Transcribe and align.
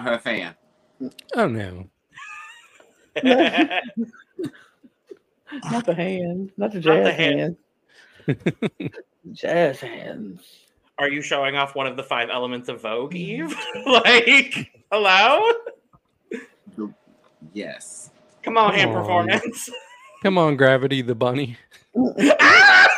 Her 0.00 0.18
fan. 0.18 0.54
Oh 1.34 1.46
no. 1.48 1.88
Not 5.70 5.86
the 5.86 5.94
hands, 5.94 6.50
not 6.56 6.72
the 6.72 6.80
Not 6.80 6.82
jazz 6.82 7.04
the 7.04 7.12
hand. 7.12 7.56
hands. 8.26 8.92
jazz 9.32 9.80
hands. 9.80 10.42
Are 10.98 11.08
you 11.08 11.20
showing 11.20 11.56
off 11.56 11.74
one 11.74 11.86
of 11.86 11.96
the 11.96 12.02
five 12.02 12.30
elements 12.30 12.68
of 12.68 12.80
Vogue, 12.82 13.14
Eve? 13.14 13.54
like, 13.86 14.70
hello? 14.90 15.52
Yes. 17.52 18.10
Come 18.42 18.56
on, 18.56 18.72
hand 18.74 18.90
on. 18.90 18.96
performance. 19.02 19.70
Come 20.22 20.38
on, 20.38 20.56
Gravity 20.56 21.02
the 21.02 21.14
bunny. 21.14 21.56
Ah! 22.40 22.88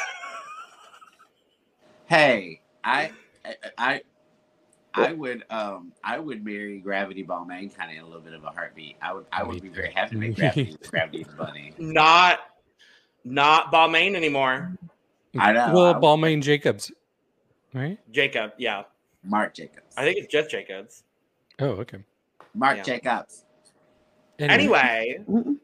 Hey, 2.06 2.60
I, 2.84 3.10
I, 3.44 3.54
I, 3.76 4.00
I 4.98 5.12
would, 5.12 5.44
um, 5.50 5.92
I 6.04 6.18
would 6.18 6.44
marry 6.44 6.78
Gravity 6.78 7.24
Balmain 7.24 7.74
kind 7.74 7.90
of 7.90 7.96
in 7.96 8.02
a 8.02 8.06
little 8.06 8.20
bit 8.20 8.34
of 8.34 8.44
a 8.44 8.50
heartbeat. 8.50 8.96
I 9.00 9.12
would, 9.14 9.26
I 9.32 9.42
would 9.42 9.62
be 9.62 9.68
very 9.68 9.92
happy 9.92 10.10
to 10.14 10.16
make 10.20 10.36
Gravity, 10.36 10.76
Gravity 10.90 11.22
the 11.24 11.32
bunny. 11.32 11.74
not, 11.78 12.40
not 13.24 13.72
Balmain 13.72 14.14
anymore. 14.14 14.76
I 15.38 15.52
know. 15.52 15.70
Well, 15.72 15.94
I- 15.94 15.98
Balmain 16.00 16.42
Jacobs, 16.42 16.90
right? 17.74 17.98
Jacob, 18.10 18.52
yeah. 18.58 18.84
Marc 19.24 19.54
Jacobs. 19.54 19.94
I 19.96 20.04
think 20.04 20.18
it's 20.18 20.32
just 20.32 20.50
Jacobs. 20.50 21.02
Oh, 21.58 21.70
okay. 21.82 21.98
Mark 22.54 22.78
Yeah. 22.78 22.82
Jacobs. 22.84 23.44
Anyway, 24.38 25.18
Mm-mm. 25.28 25.56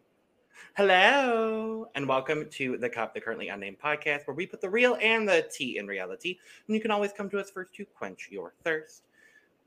hello 0.77 1.89
and 1.95 2.09
welcome 2.09 2.47
to 2.51 2.77
the 2.77 2.89
Cup, 2.89 3.15
the 3.15 3.21
currently 3.21 3.49
unnamed 3.49 3.79
podcast, 3.79 4.27
where 4.27 4.35
we 4.35 4.47
put 4.47 4.61
the 4.61 4.69
real 4.69 4.99
and 5.01 5.29
the 5.29 5.49
tea 5.53 5.79
in 5.79 5.87
reality. 5.87 6.37
And 6.67 6.75
you 6.75 6.83
can 6.83 6.91
always 6.91 7.13
come 7.13 7.31
to 7.31 7.39
us 7.39 7.51
first 7.51 7.73
to 7.75 7.85
quench 7.85 8.29
your 8.31 8.53
thirst. 8.65 9.05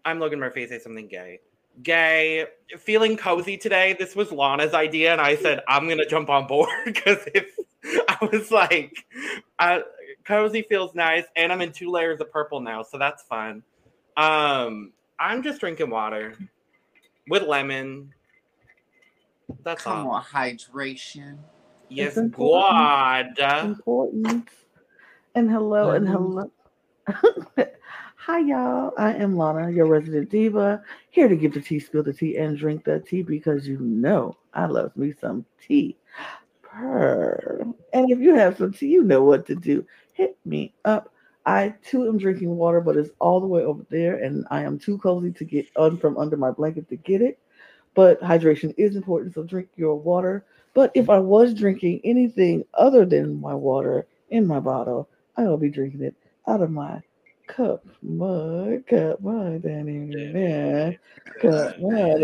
I'm 0.07 0.19
Logan 0.21 0.39
Murphy. 0.39 0.65
Say 0.67 0.79
something 0.79 1.09
gay. 1.09 1.41
Gay, 1.83 2.45
feeling 2.79 3.17
cozy 3.17 3.57
today. 3.57 3.93
This 3.99 4.15
was 4.15 4.31
Lana's 4.31 4.73
idea, 4.73 5.11
and 5.11 5.19
I 5.19 5.35
said 5.35 5.59
I'm 5.67 5.89
gonna 5.89 6.05
jump 6.05 6.29
on 6.29 6.47
board 6.47 6.69
because 6.85 7.17
if 7.35 7.45
I 8.07 8.17
was 8.31 8.49
like, 8.49 9.05
uh, 9.59 9.79
cozy 10.23 10.61
feels 10.61 10.95
nice, 10.95 11.25
and 11.35 11.51
I'm 11.51 11.59
in 11.59 11.73
two 11.73 11.91
layers 11.91 12.21
of 12.21 12.31
purple 12.31 12.61
now, 12.61 12.83
so 12.83 12.97
that's 12.97 13.21
fun. 13.23 13.63
Um, 14.15 14.93
I'm 15.19 15.43
just 15.43 15.59
drinking 15.59 15.89
water 15.89 16.35
with 17.27 17.43
lemon. 17.43 18.13
That's 19.63 19.83
Come 19.83 20.07
all. 20.07 20.13
on, 20.13 20.23
hydration. 20.23 21.37
Yes, 21.89 22.11
It's 22.11 22.17
important. 22.17 23.37
God. 23.37 23.65
important. 23.65 24.47
And 25.35 25.51
hello 25.51 25.91
and 25.91 26.07
hello. 26.07 26.49
Hi, 28.27 28.39
y'all. 28.39 28.91
I 28.97 29.13
am 29.13 29.37
Lana, 29.37 29.71
your 29.71 29.85
resident 29.85 30.29
diva, 30.29 30.83
here 31.11 31.29
to 31.29 31.35
give 31.37 31.53
the 31.53 31.61
tea, 31.61 31.79
spill 31.79 32.03
the 32.03 32.11
tea, 32.11 32.35
and 32.35 32.57
drink 32.57 32.83
the 32.83 32.99
tea 32.99 33.21
because 33.21 33.65
you 33.65 33.79
know 33.79 34.35
I 34.53 34.65
love 34.65 34.93
me 34.97 35.13
some 35.13 35.45
tea. 35.65 35.95
Purr. 36.61 37.63
And 37.93 38.11
if 38.11 38.19
you 38.19 38.35
have 38.35 38.57
some 38.57 38.73
tea, 38.73 38.87
you 38.87 39.03
know 39.03 39.23
what 39.23 39.45
to 39.45 39.55
do. 39.55 39.85
Hit 40.11 40.37
me 40.43 40.73
up. 40.83 41.13
I 41.45 41.73
too 41.81 42.05
am 42.05 42.17
drinking 42.17 42.53
water, 42.53 42.81
but 42.81 42.97
it's 42.97 43.11
all 43.19 43.39
the 43.39 43.47
way 43.47 43.61
over 43.61 43.85
there, 43.89 44.17
and 44.17 44.45
I 44.51 44.63
am 44.63 44.77
too 44.77 44.97
cozy 44.97 45.31
to 45.31 45.45
get 45.45 45.69
un 45.77 45.95
from 45.95 46.17
under 46.17 46.35
my 46.35 46.51
blanket 46.51 46.89
to 46.89 46.97
get 46.97 47.21
it. 47.21 47.39
But 47.93 48.19
hydration 48.19 48.73
is 48.75 48.97
important, 48.97 49.35
so 49.35 49.43
drink 49.43 49.69
your 49.77 49.95
water. 49.95 50.43
But 50.73 50.91
if 50.95 51.09
I 51.09 51.19
was 51.19 51.53
drinking 51.53 52.01
anything 52.03 52.65
other 52.73 53.05
than 53.05 53.39
my 53.39 53.53
water 53.53 54.05
in 54.31 54.45
my 54.45 54.59
bottle, 54.59 55.07
I 55.37 55.43
will 55.43 55.55
be 55.55 55.69
drinking 55.69 56.01
it 56.01 56.15
out 56.45 56.61
of 56.61 56.71
my 56.71 57.01
cup, 57.47 57.85
mug, 58.01 58.87
cup, 58.87 59.21
da, 59.23 59.57
da, 59.57 60.97
cup, 61.41 61.79
mug. 61.81 62.21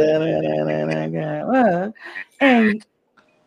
And 2.39 2.85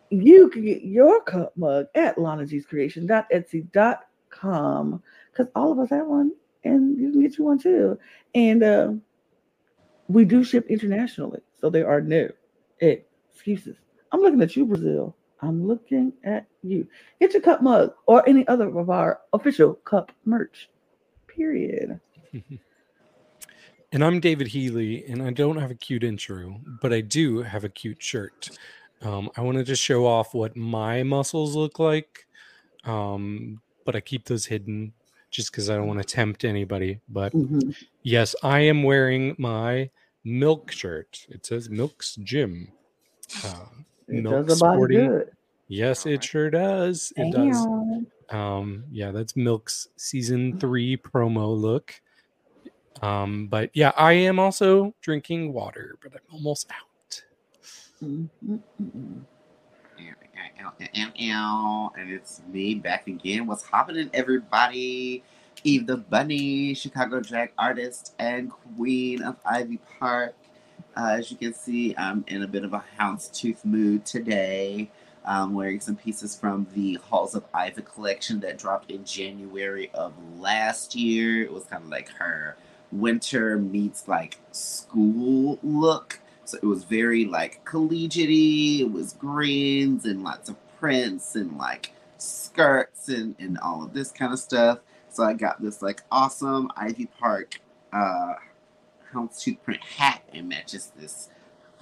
you 0.09 0.49
can 0.49 0.65
get 0.65 0.81
your 0.83 1.21
cup 1.21 1.53
mug 1.55 1.85
at 1.95 2.17
lanag'screation.etsy.com 2.17 5.03
because 5.31 5.47
all 5.55 5.71
of 5.71 5.79
us 5.79 5.89
have 5.89 6.07
one 6.07 6.33
and 6.63 6.99
you 6.99 7.11
can 7.11 7.21
get 7.21 7.37
you 7.37 7.45
one 7.45 7.59
too. 7.59 7.97
And 8.33 8.63
uh, 8.63 8.93
we 10.07 10.25
do 10.25 10.43
ship 10.43 10.65
internationally, 10.69 11.41
so 11.59 11.69
there 11.69 11.87
are 11.87 12.01
no 12.01 12.29
excuses. 12.79 13.77
I'm 14.11 14.21
looking 14.21 14.41
at 14.41 14.55
you, 14.55 14.65
Brazil. 14.65 15.15
I'm 15.41 15.67
looking 15.67 16.13
at 16.23 16.47
you. 16.63 16.87
Get 17.19 17.33
your 17.33 17.41
cup 17.41 17.61
mug 17.61 17.93
or 18.07 18.27
any 18.27 18.47
other 18.47 18.75
of 18.77 18.89
our 18.89 19.19
official 19.33 19.75
cup 19.75 20.11
merch. 20.25 20.69
Period. 21.37 21.99
And 23.91 24.03
I'm 24.03 24.19
David 24.19 24.47
Healy, 24.47 25.05
and 25.07 25.21
I 25.21 25.29
don't 25.31 25.57
have 25.57 25.71
a 25.71 25.75
cute 25.75 26.03
intro, 26.03 26.59
but 26.81 26.91
I 26.91 27.01
do 27.01 27.41
have 27.41 27.63
a 27.63 27.69
cute 27.69 28.01
shirt. 28.03 28.49
Um, 29.01 29.29
I 29.37 29.41
wanted 29.41 29.65
to 29.67 29.75
show 29.75 30.05
off 30.05 30.33
what 30.33 30.57
my 30.57 31.03
muscles 31.03 31.55
look 31.55 31.79
like, 31.79 32.25
um, 32.83 33.61
but 33.85 33.95
I 33.95 34.01
keep 34.01 34.25
those 34.25 34.45
hidden 34.47 34.91
just 35.29 35.51
because 35.51 35.69
I 35.69 35.75
don't 35.75 35.87
want 35.87 35.99
to 35.99 36.05
tempt 36.05 36.43
anybody. 36.43 36.99
But 37.07 37.33
Mhm. 37.33 37.75
yes, 38.03 38.35
I 38.43 38.61
am 38.61 38.83
wearing 38.83 39.35
my 39.37 39.89
milk 40.23 40.71
shirt. 40.71 41.25
It 41.29 41.45
says 41.45 41.69
Milk's 41.69 42.15
Gym. 42.15 42.69
Uh, 43.45 43.65
It 44.09 44.23
Milk 44.23 44.47
does 44.47 44.59
a 44.59 44.63
body 44.65 44.75
Sporting- 44.75 45.07
good. 45.07 45.31
Yes, 45.69 46.05
it 46.05 46.23
sure 46.23 46.49
does. 46.49 47.13
It 47.15 47.31
does. 47.31 47.65
Damn. 48.29 48.39
Um, 48.39 48.83
yeah, 48.91 49.11
that's 49.11 49.35
Milk's 49.35 49.87
season 49.95 50.59
three 50.59 50.97
promo 50.97 51.57
look. 51.57 51.99
Um, 53.01 53.47
but 53.47 53.69
yeah, 53.73 53.91
I 53.97 54.13
am 54.13 54.39
also 54.39 54.93
drinking 55.01 55.53
water, 55.53 55.97
but 56.01 56.13
I'm 56.13 56.33
almost 56.33 56.71
out. 56.71 57.21
Mm, 58.03 58.29
mm, 58.45 58.59
mm, 58.81 58.91
mm. 58.95 59.21
And 61.97 62.11
it's 62.11 62.41
me 62.51 62.75
back 62.75 63.07
again. 63.07 63.47
What's 63.47 63.65
happening, 63.65 64.09
everybody? 64.13 65.23
Eve 65.63 65.87
the 65.87 65.97
Bunny, 65.97 66.73
Chicago 66.73 67.19
drag 67.19 67.51
artist 67.57 68.13
and 68.19 68.51
queen 68.51 69.23
of 69.23 69.37
Ivy 69.45 69.79
Park. 69.99 70.35
Uh, 70.95 71.15
as 71.17 71.31
you 71.31 71.37
can 71.37 71.53
see, 71.53 71.95
I'm 71.97 72.23
in 72.27 72.43
a 72.43 72.47
bit 72.47 72.63
of 72.63 72.73
a 72.73 72.83
houndstooth 72.99 73.65
mood 73.65 74.05
today. 74.05 74.89
I'm 75.27 75.53
wearing 75.53 75.81
some 75.81 75.97
pieces 75.97 76.37
from 76.39 76.67
the 76.73 76.99
Halls 77.09 77.35
of 77.35 77.43
Ivy 77.53 77.81
collection 77.81 78.39
that 78.39 78.57
dropped 78.57 78.89
in 78.89 79.03
January 79.03 79.91
of 79.93 80.13
last 80.39 80.95
year. 80.95 81.43
It 81.43 81.51
was 81.51 81.65
kind 81.65 81.83
of 81.83 81.89
like 81.89 82.07
her 82.11 82.55
winter 82.93 83.57
meets 83.57 84.07
like 84.07 84.37
school 84.53 85.59
look. 85.61 86.21
So 86.45 86.57
it 86.63 86.65
was 86.65 86.85
very 86.85 87.25
like 87.25 87.65
collegiate 87.65 88.29
It 88.79 88.89
was 88.89 89.11
greens 89.13 90.05
and 90.05 90.23
lots 90.23 90.47
of 90.47 90.55
prints 90.79 91.35
and 91.35 91.57
like 91.57 91.91
skirts 92.17 93.09
and, 93.09 93.35
and 93.37 93.57
all 93.59 93.83
of 93.83 93.93
this 93.93 94.13
kind 94.13 94.31
of 94.31 94.39
stuff. 94.39 94.79
So 95.09 95.25
I 95.25 95.33
got 95.33 95.61
this 95.61 95.81
like 95.81 96.03
awesome 96.09 96.71
Ivy 96.77 97.07
Park 97.19 97.59
uh 97.91 98.35
houndstooth 99.13 99.61
print 99.63 99.83
hat 99.83 100.21
and 100.31 100.47
matches 100.47 100.93
this 100.97 101.27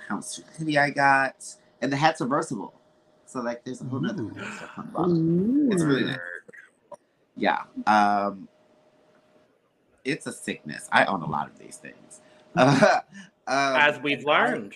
houndstooth 0.10 0.58
hoodie 0.58 0.80
I 0.80 0.90
got. 0.90 1.56
And 1.80 1.92
the 1.92 1.98
hats 1.98 2.22
are 2.22 2.28
versatile. 2.28 2.74
So 3.35 3.41
like 3.41 3.66
there's 3.66 3.81
a 3.81 3.84
whole 3.84 4.00
nother 4.00 4.23
Ooh. 4.23 4.31
stuff 4.56 4.72
on 4.78 4.85
the 4.85 4.91
bottom. 4.94 5.69
It's 5.69 5.84
really 5.84 6.06
nice. 6.06 6.18
Yeah. 7.35 7.63
Um 7.85 8.47
it's 10.05 10.26
a 10.26 10.32
sickness. 10.32 10.87
I 10.90 11.03
own 11.03 11.22
a 11.22 11.29
lot 11.29 11.49
of 11.52 11.59
these 11.59 11.76
things. 11.76 12.22
Uh, 12.55 13.02
um, 13.47 13.76
As 13.76 13.99
we've 13.99 14.20
and 14.20 14.29
I- 14.29 14.46
learned. 14.52 14.76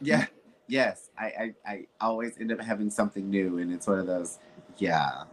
yeah. 0.00 0.26
Yes. 0.68 1.10
I, 1.18 1.24
I 1.24 1.54
I 1.66 1.86
always 2.00 2.38
end 2.38 2.52
up 2.52 2.60
having 2.60 2.90
something 2.90 3.28
new 3.28 3.58
and 3.58 3.72
it's 3.72 3.88
one 3.88 3.98
of 3.98 4.06
those, 4.06 4.38
yeah. 4.78 5.24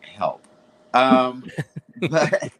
Help. 0.00 0.44
Um 0.92 1.44
but 2.10 2.50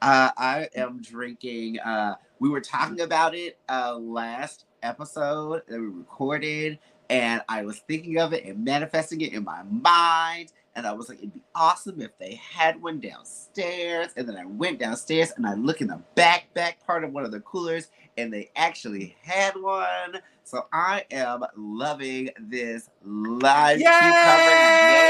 uh, 0.00 0.30
I 0.36 0.68
am 0.76 1.02
drinking 1.02 1.80
uh 1.80 2.14
we 2.38 2.48
were 2.48 2.60
talking 2.60 3.00
about 3.00 3.34
it 3.34 3.58
uh 3.68 3.96
last 3.96 4.66
episode 4.84 5.62
that 5.66 5.80
we 5.80 5.86
recorded 5.86 6.78
and 7.10 7.42
I 7.48 7.64
was 7.64 7.80
thinking 7.80 8.18
of 8.18 8.32
it 8.32 8.44
and 8.44 8.64
manifesting 8.64 9.20
it 9.20 9.32
in 9.32 9.44
my 9.44 9.62
mind. 9.64 10.52
And 10.76 10.86
I 10.86 10.92
was 10.92 11.08
like, 11.08 11.18
it'd 11.18 11.34
be 11.34 11.42
awesome 11.56 12.00
if 12.00 12.16
they 12.18 12.36
had 12.36 12.80
one 12.80 13.00
downstairs. 13.00 14.10
And 14.16 14.28
then 14.28 14.36
I 14.36 14.44
went 14.44 14.78
downstairs 14.78 15.32
and 15.36 15.44
I 15.44 15.54
look 15.54 15.80
in 15.80 15.88
the 15.88 16.00
back, 16.14 16.54
back 16.54 16.86
part 16.86 17.02
of 17.02 17.12
one 17.12 17.24
of 17.24 17.32
the 17.32 17.40
coolers, 17.40 17.88
and 18.16 18.32
they 18.32 18.50
actually 18.54 19.16
had 19.22 19.56
one. 19.56 20.20
So 20.44 20.66
I 20.72 21.04
am 21.10 21.42
loving 21.56 22.30
this 22.38 22.88
live 23.04 23.80
Yay! 23.80 23.88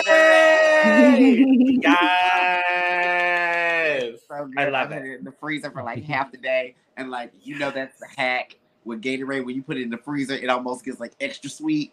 Gatorade. 0.06 1.82
Yes. 1.82 4.20
So 4.26 4.46
good. 4.46 4.58
I 4.58 4.70
love 4.70 4.92
it 4.92 5.04
in 5.04 5.24
the 5.24 5.32
freezer 5.32 5.70
for 5.70 5.82
like 5.82 6.02
half 6.04 6.32
the 6.32 6.38
day. 6.38 6.76
And 6.96 7.10
like, 7.10 7.32
you 7.42 7.58
know, 7.58 7.70
that's 7.70 8.00
the 8.00 8.06
hack 8.16 8.56
with 8.84 9.02
Gatorade. 9.02 9.44
When 9.44 9.54
you 9.54 9.62
put 9.62 9.76
it 9.76 9.82
in 9.82 9.90
the 9.90 9.98
freezer, 9.98 10.34
it 10.34 10.48
almost 10.48 10.84
gets 10.84 11.00
like 11.00 11.12
extra 11.20 11.50
sweet. 11.50 11.92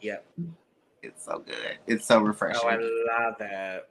Yep. 0.00 0.26
It's 1.02 1.24
so 1.24 1.38
good. 1.38 1.78
It's 1.86 2.06
so 2.06 2.18
oh, 2.18 2.22
refreshing. 2.22 2.62
Oh, 2.64 2.68
I 2.68 2.76
love 2.76 3.36
it. 3.40 3.88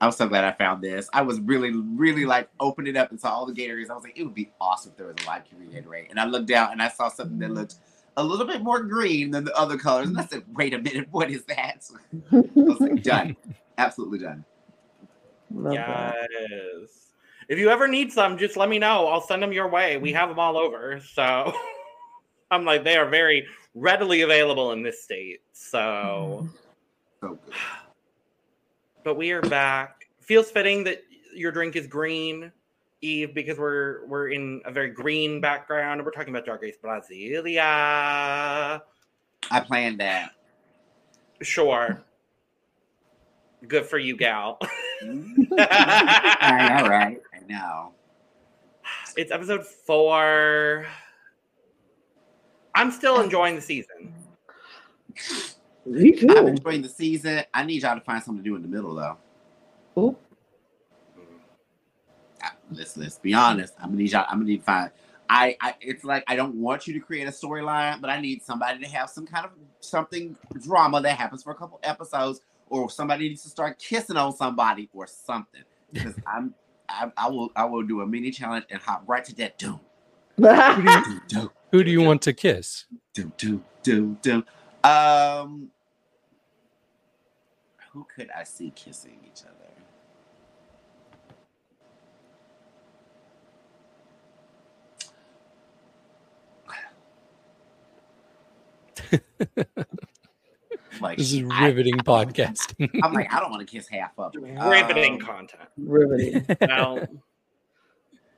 I'm 0.00 0.10
so 0.10 0.26
glad 0.28 0.44
I 0.44 0.50
found 0.50 0.82
this. 0.82 1.08
I 1.12 1.22
was 1.22 1.38
really, 1.40 1.70
really 1.70 2.26
like 2.26 2.48
opening 2.58 2.96
it 2.96 2.98
up 2.98 3.10
and 3.10 3.20
saw 3.20 3.30
all 3.30 3.46
the 3.46 3.52
Gatorades. 3.52 3.88
I 3.88 3.94
was 3.94 4.02
like, 4.02 4.18
it 4.18 4.24
would 4.24 4.34
be 4.34 4.50
awesome 4.60 4.90
if 4.90 4.98
there 4.98 5.06
was 5.06 5.14
a 5.22 5.26
live 5.28 5.44
Curie 5.44 5.66
Gatorade. 5.66 6.10
And 6.10 6.18
I 6.18 6.24
looked 6.24 6.48
down 6.48 6.72
and 6.72 6.82
I 6.82 6.88
saw 6.88 7.08
something 7.08 7.38
that 7.38 7.52
looked 7.52 7.76
a 8.16 8.24
little 8.24 8.46
bit 8.46 8.62
more 8.62 8.82
green 8.82 9.30
than 9.30 9.44
the 9.44 9.56
other 9.56 9.78
colors. 9.78 10.08
And 10.08 10.18
I 10.18 10.26
said, 10.26 10.42
wait 10.54 10.74
a 10.74 10.78
minute, 10.78 11.06
what 11.12 11.30
is 11.30 11.44
that? 11.44 11.88
I 12.32 12.42
was 12.56 12.80
like, 12.80 13.02
done. 13.04 13.36
Absolutely 13.78 14.18
done. 14.18 14.44
Love 15.52 15.74
that. 15.74 16.28
If 17.48 17.58
you 17.58 17.70
ever 17.70 17.88
need 17.88 18.12
some, 18.12 18.38
just 18.38 18.56
let 18.56 18.68
me 18.68 18.78
know. 18.78 19.06
I'll 19.06 19.20
send 19.20 19.42
them 19.42 19.52
your 19.52 19.68
way. 19.68 19.96
We 19.96 20.12
mm. 20.12 20.16
have 20.16 20.28
them 20.28 20.38
all 20.38 20.56
over. 20.56 21.00
So 21.00 21.52
I'm 22.50 22.64
like, 22.64 22.84
they 22.84 22.96
are 22.96 23.08
very 23.08 23.46
readily 23.74 24.22
available 24.22 24.72
in 24.72 24.82
this 24.82 25.02
state. 25.02 25.40
So, 25.52 25.78
mm-hmm. 25.78 26.56
So 27.20 27.38
good. 27.44 27.54
but 29.04 29.16
we 29.16 29.32
are 29.32 29.42
back. 29.42 30.06
Feels 30.20 30.50
fitting 30.50 30.84
that 30.84 31.02
your 31.34 31.52
drink 31.52 31.76
is 31.76 31.86
green, 31.86 32.52
Eve, 33.00 33.34
because 33.34 33.58
we're 33.58 34.06
we're 34.06 34.28
in 34.30 34.60
a 34.64 34.72
very 34.72 34.90
green 34.90 35.40
background 35.40 36.00
and 36.00 36.04
we're 36.04 36.12
talking 36.12 36.34
about 36.34 36.44
Drag 36.44 36.62
Race 36.62 36.76
Brasilia. 36.82 38.80
I 39.50 39.60
planned 39.60 40.00
that. 40.00 40.32
Sure. 41.40 42.02
Good 43.66 43.86
for 43.86 43.98
you, 43.98 44.16
gal. 44.16 44.58
all 45.02 45.56
right, 45.56 46.82
all 46.82 46.88
right. 46.88 47.20
I 47.52 47.58
know. 47.58 47.92
It's 49.16 49.30
episode 49.30 49.66
four. 49.66 50.86
I'm 52.74 52.90
still 52.90 53.20
enjoying 53.20 53.56
the 53.56 53.60
season. 53.60 54.14
Me 55.84 56.18
I'm 56.28 56.48
enjoying 56.48 56.82
the 56.82 56.88
season. 56.88 57.42
I 57.52 57.64
need 57.64 57.82
y'all 57.82 57.94
to 57.94 58.00
find 58.00 58.22
something 58.22 58.42
to 58.42 58.48
do 58.48 58.56
in 58.56 58.62
the 58.62 58.68
middle, 58.68 58.94
though. 58.94 59.16
Oop. 59.98 60.18
Uh, 62.42 62.48
let's 62.72 62.96
let's 62.96 63.18
be 63.18 63.34
honest. 63.34 63.74
I'm 63.78 63.90
gonna 63.90 63.96
need 63.98 64.12
y'all. 64.12 64.24
I'm 64.28 64.38
gonna 64.38 64.46
need 64.46 64.58
to 64.58 64.64
find. 64.64 64.90
I, 65.28 65.56
I 65.60 65.74
it's 65.80 66.04
like 66.04 66.24
I 66.28 66.36
don't 66.36 66.54
want 66.54 66.86
you 66.86 66.94
to 66.94 67.00
create 67.00 67.28
a 67.28 67.30
storyline, 67.30 68.00
but 68.00 68.10
I 68.10 68.20
need 68.20 68.42
somebody 68.42 68.78
to 68.80 68.88
have 68.88 69.10
some 69.10 69.26
kind 69.26 69.44
of 69.44 69.52
something 69.80 70.36
drama 70.60 71.00
that 71.02 71.18
happens 71.18 71.42
for 71.42 71.50
a 71.50 71.54
couple 71.54 71.78
episodes, 71.82 72.40
or 72.68 72.88
somebody 72.90 73.28
needs 73.28 73.42
to 73.42 73.48
start 73.48 73.78
kissing 73.78 74.16
on 74.16 74.34
somebody 74.34 74.88
or 74.94 75.06
something. 75.06 75.62
Because 75.92 76.14
I'm 76.26 76.54
I, 76.92 77.10
I 77.16 77.28
will 77.28 77.50
I 77.56 77.64
will 77.64 77.82
do 77.82 78.00
a 78.02 78.06
mini 78.06 78.30
challenge 78.30 78.66
and 78.70 78.80
hop 78.80 79.04
right 79.06 79.24
to 79.24 79.34
that 79.36 79.58
doom 79.58 79.80
doom 80.38 81.50
Who 81.72 81.82
do 81.84 81.90
you 81.90 82.02
want 82.02 82.22
to 82.22 82.32
kiss? 82.32 82.84
doom 83.14 83.32
doom 83.38 83.64
doom 83.82 84.18
doom. 84.22 84.44
Um, 84.84 85.70
who 87.92 88.06
could 88.14 88.30
I 88.36 88.44
see 88.44 88.72
kissing 88.74 89.18
each 89.26 89.42
other? 89.44 89.56
like 101.02 101.18
This 101.18 101.32
is 101.32 101.42
I- 101.50 101.66
riveting 101.66 101.96
podcasting. 101.98 102.88
I'm 103.02 103.12
like, 103.12 103.32
I 103.32 103.40
don't 103.40 103.50
want 103.50 103.66
to 103.66 103.70
kiss 103.70 103.88
half 103.88 104.12
of 104.18 104.34
it. 104.34 104.40
Riveting 104.40 105.14
Um, 105.14 105.20
content. 105.20 105.68
Riveting. 105.76 106.46
Well, 106.60 107.06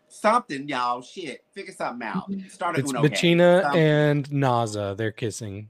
something, 0.09 0.69
y'all. 0.69 1.03
Shit, 1.03 1.45
figure 1.53 1.73
something 1.75 2.07
out. 2.07 2.31
Start 2.49 2.77
a 2.77 2.81
it's 2.81 2.91
Uno 2.91 3.03
game. 3.03 3.11
Betina 3.11 3.63
Something. 3.63 3.81
and 3.81 4.29
Naza. 4.31 4.97
They're 4.97 5.13
kissing. 5.13 5.69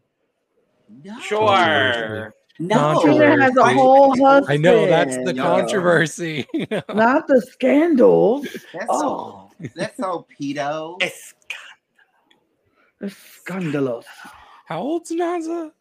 no. 1.03 1.19
sure. 1.21 2.35
No, 2.61 2.77
Controversy. 3.03 3.41
Has 3.43 3.57
a 3.57 3.75
whole 3.75 4.17
husband. 4.25 4.47
I 4.53 4.57
know 4.57 4.87
that's 4.87 5.17
the 5.17 5.35
Yeah. 5.35 5.43
controversy. 5.43 6.47
Not 6.95 7.27
the 7.27 7.41
scandals. 7.51 8.47
That's 8.73 8.87
Oh, 8.89 9.51
so 9.61 9.69
that's 9.75 9.97
so 9.97 10.25
pedo. 10.41 11.03
It's 11.03 11.35
it's 13.01 13.17
scandalous. 13.17 14.07
How 14.67 14.81
old's 14.83 15.11
Naza? 15.11 15.73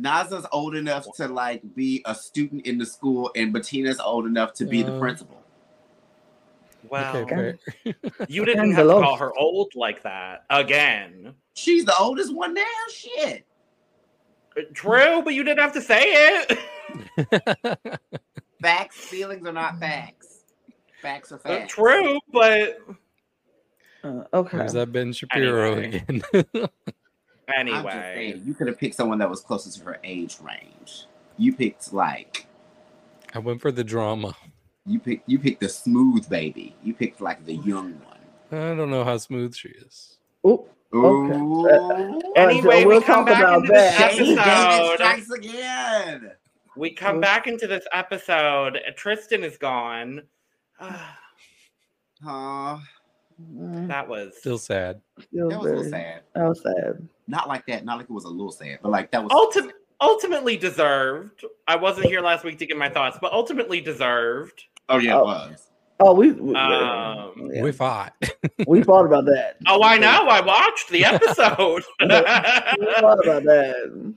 Naza's 0.00 0.46
old 0.52 0.74
enough 0.74 1.06
to 1.16 1.28
like 1.28 1.62
be 1.74 2.02
a 2.06 2.14
student 2.14 2.66
in 2.66 2.78
the 2.78 2.86
school, 2.86 3.30
and 3.36 3.52
Betina's 3.52 4.00
old 4.00 4.26
enough 4.26 4.52
to 4.54 4.64
be 4.64 4.82
the 4.82 4.92
Uh, 4.92 4.98
principal. 4.98 5.42
well, 6.88 7.16
Okay, 7.18 7.54
you 8.28 8.44
didn't 8.44 8.72
have 8.72 8.86
to 8.86 8.94
call 8.94 9.16
her 9.16 9.32
old 9.36 9.72
like 9.74 10.02
that 10.02 10.44
again. 10.50 11.34
She's 11.54 11.84
the 11.84 11.96
oldest 11.98 12.34
one 12.34 12.54
now. 12.54 12.62
Shit. 12.92 13.44
True, 14.74 15.22
but 15.22 15.34
you 15.34 15.44
didn't 15.44 15.60
have 15.60 15.72
to 15.74 15.80
say 15.82 16.02
it. 16.06 16.58
Facts, 18.62 18.96
feelings 18.96 19.46
are 19.46 19.52
not 19.52 19.78
facts. 19.78 20.44
Facts 21.00 21.32
are 21.32 21.36
Uh, 21.36 21.60
facts. 21.60 21.74
True, 21.74 22.18
but 22.32 22.78
Uh, 24.02 24.24
okay. 24.32 24.56
Who's 24.56 24.72
that 24.72 24.92
Ben 24.92 25.12
Shapiro 25.12 25.74
Anyway. 25.74 26.04
again? 26.08 26.22
I'm 27.52 27.66
just 27.66 27.86
anyway. 27.86 28.14
saying, 28.32 28.42
you 28.46 28.54
could 28.54 28.66
have 28.68 28.78
picked 28.78 28.94
someone 28.94 29.18
that 29.18 29.28
was 29.30 29.40
closer 29.40 29.70
to 29.78 29.84
her 29.86 29.98
age 30.04 30.38
range. 30.42 31.06
You 31.36 31.54
picked 31.54 31.92
like 31.92 32.46
I 33.34 33.38
went 33.38 33.60
for 33.60 33.70
the 33.72 33.84
drama. 33.84 34.34
you 34.86 34.98
picked 34.98 35.28
you 35.28 35.38
picked 35.38 35.60
the 35.60 35.68
smooth 35.68 36.28
baby. 36.28 36.74
You 36.82 36.94
picked 36.94 37.20
like 37.20 37.44
the 37.46 37.54
young 37.56 38.00
one. 38.00 38.18
I 38.60 38.74
don't 38.74 38.90
know 38.90 39.04
how 39.04 39.16
smooth 39.18 39.54
she 39.54 39.68
is. 39.68 40.18
Oh. 40.44 40.66
Okay. 40.92 41.38
Ooh. 41.38 42.20
Anyway, 42.34 42.76
Uh, 42.76 42.78
we 42.80 42.86
we'll 42.86 43.00
come 43.00 43.24
talk 43.24 43.26
back 43.26 43.38
about 43.44 43.56
into 43.60 43.72
this 43.72 43.96
that. 43.98 44.12
Shady 44.12 44.32
episode. 44.36 44.94
strikes 44.94 45.30
again. 45.30 46.30
We 46.76 46.90
come 46.90 47.20
back 47.20 47.46
into 47.46 47.66
this 47.68 47.84
episode. 47.92 48.78
Tristan 48.96 49.44
is 49.44 49.56
gone. 49.56 50.22
Huh. 52.22 52.78
Mm, 53.42 53.88
that 53.88 54.06
was 54.06 54.36
Still 54.38 54.58
sad. 54.58 55.00
still 55.20 55.48
That 55.48 55.60
was 55.60 55.70
a 55.70 55.74
very- 55.76 55.90
sad. 55.90 56.20
That 56.34 56.44
was 56.48 56.62
sad. 56.62 57.08
Not 57.30 57.48
like 57.48 57.64
that. 57.66 57.84
Not 57.84 57.98
like 57.98 58.06
it 58.10 58.12
was 58.12 58.24
a 58.24 58.28
little 58.28 58.50
sad, 58.50 58.80
but 58.82 58.90
like 58.90 59.10
that 59.12 59.22
was 59.22 59.30
ulti- 59.32 59.70
ultimately 60.00 60.56
deserved. 60.56 61.44
I 61.68 61.76
wasn't 61.76 62.06
here 62.06 62.20
last 62.20 62.44
week 62.44 62.58
to 62.58 62.66
get 62.66 62.76
my 62.76 62.88
thoughts, 62.88 63.18
but 63.20 63.32
ultimately 63.32 63.80
deserved. 63.80 64.64
Oh 64.88 64.98
yeah, 64.98 65.16
Oh. 65.16 65.20
it 65.20 65.24
was. 65.50 65.66
Oh, 66.02 66.14
we 66.14 66.32
we, 66.32 66.54
Um, 66.56 67.50
yeah. 67.52 67.62
We 67.62 67.70
fought. 67.72 68.14
we 68.66 68.82
thought 68.82 69.04
about 69.04 69.26
that. 69.26 69.58
Oh, 69.68 69.82
I 69.84 69.96
know. 69.98 70.26
I 70.28 70.40
watched 70.40 70.88
the 70.88 71.04
episode. 71.04 71.84
we 72.00 72.08
thought 72.08 73.22
about 73.24 73.44
that. 73.44 74.14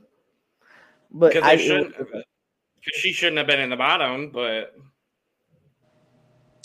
But 1.11 1.43
I, 1.43 1.51
I 1.51 1.57
shouldn't. 1.57 1.95
Because 1.97 2.23
she 2.99 3.13
shouldn't 3.13 3.37
have 3.37 3.47
been 3.47 3.59
in 3.59 3.69
the 3.69 3.75
bottom, 3.77 4.31
but 4.31 4.73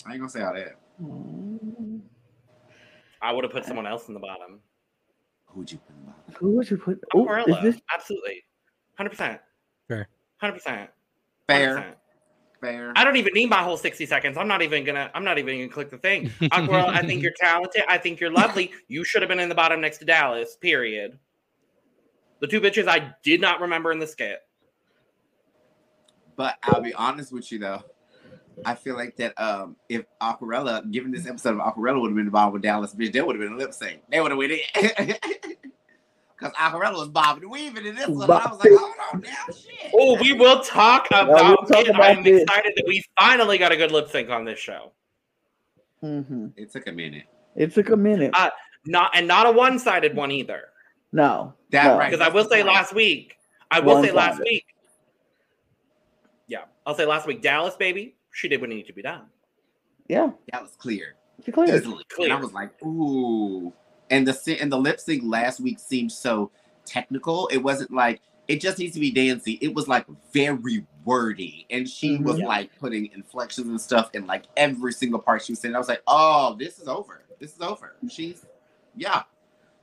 I 0.05 0.11
ain't 0.13 0.19
gonna 0.19 0.29
say 0.29 0.41
all 0.41 0.53
that. 0.53 0.75
Mm, 1.01 1.99
I 3.21 3.31
would 3.33 3.43
have 3.43 3.53
put 3.53 3.65
someone 3.65 3.85
else 3.85 4.07
in 4.07 4.13
the 4.15 4.19
bottom. 4.19 4.61
Who'd 5.53 5.71
you 5.71 5.77
put 5.79 5.95
in 5.95 6.01
the 6.01 6.11
bottom? 6.11 6.19
who 6.39 6.51
would 6.51 6.69
you 6.69 6.77
put? 6.77 6.99
Ooh, 7.15 7.25
Aquarela, 7.25 7.57
is 7.57 7.73
this 7.75 7.81
absolutely, 7.93 8.43
hundred 8.95 9.09
percent, 9.11 9.39
Fair. 9.87 10.07
hundred 10.37 10.53
percent, 10.53 10.89
Fair, 11.47 11.95
fair. 12.61 12.93
I 12.95 13.03
don't 13.03 13.15
even 13.17 13.33
need 13.33 13.49
my 13.49 13.63
whole 13.63 13.77
sixty 13.77 14.05
seconds. 14.05 14.37
I'm 14.37 14.47
not 14.47 14.61
even 14.61 14.83
gonna. 14.83 15.09
I'm 15.13 15.23
not 15.23 15.37
even 15.37 15.57
gonna 15.57 15.69
click 15.69 15.89
the 15.89 15.97
thing. 15.97 16.29
Aquarela, 16.41 16.89
I 16.89 17.01
think 17.05 17.23
you're 17.23 17.33
talented. 17.39 17.83
I 17.87 17.97
think 17.97 18.19
you're 18.19 18.31
lovely. 18.31 18.71
You 18.87 19.03
should 19.03 19.21
have 19.21 19.29
been 19.29 19.39
in 19.39 19.49
the 19.49 19.55
bottom 19.55 19.81
next 19.81 19.97
to 19.99 20.05
Dallas. 20.05 20.55
Period. 20.55 21.17
The 22.39 22.47
two 22.47 22.61
bitches 22.61 22.87
I 22.87 23.13
did 23.23 23.41
not 23.41 23.59
remember 23.59 23.91
in 23.91 23.99
the 23.99 24.07
skit. 24.07 24.39
But 26.35 26.57
I'll 26.63 26.81
be 26.81 26.93
honest 26.93 27.33
with 27.33 27.51
you 27.51 27.59
though. 27.59 27.83
I 28.65 28.75
feel 28.75 28.95
like 28.95 29.15
that 29.17 29.39
um 29.39 29.75
if 29.87 30.05
Aquarela, 30.21 30.89
given 30.91 31.11
this 31.11 31.25
episode 31.27 31.59
of 31.59 31.59
Aquarela 31.59 32.01
would 32.01 32.09
have 32.09 32.15
been 32.17 32.25
involved 32.25 32.53
with 32.53 32.61
Dallas, 32.61 32.93
bitch, 32.93 33.13
there 33.13 33.25
would 33.25 33.35
have 33.35 33.43
been 33.43 33.53
a 33.53 33.57
lip 33.57 33.73
sync. 33.73 34.01
They 34.09 34.19
would 34.21 34.31
have 34.31 34.37
went 34.37 34.51
in. 34.53 35.15
Because 36.37 36.53
Aquarela 36.55 36.93
was 36.97 37.09
bobbing 37.09 37.43
and 37.43 37.51
weaving 37.51 37.85
in 37.85 37.95
this 37.95 38.07
one. 38.07 38.23
And 38.23 38.31
I 38.31 38.49
was 38.49 38.59
like, 38.59 38.71
hold 38.73 38.93
on 39.13 39.19
now, 39.19 39.29
shit. 39.47 39.91
Oh, 39.93 40.17
we 40.21 40.31
will 40.31 40.61
talk 40.61 41.07
about 41.07 41.27
we'll 41.27 41.57
talk 41.67 41.85
it. 41.85 41.89
about 41.89 42.17
I'm 42.17 42.23
this. 42.23 42.43
excited 42.43 42.71
that 42.77 42.85
we 42.87 43.03
finally 43.19 43.57
got 43.57 43.73
a 43.73 43.75
good 43.75 43.91
lip 43.91 44.09
sync 44.09 44.29
on 44.29 44.45
this 44.45 44.57
show. 44.57 44.93
hmm 45.99 46.47
It 46.55 46.71
took 46.71 46.87
a 46.87 46.93
minute. 46.93 47.25
It 47.57 47.73
took 47.73 47.89
a 47.89 47.97
minute. 47.97 48.31
Uh, 48.33 48.51
Not 48.85 49.11
and 49.15 49.27
not 49.27 49.47
a 49.47 49.51
one-sided 49.51 50.15
one 50.15 50.31
either. 50.31 50.69
no, 51.11 51.55
That 51.71 51.83
no. 51.87 51.97
right. 51.97 52.09
Because 52.09 52.25
I 52.25 52.29
will 52.33 52.45
say 52.47 52.63
last 52.63 52.95
week, 52.95 53.35
I 53.69 53.81
will 53.81 54.01
say 54.01 54.11
last 54.13 54.39
week. 54.39 54.63
Yeah, 56.47 56.63
I'll 56.85 56.95
say 56.95 57.05
last 57.05 57.27
week, 57.27 57.41
Dallas 57.41 57.75
baby, 57.75 58.15
she 58.31 58.47
did 58.47 58.61
what 58.61 58.69
needed 58.69 58.87
to 58.87 58.93
be 58.93 59.01
done. 59.01 59.23
Yeah, 60.07 60.31
That 60.51 60.61
was 60.61 60.75
clear. 60.77 61.15
she 61.45 61.51
cleared. 61.51 61.81
Easily. 61.81 62.03
Clear. 62.09 62.29
And 62.29 62.33
I 62.37 62.41
was 62.41 62.51
like, 62.53 62.71
ooh. 62.83 63.71
And 64.09 64.27
the 64.27 64.57
and 64.59 64.71
the 64.71 64.77
lip 64.77 64.99
sync 64.99 65.21
last 65.23 65.59
week 65.59 65.77
seemed 65.79 66.11
so 66.11 66.49
technical. 66.85 67.47
It 67.49 67.57
wasn't 67.57 67.91
like 67.91 68.21
it 68.47 68.59
just 68.59 68.79
needs 68.79 68.95
to 68.95 68.99
be 68.99 69.11
dancey. 69.11 69.59
It 69.61 69.75
was 69.75 69.87
like 69.87 70.05
very 70.33 70.83
wordy. 71.05 71.67
And 71.69 71.87
she 71.87 72.17
Mhm. 72.17 72.23
was 72.23 72.39
Yeah. 72.39 72.47
like 72.47 72.75
putting 72.79 73.11
inflections 73.13 73.67
and 73.67 73.79
stuff 73.79 74.09
in 74.15 74.25
like 74.25 74.45
every 74.57 74.91
single 74.93 75.19
part 75.19 75.43
she 75.43 75.51
was 75.51 75.59
saying. 75.59 75.75
I 75.75 75.77
was 75.77 75.87
like, 75.87 76.01
oh, 76.07 76.55
this 76.57 76.79
is 76.79 76.87
over. 76.87 77.21
This 77.39 77.53
is 77.55 77.61
over. 77.61 77.95
She's 78.09 78.43
yeah. 78.95 79.23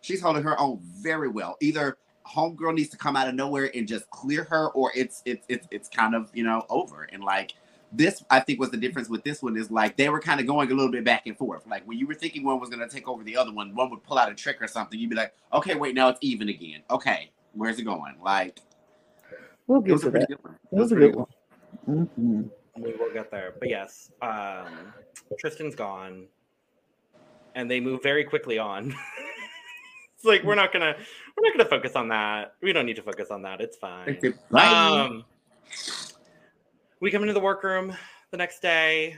She's 0.00 0.20
holding 0.20 0.42
her 0.42 0.58
own 0.60 0.80
very 0.82 1.28
well. 1.28 1.56
Either 1.60 1.96
homegirl 2.26 2.74
needs 2.74 2.88
to 2.90 2.96
come 2.96 3.14
out 3.14 3.28
of 3.28 3.34
nowhere 3.36 3.70
and 3.76 3.86
just 3.86 4.10
clear 4.10 4.42
her, 4.44 4.70
or 4.70 4.90
it's 4.96 5.22
it's 5.24 5.46
it's 5.48 5.68
it's 5.70 5.88
kind 5.88 6.16
of 6.16 6.30
you 6.34 6.42
know 6.42 6.66
over. 6.68 7.04
And 7.04 7.22
like 7.22 7.54
This 7.92 8.22
I 8.30 8.40
think 8.40 8.58
was 8.60 8.70
the 8.70 8.76
difference 8.76 9.08
with 9.08 9.22
this 9.24 9.42
one 9.42 9.56
is 9.56 9.70
like 9.70 9.96
they 9.96 10.08
were 10.08 10.20
kind 10.20 10.40
of 10.40 10.46
going 10.46 10.70
a 10.70 10.74
little 10.74 10.90
bit 10.90 11.04
back 11.04 11.26
and 11.26 11.36
forth. 11.38 11.66
Like 11.66 11.86
when 11.86 11.98
you 11.98 12.06
were 12.06 12.14
thinking 12.14 12.42
one 12.44 12.58
was 12.60 12.68
gonna 12.68 12.88
take 12.88 13.08
over 13.08 13.22
the 13.22 13.36
other 13.36 13.52
one, 13.52 13.74
one 13.74 13.90
would 13.90 14.02
pull 14.02 14.18
out 14.18 14.30
a 14.30 14.34
trick 14.34 14.60
or 14.60 14.66
something. 14.66 14.98
You'd 14.98 15.10
be 15.10 15.16
like, 15.16 15.32
okay, 15.52 15.74
wait, 15.76 15.94
now 15.94 16.08
it's 16.08 16.18
even 16.20 16.48
again. 16.48 16.82
Okay, 16.90 17.30
where's 17.52 17.78
it 17.78 17.84
going? 17.84 18.16
Like 18.22 18.60
We'll 19.68 19.80
it 19.80 19.86
get 19.86 19.92
was 19.92 20.02
to 20.02 20.08
a 20.08 20.10
pretty 20.10 20.26
that. 20.28 20.42
good 20.42 20.44
one. 20.44 20.56
It 20.72 20.76
was 20.76 20.92
a 20.92 20.94
pretty 20.96 21.12
good 21.12 21.26
one. 21.86 22.06
hmm 22.16 22.42
We 22.82 22.92
will 22.94 23.12
get 23.12 23.30
there. 23.30 23.54
But 23.58 23.68
yes, 23.68 24.10
um, 24.20 24.92
Tristan's 25.38 25.74
gone, 25.74 26.26
and 27.54 27.70
they 27.70 27.80
move 27.80 28.02
very 28.02 28.24
quickly 28.24 28.58
on. 28.58 28.94
it's 30.16 30.24
like 30.24 30.42
we're 30.42 30.54
not 30.56 30.72
gonna 30.72 30.94
we're 31.36 31.48
not 31.48 31.56
gonna 31.56 31.68
focus 31.70 31.94
on 31.96 32.08
that. 32.08 32.54
We 32.62 32.72
don't 32.72 32.86
need 32.86 32.96
to 32.96 33.02
focus 33.02 33.30
on 33.30 33.42
that. 33.42 33.60
It's 33.60 33.76
fine. 33.76 34.08
It's 34.08 34.24
a- 34.24 34.52
Bye. 34.52 34.64
Um, 34.66 35.24
we 37.00 37.10
come 37.10 37.22
into 37.22 37.34
the 37.34 37.40
workroom 37.40 37.94
the 38.30 38.36
next 38.36 38.60
day, 38.60 39.16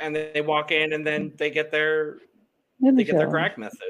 and 0.00 0.14
then 0.14 0.30
they 0.34 0.40
walk 0.40 0.72
in, 0.72 0.92
and 0.92 1.06
then 1.06 1.32
they 1.36 1.50
get 1.50 1.70
their 1.70 2.18
they 2.80 3.04
get 3.04 3.16
their 3.16 3.28
Greg 3.28 3.56
message. 3.58 3.80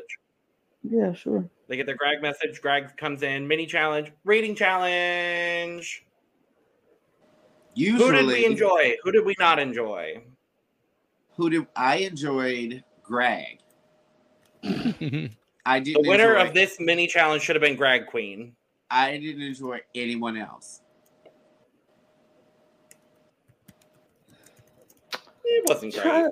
Yeah, 0.83 1.13
sure. 1.13 1.49
They 1.69 1.77
get 1.77 1.87
their 1.87 1.97
Greg 1.97 2.23
message. 2.23 2.61
Greg 2.61 2.97
comes 2.97 3.23
in, 3.23 3.49
mini 3.49 3.67
challenge, 3.67 4.13
reading 4.25 4.55
challenge. 4.55 6.05
Usually, 7.75 8.07
Who 8.07 8.13
did 8.13 8.27
we 8.27 8.47
enjoy? 8.47 8.97
Who 9.03 9.13
did 9.13 9.25
we 9.25 9.35
not 9.39 9.59
enjoy? 9.59 10.23
Who 11.37 11.51
did 11.51 11.67
I 11.77 11.97
enjoyed? 11.97 12.83
Greg. 13.03 13.59
I 14.65 15.81
did. 15.81 15.97
The 15.97 16.05
winner 16.09 16.35
enjoy, 16.35 16.49
of 16.49 16.55
this 16.55 16.79
mini 16.81 17.07
challenge 17.07 17.43
should 17.43 17.57
have 17.57 17.63
been 17.63 17.77
Greg 17.77 18.07
Queen. 18.07 18.55
I 18.91 19.19
didn't 19.19 19.43
enjoy 19.43 19.81
anyone 19.95 20.37
else. 20.37 20.81
It 25.47 25.65
wasn't 25.69 25.95
great. 25.95 26.03
Try- 26.03 26.29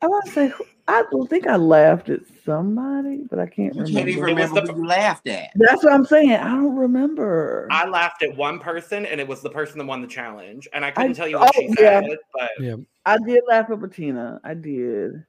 I 0.00 0.06
want 0.06 0.26
to 0.26 0.30
say, 0.30 0.52
I 0.86 1.02
don't 1.10 1.28
think 1.28 1.46
I 1.48 1.56
laughed 1.56 2.08
at 2.08 2.20
somebody, 2.44 3.24
but 3.28 3.38
I 3.40 3.46
can't 3.46 3.74
You 3.74 3.82
remember. 3.82 3.98
can't 3.98 4.08
even 4.08 4.22
remember 4.22 4.60
the- 4.60 4.72
who 4.72 4.82
you 4.82 4.86
laughed 4.86 5.26
at. 5.26 5.50
That's 5.56 5.82
what 5.82 5.92
I'm 5.92 6.04
saying. 6.04 6.30
I 6.32 6.48
don't 6.54 6.76
remember. 6.76 7.66
I 7.70 7.86
laughed 7.88 8.22
at 8.22 8.36
one 8.36 8.58
person, 8.60 9.04
and 9.06 9.20
it 9.20 9.26
was 9.26 9.40
the 9.42 9.50
person 9.50 9.78
that 9.78 9.86
won 9.86 10.00
the 10.00 10.06
challenge. 10.06 10.68
And 10.72 10.84
I 10.84 10.92
couldn't 10.92 11.14
tell 11.14 11.26
you 11.26 11.38
what 11.38 11.52
oh, 11.54 11.60
she 11.60 11.66
yeah. 11.80 12.00
said, 12.00 12.16
but 12.32 12.50
yeah, 12.60 12.76
I 13.06 13.18
did 13.18 13.42
laugh 13.48 13.70
at 13.70 13.78
Betina. 13.78 14.38
I 14.44 14.54
did. 14.54 15.24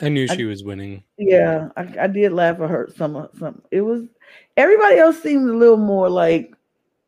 I 0.00 0.08
knew 0.08 0.26
I- 0.30 0.36
she 0.36 0.44
was 0.44 0.64
winning. 0.64 1.02
Yeah, 1.18 1.68
I, 1.76 1.92
I 2.00 2.06
did 2.06 2.32
laugh 2.32 2.60
at 2.60 2.70
her. 2.70 2.88
Some, 2.96 3.28
some. 3.38 3.60
It 3.70 3.82
was. 3.82 4.04
Everybody 4.56 4.96
else 4.96 5.20
seemed 5.22 5.48
a 5.50 5.54
little 5.56 5.76
more 5.76 6.08
like. 6.08 6.54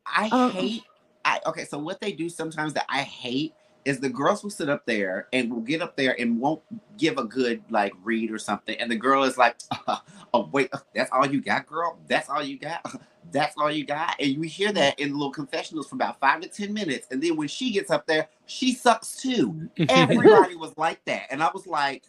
I 0.06 0.28
Uh, 0.30 0.48
hate. 0.50 0.82
I 1.24 1.40
okay. 1.46 1.64
So 1.64 1.78
what 1.78 2.00
they 2.00 2.12
do 2.12 2.28
sometimes 2.28 2.74
that 2.74 2.86
I 2.88 3.02
hate 3.02 3.54
is 3.84 4.00
the 4.00 4.08
girls 4.08 4.42
will 4.42 4.50
sit 4.50 4.68
up 4.68 4.84
there 4.86 5.28
and 5.32 5.50
will 5.50 5.60
get 5.60 5.82
up 5.82 5.96
there 5.96 6.18
and 6.20 6.38
won't 6.38 6.62
give 6.98 7.18
a 7.18 7.24
good 7.24 7.62
like 7.70 7.92
read 8.02 8.30
or 8.30 8.38
something, 8.38 8.76
and 8.78 8.90
the 8.90 8.96
girl 8.96 9.24
is 9.24 9.38
like, 9.38 9.56
"Oh 10.34 10.48
wait, 10.52 10.68
uh, 10.72 10.78
that's 10.94 11.10
all 11.12 11.26
you 11.26 11.40
got, 11.40 11.66
girl? 11.66 11.98
That's 12.08 12.28
all 12.28 12.42
you 12.42 12.58
got? 12.58 12.84
That's 13.32 13.54
all 13.56 13.70
you 13.70 13.84
got?" 13.84 14.16
And 14.18 14.28
you 14.30 14.40
hear 14.42 14.72
that 14.72 14.98
in 14.98 15.10
the 15.10 15.14
little 15.14 15.30
confessionals 15.30 15.88
for 15.88 15.94
about 15.94 16.18
five 16.18 16.40
to 16.40 16.48
ten 16.48 16.72
minutes, 16.74 17.06
and 17.10 17.22
then 17.22 17.36
when 17.36 17.48
she 17.48 17.70
gets 17.70 17.90
up 17.90 18.06
there, 18.06 18.28
she 18.46 18.74
sucks 18.74 19.16
too. 19.16 19.68
Everybody 19.88 20.56
was 20.56 20.76
like 20.76 21.04
that, 21.04 21.26
and 21.30 21.42
I 21.42 21.50
was 21.54 21.66
like, 21.66 22.04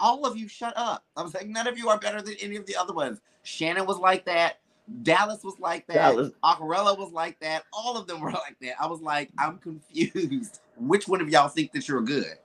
"All 0.00 0.24
of 0.24 0.36
you, 0.36 0.48
shut 0.48 0.72
up!" 0.76 1.04
I 1.16 1.22
was 1.22 1.34
like, 1.34 1.48
"None 1.48 1.66
of 1.66 1.76
you 1.76 1.88
are 1.90 1.98
better 1.98 2.22
than 2.22 2.34
any 2.40 2.56
of 2.56 2.66
the 2.66 2.76
other 2.76 2.94
ones." 2.94 3.20
Shannon 3.42 3.84
was 3.86 3.98
like 3.98 4.24
that. 4.24 4.60
Dallas 5.02 5.42
was 5.42 5.58
like 5.58 5.86
that. 5.86 5.94
Dallas. 5.94 6.30
Aquarela 6.44 6.98
was 6.98 7.12
like 7.12 7.38
that. 7.40 7.64
All 7.72 7.96
of 7.96 8.06
them 8.06 8.20
were 8.20 8.30
like 8.32 8.56
that. 8.62 8.74
I 8.80 8.86
was 8.86 9.00
like, 9.00 9.30
I'm 9.38 9.58
confused. 9.58 10.60
Which 10.76 11.08
one 11.08 11.20
of 11.20 11.28
y'all 11.30 11.48
think 11.48 11.72
that 11.72 11.88
you're 11.88 12.02
good? 12.02 12.36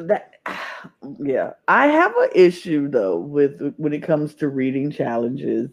that 0.00 0.34
yeah 1.18 1.52
i 1.68 1.86
have 1.86 2.14
an 2.16 2.30
issue 2.34 2.88
though 2.88 3.18
with 3.18 3.74
when 3.76 3.92
it 3.92 4.02
comes 4.02 4.34
to 4.34 4.48
reading 4.48 4.90
challenges 4.90 5.70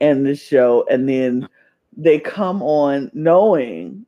and 0.00 0.26
the 0.26 0.34
show 0.34 0.84
and 0.90 1.08
then 1.08 1.48
they 1.96 2.18
come 2.18 2.62
on 2.62 3.10
knowing 3.14 4.04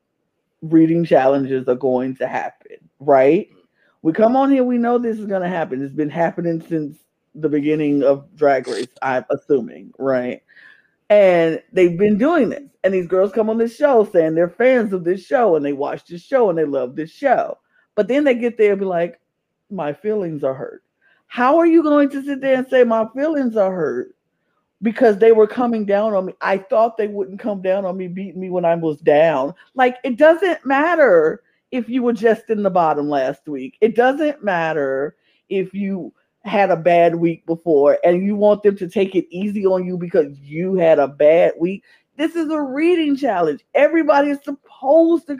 reading 0.62 1.04
challenges 1.04 1.68
are 1.68 1.74
going 1.74 2.16
to 2.16 2.26
happen 2.26 2.76
right 3.00 3.48
we 4.02 4.12
come 4.12 4.36
on 4.36 4.50
here 4.50 4.64
we 4.64 4.78
know 4.78 4.98
this 4.98 5.18
is 5.18 5.26
going 5.26 5.42
to 5.42 5.48
happen 5.48 5.82
it's 5.82 5.94
been 5.94 6.10
happening 6.10 6.62
since 6.68 6.98
the 7.34 7.48
beginning 7.48 8.02
of 8.02 8.24
drag 8.36 8.66
race 8.68 8.86
i'm 9.02 9.24
assuming 9.30 9.92
right 9.98 10.42
and 11.10 11.62
they've 11.72 11.98
been 11.98 12.18
doing 12.18 12.50
this 12.50 12.62
and 12.82 12.92
these 12.92 13.06
girls 13.06 13.32
come 13.32 13.50
on 13.50 13.58
this 13.58 13.76
show 13.76 14.08
saying 14.12 14.34
they're 14.34 14.48
fans 14.48 14.92
of 14.92 15.04
this 15.04 15.24
show 15.24 15.56
and 15.56 15.64
they 15.64 15.72
watch 15.72 16.04
this 16.06 16.22
show 16.22 16.48
and 16.48 16.58
they 16.58 16.64
love 16.64 16.96
this 16.96 17.10
show 17.10 17.56
but 17.94 18.08
then 18.08 18.24
they 18.24 18.34
get 18.34 18.58
there 18.58 18.72
and 18.72 18.80
be 18.80 18.86
like 18.86 19.20
my 19.70 19.92
feelings 19.92 20.44
are 20.44 20.54
hurt. 20.54 20.82
How 21.26 21.58
are 21.58 21.66
you 21.66 21.82
going 21.82 22.08
to 22.10 22.22
sit 22.22 22.40
there 22.40 22.58
and 22.58 22.66
say 22.68 22.84
my 22.84 23.06
feelings 23.14 23.56
are 23.56 23.74
hurt 23.74 24.14
because 24.82 25.18
they 25.18 25.32
were 25.32 25.46
coming 25.46 25.84
down 25.84 26.14
on 26.14 26.26
me? 26.26 26.34
I 26.40 26.58
thought 26.58 26.96
they 26.96 27.08
wouldn't 27.08 27.40
come 27.40 27.62
down 27.62 27.84
on 27.84 27.96
me, 27.96 28.08
beating 28.08 28.40
me 28.40 28.50
when 28.50 28.64
I 28.64 28.74
was 28.74 28.98
down. 28.98 29.54
Like 29.74 29.96
it 30.04 30.16
doesn't 30.16 30.64
matter 30.64 31.42
if 31.70 31.88
you 31.88 32.02
were 32.02 32.12
just 32.12 32.50
in 32.50 32.62
the 32.62 32.70
bottom 32.70 33.08
last 33.08 33.48
week. 33.48 33.76
It 33.80 33.96
doesn't 33.96 34.44
matter 34.44 35.16
if 35.48 35.74
you 35.74 36.12
had 36.44 36.70
a 36.70 36.76
bad 36.76 37.16
week 37.16 37.44
before 37.46 37.98
and 38.04 38.24
you 38.24 38.36
want 38.36 38.62
them 38.62 38.76
to 38.76 38.88
take 38.88 39.14
it 39.14 39.26
easy 39.30 39.66
on 39.66 39.84
you 39.86 39.96
because 39.96 40.38
you 40.40 40.74
had 40.74 40.98
a 40.98 41.08
bad 41.08 41.52
week. 41.58 41.82
This 42.16 42.36
is 42.36 42.50
a 42.50 42.60
reading 42.60 43.16
challenge. 43.16 43.64
Everybody 43.74 44.30
is 44.30 44.38
supposed 44.44 45.26
to. 45.28 45.38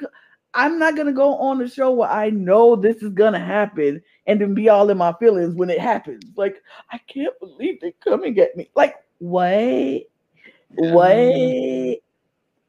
I'm 0.54 0.78
not 0.78 0.96
gonna 0.96 1.12
go 1.12 1.37
on 1.37 1.58
the 1.58 1.68
show 1.68 1.92
where 1.92 2.08
I 2.08 2.30
know 2.30 2.75
this 2.75 3.02
is 3.02 3.12
gonna 3.12 3.38
happen 3.38 4.00
and 4.26 4.40
then 4.40 4.54
be 4.54 4.68
all 4.68 4.88
in 4.90 4.99
my 4.99 5.12
feelings 5.14 5.54
when 5.54 5.68
it 5.68 5.80
happens. 5.80 6.25
Like, 6.37 6.62
I 6.90 6.99
can't 7.06 7.38
believe 7.38 7.80
they're 7.80 7.92
coming 8.02 8.38
at 8.38 8.56
me. 8.56 8.70
Like, 8.75 8.94
wait, 9.20 10.06
wait, 10.70 12.00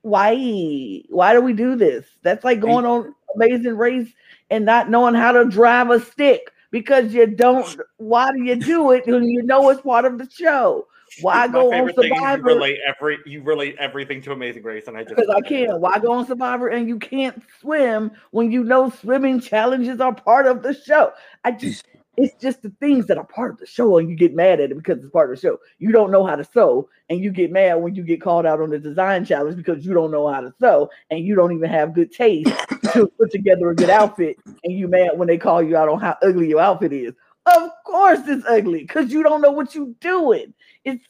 why? 0.02 1.04
Why 1.10 1.34
do 1.34 1.42
we 1.42 1.54
do 1.54 1.76
this? 1.76 2.06
That's 2.22 2.44
like 2.44 2.60
going 2.60 2.86
on 2.86 3.16
Amazing 3.36 3.78
Race 3.78 4.12
and 4.50 4.66
not 4.66 4.90
knowing 4.90 5.16
how 5.16 5.32
to 5.32 5.46
drive 5.46 5.90
a 5.90 6.00
stick 6.00 6.52
because 6.76 7.14
you 7.14 7.26
don't. 7.26 7.80
Why 7.96 8.34
do 8.34 8.44
you 8.44 8.58
do 8.58 8.92
it 8.92 9.08
when 9.08 9.24
you 9.24 9.44
know 9.44 9.70
it's 9.70 9.80
part 9.80 10.04
of 10.04 10.18
the 10.18 10.30
show? 10.30 10.86
Why 11.22 11.48
go 11.48 11.72
on 11.72 11.90
is 11.90 11.96
you 11.96 12.04
Survivor? 12.04 12.44
relate 12.44 12.80
every 12.86 13.18
you 13.26 13.44
relate 13.44 13.78
everything 13.80 14.22
to 14.24 14.34
Amazing 14.34 14.64
Race, 14.64 14.88
and 14.88 14.98
I 14.98 15.04
just 15.04 15.16
Because 15.16 15.30
I 15.30 15.40
can't. 15.40 15.80
Why 15.80 16.00
go 16.00 16.12
on 16.12 16.28
Survivor 16.28 16.68
and 16.68 16.90
you 16.90 17.00
can't 17.00 17.42
swim 17.62 18.12
when 18.32 18.52
you 18.52 18.66
know 18.66 18.90
swimming 18.90 19.40
challenges 19.40 20.02
are 20.02 20.14
part 20.14 20.48
of 20.48 20.64
the 20.64 20.74
show? 20.74 21.14
I 21.46 21.52
just, 21.52 21.86
it's 22.18 22.34
just 22.42 22.62
the 22.62 22.72
things 22.80 23.08
that 23.08 23.18
are 23.18 23.26
part 23.26 23.52
of 23.52 23.58
the 23.60 23.66
show, 23.66 23.98
and 23.98 24.10
you 24.10 24.16
get 24.16 24.36
mad 24.36 24.60
at 24.60 24.72
it 24.72 24.78
because 24.78 25.00
it's 25.00 25.10
part 25.10 25.30
of 25.32 25.36
the 25.36 25.42
show. 25.42 25.58
You 25.80 25.92
don't 25.92 26.12
know 26.12 26.26
how 26.26 26.36
to 26.36 26.44
sew, 26.44 26.90
and 27.10 27.20
you 27.20 27.32
get 27.32 27.52
mad 27.52 27.76
when 27.76 27.96
you 27.96 28.04
get 28.04 28.22
called 28.22 28.46
out 28.46 28.62
on 28.62 28.70
the 28.70 28.80
design 28.80 29.26
challenge 29.26 29.58
because 29.58 29.86
you 29.86 29.94
don't 29.94 30.12
know 30.12 30.28
how 30.28 30.42
to 30.42 30.54
sew, 30.60 30.90
and 31.10 31.26
you 31.26 31.36
don't 31.36 31.54
even 31.54 31.70
have 31.70 31.94
good 31.94 32.12
taste 32.12 32.52
to 32.94 33.08
put 33.20 33.32
together 33.32 33.70
a 33.70 33.76
good 33.76 33.90
outfit, 33.90 34.38
and 34.64 34.78
you 34.78 34.88
mad 34.88 35.18
when 35.18 35.28
they 35.28 35.38
call 35.38 35.62
you 35.62 35.76
out 35.76 35.90
on 35.90 36.00
how 36.00 36.16
ugly 36.22 36.48
your 36.50 36.62
outfit 36.62 36.94
is. 36.94 37.14
Of 37.46 37.70
course, 37.86 38.22
it's 38.28 38.46
ugly 38.48 38.80
because 38.82 39.12
you 39.12 39.22
don't 39.22 39.42
know 39.42 39.52
what 39.52 39.76
you're 39.76 39.94
doing. 40.00 40.54
It's, 40.84 41.06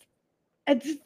I 0.67 0.75
just 0.75 0.99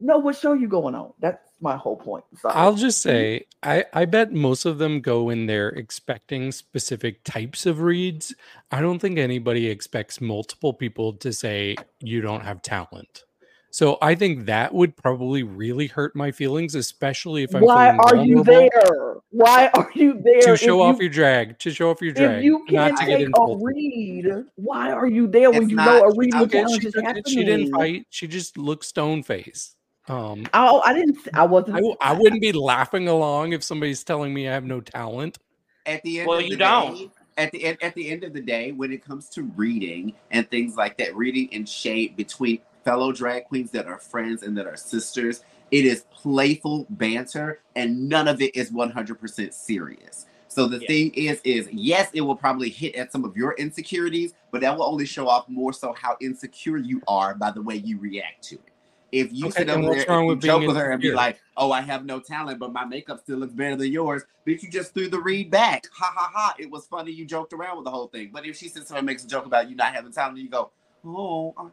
know 0.00 0.18
what 0.18 0.36
show 0.36 0.52
you're 0.52 0.68
going 0.68 0.94
on. 0.94 1.12
That's 1.18 1.47
my 1.60 1.76
whole 1.76 1.96
point. 1.96 2.24
Sorry. 2.40 2.54
I'll 2.54 2.74
just 2.74 3.00
say, 3.02 3.46
I, 3.62 3.84
I 3.92 4.04
bet 4.04 4.32
most 4.32 4.64
of 4.64 4.78
them 4.78 5.00
go 5.00 5.30
in 5.30 5.46
there 5.46 5.68
expecting 5.70 6.52
specific 6.52 7.24
types 7.24 7.66
of 7.66 7.80
reads. 7.80 8.34
I 8.70 8.80
don't 8.80 8.98
think 8.98 9.18
anybody 9.18 9.68
expects 9.68 10.20
multiple 10.20 10.72
people 10.72 11.14
to 11.14 11.32
say 11.32 11.76
you 12.00 12.20
don't 12.20 12.42
have 12.42 12.62
talent. 12.62 13.24
So 13.70 13.98
I 14.00 14.14
think 14.14 14.46
that 14.46 14.72
would 14.72 14.96
probably 14.96 15.42
really 15.42 15.88
hurt 15.88 16.16
my 16.16 16.30
feelings, 16.32 16.74
especially 16.74 17.42
if 17.42 17.54
I'm 17.54 17.62
Why 17.62 17.90
feeling 17.90 18.00
are 18.00 18.24
you 18.24 18.42
there? 18.42 19.16
Why 19.30 19.70
are 19.74 19.90
you 19.94 20.20
there? 20.24 20.40
to 20.40 20.52
if 20.54 20.60
show 20.60 20.80
off 20.80 20.96
you, 20.96 21.02
your 21.02 21.10
drag, 21.12 21.58
to 21.58 21.70
show 21.70 21.90
off 21.90 22.00
your 22.00 22.14
drag, 22.14 22.38
if 22.38 22.44
you 22.44 22.64
can't 22.66 22.96
to 22.96 23.04
get 23.04 23.18
take 23.18 23.28
a 23.28 23.56
read, 23.60 24.26
why 24.54 24.90
are 24.90 25.06
you 25.06 25.26
there 25.26 25.50
when 25.50 25.64
It's 25.64 25.70
you 25.70 25.76
not- 25.76 26.02
know 26.02 26.08
a 26.08 26.14
reading 26.16 26.40
Okay, 26.40 26.64
she, 26.80 26.86
is 26.86 26.94
took 26.94 27.28
she 27.28 27.44
didn't 27.44 27.70
fight. 27.70 28.06
She 28.08 28.26
just 28.26 28.56
looked 28.56 28.86
stone 28.86 29.22
face. 29.22 29.74
Um, 30.08 30.46
Oh, 30.54 30.82
I 30.84 30.94
didn't. 30.94 31.18
I 31.34 31.44
wasn't. 31.44 31.76
I, 31.76 31.80
w- 31.80 31.96
I 32.00 32.12
wouldn't 32.12 32.40
be 32.40 32.52
laughing 32.52 33.08
along 33.08 33.52
if 33.52 33.62
somebody's 33.62 34.02
telling 34.04 34.32
me 34.32 34.48
I 34.48 34.52
have 34.52 34.64
no 34.64 34.80
talent. 34.80 35.38
At 35.86 36.02
the 36.02 36.20
end 36.20 36.28
Well, 36.28 36.38
of 36.40 36.44
you 36.44 36.50
the 36.50 36.56
don't. 36.56 36.96
day, 36.96 37.10
at 37.36 37.52
the 37.52 37.64
end 37.64 37.78
at 37.82 37.94
the 37.94 38.10
end 38.10 38.24
of 38.24 38.32
the 38.32 38.40
day, 38.40 38.72
when 38.72 38.92
it 38.92 39.04
comes 39.04 39.28
to 39.30 39.42
reading 39.42 40.14
and 40.30 40.48
things 40.50 40.76
like 40.76 40.96
that, 40.98 41.14
reading 41.14 41.48
and 41.52 41.68
shade 41.68 42.16
between 42.16 42.60
fellow 42.84 43.12
drag 43.12 43.44
queens 43.44 43.70
that 43.72 43.86
are 43.86 43.98
friends 43.98 44.42
and 44.42 44.56
that 44.56 44.66
are 44.66 44.76
sisters, 44.76 45.44
it 45.70 45.84
is 45.84 46.04
playful 46.10 46.86
banter, 46.90 47.60
and 47.76 48.08
none 48.08 48.28
of 48.28 48.40
it 48.40 48.54
is 48.56 48.72
one 48.72 48.90
hundred 48.90 49.20
percent 49.20 49.54
serious. 49.54 50.26
So 50.48 50.66
the 50.66 50.80
Yeah. 50.80 50.86
thing 50.88 51.14
is, 51.14 51.40
is 51.44 51.68
yes, 51.70 52.10
it 52.14 52.22
will 52.22 52.36
probably 52.36 52.70
hit 52.70 52.94
at 52.94 53.12
some 53.12 53.24
of 53.24 53.36
your 53.36 53.52
insecurities, 53.52 54.32
but 54.50 54.62
that 54.62 54.76
will 54.76 54.86
only 54.86 55.04
show 55.06 55.28
off 55.28 55.48
more 55.48 55.72
so 55.72 55.92
how 55.92 56.16
insecure 56.20 56.78
you 56.78 57.02
are 57.06 57.34
by 57.34 57.50
the 57.50 57.62
way 57.62 57.76
you 57.76 57.98
react 57.98 58.42
to 58.44 58.54
it. 58.56 58.72
If 59.10 59.32
you 59.32 59.46
Okay, 59.46 59.60
sit 59.60 59.80
what's 59.80 60.04
there 60.04 60.18
and 60.18 60.28
with 60.28 60.42
joke 60.42 60.66
with 60.66 60.76
her 60.76 60.90
and 60.90 61.00
be 61.00 61.12
like, 61.12 61.40
"Oh, 61.56 61.72
I 61.72 61.80
have 61.80 62.04
no 62.04 62.20
talent, 62.20 62.58
but 62.58 62.72
my 62.72 62.84
makeup 62.84 63.20
still 63.20 63.38
looks 63.38 63.54
better 63.54 63.76
than 63.76 63.90
yours," 63.90 64.22
bitch, 64.46 64.62
you 64.62 64.70
just 64.70 64.92
threw 64.92 65.08
the 65.08 65.20
read 65.20 65.50
back. 65.50 65.86
Ha 65.92 66.12
ha 66.14 66.30
ha! 66.34 66.54
It 66.58 66.70
was 66.70 66.86
funny. 66.86 67.12
You 67.12 67.24
joked 67.24 67.54
around 67.54 67.76
with 67.76 67.84
the 67.84 67.90
whole 67.90 68.08
thing. 68.08 68.30
But 68.32 68.44
if 68.44 68.56
she 68.56 68.68
sits 68.68 68.90
there 68.90 68.98
and 68.98 69.06
makes 69.06 69.24
a 69.24 69.28
joke 69.28 69.46
about 69.46 69.70
you 69.70 69.76
not 69.76 69.94
having 69.94 70.12
talent, 70.12 70.36
and 70.36 70.44
you 70.44 70.50
go, 70.50 70.70
"Oh, 71.06 71.70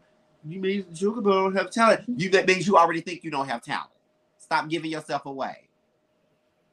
you 0.48 0.62
made 0.62 0.86
a 0.89 0.94
joke 0.94 1.18
about 1.18 1.34
I 1.34 1.44
don't 1.44 1.56
have 1.58 1.72
talent," 1.72 2.06
you 2.08 2.30
that 2.30 2.48
means 2.48 2.68
you 2.68 2.77
already 2.77 3.01
think 3.01 3.24
you 3.25 3.32
don't 3.32 3.50
have 3.50 3.62
talent. 3.62 3.92
Stop 4.38 4.70
giving 4.70 4.92
yourself 4.92 5.25
away. 5.25 5.68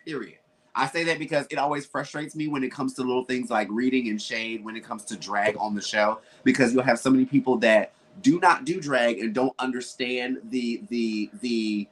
Period. 0.04 0.38
I 0.74 0.86
say 0.86 1.04
that 1.04 1.18
because 1.18 1.46
it 1.50 1.58
always 1.58 1.86
frustrates 1.86 2.34
me 2.34 2.48
when 2.48 2.64
it 2.64 2.70
comes 2.70 2.94
to 2.94 3.02
little 3.02 3.24
things 3.24 3.50
like 3.50 3.68
reading 3.70 4.08
and 4.08 4.20
shade, 4.20 4.64
when 4.64 4.76
it 4.76 4.84
comes 4.84 5.04
to 5.06 5.16
drag 5.16 5.56
on 5.58 5.74
the 5.74 5.82
show, 5.82 6.20
because 6.44 6.72
you'll 6.72 6.82
have 6.82 6.98
so 6.98 7.10
many 7.10 7.24
people 7.24 7.58
that 7.58 7.92
do 8.20 8.38
not 8.40 8.64
do 8.64 8.80
drag 8.80 9.18
and 9.18 9.34
don't 9.34 9.54
understand 9.58 10.38
the 10.50 10.82
the 10.88 11.30
the 11.40 11.88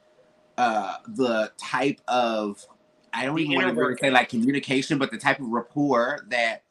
uh 0.57 0.97
the 1.07 1.51
type 1.57 1.99
of 2.07 2.65
I 3.13 3.25
don't 3.25 3.35
The 3.35 3.43
even 3.43 3.75
want 3.75 3.97
to 3.97 3.97
say 3.99 4.11
like 4.11 4.29
communication, 4.29 4.97
but 4.97 5.11
the 5.11 5.17
type 5.17 5.39
of 5.39 5.47
rapport 5.47 6.25
that 6.29 6.63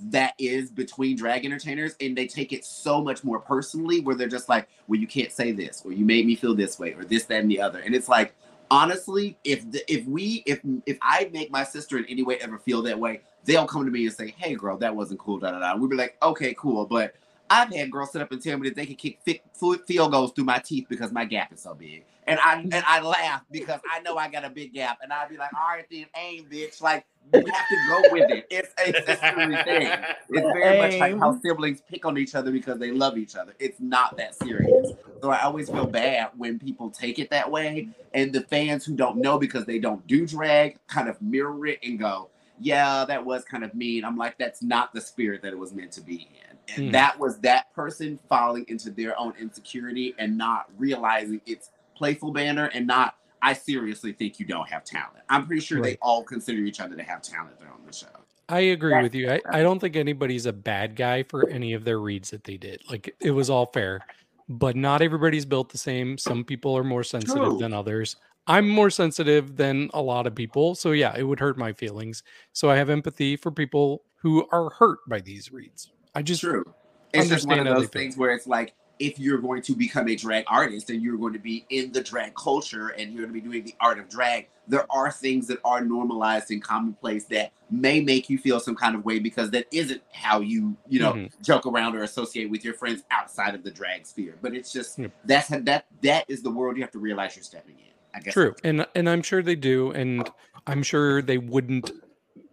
that 0.00 0.34
is 0.38 0.70
between 0.70 1.16
drag 1.16 1.44
entertainers 1.44 1.96
and 2.00 2.16
they 2.16 2.26
take 2.26 2.52
it 2.52 2.64
so 2.64 3.02
much 3.02 3.24
more 3.24 3.40
personally 3.40 4.00
where 4.00 4.14
they're 4.14 4.28
just 4.28 4.48
like 4.48 4.68
well 4.86 5.00
you 5.00 5.08
can't 5.08 5.32
say 5.32 5.50
this 5.50 5.82
or 5.84 5.92
you 5.92 6.04
made 6.04 6.24
me 6.24 6.36
feel 6.36 6.54
this 6.54 6.78
way 6.78 6.92
or 6.92 7.04
this 7.04 7.24
that 7.24 7.40
and 7.40 7.50
the 7.50 7.60
other. 7.60 7.80
And 7.80 7.94
it's 7.94 8.08
like 8.08 8.32
honestly 8.70 9.36
if 9.44 9.68
the, 9.72 9.82
if 9.92 10.04
we 10.06 10.42
if 10.46 10.60
if 10.84 10.98
i 11.00 11.28
make 11.32 11.50
my 11.50 11.64
sister 11.64 11.96
in 11.96 12.04
any 12.04 12.22
way 12.22 12.36
ever 12.40 12.58
feel 12.58 12.82
that 12.82 12.98
way 12.98 13.20
they'll 13.44 13.66
come 13.66 13.84
to 13.84 13.90
me 13.90 14.04
and 14.06 14.14
say 14.14 14.34
hey 14.36 14.54
girl 14.54 14.76
that 14.76 14.94
wasn't 14.94 15.18
cool 15.18 15.38
da 15.38 15.50
da 15.52 15.58
da. 15.58 15.74
We'd 15.74 15.88
be 15.88 15.96
like 15.96 16.16
okay 16.22 16.54
cool 16.58 16.84
but 16.84 17.14
i've 17.50 17.72
had 17.72 17.90
girls 17.90 18.12
sit 18.12 18.22
up 18.22 18.32
and 18.32 18.42
tell 18.42 18.58
me 18.58 18.68
that 18.68 18.76
they 18.76 18.86
can 18.86 18.96
kick 18.96 19.18
fi- 19.24 19.42
fi- 19.54 19.78
field 19.86 20.12
goals 20.12 20.32
through 20.32 20.44
my 20.44 20.58
teeth 20.58 20.86
because 20.88 21.12
my 21.12 21.24
gap 21.24 21.52
is 21.52 21.60
so 21.60 21.74
big. 21.74 22.04
And 22.26 22.38
i 22.40 22.60
and 22.60 22.84
i 22.86 23.00
laugh 23.00 23.42
because 23.50 23.80
i 23.90 24.00
know 24.00 24.16
i 24.16 24.28
got 24.28 24.44
a 24.44 24.50
big 24.50 24.74
gap. 24.74 24.98
And 25.02 25.12
i'd 25.12 25.28
be 25.28 25.36
like 25.36 25.52
all 25.54 25.68
right 25.68 25.86
then 25.90 26.06
aim 26.16 26.46
bitch. 26.50 26.80
Like 26.82 27.06
you 27.34 27.40
have 27.40 27.68
to 27.68 27.76
go 27.88 28.02
with 28.12 28.30
it. 28.30 28.46
It's 28.50 28.72
a 28.78 28.92
sisterly 29.06 29.56
thing. 29.64 29.92
It's 30.30 30.52
very 30.52 30.78
much 30.78 30.98
like 30.98 31.18
how 31.18 31.38
siblings 31.40 31.82
pick 31.88 32.04
on 32.06 32.16
each 32.18 32.34
other 32.34 32.50
because 32.50 32.78
they 32.78 32.90
love 32.90 33.18
each 33.18 33.36
other. 33.36 33.54
It's 33.58 33.80
not 33.80 34.16
that 34.16 34.34
serious. 34.34 34.92
So 35.20 35.30
I 35.30 35.42
always 35.42 35.68
feel 35.68 35.86
bad 35.86 36.30
when 36.36 36.58
people 36.58 36.90
take 36.90 37.18
it 37.18 37.30
that 37.30 37.50
way, 37.50 37.88
and 38.14 38.32
the 38.32 38.42
fans 38.42 38.84
who 38.84 38.94
don't 38.94 39.18
know 39.18 39.38
because 39.38 39.64
they 39.64 39.78
don't 39.78 40.06
do 40.06 40.26
drag 40.26 40.78
kind 40.86 41.08
of 41.08 41.20
mirror 41.20 41.66
it 41.66 41.80
and 41.82 41.98
go, 41.98 42.28
"Yeah, 42.60 43.04
that 43.06 43.24
was 43.24 43.44
kind 43.44 43.64
of 43.64 43.74
mean." 43.74 44.04
I'm 44.04 44.16
like, 44.16 44.38
that's 44.38 44.62
not 44.62 44.92
the 44.92 45.00
spirit 45.00 45.42
that 45.42 45.52
it 45.52 45.58
was 45.58 45.72
meant 45.72 45.92
to 45.92 46.00
be 46.00 46.28
in, 46.50 46.58
and 46.76 46.86
Hmm. 46.86 46.92
that 46.92 47.18
was 47.18 47.38
that 47.40 47.72
person 47.74 48.18
falling 48.28 48.64
into 48.68 48.90
their 48.90 49.18
own 49.18 49.34
insecurity 49.38 50.14
and 50.18 50.36
not 50.36 50.66
realizing 50.76 51.40
it's 51.46 51.70
playful 51.96 52.32
banner 52.32 52.66
and 52.74 52.86
not. 52.86 53.14
I 53.40 53.52
seriously 53.52 54.12
think 54.12 54.40
you 54.40 54.46
don't 54.46 54.68
have 54.68 54.82
talent. 54.82 55.22
I'm 55.28 55.46
pretty 55.46 55.60
sure 55.60 55.80
they 55.80 55.96
all 56.02 56.24
consider 56.24 56.58
each 56.62 56.80
other 56.80 56.96
to 56.96 57.02
have 57.04 57.22
talent. 57.22 57.58
They're 57.60 57.70
on 57.70 57.80
the 57.86 57.92
show. 57.92 58.08
I 58.48 58.60
agree 58.60 58.90
That's 58.90 59.02
with 59.04 59.14
you. 59.14 59.30
I, 59.30 59.40
I 59.48 59.62
don't 59.62 59.78
think 59.78 59.94
anybody's 59.94 60.46
a 60.46 60.52
bad 60.52 60.96
guy 60.96 61.22
for 61.22 61.48
any 61.48 61.74
of 61.74 61.84
their 61.84 62.00
reads 62.00 62.30
that 62.30 62.44
they 62.44 62.56
did. 62.56 62.82
Like 62.90 63.14
it 63.20 63.30
was 63.30 63.48
all 63.50 63.66
fair, 63.66 64.00
but 64.48 64.74
not 64.74 65.02
everybody's 65.02 65.44
built 65.44 65.68
the 65.70 65.78
same. 65.78 66.18
Some 66.18 66.44
people 66.44 66.76
are 66.76 66.82
more 66.82 67.04
sensitive 67.04 67.44
True. 67.44 67.58
than 67.58 67.72
others. 67.72 68.16
I'm 68.48 68.68
more 68.68 68.90
sensitive 68.90 69.56
than 69.56 69.90
a 69.92 70.00
lot 70.00 70.26
of 70.26 70.34
people. 70.34 70.74
So 70.74 70.92
yeah, 70.92 71.14
it 71.16 71.22
would 71.22 71.38
hurt 71.38 71.58
my 71.58 71.72
feelings. 71.72 72.22
So 72.52 72.70
I 72.70 72.76
have 72.76 72.90
empathy 72.90 73.36
for 73.36 73.50
people 73.50 74.02
who 74.16 74.46
are 74.50 74.70
hurt 74.70 74.98
by 75.08 75.20
these 75.20 75.52
reads. 75.52 75.90
I 76.14 76.22
just 76.22 76.40
True. 76.40 76.64
It's 77.12 77.28
just 77.28 77.46
one 77.46 77.58
of 77.58 77.66
understand 77.66 77.68
how 77.68 77.74
they 77.74 77.80
those 77.80 77.90
things 77.90 78.16
where 78.16 78.30
it's 78.32 78.46
like 78.46 78.74
if 78.98 79.18
you're 79.18 79.38
going 79.38 79.62
to 79.62 79.76
become 79.76 80.08
a 80.08 80.16
drag 80.16 80.44
artist 80.48 80.90
and 80.90 81.00
you're 81.02 81.16
going 81.16 81.32
to 81.32 81.38
be 81.38 81.64
in 81.70 81.92
the 81.92 82.02
drag 82.02 82.34
culture 82.34 82.88
and 82.88 83.12
you're 83.12 83.22
going 83.22 83.34
to 83.34 83.40
be 83.40 83.40
doing 83.40 83.64
the 83.64 83.74
art 83.80 83.98
of 83.98 84.08
drag, 84.08 84.48
there 84.66 84.86
are 84.90 85.10
things 85.12 85.46
that 85.46 85.58
are 85.64 85.80
normalized 85.82 86.50
and 86.50 86.62
commonplace 86.62 87.24
that 87.26 87.52
may 87.70 88.00
make 88.00 88.28
you 88.28 88.38
feel 88.38 88.58
some 88.58 88.74
kind 88.74 88.94
of 88.96 89.04
way 89.04 89.18
because 89.18 89.50
that 89.52 89.66
isn't 89.72 90.02
how 90.12 90.40
you, 90.40 90.76
you 90.88 90.98
know, 90.98 91.12
Mhm. 91.12 91.30
joke 91.42 91.66
around 91.66 91.94
or 91.94 92.02
associate 92.02 92.50
with 92.50 92.64
your 92.64 92.74
friends 92.74 93.04
outside 93.10 93.54
of 93.54 93.62
the 93.62 93.70
drag 93.70 94.04
sphere. 94.04 94.36
But 94.42 94.54
it's 94.54 94.72
just 94.72 94.98
Yep. 94.98 95.12
that's 95.24 95.48
that 95.48 95.86
that 96.02 96.24
is 96.28 96.42
the 96.42 96.50
world 96.50 96.76
you 96.76 96.82
have 96.82 96.92
to 96.92 96.98
realize 96.98 97.36
you're 97.36 97.44
stepping 97.44 97.78
in. 97.78 97.97
I 98.14 98.20
guess 98.20 98.34
True. 98.34 98.54
And 98.64 98.86
and 98.94 99.08
I'm 99.08 99.22
sure 99.22 99.42
they 99.42 99.56
do 99.56 99.90
and 99.92 100.30
I'm 100.66 100.82
sure 100.82 101.22
they 101.22 101.38
wouldn't 101.38 101.92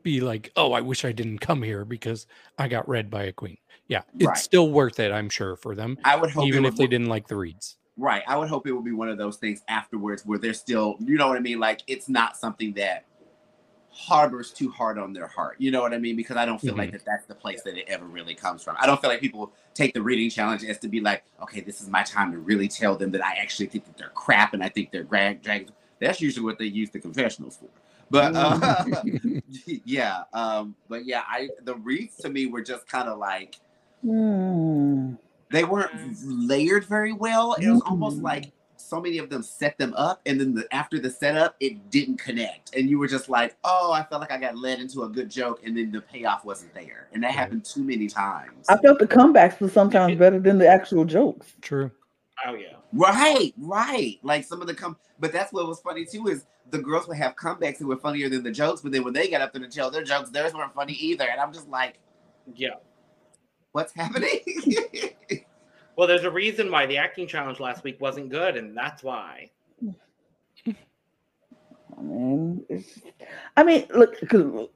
be 0.03 0.21
like, 0.21 0.51
"Oh, 0.55 0.73
I 0.73 0.81
wish 0.81 1.05
I 1.05 1.11
didn't 1.11 1.39
come 1.39 1.63
here 1.63 1.85
because 1.85 2.27
I 2.57 2.67
got 2.67 2.87
read 2.89 3.09
by 3.09 3.23
a 3.25 3.33
queen." 3.33 3.57
Yeah, 3.87 4.03
it's 4.19 4.27
Right. 4.27 4.37
still 4.41 4.71
worth 4.71 4.99
it, 4.99 5.11
I'm 5.11 5.29
sure 5.29 5.55
for 5.57 5.75
them, 5.75 5.97
I 6.03 6.15
would 6.15 6.31
hope 6.31 6.45
even 6.45 6.65
if 6.65 6.75
they 6.77 6.87
didn't 6.87 7.07
like 7.09 7.27
the 7.27 7.37
reads. 7.37 7.77
Right. 7.97 8.23
I 8.27 8.37
would 8.37 8.49
hope 8.49 8.67
it 8.67 8.73
would 8.73 8.83
be 8.85 8.91
one 8.91 9.09
of 9.09 9.17
those 9.17 9.37
things 9.37 9.63
afterwards 9.69 10.25
where 10.25 10.37
they're 10.37 10.53
still, 10.53 10.97
you 10.99 11.17
know 11.17 11.27
what 11.29 11.37
I 11.37 11.39
mean? 11.41 11.59
Like 11.59 11.81
it's 11.87 12.09
not 12.09 12.35
something 12.37 12.73
that 12.73 13.05
harbors 13.95 14.51
too 14.51 14.69
hard 14.69 14.99
on 14.99 15.13
their 15.13 15.27
heart. 15.27 15.55
You 15.57 15.71
know 15.71 15.81
what 15.81 15.93
I 15.93 15.97
mean? 15.97 16.17
Because 16.17 16.35
I 16.35 16.45
don't 16.45 16.59
feel 16.61 16.75
like 16.75 16.91
that 16.91 17.05
that's 17.05 17.25
the 17.25 17.35
place 17.35 17.61
that 17.63 17.77
it 17.77 17.85
ever 17.87 18.05
really 18.05 18.35
comes 18.35 18.61
from. 18.61 18.75
I 18.79 18.85
don't 18.85 18.99
feel 18.99 19.09
like 19.09 19.21
people 19.21 19.53
take 19.73 19.93
the 19.93 20.01
reading 20.01 20.29
challenge 20.29 20.63
as 20.65 20.77
to 20.79 20.89
be 20.89 20.99
like, 20.99 21.23
okay, 21.41 21.61
this 21.61 21.79
is 21.81 21.87
my 21.89 22.03
time 22.03 22.31
to 22.33 22.39
really 22.39 22.67
tell 22.67 22.95
them 22.97 23.11
that 23.11 23.25
I 23.25 23.35
actually 23.35 23.67
think 23.67 23.85
that 23.85 23.97
they're 23.97 24.09
crap 24.09 24.53
and 24.53 24.61
I 24.61 24.69
think 24.69 24.91
they're 24.91 25.03
drag 25.03 25.41
drag. 25.41 25.69
That's 25.99 26.19
usually 26.19 26.43
what 26.43 26.59
they 26.59 26.65
use 26.65 26.89
the 26.89 26.99
confessionals 26.99 27.57
for. 27.57 27.69
But 28.11 28.35
uh, 28.35 28.83
yeah, 29.85 30.23
um, 30.33 30.75
but 30.89 31.05
yeah, 31.05 31.23
I 31.27 31.49
the 31.63 31.75
reads 31.75 32.17
to 32.17 32.29
me 32.29 32.47
were 32.47 32.61
just 32.61 32.87
kind 32.87 33.07
of 33.07 33.17
like 33.17 33.55
Hmm. 34.03 35.13
they 35.51 35.63
weren't 35.63 35.91
layered 36.23 36.85
very 36.85 37.13
well. 37.13 37.53
It 37.53 37.69
was 37.69 37.81
almost 37.81 38.19
Mm. 38.19 38.23
like 38.23 38.51
so 38.85 39.01
many 39.01 39.17
of 39.17 39.29
them 39.29 39.41
set 39.41 39.77
them 39.77 39.93
up, 39.95 40.21
and 40.25 40.39
then 40.39 40.53
the, 40.53 40.67
after 40.73 40.99
the 40.99 41.09
setup, 41.09 41.55
it 41.59 41.89
didn't 41.89 42.17
connect, 42.17 42.75
and 42.75 42.89
you 42.89 42.99
were 42.99 43.07
just 43.07 43.29
like, 43.29 43.55
"Oh, 43.63 43.91
I 43.91 44.03
felt 44.03 44.21
like 44.21 44.31
I 44.31 44.37
got 44.37 44.57
led 44.57 44.79
into 44.79 45.03
a 45.03 45.09
good 45.09 45.29
joke, 45.29 45.61
and 45.65 45.75
then 45.75 45.91
the 45.91 46.01
payoff 46.01 46.45
wasn't 46.45 46.73
there." 46.73 47.07
And 47.13 47.23
that 47.23 47.27
Right. 47.27 47.35
happened 47.35 47.65
too 47.65 47.83
many 47.83 48.07
times. 48.07 48.67
I 48.69 48.77
felt 48.77 48.99
the 48.99 49.07
comebacks 49.07 49.59
were 49.59 49.69
sometimes 49.69 50.15
better 50.19 50.39
than 50.39 50.57
the 50.59 50.67
actual 50.67 51.03
jokes. 51.05 51.53
True. 51.61 51.89
Oh 52.45 52.53
yeah. 52.53 52.75
Right, 52.93 53.53
right. 53.57 54.19
Like 54.21 54.43
some 54.43 54.61
of 54.61 54.67
the 54.67 54.73
come, 54.75 54.97
but 55.19 55.31
that's 55.31 55.51
what 55.51 55.67
was 55.67 55.79
funny 55.79 56.05
too 56.05 56.27
is 56.27 56.45
the 56.69 56.77
girls 56.79 57.07
would 57.07 57.17
have 57.17 57.35
comebacks 57.35 57.79
that 57.79 57.87
were 57.87 57.97
funnier 57.97 58.29
than 58.29 58.43
the 58.43 58.51
jokes, 58.51 58.81
but 58.81 58.91
then 58.91 59.03
when 59.03 59.13
they 59.13 59.27
got 59.29 59.41
up 59.41 59.53
there 59.53 59.61
to 59.61 59.67
tell 59.69 59.89
their 59.89 60.03
jokes, 60.03 60.29
theirs 60.29 60.53
weren't 60.53 60.73
funny 60.73 60.93
either, 60.93 61.25
and 61.29 61.39
I'm 61.41 61.51
just 61.53 61.69
like, 61.69 61.99
Yeah. 62.53 62.75
"What's 63.71 63.93
happening?" 63.93 64.39
Well, 65.95 66.07
there's 66.07 66.23
a 66.23 66.31
reason 66.31 66.71
why 66.71 66.85
the 66.85 66.97
acting 66.97 67.27
challenge 67.27 67.59
last 67.59 67.83
week 67.83 67.99
wasn't 68.01 68.29
good, 68.29 68.57
and 68.57 68.75
that's 68.75 69.03
why. 69.03 69.49
I 71.97 72.01
mean, 72.01 72.65
I 73.55 73.63
mean, 73.63 73.85
look, 73.95 74.15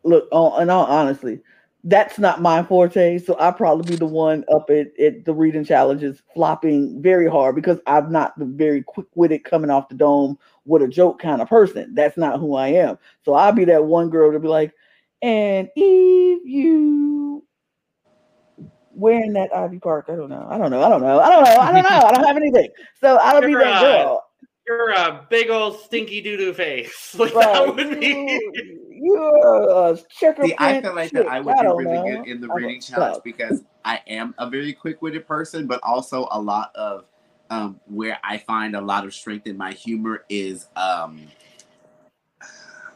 look. 0.04 0.28
In 0.32 0.70
all 0.70 0.86
honesty, 0.86 1.42
that's 1.84 2.20
not 2.20 2.42
my 2.42 2.64
forte. 2.64 3.18
So 3.18 3.36
I'll 3.36 3.54
probably 3.54 3.92
be 3.92 3.98
the 3.98 4.06
one 4.06 4.46
up 4.54 4.70
at, 4.70 4.98
at 5.00 5.26
the 5.26 5.34
reading 5.34 5.66
challenges 5.66 6.22
flopping 6.34 7.02
very 7.02 7.30
hard 7.30 7.56
because 7.56 7.80
I'm 7.88 8.12
not 8.12 8.38
the 8.40 8.46
very 8.46 8.84
quick 8.84 9.08
witted 9.16 9.44
coming 9.44 9.70
off 9.70 9.90
the 9.90 9.96
dome 9.96 10.38
with 10.66 10.82
a 10.82 10.88
joke 10.88 11.20
kind 11.20 11.42
of 11.42 11.50
person. 11.50 11.94
That's 11.94 12.18
not 12.18 12.40
who 12.40 12.56
I 12.56 12.70
am. 12.70 12.98
So 13.24 13.34
I'll 13.34 13.52
be 13.52 13.66
that 13.66 13.86
one 13.86 14.10
girl 14.10 14.32
to 14.32 14.40
be 14.40 14.48
like, 14.48 14.74
and 15.22 15.70
if 15.76 16.46
you 16.46 17.39
wearing 19.00 19.34
that 19.34 19.56
Ivy 19.56 19.80
Park, 19.80 20.06
I 20.10 20.16
don't 20.16 20.30
know, 20.30 20.46
I 20.50 20.58
don't 20.58 20.72
know, 20.72 20.82
I 20.84 20.90
don't 20.90 21.02
know, 21.02 21.20
I 21.20 21.30
don't 21.30 21.44
know, 21.44 21.62
I 21.62 21.72
don't 21.72 21.84
know, 21.84 22.08
I 22.08 22.12
don't 22.14 22.26
have 22.26 22.38
anything. 22.38 22.70
So 23.00 23.18
I'll 23.18 23.42
be 23.42 23.52
You're, 23.52 23.62
that 23.64 23.84
uh, 23.84 24.04
girl. 24.04 24.24
You're 24.68 24.92
a 24.92 25.26
big 25.30 25.50
old 25.50 25.80
stinky 25.80 26.22
doo 26.22 26.38
doo 26.38 26.54
face. 26.54 27.16
Like 27.20 27.34
Right. 27.34 27.54
that 27.54 27.76
would 27.76 28.00
be. 28.00 28.08
You- 28.08 28.54
You're 29.02 29.94
a 29.94 29.98
checker 30.10 30.44
See, 30.46 30.54
I 30.60 30.72
print 30.74 30.86
feel 30.86 30.96
like 30.96 31.12
chick. 31.12 31.24
that 31.26 31.32
I 31.32 31.40
would 31.40 31.56
be 31.56 31.62
don't 31.64 31.78
really 31.78 31.96
know. 31.96 32.24
good 32.24 32.28
in 32.30 32.42
the 32.42 32.50
reading 32.50 32.82
challenge 32.82 33.16
fuck. 33.16 33.24
because 33.24 33.64
I 33.86 34.02
am 34.08 34.36
a 34.38 34.50
very 34.50 34.74
quick-witted 34.74 35.26
person, 35.26 35.66
but 35.68 35.80
also 35.84 36.28
a 36.32 36.40
lot 36.40 36.76
of 36.76 37.06
um, 37.50 37.80
where 37.88 38.20
I 38.24 38.38
find 38.38 38.76
a 38.76 38.82
lot 38.82 39.06
of 39.06 39.14
strength 39.14 39.48
in 39.48 39.58
my 39.58 39.72
humor 39.72 40.26
is 40.30 40.68
um, 40.76 41.22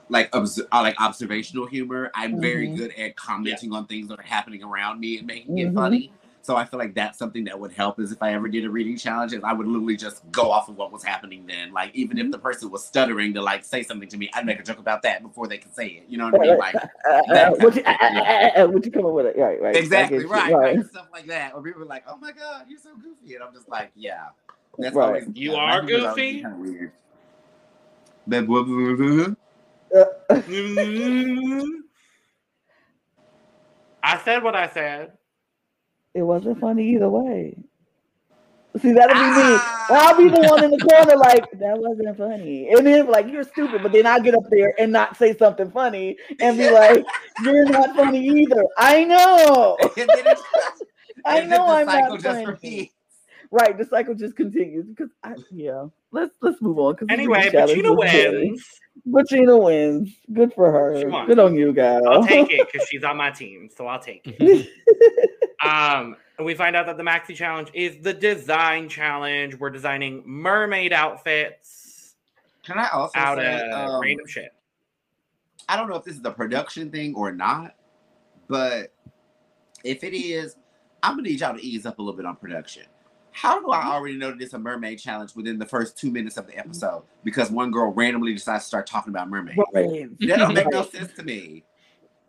like 0.09 0.29
obs- 0.35 0.59
uh, 0.59 0.81
like 0.81 0.99
observational 0.99 1.65
humor. 1.65 2.11
I'm 2.13 2.39
very 2.39 2.67
Mhm. 2.69 2.77
good 2.77 2.91
at 2.99 3.15
commenting 3.15 3.73
on 3.73 3.87
things 3.87 4.07
that 4.09 4.19
are 4.19 4.23
happening 4.23 4.63
around 4.63 4.99
me 4.99 5.17
and 5.17 5.27
making 5.27 5.57
it 5.57 5.69
Mhm. 5.69 5.75
funny. 5.75 6.11
So 6.41 6.57
I 6.57 6.65
feel 6.65 6.77
like 6.77 6.93
that's 6.93 7.17
something 7.17 7.45
that 7.45 7.57
would 7.57 7.71
help 7.71 8.01
is 8.01 8.11
if 8.11 8.21
I 8.21 8.33
ever 8.33 8.49
did 8.49 8.65
a 8.65 8.69
reading 8.69 8.97
challenge, 8.97 9.31
is 9.31 9.41
I 9.45 9.53
would 9.53 9.65
literally 9.65 9.95
just 9.95 10.29
go 10.29 10.51
off 10.51 10.67
of 10.67 10.75
what 10.75 10.91
was 10.91 11.01
happening 11.01 11.45
then. 11.47 11.71
Like 11.71 11.95
even 11.95 12.17
if 12.17 12.31
the 12.31 12.37
person 12.37 12.69
was 12.69 12.83
stuttering 12.85 13.33
to 13.35 13.41
like 13.41 13.63
say 13.63 13.81
something 13.81 14.09
to 14.09 14.17
me, 14.17 14.29
I'd 14.33 14.45
make 14.45 14.59
a 14.59 14.63
joke 14.63 14.79
about 14.79 15.03
that 15.03 15.21
before 15.23 15.47
they 15.47 15.57
could 15.57 15.73
say 15.73 15.87
it. 15.87 16.03
You 16.09 16.17
know 16.17 16.25
what 16.25 16.35
I 16.35 16.39
mean? 16.39 16.57
Like 16.57 16.75
Uh, 17.05 17.09
uh, 17.09 17.21
you, 17.21 17.33
kind 17.33 17.53
of 17.53 17.73
thing, 17.73 17.85
uh, 17.85 17.91
uh, 17.91 18.63
uh, 18.63 18.67
what 18.67 19.13
with 19.13 19.25
it? 19.25 19.37
Right, 19.37 19.61
right. 19.61 19.75
Exactly 19.75 20.17
get 20.17 20.27
you, 20.27 20.33
right, 20.33 20.53
right, 20.53 20.85
stuff 20.85 21.07
like 21.13 21.27
that. 21.27 21.53
Or 21.53 21.61
people 21.61 21.81
are 21.81 21.85
like, 21.85 22.03
"Oh 22.07 22.17
my 22.17 22.31
god, 22.31 22.65
you're 22.67 22.79
so 22.79 22.95
goofy," 22.95 23.35
and 23.35 23.43
I'm 23.43 23.53
just 23.53 23.69
like, 23.69 23.91
"Yeah." 23.95 24.27
That's 24.77 24.95
Right. 24.95 25.05
always 25.07 25.29
You 25.33 25.53
yeah, 25.53 25.57
are 25.57 25.81
goofy? 25.81 26.41
been 26.41 26.43
Kind 26.43 26.53
of 26.55 26.59
weird. 26.59 26.91
I 34.03 34.17
said 34.25 34.43
what 34.43 34.55
I 34.55 34.67
said. 34.67 35.11
it 36.13 36.21
wasn't 36.21 36.59
funny 36.59 36.95
either 36.95 37.09
way. 37.09 37.55
See, 38.81 38.91
that'll 38.91 39.13
be 39.13 39.21
Ah! 39.21 39.85
me. 39.89 39.95
I'll 39.95 40.17
be 40.17 40.29
the 40.29 40.47
one 40.49 40.63
in 40.63 40.71
the 40.71 40.79
corner, 40.79 41.15
like 41.15 41.45
that 41.59 41.77
wasn't 41.77 42.17
funny, 42.17 42.69
and 42.69 42.85
then 42.87 43.07
like 43.07 43.27
you're 43.31 43.43
stupid. 43.43 43.83
But 43.83 43.91
then 43.91 44.07
I'll 44.07 44.21
get 44.21 44.33
up 44.33 44.49
there 44.49 44.73
and 44.79 44.91
not 44.91 45.15
say 45.15 45.35
something 45.37 45.69
funny 45.69 46.17
and 46.41 46.57
be 46.57 46.71
like, 46.71 47.05
"You're 47.43 47.65
not 47.65 47.95
funny 47.95 48.25
either." 48.25 48.65
I 48.77 49.03
know. 49.03 49.77
and 49.97 50.09
then 50.09 50.25
it's, 50.25 50.41
I 51.25 51.41
know 51.41 51.67
I'm 51.67 51.85
not 51.85 52.19
just 52.19 52.43
funny. 52.43 52.91
Repeats. 53.53 53.69
Right, 53.69 53.77
the 53.77 53.85
cycle 53.85 54.15
just 54.15 54.35
continues 54.35 54.85
because 54.87 55.09
I, 55.23 55.35
yeah. 55.51 55.85
Let's 56.11 56.33
let's 56.41 56.61
move 56.61 56.79
on. 56.79 56.95
'cause 56.95 57.07
this 57.07 57.17
Anyway, 57.17 57.49
challenge 57.49 57.79
Pacino 57.79 57.95
was 57.97 58.11
boring. 58.11 58.49
wins. 58.49 58.69
Pacino 59.07 59.63
wins. 59.63 60.15
Good 60.31 60.53
for 60.53 60.71
her. 60.71 60.99
She 60.99 61.05
won. 61.07 61.27
Good 61.27 61.39
on 61.39 61.55
you, 61.55 61.73
guys. 61.73 62.01
I'll 62.07 62.25
take 62.25 62.51
it 62.51 62.67
because 62.71 62.87
she's 62.89 63.03
on 63.03 63.17
my 63.17 63.31
team, 63.31 63.69
so 63.75 63.87
I'll 63.87 63.99
take 63.99 64.21
it. 64.25 64.69
Um, 65.63 66.17
and 66.37 66.45
we 66.45 66.55
find 66.55 66.75
out 66.75 66.87
that 66.87 66.97
the 66.97 67.03
maxi 67.03 67.33
challenge 67.33 67.69
is 67.73 67.95
the 68.01 68.13
design 68.13 68.89
challenge. 68.89 69.55
We're 69.57 69.69
designing 69.69 70.21
mermaid 70.25 70.91
outfits 70.91 72.15
Can 72.63 72.77
I 72.77 72.89
also 72.89 73.17
out 73.17 73.37
say, 73.37 73.69
of 73.69 73.89
um, 73.91 74.01
random 74.01 74.27
shit. 74.27 74.51
I 75.69 75.77
don't 75.77 75.87
know 75.89 75.95
if 75.95 76.03
this 76.03 76.15
is 76.15 76.21
the 76.21 76.31
production 76.31 76.91
thing 76.91 77.15
or 77.15 77.31
not, 77.31 77.75
but 78.49 78.93
if 79.85 80.03
it 80.03 80.13
is, 80.13 80.57
I'm 81.01 81.15
gonna 81.15 81.29
need 81.29 81.39
y'all 81.39 81.55
to 81.55 81.63
ease 81.65 81.85
up 81.85 81.99
a 81.99 82.01
little 82.01 82.17
bit 82.17 82.25
on 82.25 82.35
production. 82.35 82.83
How 83.33 83.59
do 83.59 83.71
I 83.71 83.83
already 83.87 84.15
know 84.15 84.31
that 84.31 84.41
it's 84.41 84.53
a 84.53 84.59
mermaid 84.59 84.99
challenge 84.99 85.35
within 85.35 85.57
the 85.57 85.65
first 85.65 85.97
two 85.97 86.11
minutes 86.11 86.37
of 86.37 86.47
the 86.47 86.57
episode? 86.57 87.03
Because 87.23 87.49
one 87.51 87.71
girl 87.71 87.91
randomly 87.91 88.33
decides 88.33 88.63
to 88.63 88.67
start 88.67 88.87
talking 88.87 89.11
about 89.11 89.29
mermaids. 89.29 89.57
Right. 89.73 90.07
That 90.19 90.37
don't 90.37 90.53
make 90.53 90.69
no 90.69 90.83
sense 90.85 91.11
to 91.13 91.23
me. 91.23 91.63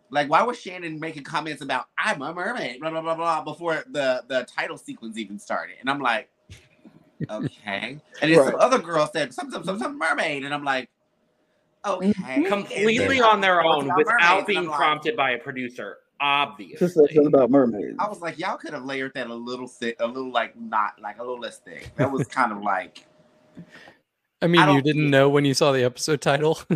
Like, 0.09 0.29
why 0.29 0.43
was 0.43 0.59
Shannon 0.59 0.99
making 0.99 1.23
comments 1.23 1.61
about 1.61 1.85
"I'm 1.97 2.21
a 2.21 2.33
mermaid" 2.33 2.79
blah 2.79 2.89
blah 2.89 3.01
blah 3.01 3.15
blah 3.15 3.43
before 3.43 3.83
the 3.89 4.23
the 4.27 4.43
title 4.45 4.77
sequence 4.77 5.17
even 5.17 5.37
started? 5.39 5.75
And 5.79 5.89
I'm 5.89 5.99
like, 5.99 6.29
okay. 7.29 7.99
And 8.21 8.33
then 8.33 8.43
some 8.45 8.55
other 8.59 8.79
girl 8.79 9.09
said 9.11 9.33
some 9.33 9.51
some 9.51 9.63
some, 9.63 9.79
some 9.79 9.97
mermaid, 9.97 10.43
and 10.43 10.53
I'm 10.53 10.63
like, 10.63 10.89
okay. 11.85 12.11
Mhm. 12.13 12.47
Completely 12.47 13.19
on 13.21 13.41
their 13.41 13.61
own 13.63 13.91
without 13.95 14.19
mermaids, 14.21 14.47
being 14.47 14.59
I'm 14.59 14.67
like- 14.67 14.77
prompted 14.77 15.15
by 15.15 15.31
a 15.31 15.37
producer. 15.39 15.97
Just 16.25 16.95
say 16.95 17.01
Obviously. 17.01 17.13
something 17.13 17.27
about 17.27 17.51
mermaids. 17.51 17.97
I 17.99 18.07
was 18.07 18.19
like, 18.21 18.39
y'all 18.39 18.57
could 18.57 18.73
have 18.73 18.85
layered 18.85 19.11
that 19.15 19.27
a 19.27 19.33
little 19.33 19.67
thick, 19.67 19.97
a 19.99 20.07
little 20.07 20.31
like 20.31 20.55
not 20.59 20.99
like 21.01 21.19
a 21.19 21.21
little 21.21 21.39
less 21.39 21.59
thick. 21.59 21.91
That 21.97 22.11
was 22.11 22.27
kind 22.27 22.51
of 22.51 22.61
like, 22.61 23.05
I 24.41 24.47
mean, 24.47 24.67
you 24.69 24.81
didn't 24.81 25.09
know 25.09 25.29
when 25.29 25.45
you 25.45 25.53
saw 25.53 25.71
the 25.71 25.83
episode 25.83 26.21
title. 26.21 26.59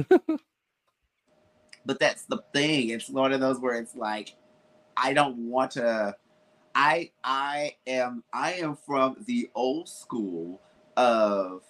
but 1.86 2.00
that's 2.00 2.26
the 2.26 2.44
thing. 2.54 2.90
It's 2.90 3.10
one 3.10 3.34
of 3.34 3.40
those 3.40 3.60
where 3.60 3.76
it's 3.76 3.96
like, 3.96 4.36
I 4.96 5.14
don't 5.14 5.50
want 5.50 5.72
to. 5.72 6.16
I 6.76 7.12
I 7.24 7.76
am 7.88 8.24
I 8.32 8.54
am 8.54 8.76
from 8.76 9.18
the 9.26 9.50
old 9.56 9.90
school 9.90 10.62
of 10.96 11.64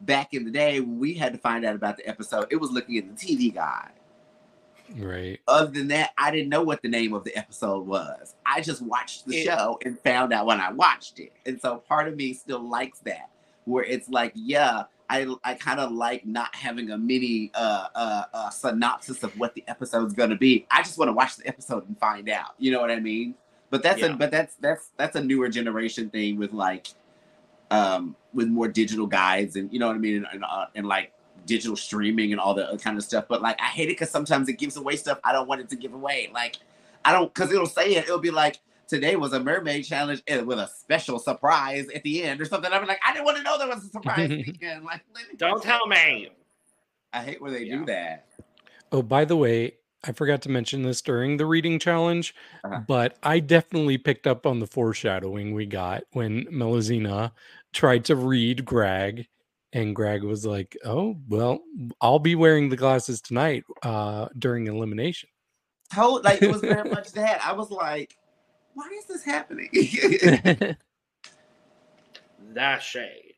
back 0.00 0.34
in 0.34 0.44
the 0.44 0.52
day 0.52 0.78
when 0.78 1.00
we 1.00 1.14
had 1.14 1.32
to 1.32 1.38
find 1.38 1.64
out 1.64 1.74
about 1.74 1.96
the 1.96 2.06
episode. 2.08 2.46
It 2.50 2.56
was 2.56 2.70
looking 2.70 2.96
at 2.98 3.08
the 3.08 3.26
TV 3.26 3.52
guide. 3.52 3.97
Right. 4.96 5.38
Other 5.46 5.70
than 5.70 5.88
that, 5.88 6.10
I 6.18 6.30
didn't 6.30 6.48
know 6.48 6.62
what 6.62 6.82
the 6.82 6.88
name 6.88 7.12
of 7.12 7.24
the 7.24 7.36
episode 7.36 7.86
was. 7.86 8.34
I 8.46 8.60
just 8.60 8.82
watched 8.82 9.26
the 9.26 9.36
It- 9.38 9.44
show 9.44 9.78
and 9.84 9.98
found 10.00 10.32
out 10.32 10.46
when 10.46 10.60
I 10.60 10.72
watched 10.72 11.20
it. 11.20 11.32
And 11.46 11.60
so 11.60 11.78
part 11.88 12.08
of 12.08 12.16
me 12.16 12.32
still 12.34 12.60
likes 12.60 12.98
that, 13.00 13.30
where 13.64 13.84
it's 13.84 14.08
like, 14.08 14.32
yeah, 14.34 14.84
I 15.10 15.26
I 15.44 15.54
kind 15.54 15.80
of 15.80 15.90
like 15.92 16.26
not 16.26 16.54
having 16.54 16.90
a 16.90 16.98
mini 16.98 17.50
uh, 17.54 17.86
uh, 17.94 18.24
uh, 18.34 18.50
synopsis 18.50 19.22
of 19.22 19.32
what 19.38 19.54
the 19.54 19.64
episode's 19.68 20.12
gonna 20.14 20.36
be. 20.36 20.66
I 20.70 20.82
just 20.82 20.98
want 20.98 21.08
to 21.08 21.12
watch 21.14 21.36
the 21.36 21.46
episode 21.48 21.86
and 21.88 21.98
find 21.98 22.28
out. 22.28 22.50
You 22.58 22.72
know 22.72 22.80
what 22.80 22.90
I 22.90 23.00
mean? 23.00 23.34
But 23.70 23.82
that's 23.82 24.00
Yeah. 24.00 24.06
a 24.12 24.16
but 24.16 24.30
that's 24.30 24.54
that's 24.56 24.90
that's 24.96 25.16
a 25.16 25.22
newer 25.24 25.48
generation 25.48 26.10
thing 26.10 26.36
with 26.36 26.52
like 26.52 26.88
um 27.70 28.16
with 28.32 28.48
more 28.48 28.68
digital 28.68 29.06
guides 29.06 29.56
and 29.56 29.72
you 29.72 29.78
know 29.78 29.86
what 29.86 29.96
I 29.96 29.98
mean 29.98 30.16
and 30.16 30.26
and, 30.32 30.44
uh, 30.44 30.66
and 30.74 30.86
like 30.86 31.12
digital 31.48 31.74
streaming 31.76 32.30
and 32.30 32.40
all 32.40 32.54
that 32.54 32.80
kind 32.80 32.96
of 32.96 33.02
stuff. 33.02 33.24
But 33.28 33.42
like 33.42 33.60
I 33.60 33.64
hate 33.66 33.88
it 33.88 33.92
because 33.92 34.10
sometimes 34.10 34.48
it 34.48 34.58
gives 34.58 34.76
away 34.76 34.94
stuff 34.94 35.18
I 35.24 35.32
don't 35.32 35.48
want 35.48 35.60
it 35.60 35.68
to 35.70 35.76
give 35.76 35.94
away. 35.94 36.30
Like 36.32 36.56
I 37.04 37.12
don't 37.12 37.32
because 37.34 37.50
it'll 37.50 37.66
say 37.66 37.94
it. 37.96 38.04
It'll 38.04 38.18
be 38.18 38.30
like 38.30 38.58
today 38.86 39.16
was 39.16 39.32
a 39.32 39.40
mermaid 39.40 39.84
challenge 39.84 40.22
with 40.44 40.58
a 40.58 40.68
special 40.68 41.18
surprise 41.18 41.88
at 41.94 42.02
the 42.04 42.22
end 42.22 42.40
or 42.40 42.44
something. 42.44 42.72
I'm 42.72 42.86
like 42.86 43.00
I 43.04 43.12
didn't 43.12 43.24
want 43.24 43.38
to 43.38 43.42
know 43.42 43.58
there 43.58 43.66
was 43.68 43.84
a 43.84 43.88
surprise 43.88 44.30
at 44.30 44.44
the. 44.44 44.54
Like 44.84 45.02
let 45.14 45.38
Don't 45.38 45.62
tell 45.62 45.86
me. 45.88 46.28
I 47.12 47.22
hate 47.22 47.42
when 47.42 47.52
they 47.52 47.64
Yeah. 47.64 47.78
do 47.78 47.84
that. 47.86 48.26
Oh, 48.92 49.02
by 49.02 49.24
the 49.24 49.36
way, 49.36 49.74
I 50.04 50.12
forgot 50.12 50.42
to 50.42 50.48
mention 50.48 50.82
this 50.82 51.02
during 51.02 51.36
the 51.38 51.46
reading 51.46 51.78
challenge, 51.78 52.34
Uh-huh. 52.64 52.80
but 52.86 53.18
I 53.22 53.40
definitely 53.40 53.98
picked 53.98 54.26
up 54.26 54.46
on 54.46 54.60
the 54.60 54.66
foreshadowing 54.66 55.52
we 55.54 55.66
got 55.66 56.04
when 56.12 56.44
Melusine 56.46 57.32
tried 57.72 58.04
to 58.06 58.14
read 58.16 58.64
Greg, 58.64 59.26
and 59.72 59.94
Greg 59.94 60.22
was 60.22 60.46
like, 60.46 60.76
"Oh, 60.84 61.16
well, 61.28 61.60
I'll 62.00 62.18
be 62.18 62.34
wearing 62.34 62.68
the 62.68 62.76
glasses 62.76 63.20
tonight 63.20 63.64
uh, 63.82 64.28
during 64.38 64.66
elimination." 64.66 65.28
Told 65.94 66.24
like 66.24 66.42
it 66.42 66.50
was 66.50 66.60
very 66.60 66.88
much 66.88 67.12
that. 67.12 67.44
I 67.44 67.52
was 67.52 67.70
like, 67.70 68.16
why 68.74 68.88
is 68.98 69.06
this 69.06 69.24
happening? 69.24 69.70
That 72.54 72.82
shade. 72.82 73.34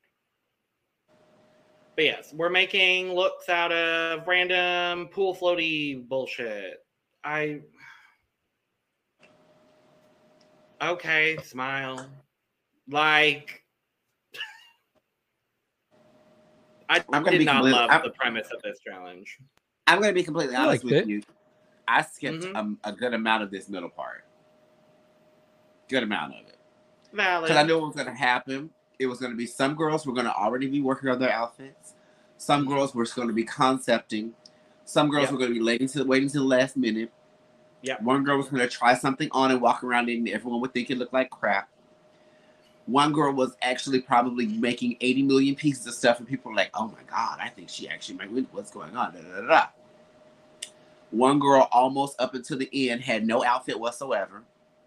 But 1.96 2.04
yes, 2.04 2.32
we're 2.32 2.48
making 2.48 3.12
looks 3.12 3.48
out 3.48 3.72
of 3.72 4.26
random 4.26 5.08
pool 5.08 5.34
floaty 5.34 6.06
bullshit. 6.08 6.78
I. 7.24 7.60
Okay, 10.82 11.36
smile. 11.42 12.08
Like. 12.88 13.59
I 16.90 16.96
I'm 17.12 17.22
gonna 17.22 17.30
did 17.30 17.38
be 17.38 17.44
not 17.44 17.64
love 17.64 17.88
I'm- 17.88 18.02
the 18.04 18.10
premise 18.10 18.48
of 18.52 18.60
this 18.62 18.80
challenge. 18.80 19.38
I'm 19.86 20.00
gonna 20.00 20.12
be 20.12 20.22
completely 20.24 20.56
honest 20.56 20.84
with 20.84 20.92
it. 20.92 21.06
you. 21.08 21.22
I 21.88 22.02
skipped 22.02 22.44
Mhm. 22.44 22.56
um, 22.56 22.78
a 22.84 22.92
good 22.92 23.14
amount 23.14 23.42
of 23.44 23.50
this 23.50 23.68
middle 23.68 23.88
part. 23.88 24.24
Good 25.88 26.02
amount 26.02 26.34
of 26.34 26.46
it. 26.48 26.56
Valid. 27.12 27.48
Because 27.48 27.56
I 27.56 27.66
knew 27.66 27.78
what 27.78 27.86
was 27.88 27.96
gonna 27.96 28.14
happen. 28.14 28.70
It 28.98 29.06
was 29.06 29.18
gonna 29.20 29.34
be 29.34 29.46
some 29.46 29.74
girls 29.74 30.06
were 30.06 30.12
gonna 30.12 30.30
already 30.36 30.66
be 30.66 30.80
working 30.80 31.08
on 31.08 31.18
their 31.18 31.32
outfits. 31.32 31.94
Some 32.36 32.66
girls 32.66 32.94
were 32.94 33.06
gonna 33.14 33.32
be 33.32 33.44
concepting. 33.44 34.34
Some 34.84 35.10
girls 35.10 35.24
Yep. 35.24 35.32
were 35.32 35.38
gonna 35.38 35.54
be 35.54 35.62
waiting 35.62 35.88
to 35.88 36.04
waiting 36.04 36.28
to 36.30 36.38
the 36.38 36.44
last 36.44 36.76
minute. 36.76 37.12
Yep. 37.82 38.02
One 38.02 38.24
girl 38.24 38.36
was 38.36 38.48
gonna 38.48 38.68
try 38.68 38.94
something 38.94 39.28
on 39.32 39.50
and 39.50 39.60
walk 39.60 39.82
around 39.84 40.08
and 40.08 40.28
everyone 40.28 40.60
would 40.60 40.74
think 40.74 40.90
it 40.90 40.98
looked 40.98 41.12
like 41.12 41.30
crap. 41.30 41.68
One 42.90 43.12
girl 43.12 43.32
was 43.32 43.56
actually 43.62 44.00
probably 44.00 44.46
making 44.46 44.96
80 45.00 45.22
million 45.22 45.54
pieces 45.54 45.86
of 45.86 45.94
stuff, 45.94 46.18
and 46.18 46.26
people 46.26 46.50
were 46.50 46.56
like, 46.56 46.70
oh 46.74 46.88
my 46.88 47.02
God, 47.08 47.38
I 47.40 47.48
think 47.48 47.68
she 47.68 47.88
actually 47.88 48.16
might 48.18 48.32
win. 48.32 48.48
What's 48.50 48.72
going 48.72 48.96
on? 48.96 49.14
Da, 49.14 49.20
da, 49.20 49.40
da, 49.42 49.46
da. 49.46 49.66
One 51.12 51.38
girl 51.38 51.68
almost 51.70 52.20
up 52.20 52.34
until 52.34 52.58
the 52.58 52.90
end 52.90 53.00
had 53.02 53.24
no 53.24 53.44
outfit 53.44 53.78
whatsoever. 53.78 54.42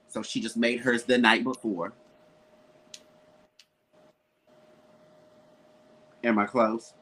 So 0.10 0.22
she 0.22 0.42
just 0.42 0.58
made 0.58 0.82
hers 0.82 1.04
the 1.04 1.18
night 1.18 1.46
before. 1.46 1.94
Am 6.26 6.38
I 6.40 6.46
close? 6.46 6.94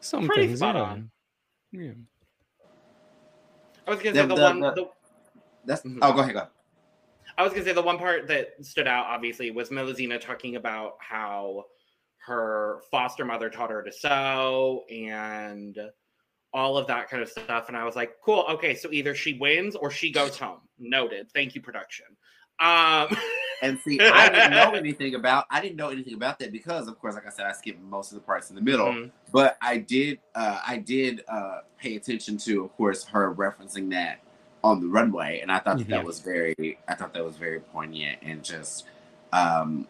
Some 0.00 0.26
Pretty 0.26 0.46
things, 0.46 0.60
spot 0.60 0.74
yeah. 0.76 0.80
on. 0.82 1.10
Yeah. 1.72 1.90
I 3.86 3.90
was 3.90 3.98
gonna 4.00 4.14
say 4.14 4.22
The- 4.22 4.26
the, 4.28 4.34
the- 4.36 4.40
one. 4.42 4.60
the- 4.60 4.72
the, 4.72 4.88
That's 5.66 5.82
Mhm. 5.82 5.98
oh 6.00 6.12
go 6.14 6.20
ahead, 6.20 6.32
go. 6.34 6.46
I 7.38 7.42
was 7.42 7.52
gonna 7.52 7.64
say 7.64 7.72
the 7.72 7.82
one 7.82 7.98
part 7.98 8.26
that 8.28 8.50
stood 8.62 8.86
out 8.86 9.06
obviously 9.06 9.50
was 9.50 9.70
Melusine 9.70 10.20
talking 10.20 10.56
about 10.56 10.94
how 11.00 11.64
her 12.26 12.80
foster 12.90 13.24
mother 13.24 13.48
taught 13.48 13.70
her 13.70 13.82
to 13.82 13.92
sew 13.92 14.84
and 14.90 15.78
all 16.52 16.76
of 16.76 16.86
that 16.88 17.08
kind 17.08 17.22
of 17.22 17.28
stuff. 17.28 17.68
And 17.68 17.76
I 17.76 17.84
was 17.84 17.96
like, 17.96 18.12
cool, 18.24 18.44
okay, 18.50 18.74
so 18.74 18.90
either 18.92 19.14
she 19.14 19.34
wins 19.34 19.76
or 19.76 19.90
she 19.90 20.10
goes 20.10 20.36
home. 20.36 20.60
Noted. 20.78 21.30
Thank 21.32 21.54
you, 21.54 21.60
production. 21.60 22.06
Um 22.58 23.08
And 23.62 23.78
see, 23.80 24.00
I 24.00 24.30
didn't 24.30 24.52
know 24.52 24.72
anything 24.72 25.14
about 25.16 25.44
I 25.50 25.60
didn't 25.60 25.76
know 25.76 25.90
anything 25.90 26.14
about 26.14 26.38
that 26.38 26.50
because 26.50 26.88
of 26.88 26.98
course, 26.98 27.14
like 27.14 27.26
I 27.26 27.30
said, 27.30 27.44
I 27.46 27.52
skipped 27.52 27.80
most 27.82 28.10
of 28.10 28.14
the 28.14 28.22
parts 28.22 28.48
in 28.48 28.56
the 28.56 28.62
middle. 28.62 28.86
mhm. 28.86 29.10
But 29.32 29.58
I 29.60 29.76
did 29.78 30.18
uh 30.34 30.60
I 30.66 30.78
did 30.78 31.22
uh 31.28 31.58
pay 31.78 31.96
attention 31.96 32.36
to, 32.38 32.64
of 32.64 32.72
course, 32.76 33.04
her 33.04 33.34
referencing 33.34 33.90
that 33.90 34.20
on 34.62 34.80
the 34.80 34.88
runway. 34.88 35.40
And 35.40 35.50
I 35.50 35.58
thought 35.58 35.78
that, 35.78 35.88
that 35.90 36.04
Mhm. 36.04 36.04
was 36.04 36.20
very 36.20 36.78
I 36.88 36.94
thought 36.94 37.14
that 37.14 37.24
was 37.24 37.36
very 37.36 37.60
poignant 37.60 38.18
and 38.22 38.44
just 38.44 38.86
um 39.32 39.86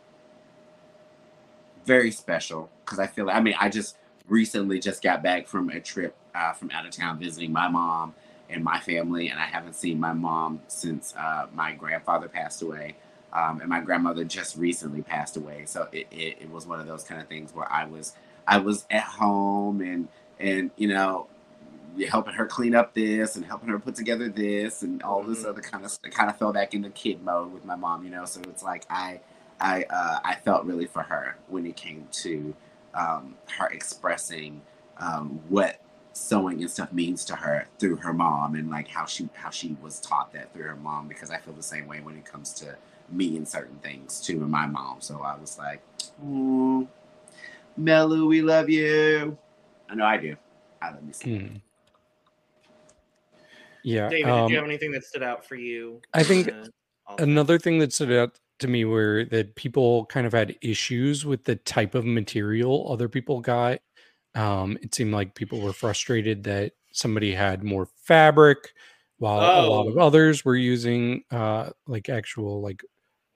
very 1.84 2.10
special 2.10 2.70
because 2.84 2.98
I 2.98 3.06
feel 3.06 3.26
like 3.26 3.36
I 3.36 3.40
mean 3.40 3.54
I 3.58 3.68
just 3.68 3.96
recently 4.28 4.78
just 4.78 5.02
got 5.02 5.22
back 5.22 5.48
from 5.48 5.70
a 5.70 5.80
trip 5.80 6.14
uh, 6.34 6.52
from 6.52 6.70
out 6.70 6.86
of 6.86 6.92
town 6.92 7.18
visiting 7.18 7.52
my 7.52 7.68
mom 7.68 8.14
and 8.48 8.64
my 8.64 8.80
family, 8.80 9.28
and 9.28 9.38
I 9.38 9.44
haven't 9.46 9.74
seen 9.74 10.00
my 10.00 10.12
mom 10.12 10.60
since 10.66 11.14
uh, 11.16 11.46
my 11.54 11.72
grandfather 11.72 12.28
passed 12.28 12.62
away, 12.62 12.96
um, 13.32 13.60
and 13.60 13.68
my 13.68 13.80
grandmother 13.80 14.24
just 14.24 14.56
recently 14.56 15.02
passed 15.02 15.36
away. 15.36 15.64
So 15.66 15.88
it, 15.92 16.08
it, 16.10 16.38
it 16.42 16.50
was 16.50 16.66
one 16.66 16.80
of 16.80 16.86
those 16.86 17.04
kind 17.04 17.20
of 17.20 17.28
things 17.28 17.54
where 17.54 17.70
I 17.72 17.84
was 17.86 18.14
I 18.46 18.58
was 18.58 18.86
at 18.90 19.04
home 19.04 19.80
and 19.80 20.08
and 20.38 20.70
you 20.76 20.88
know 20.88 21.26
helping 22.08 22.34
her 22.34 22.46
clean 22.46 22.74
up 22.74 22.94
this 22.94 23.36
and 23.36 23.44
helping 23.44 23.68
her 23.68 23.78
put 23.78 23.94
together 23.94 24.28
this 24.28 24.82
and 24.82 25.02
all 25.02 25.22
this 25.22 25.40
Mhm. 25.44 25.48
other 25.48 25.60
kind 25.62 25.84
of 25.84 25.98
I 26.04 26.08
kind 26.08 26.30
of 26.30 26.36
fell 26.38 26.52
back 26.52 26.74
into 26.74 26.90
kid 26.90 27.22
mode 27.22 27.52
with 27.52 27.64
my 27.64 27.76
mom, 27.76 28.04
you 28.04 28.10
know. 28.10 28.24
So 28.24 28.40
it's 28.42 28.62
like 28.62 28.86
I 28.90 29.20
I 29.60 29.84
uh, 29.84 30.20
I 30.24 30.36
felt 30.36 30.64
really 30.64 30.86
for 30.86 31.02
her 31.02 31.36
when 31.48 31.66
it 31.66 31.76
came 31.76 32.06
to 32.12 32.54
um, 32.94 33.36
her 33.58 33.66
expressing 33.68 34.62
um, 34.98 35.40
what 35.48 35.80
sewing 36.12 36.60
and 36.60 36.70
stuff 36.70 36.92
means 36.92 37.24
to 37.26 37.36
her 37.36 37.66
through 37.78 37.96
her 37.96 38.12
mom 38.12 38.54
and 38.56 38.70
like 38.70 38.88
how 38.88 39.04
she 39.06 39.28
how 39.34 39.50
she 39.50 39.76
was 39.82 40.00
taught 40.00 40.32
that 40.32 40.52
through 40.52 40.64
her 40.64 40.76
mom 40.76 41.08
because 41.08 41.30
I 41.30 41.38
feel 41.38 41.54
the 41.54 41.62
same 41.62 41.86
way 41.86 42.00
when 42.00 42.16
it 42.16 42.24
comes 42.24 42.52
to 42.54 42.76
me 43.10 43.36
and 43.36 43.46
certain 43.46 43.76
things 43.78 44.20
too 44.20 44.42
and 44.42 44.50
my 44.50 44.66
mom. 44.66 45.00
So 45.00 45.22
I 45.22 45.36
was 45.38 45.58
like, 45.58 45.82
mm, 46.24 46.86
Melu, 47.78 48.28
we 48.28 48.42
love 48.42 48.68
you. 48.68 49.36
I 49.88 49.94
know 49.94 50.04
I 50.04 50.16
do. 50.16 50.36
I 50.82 50.90
love 50.90 51.02
you. 51.24 51.38
Hmm. 51.38 51.56
Yeah. 53.84 54.08
David, 54.08 54.26
did 54.26 54.32
um, 54.32 54.50
you 54.50 54.56
have 54.56 54.64
anything 54.64 54.92
that 54.92 55.04
stood 55.04 55.22
out 55.22 55.44
for 55.44 55.56
you? 55.56 56.00
I 56.14 56.22
think. 56.22 56.50
Another 57.18 57.58
thing 57.58 57.80
that 57.80 57.92
stood 57.92 58.12
out 58.12 58.38
to 58.60 58.68
me 58.68 58.84
were 58.84 59.24
that 59.32 59.56
people 59.56 60.06
kind 60.06 60.28
of 60.28 60.32
had 60.32 60.54
issues 60.62 61.26
with 61.26 61.42
the 61.42 61.56
type 61.56 61.96
of 61.96 62.04
material 62.04 62.86
other 62.88 63.08
people 63.08 63.40
got. 63.40 63.80
Um, 64.36 64.78
it 64.80 64.94
seemed 64.94 65.12
like 65.12 65.34
people 65.34 65.60
were 65.60 65.72
frustrated 65.72 66.44
that 66.44 66.72
somebody 66.92 67.34
had 67.34 67.64
more 67.64 67.88
fabric, 68.04 68.58
while 69.18 69.40
a 69.40 69.66
lot 69.68 69.88
of 69.88 69.96
Oh. 69.96 70.00
others 70.06 70.44
were 70.44 70.54
using 70.54 71.24
uh, 71.32 71.70
like 71.88 72.08
actual 72.08 72.60
like 72.60 72.84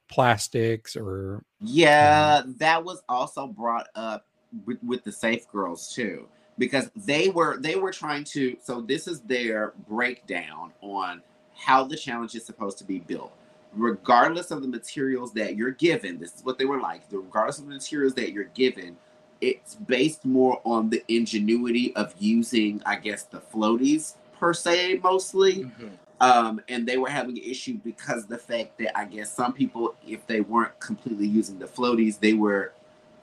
plastics 0.09 0.94
or 0.94 1.42
Yeah, 1.61 2.42
that 2.59 2.85
was 2.85 3.02
also 3.09 3.48
brought 3.48 3.88
up 3.96 4.26
with, 4.66 4.78
with 4.85 5.02
the 5.02 5.12
safe 5.12 5.48
girls 5.48 5.92
too, 5.92 6.28
because 6.59 6.90
they 6.97 7.29
were 7.29 7.57
they 7.59 7.77
were 7.77 7.93
trying 7.93 8.25
to. 8.25 8.57
So 8.62 8.81
this 8.81 9.07
is 9.09 9.21
their 9.21 9.73
breakdown 9.88 10.73
on 10.81 11.23
how 11.55 11.85
the 11.85 11.97
challenge 11.97 12.35
is 12.35 12.45
supposed 12.45 12.79
to 12.79 12.85
be 12.85 12.99
built. 13.01 13.33
Regardless 13.73 14.51
of 14.51 14.62
the 14.62 14.69
materials 14.69 15.33
that 15.35 15.57
you're 15.57 15.73
given, 15.73 16.19
this 16.19 16.35
is 16.35 16.45
what 16.45 16.59
they 16.59 16.64
were 16.64 16.81
like. 16.81 17.03
Regardless 17.11 17.59
of 17.59 17.67
the 17.67 17.75
materials 17.75 18.14
that 18.14 18.33
you're 18.33 18.45
given, 18.45 18.97
it's 19.40 19.75
based 19.75 20.25
more 20.25 20.61
on 20.64 20.90
the 20.90 21.03
ingenuity 21.09 21.95
of 21.97 22.14
using, 22.19 22.81
I 22.87 22.97
guess, 22.97 23.25
the 23.25 23.40
floaties 23.40 24.14
per 24.38 24.55
se, 24.55 25.01
mostly 25.03 25.64
Mhm. 25.64 25.90
um, 26.21 26.61
and 26.69 26.87
they 26.87 26.97
were 26.99 27.09
having 27.09 27.37
an 27.37 27.45
issue 27.45 27.75
because 27.85 28.25
of 28.25 28.29
the 28.29 28.38
fact 28.38 28.79
that 28.79 28.97
I 28.97 29.05
guess 29.05 29.33
some 29.33 29.53
people, 29.53 29.97
if 30.07 30.25
they 30.27 30.40
weren't 30.40 30.79
completely 30.79 31.27
using 31.27 31.59
the 31.59 31.67
floaties, 31.67 32.19
they 32.21 32.35
were 32.35 32.73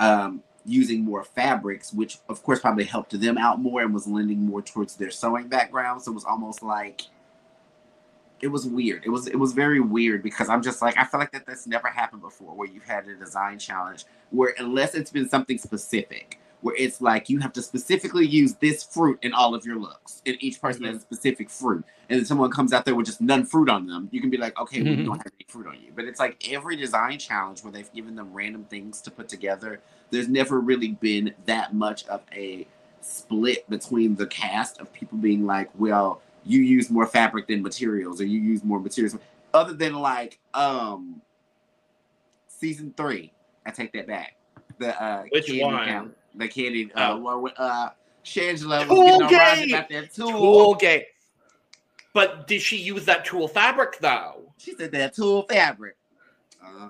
um, 0.02 0.42
using 0.66 1.04
more 1.04 1.24
fabrics, 1.24 1.94
which 1.94 2.20
of 2.30 2.44
course 2.44 2.60
probably 2.60 2.84
helped 2.84 3.20
them 3.20 3.38
out 3.38 3.60
more 3.60 3.82
and 3.82 3.94
was 3.94 4.08
lending 4.08 4.46
more 4.46 4.62
towards 4.62 4.96
their 4.96 5.12
sewing 5.12 5.48
background. 5.48 6.02
So 6.02 6.12
it 6.12 6.16
was 6.16 6.26
almost 6.26 6.64
like 6.64 7.04
it 8.42 8.48
was 8.48 8.66
weird. 8.66 9.04
It 9.06 9.10
was 9.10 9.28
it 9.28 9.38
was 9.38 9.54
very 9.54 9.80
weird 9.80 10.24
because 10.24 10.50
I'm 10.50 10.62
just 10.62 10.82
like 10.82 10.98
I 10.98 11.06
feel 11.06 11.20
like 11.20 11.32
that 11.32 11.46
that's 11.46 11.68
never 11.68 11.88
happened 11.88 12.22
before 12.22 12.56
where 12.56 12.68
you've 12.68 12.86
had 12.86 13.08
a 13.08 13.16
design 13.16 13.60
challenge 13.60 14.06
where 14.32 14.56
unless 14.58 14.96
it's 14.96 15.12
been 15.12 15.30
something 15.30 15.58
specific 15.58 16.40
where 16.62 16.76
it's 16.78 17.02
like 17.02 17.30
you 17.30 17.40
have 17.40 17.54
to 17.54 17.62
specifically 17.62 18.26
use 18.26 18.54
this 18.56 18.84
fruit 18.84 19.18
in 19.24 19.34
all 19.34 19.54
of 19.54 19.66
your 19.66 19.78
looks 19.78 20.22
and 20.26 20.38
each 20.40 20.62
person 20.62 20.84
has 20.84 20.98
a 20.98 21.00
specific 21.00 21.50
fruit 21.50 21.84
and 22.10 22.20
then 22.20 22.26
someone 22.26 22.52
comes 22.52 22.72
out 22.72 22.86
there 22.86 22.96
with 22.96 23.06
just 23.06 23.20
none 23.20 23.46
fruit 23.46 23.70
on 23.70 23.88
them 23.88 24.08
you 24.12 24.22
can 24.22 24.30
be 24.30 24.38
like 24.38 24.58
okay 24.60 24.82
well, 24.82 24.92
you 24.92 24.98
mm-hmm. 24.98 25.06
don't 25.06 25.18
have 25.18 25.32
any 25.40 25.46
fruit 25.48 25.68
on 25.68 25.76
you 25.82 25.92
but 25.96 26.06
it's 26.06 26.20
like 26.20 26.38
every 26.50 26.76
design 26.76 27.18
challenge 27.18 27.64
where 27.64 27.72
they've 27.72 27.92
given 27.94 28.16
them 28.16 28.32
random 28.34 28.64
things 28.66 29.02
to 29.02 29.12
put 29.12 29.28
together 29.28 29.82
there's 30.12 30.28
never 30.28 30.60
really 30.60 30.90
been 30.94 31.34
that 31.46 31.74
much 31.74 32.06
of 32.08 32.22
a 32.34 32.68
split 33.02 33.68
between 33.70 34.16
the 34.16 34.28
cast 34.28 34.80
of 34.80 34.92
people 34.94 35.18
being 35.18 35.46
like 35.46 35.70
well 35.78 36.22
you 36.46 36.62
use 36.62 36.90
more 36.90 37.06
fabric 37.08 37.48
than 37.48 37.62
materials 37.64 38.22
or 38.22 38.26
you 38.26 38.40
use 38.40 38.64
more 38.64 38.80
materials 38.80 39.18
other 39.54 39.74
than 39.74 39.94
like 39.96 40.38
um 40.54 41.20
season 42.48 42.94
three 42.96 43.32
i 43.66 43.72
take 43.72 43.92
that 43.94 44.06
back 44.08 44.36
the 44.78 45.02
uh 45.02 45.24
Which 45.32 45.48
candy 45.48 45.64
one? 45.64 45.86
count- 45.88 46.18
the 46.36 46.48
candy 46.48 46.92
uh 46.94 47.14
Oh. 47.14 47.18
one 47.18 47.42
with 47.42 47.54
uh 47.58 47.90
Shangela 48.24 48.88
was 48.88 48.88
Tool 48.88 49.28
getting 49.30 49.74
on 49.74 49.80
about 49.80 49.90
that 49.90 50.14
tool. 50.14 50.30
Tulle 50.30 50.76
gate. 50.76 51.08
But 52.14 52.46
did 52.48 52.62
she 52.62 52.78
use 52.78 53.04
that 53.06 53.26
tulle 53.26 53.48
fabric 53.48 53.98
though? 54.00 54.44
She 54.60 54.76
said 54.76 54.92
that 54.92 55.16
tulle 55.16 55.42
fabric. 55.50 55.96
Uh-huh. 56.64 56.90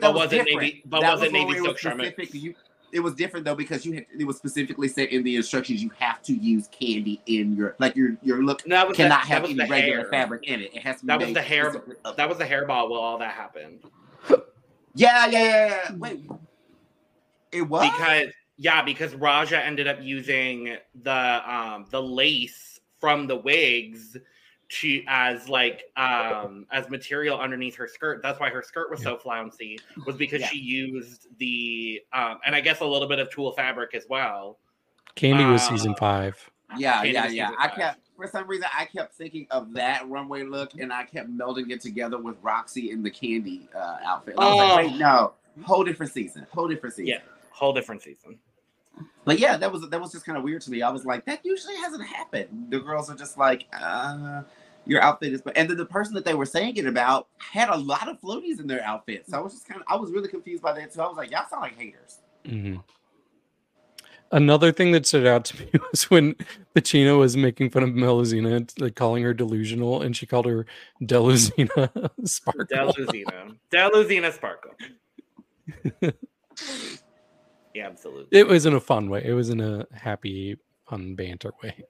But 0.00 0.06
that 0.08 0.14
was, 0.14 0.24
was 0.24 0.32
it 0.32 0.36
different. 0.44 0.60
Navy- 0.62 0.82
but 0.86 1.00
That 1.00 1.12
was 1.12 1.22
it 1.22 1.32
when 1.32 1.46
Navy 1.48 1.54
silk 1.58 2.34
you- 2.34 2.54
It 2.92 3.00
was 3.00 3.14
different 3.14 3.44
though 3.44 3.54
because 3.54 3.84
you 3.84 3.94
had, 3.94 4.06
it 4.18 4.24
was 4.24 4.36
specifically 4.36 4.88
said 4.88 5.08
in 5.08 5.22
the 5.24 5.36
instructions 5.36 5.82
you 5.82 5.90
have 5.98 6.22
to 6.22 6.32
use 6.34 6.68
candy 6.68 7.20
in 7.26 7.56
your 7.56 7.74
like 7.78 7.96
your 7.96 8.16
your 8.22 8.42
look 8.44 8.66
No, 8.66 8.76
that 8.76 8.88
was 8.88 8.96
cannot 8.96 9.22
the, 9.22 9.28
have 9.28 9.44
any 9.44 9.54
regular 9.54 10.00
hair. 10.02 10.08
fabric 10.10 10.44
in 10.44 10.60
it. 10.60 10.74
It 10.74 10.82
has 10.82 11.00
to 11.00 11.02
be 11.02 11.06
That 11.08 11.20
was 11.20 11.32
the 11.34 11.42
hair- 11.42 11.82
That 12.16 12.28
was 12.28 12.38
the 12.38 12.44
hairball 12.44 12.88
while 12.88 13.00
all 13.00 13.18
that 13.18 13.32
happened. 13.34 13.80
yeah, 14.94 15.26
yeah, 15.26 15.26
yeah, 15.26 15.66
yeah. 15.90 15.96
Wait, 15.96 16.20
it 17.52 17.62
was 17.62 17.90
because 17.90 18.32
yeah 18.56 18.82
because 18.82 19.14
raja 19.14 19.62
ended 19.64 19.86
up 19.86 19.98
using 20.02 20.76
the 21.02 21.52
um 21.54 21.86
the 21.90 22.00
lace 22.02 22.80
from 22.98 23.26
the 23.26 23.36
wigs 23.36 24.16
to 24.68 25.02
as 25.06 25.48
like 25.48 25.84
um 25.96 26.66
as 26.72 26.88
material 26.90 27.38
underneath 27.38 27.76
her 27.76 27.86
skirt 27.86 28.20
that's 28.22 28.40
why 28.40 28.50
her 28.50 28.62
skirt 28.62 28.90
was 28.90 29.00
so 29.02 29.16
flouncy 29.16 29.78
was 30.06 30.16
because 30.16 30.40
Yeah. 30.40 30.48
she 30.48 30.58
used 30.58 31.28
the 31.38 32.00
um 32.12 32.38
and 32.44 32.54
i 32.54 32.60
guess 32.60 32.80
a 32.80 32.84
little 32.84 33.06
bit 33.08 33.18
of 33.20 33.30
tulle 33.30 33.52
fabric 33.52 33.94
as 33.94 34.06
well 34.08 34.58
Candy 35.14 35.44
was 35.44 35.62
Uh, 35.62 35.70
season 35.70 35.94
five. 35.94 36.36
Yeah, 36.76 36.94
Candy 36.96 37.12
yeah, 37.12 37.28
yeah. 37.28 37.50
I 37.58 37.68
kept 37.68 38.00
for 38.16 38.26
some 38.26 38.46
reason 38.46 38.66
I 38.76 38.84
kept 38.84 39.14
thinking 39.14 39.46
of 39.50 39.72
that 39.74 40.06
runway 40.10 40.42
look, 40.42 40.74
and 40.78 40.92
I 40.92 41.04
kept 41.04 41.30
melding 41.30 41.70
it 41.70 41.80
together 41.80 42.18
with 42.18 42.36
Roxy 42.42 42.90
in 42.90 43.02
the 43.02 43.10
candy 43.10 43.66
uh, 43.74 43.96
outfit. 44.04 44.34
And 44.36 44.44
I 44.44 44.48
was 44.48 44.54
Oh. 44.54 44.74
like, 44.74 44.86
wait, 44.88 44.96
no, 44.98 45.32
whole 45.64 45.84
different 45.84 46.12
season, 46.12 46.46
whole 46.52 46.68
different 46.68 46.96
season. 46.96 47.06
Yeah. 47.14 47.18
whole 47.50 47.72
different 47.72 48.02
season 48.02 48.38
But 49.24 49.38
yeah, 49.38 49.56
that 49.56 49.72
was 49.72 49.88
that 49.88 50.00
was 50.00 50.12
just 50.12 50.24
kind 50.24 50.38
of 50.38 50.44
weird 50.44 50.62
to 50.62 50.70
me. 50.70 50.82
I 50.82 50.90
was 50.90 51.04
like, 51.04 51.24
that 51.26 51.40
usually 51.44 51.76
hasn't 51.76 52.06
happened. 52.06 52.66
The 52.70 52.80
girls 52.80 53.10
are 53.10 53.16
just 53.16 53.36
like, 53.36 53.66
uh, 53.78 54.42
your 54.86 55.02
outfit 55.02 55.32
is, 55.32 55.42
But 55.42 55.56
and 55.56 55.68
then 55.68 55.76
the 55.76 55.84
person 55.86 56.14
that 56.14 56.24
they 56.24 56.34
were 56.34 56.46
saying 56.46 56.76
it 56.76 56.86
about 56.86 57.26
had 57.38 57.68
a 57.68 57.76
lot 57.76 58.08
of 58.08 58.20
floaties 58.20 58.60
in 58.60 58.66
their 58.68 58.82
outfit. 58.84 59.24
So 59.28 59.36
I 59.36 59.40
was 59.40 59.52
just 59.52 59.66
kind 59.68 59.80
of, 59.80 59.86
I 59.88 59.96
was 59.96 60.12
really 60.12 60.28
confused 60.28 60.62
by 60.62 60.72
that 60.74 60.92
too. 60.92 61.00
I 61.02 61.08
was 61.08 61.16
like, 61.16 61.30
y'all 61.30 61.46
sound 61.50 61.62
like 61.62 61.76
haters. 61.76 62.20
Mhm. 62.44 62.82
Another 64.32 64.72
thing 64.72 64.90
that 64.92 65.06
stood 65.06 65.26
out 65.26 65.44
to 65.46 65.60
me 65.60 65.70
was 65.92 66.10
when 66.10 66.34
Pacino 66.74 67.18
was 67.18 67.36
making 67.36 67.70
fun 67.70 67.82
of 67.84 67.90
Melusine, 67.90 68.70
like 68.80 68.94
calling 68.96 69.22
her 69.22 69.32
delusional, 69.34 70.02
and 70.02 70.16
she 70.16 70.26
called 70.26 70.46
her 70.46 70.66
Delusina 71.02 72.10
Sparkle. 72.24 72.64
deluzina 72.66 73.56
deluzina 73.72 74.32
sparkle 74.32 74.72
yeah 77.76 77.86
absolutely 77.86 78.38
It 78.38 78.46
was 78.46 78.64
in 78.64 78.72
a 78.74 78.80
fun 78.80 79.10
way. 79.10 79.22
It 79.24 79.34
was 79.34 79.50
in 79.50 79.60
a 79.60 79.86
happy, 79.92 80.56
fun 80.88 81.14
banter 81.14 81.52
way. 81.62 81.84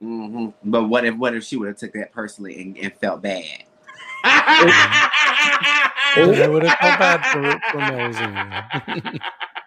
hmm 0.00 0.48
But 0.64 0.84
what 0.84 1.04
if 1.04 1.16
what 1.16 1.34
if 1.34 1.44
she 1.44 1.56
would 1.56 1.68
have 1.68 1.78
took 1.78 1.94
that 1.94 2.12
personally 2.12 2.60
and, 2.60 2.76
and 2.78 2.92
felt 2.94 3.22
bad? 3.22 3.64
And 6.16 6.34
I 6.34 6.48
would 6.48 6.62
have 6.64 6.78
felt 6.78 6.98
bad 6.98 7.20
for, 7.32 7.42
for 7.70 7.78
Melusine. 7.78 9.20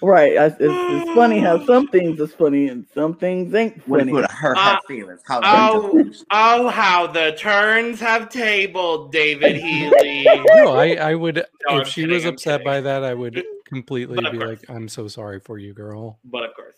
Right. 0.00 0.36
I, 0.38 0.46
it's, 0.46 0.56
it's 0.60 1.10
funny 1.14 1.38
how 1.40 1.64
some 1.66 1.88
things 1.88 2.20
is 2.20 2.32
funny 2.32 2.68
and 2.68 2.86
some 2.94 3.14
things 3.16 3.52
ain't 3.54 3.82
funny. 3.82 4.10
it 4.10 4.14
would 4.14 4.22
have 4.22 4.30
hurt 4.38 4.56
her 4.58 4.76
Uh, 4.76 4.78
feelings? 4.86 5.22
How 5.26 5.40
oh, 5.42 6.10
oh, 6.30 6.68
how 6.68 7.06
the 7.08 7.32
turns 7.38 7.98
have 8.00 8.28
tabled, 8.28 9.10
David 9.12 9.56
Healy. 9.62 10.24
no, 10.24 10.72
I, 10.74 10.94
I 10.94 11.14
would. 11.14 11.36
No, 11.36 11.76
I'm 11.76 11.80
if 11.82 11.88
she 11.88 12.02
kidding, 12.02 12.14
was 12.14 12.24
I'm 12.24 12.34
upset 12.34 12.60
kidding. 12.60 12.64
by 12.64 12.80
that, 12.82 13.02
I 13.04 13.14
would 13.14 13.42
completely 13.64 14.16
be 14.30 14.38
course. 14.38 14.60
like, 14.60 14.70
"I'm 14.70 14.88
so 14.88 15.08
sorry 15.08 15.40
for 15.40 15.58
you, 15.58 15.74
girl." 15.74 16.18
But 16.24 16.44
of 16.44 16.54
course, 16.54 16.76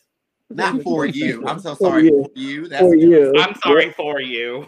Not 0.48 0.82
for 0.82 1.04
you. 1.06 1.46
I'm 1.46 1.60
so 1.60 1.74
For 1.74 1.84
sorry 1.90 2.04
you. 2.06 2.24
for 2.24 2.38
you. 2.40 2.68
That's, 2.68 2.82
For 2.82 2.94
you. 2.94 3.34
I'm 3.38 3.54
sorry 3.56 3.90
for 3.92 4.20
you. 4.20 4.66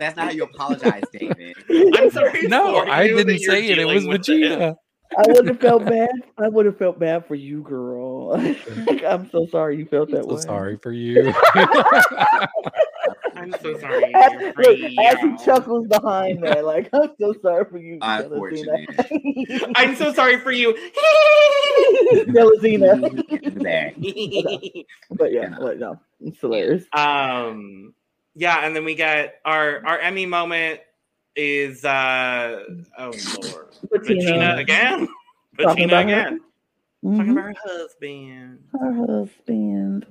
that's 0.00 0.16
not 0.16 0.26
how 0.26 0.30
you 0.32 0.44
apologize, 0.44 1.02
David. 1.12 1.54
I'm 1.96 2.10
sorry. 2.10 2.42
No, 2.42 2.84
for 2.84 2.88
I 2.90 3.02
you 3.04 3.16
didn't 3.16 3.40
say 3.40 3.68
it. 3.68 3.78
It 3.78 3.84
was 3.86 4.02
dealing 4.04 4.08
with 4.08 4.22
Vegeta. 4.22 4.76
I 5.18 5.22
would 5.28 5.46
have 5.48 5.60
felt 5.60 5.84
bad. 5.84 6.10
I 6.38 6.48
would 6.48 6.66
have 6.66 6.78
felt 6.78 6.98
bad 6.98 7.26
for 7.26 7.34
you, 7.34 7.62
girl. 7.62 8.30
Like, 8.38 9.04
I'm 9.04 9.28
so 9.30 9.46
sorry 9.46 9.76
you 9.78 9.86
felt 9.86 10.10
that 10.10 10.26
way. 10.26 10.28
So 10.28 10.34
way. 10.36 10.40
sorry 10.42 10.76
for 10.78 10.92
you. 10.92 11.32
I'm 13.34 13.52
so 13.60 13.76
sorry. 13.78 14.14
As, 14.14 14.32
you're 14.32 14.52
look, 14.58 14.78
free, 14.78 14.96
as 15.04 15.18
he 15.20 15.26
y'all. 15.28 15.36
chuckles 15.44 15.86
behind 15.88 16.42
that, 16.44 16.64
like 16.64 16.88
I'm 16.92 17.10
so 17.20 17.34
sorry 17.42 17.64
for 17.64 17.78
you, 17.78 17.98
Unfortunate. 18.00 18.88
Celestina. 18.90 19.72
I'm 19.74 19.96
so 19.96 20.12
sorry 20.12 20.38
for 20.38 20.52
you. 20.52 20.74
Celestina. 22.28 23.00
But 25.10 25.32
yeah, 25.32 25.50
Yeah. 25.50 25.56
but 25.58 25.78
no, 25.78 25.98
it's 26.20 26.40
hilarious. 26.40 26.84
um, 26.92 27.94
yeah, 28.34 28.64
and 28.64 28.74
then 28.76 28.84
we 28.84 28.94
got 28.94 29.30
our 29.44 29.84
our 29.86 29.98
Emmy 29.98 30.26
moment 30.26 30.80
is 31.36 31.84
uh 31.84 32.64
oh 32.98 33.10
lord, 33.42 33.68
Betina 33.92 34.58
again. 34.60 35.08
Talking 35.60 35.88
Betina 35.88 36.02
again. 36.04 36.40
Talking 37.04 37.18
Mhm. 37.26 37.32
about 37.32 37.44
her 37.44 37.54
husband. 37.64 38.58
Her 38.72 38.92
husband. 38.92 40.06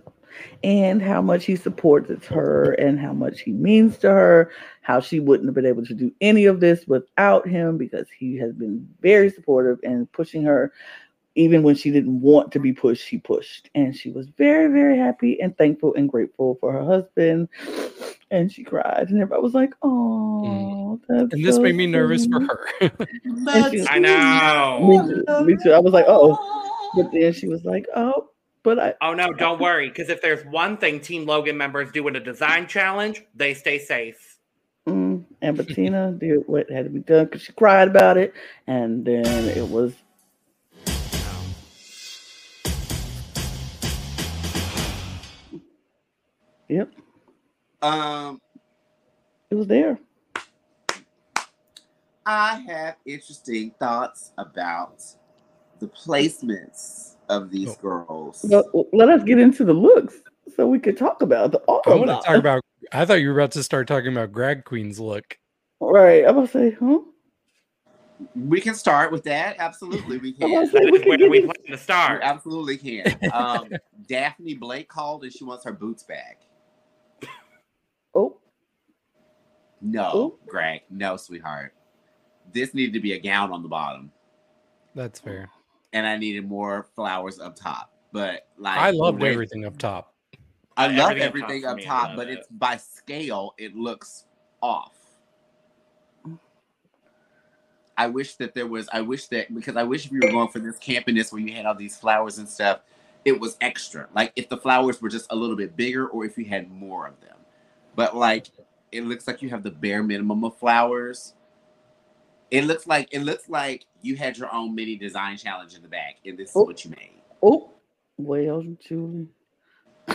and 0.63 1.01
how 1.01 1.21
much 1.21 1.43
he 1.45 1.55
supports 1.57 2.25
her 2.27 2.71
and 2.73 2.97
how 2.99 3.11
much 3.13 3.41
he 3.41 3.51
means 3.51 3.97
to 3.97 4.09
her, 4.09 4.51
how 4.81 4.99
she 5.01 5.19
wouldn't 5.19 5.47
have 5.47 5.55
been 5.55 5.65
able 5.65 5.85
to 5.85 5.93
do 5.93 6.11
any 6.21 6.45
of 6.45 6.59
this 6.61 6.87
without 6.87 7.45
him 7.47 7.77
because 7.77 8.07
he 8.17 8.37
has 8.37 8.53
been 8.53 8.87
very 9.01 9.29
supportive 9.29 9.77
and 9.83 10.09
pushing 10.13 10.41
her 10.43 10.71
even 11.35 11.63
when 11.63 11.75
she 11.75 11.91
didn't 11.91 12.19
want 12.21 12.51
to 12.51 12.59
be 12.59 12.73
pushed, 12.73 13.05
she 13.07 13.17
pushed. 13.17 13.69
And 13.75 13.95
she 13.95 14.11
was 14.11 14.27
very, 14.37 14.67
very 14.71 14.97
happy 14.97 15.39
and 15.41 15.57
thankful 15.57 15.93
and 15.95 16.09
grateful 16.09 16.57
for 16.59 16.71
her 16.73 16.83
husband. 16.83 17.49
And 18.31 18.49
she 18.49 18.63
cried. 18.63 19.09
And 19.09 19.21
everybody 19.21 19.41
was 19.41 19.53
like, 19.53 19.73
oh, 19.81 20.97
that's 21.09 21.33
And 21.33 21.43
this 21.43 21.57
so 21.57 21.61
made 21.61 21.75
me 21.75 21.85
nervous 21.85 22.25
for 22.27 22.39
her. 22.39 22.69
And 23.25 23.71
she- 23.73 23.85
I 23.89 23.99
know. 23.99 24.87
Me 24.87 24.97
too. 25.25 25.45
Me 25.45 25.57
too. 25.61 25.73
I 25.73 25.79
was 25.79 25.91
like, 25.91 26.05
oh. 26.07 26.37
But 26.95 27.11
then 27.11 27.33
she 27.33 27.47
was 27.49 27.65
like, 27.65 27.87
oh, 27.93 28.29
but 28.63 28.79
I, 28.79 28.93
Oh 29.01 29.13
no, 29.13 29.33
don't 29.33 29.59
worry, 29.59 29.89
because 29.89 30.09
if 30.09 30.21
there's 30.21 30.45
one 30.45 30.77
thing 30.77 31.01
Team 31.01 31.25
Logan 31.25 31.57
members 31.57 31.91
do 31.91 32.07
in 32.07 32.15
a 32.15 32.19
design 32.21 32.67
challenge, 32.67 33.23
they 33.35 33.53
stay 33.53 33.77
safe. 33.79 34.37
mm. 34.87 35.25
and 35.41 35.57
Betina 35.57 36.17
did 36.17 36.43
what 36.47 36.69
had 36.71 36.85
to 36.85 36.89
be 36.89 36.99
done 36.99 37.25
because 37.25 37.41
she 37.41 37.51
cried 37.53 37.87
about 37.89 38.17
it. 38.17 38.33
And 38.67 39.03
then 39.03 39.25
it 39.25 39.67
was, 39.67 39.93
yep, 46.71 46.89
Um, 47.81 48.39
it 49.49 49.55
was 49.55 49.67
there. 49.67 49.99
I 52.25 52.63
have 52.67 52.95
interesting 53.05 53.71
thoughts 53.79 54.31
about 54.37 55.03
the 55.79 55.87
placements 55.87 57.15
of 57.29 57.49
these 57.49 57.69
Oh. 57.69 57.81
girls. 57.81 58.45
But 58.49 58.65
let 58.93 59.09
us 59.09 59.23
get 59.23 59.39
into 59.39 59.65
the 59.65 59.73
looks 59.73 60.15
so 60.55 60.67
we 60.67 60.79
could 60.79 60.97
talk 60.97 61.21
about 61.21 61.51
the 61.51 61.57
all 61.59 61.81
I 61.85 61.95
want 61.95 62.07
to 62.09 62.19
talk 62.27 62.37
about. 62.37 62.61
I 62.91 63.05
thought 63.05 63.15
you 63.21 63.29
were 63.29 63.39
about 63.39 63.51
to 63.53 63.63
start 63.63 63.87
talking 63.87 64.11
about 64.11 64.31
drag 64.31 64.63
queens 64.65 64.99
look. 64.99 65.37
Right. 65.79 66.25
I'm 66.25 66.35
gonna 66.35 66.47
say, 66.47 66.71
huh? 66.79 66.99
We 68.35 68.61
can 68.61 68.75
start 68.75 69.11
with 69.11 69.23
that. 69.23 69.55
Absolutely, 69.57 70.19
we 70.19 70.31
can. 70.33 70.47
say 70.69 70.79
we 70.85 70.91
is 70.97 70.99
can 71.01 71.09
where 71.09 71.17
get 71.17 71.29
we 71.31 71.37
into- 71.41 71.53
plan 71.53 71.65
to 71.65 71.71
We 71.71 71.77
start. 71.77 72.21
absolutely 72.23 72.77
can. 72.77 73.17
Um, 73.33 73.67
Daphne 74.07 74.53
Blake 74.53 74.87
called 74.87 75.23
and 75.23 75.33
she 75.33 75.43
wants 75.43 75.65
her 75.65 75.73
boots 75.73 76.03
back. 76.03 76.41
Oh, 78.13 78.37
No, 79.81 80.15
Ooh. 80.15 80.39
Grag. 80.47 80.81
No, 80.89 81.17
sweetheart. 81.17 81.73
This 82.53 82.73
needed 82.73 82.93
to 82.93 82.99
be 82.99 83.13
a 83.13 83.19
gown 83.19 83.51
on 83.51 83.63
the 83.63 83.69
bottom, 83.69 84.11
That's 84.93 85.19
fair. 85.19 85.49
and 85.93 86.05
I 86.05 86.17
needed 86.17 86.47
more 86.47 86.87
flowers 86.95 87.39
up 87.39 87.55
top. 87.55 87.91
But 88.11 88.47
like, 88.57 88.77
I 88.77 88.91
loved 88.91 89.21
way- 89.21 89.31
everything 89.31 89.65
up 89.65 89.77
top. 89.77 90.13
I 90.77 90.87
love 90.87 91.17
everything 91.17 91.21
up 91.23 91.27
everything 91.27 91.61
top 91.63 91.71
for 91.77 91.79
up 91.81 92.07
top, 92.09 92.15
but 92.15 92.27
it. 92.29 92.39
it's 92.39 92.47
by 92.47 92.77
scale. 92.77 93.53
It 93.57 93.75
looks 93.75 94.25
off. 94.61 94.95
I 97.97 98.07
wish 98.07 98.35
that 98.37 98.53
there 98.53 98.67
was. 98.67 98.89
I 98.91 99.01
wish 99.01 99.27
that 99.27 99.53
because 99.53 99.75
I 99.75 99.83
wish 99.83 100.05
if 100.05 100.11
you 100.11 100.21
were 100.23 100.31
going 100.31 100.47
for 100.47 100.59
this 100.59 100.79
campiness 100.79 101.31
where 101.31 101.41
you 101.41 101.53
had 101.53 101.65
all 101.65 101.75
these 101.75 101.97
flowers 101.97 102.37
and 102.37 102.47
stuff, 102.47 102.79
it 103.25 103.39
was 103.39 103.57
extra. 103.61 104.07
Like 104.15 104.31
if 104.35 104.49
the 104.49 104.57
flowers 104.57 105.01
were 105.01 105.09
just 105.09 105.27
a 105.31 105.35
little 105.35 105.55
bit 105.55 105.75
bigger, 105.75 106.07
or 106.07 106.25
if 106.25 106.37
you 106.37 106.45
had 106.45 106.71
more 106.71 107.05
of 107.07 107.19
them. 107.21 107.37
But 107.95 108.15
like, 108.15 108.47
it 108.91 109.05
looks 109.05 109.27
like 109.27 109.41
you 109.41 109.49
have 109.49 109.63
the 109.63 109.71
bare 109.71 110.03
minimum 110.03 110.43
of 110.43 110.57
flowers. 110.57 111.33
It 112.49 112.65
looks 112.65 112.85
like 112.85 113.07
it 113.11 113.19
looks 113.21 113.47
like 113.49 113.85
you 114.01 114.15
had 114.17 114.37
your 114.37 114.53
own 114.53 114.75
mini 114.75 114.95
design 114.97 115.37
challenge 115.37 115.73
in 115.75 115.81
the 115.81 115.87
back, 115.87 116.17
and 116.25 116.37
this 116.37 116.49
is 116.49 116.55
Oh. 116.55 116.63
what 116.63 116.83
you 116.83 116.91
made. 116.91 117.21
oh, 117.43 117.71
well, 118.17 118.61
Julie. 118.87 119.27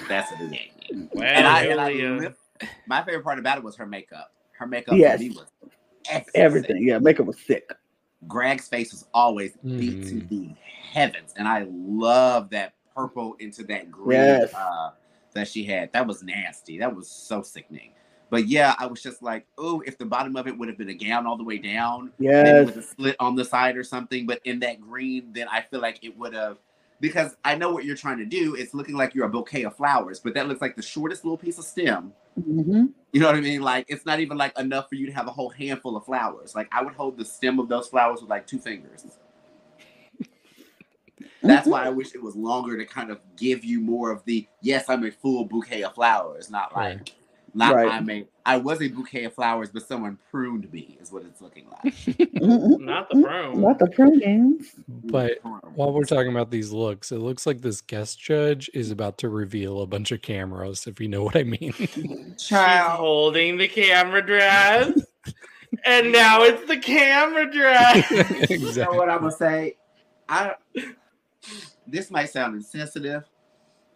That's 0.09 0.31
what 0.31 0.41
it 0.43 0.51
gave 0.51 0.77
me. 0.97 1.09
Well, 1.15 1.25
and 1.25 1.47
I, 1.47 1.63
and 1.65 1.81
I 1.81 1.93
Julia. 1.97 2.35
my 2.87 3.03
favorite 3.03 3.25
part 3.25 3.39
about 3.39 3.59
it 3.59 3.65
was 3.65 3.75
her 3.77 3.87
makeup. 3.87 4.33
Her 4.53 4.67
makeup 4.67 4.97
Yes. 4.97 5.21
was 5.21 5.47
excellent. 6.09 6.29
Everything. 6.37 6.87
Yeah, 6.87 6.99
makeup 6.99 7.27
was 7.27 7.39
sick. 7.41 7.71
Grag's 8.29 8.69
face 8.69 8.93
was 8.93 9.07
always 9.15 9.53
beat 9.65 10.05
to 10.09 10.15
Mm. 10.17 10.29
the 10.29 10.51
heavens, 10.93 11.33
and 11.37 11.49
I 11.49 11.67
love 11.71 12.51
that 12.51 12.75
purple 12.95 13.35
into 13.41 13.63
that 13.65 13.91
green 13.91 14.19
Yes. 14.21 14.55
uh, 14.55 14.91
that 15.33 15.49
she 15.49 15.65
had. 15.65 15.93
That 15.93 16.07
was 16.07 16.23
nasty. 16.23 16.79
That 16.79 16.95
was 16.95 17.11
so 17.11 17.43
sickening. 17.43 17.93
But 18.29 18.49
yeah, 18.49 18.75
I 18.79 18.87
was 18.87 19.03
just 19.03 19.23
like, 19.23 19.47
oh, 19.57 19.83
if 19.87 19.99
the 19.99 20.05
bottom 20.05 20.37
of 20.37 20.49
it 20.49 20.59
would 20.59 20.69
have 20.69 20.77
been 20.77 20.89
a 20.89 20.95
gown 20.95 21.27
all 21.27 21.37
the 21.37 21.45
way 21.45 21.59
down, 21.59 22.13
yeah, 22.19 22.63
with 22.63 22.77
a 22.77 22.83
slit 22.83 23.17
on 23.21 23.37
the 23.37 23.45
side 23.45 23.77
or 23.77 23.85
something. 23.85 24.27
But 24.27 24.41
in 24.45 24.59
that 24.61 24.81
green, 24.81 25.33
then 25.33 25.47
I 25.49 25.61
feel 25.63 25.81
like 25.81 26.01
it 26.03 26.17
would 26.19 26.35
have. 26.35 26.59
Because 26.99 27.37
I 27.45 27.55
know 27.55 27.71
what 27.73 27.85
you're 27.85 27.97
trying 27.97 28.19
to 28.19 28.25
do. 28.25 28.55
It's 28.55 28.73
looking 28.73 28.97
like 28.97 29.15
you're 29.15 29.27
a 29.27 29.31
bouquet 29.31 29.65
of 29.65 29.77
flowers, 29.77 30.19
but 30.19 30.35
that 30.35 30.49
looks 30.49 30.63
like 30.63 30.77
the 30.77 30.83
shortest 30.83 31.25
little 31.25 31.37
piece 31.37 31.59
of 31.59 31.65
stem. 31.65 32.13
hmm 32.43 32.87
You 33.13 33.21
know 33.21 33.27
what 33.27 33.37
I 33.37 33.41
mean? 33.41 33.61
Like 33.61 33.85
it's 33.89 34.07
not 34.07 34.19
even 34.19 34.39
like 34.39 34.59
enough 34.59 34.89
for 34.89 34.95
you 34.95 35.07
to 35.07 35.13
have 35.13 35.29
a 35.29 35.31
whole 35.31 35.51
handful 35.51 35.97
of 35.97 36.05
flowers. 36.07 36.55
Like 36.55 36.69
I 36.73 36.83
would 36.83 36.95
hold 36.95 37.19
the 37.19 37.25
stem 37.25 37.61
of 37.61 37.69
those 37.69 37.87
flowers 37.89 38.23
with 38.23 38.31
like 38.31 38.47
two 38.47 38.59
fingers. 38.59 39.05
That's 41.43 41.69
why 41.69 41.85
I 41.85 41.91
wish 41.91 42.15
it 42.15 42.23
was 42.23 42.35
longer 42.35 42.77
to 42.77 42.85
kind 42.85 43.11
of 43.11 43.21
give 43.37 43.65
you 43.65 43.81
more 43.81 44.11
of 44.11 44.25
the 44.25 44.47
yes, 44.63 44.87
I'm 44.89 45.05
a 45.05 45.11
full 45.11 45.45
bouquet 45.45 45.85
of 45.85 45.95
flowers, 45.95 46.51
not 46.51 46.75
like 46.75 46.99
Right. 46.99 47.13
Not 47.57 47.75
Right. 47.75 47.91
I'm 47.91 48.09
a 48.11 48.27
I 48.45 48.59
was 48.59 48.81
a 48.81 48.89
bouquet 48.89 49.25
of 49.25 49.35
flowers, 49.35 49.71
but 49.73 49.89
someone 49.89 50.19
pruned 50.31 50.73
me 50.73 50.97
is 51.01 51.11
what 51.11 51.25
it's 51.25 51.41
looking 51.41 51.67
like. 51.83 51.93
Mhm. 51.95 52.81
Not 52.81 53.09
the 53.11 53.17
broom. 53.21 53.61
Not 53.61 53.79
the 53.81 53.89
prunes. 53.89 54.73
But 54.87 55.39
while 55.75 55.93
we're 55.93 56.05
talking 56.05 56.31
about 56.31 56.51
these 56.53 56.71
looks, 56.71 57.11
it 57.11 57.19
looks 57.19 57.45
like 57.47 57.61
this 57.63 57.81
guest 57.81 58.21
judge 58.21 58.71
is 58.73 58.91
about 58.93 59.19
to 59.19 59.29
reveal 59.31 59.81
a 59.81 59.87
bunch 59.87 60.13
of 60.13 60.23
cameras, 60.23 60.87
if 60.87 61.01
you 61.01 61.09
know 61.09 61.25
what 61.25 61.35
I 61.35 61.43
mean. 61.43 61.73
She's 61.77 62.35
child, 62.47 62.99
holding 63.01 63.57
the 63.57 63.67
camera 63.67 64.25
dress. 64.25 64.93
and 65.85 66.13
now 66.13 66.43
it's 66.43 66.65
the 66.69 66.77
camera 66.77 67.51
dress. 67.51 68.09
you 68.51 68.59
know 68.77 68.93
what 68.93 69.09
I'm 69.09 69.21
gonna 69.21 69.33
say? 69.33 69.77
I 70.29 70.55
this 71.87 72.11
might 72.11 72.27
sound 72.31 72.55
insensitive, 72.55 73.25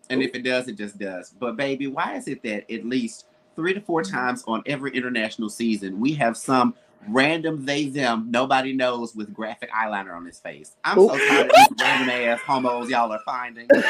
and 0.09 0.23
if 0.23 0.35
it 0.35 0.43
does, 0.43 0.67
it 0.67 0.77
just 0.77 0.99
does. 0.99 1.31
But 1.39 1.57
baby, 1.57 1.87
why 1.87 2.17
is 2.17 2.27
it 2.27 2.43
that 2.43 2.69
at 2.73 2.85
least 2.85 3.27
three 3.61 3.75
to 3.75 3.81
four 3.83 4.03
times 4.03 4.43
on 4.49 4.63
every 4.65 4.91
international 4.93 5.51
season 5.51 6.01
we 6.01 6.15
have 6.15 6.35
some 6.35 6.75
random 7.09 7.63
they 7.67 7.89
them 7.89 8.27
nobody 8.31 8.73
knows 8.73 9.15
with 9.15 9.33
graphic 9.35 9.71
eyeliner 9.73 10.17
on 10.17 10.25
his 10.25 10.39
face? 10.41 10.77
I'm 10.83 10.97
so 10.97 11.09
tired 11.17 11.47
of 11.47 11.53
these 11.55 11.69
random 11.79 12.09
ass 12.11 12.41
homos 12.41 12.89
y'all 12.89 13.13
are 13.13 13.21
finding. 13.27 13.67
Who 13.71 13.83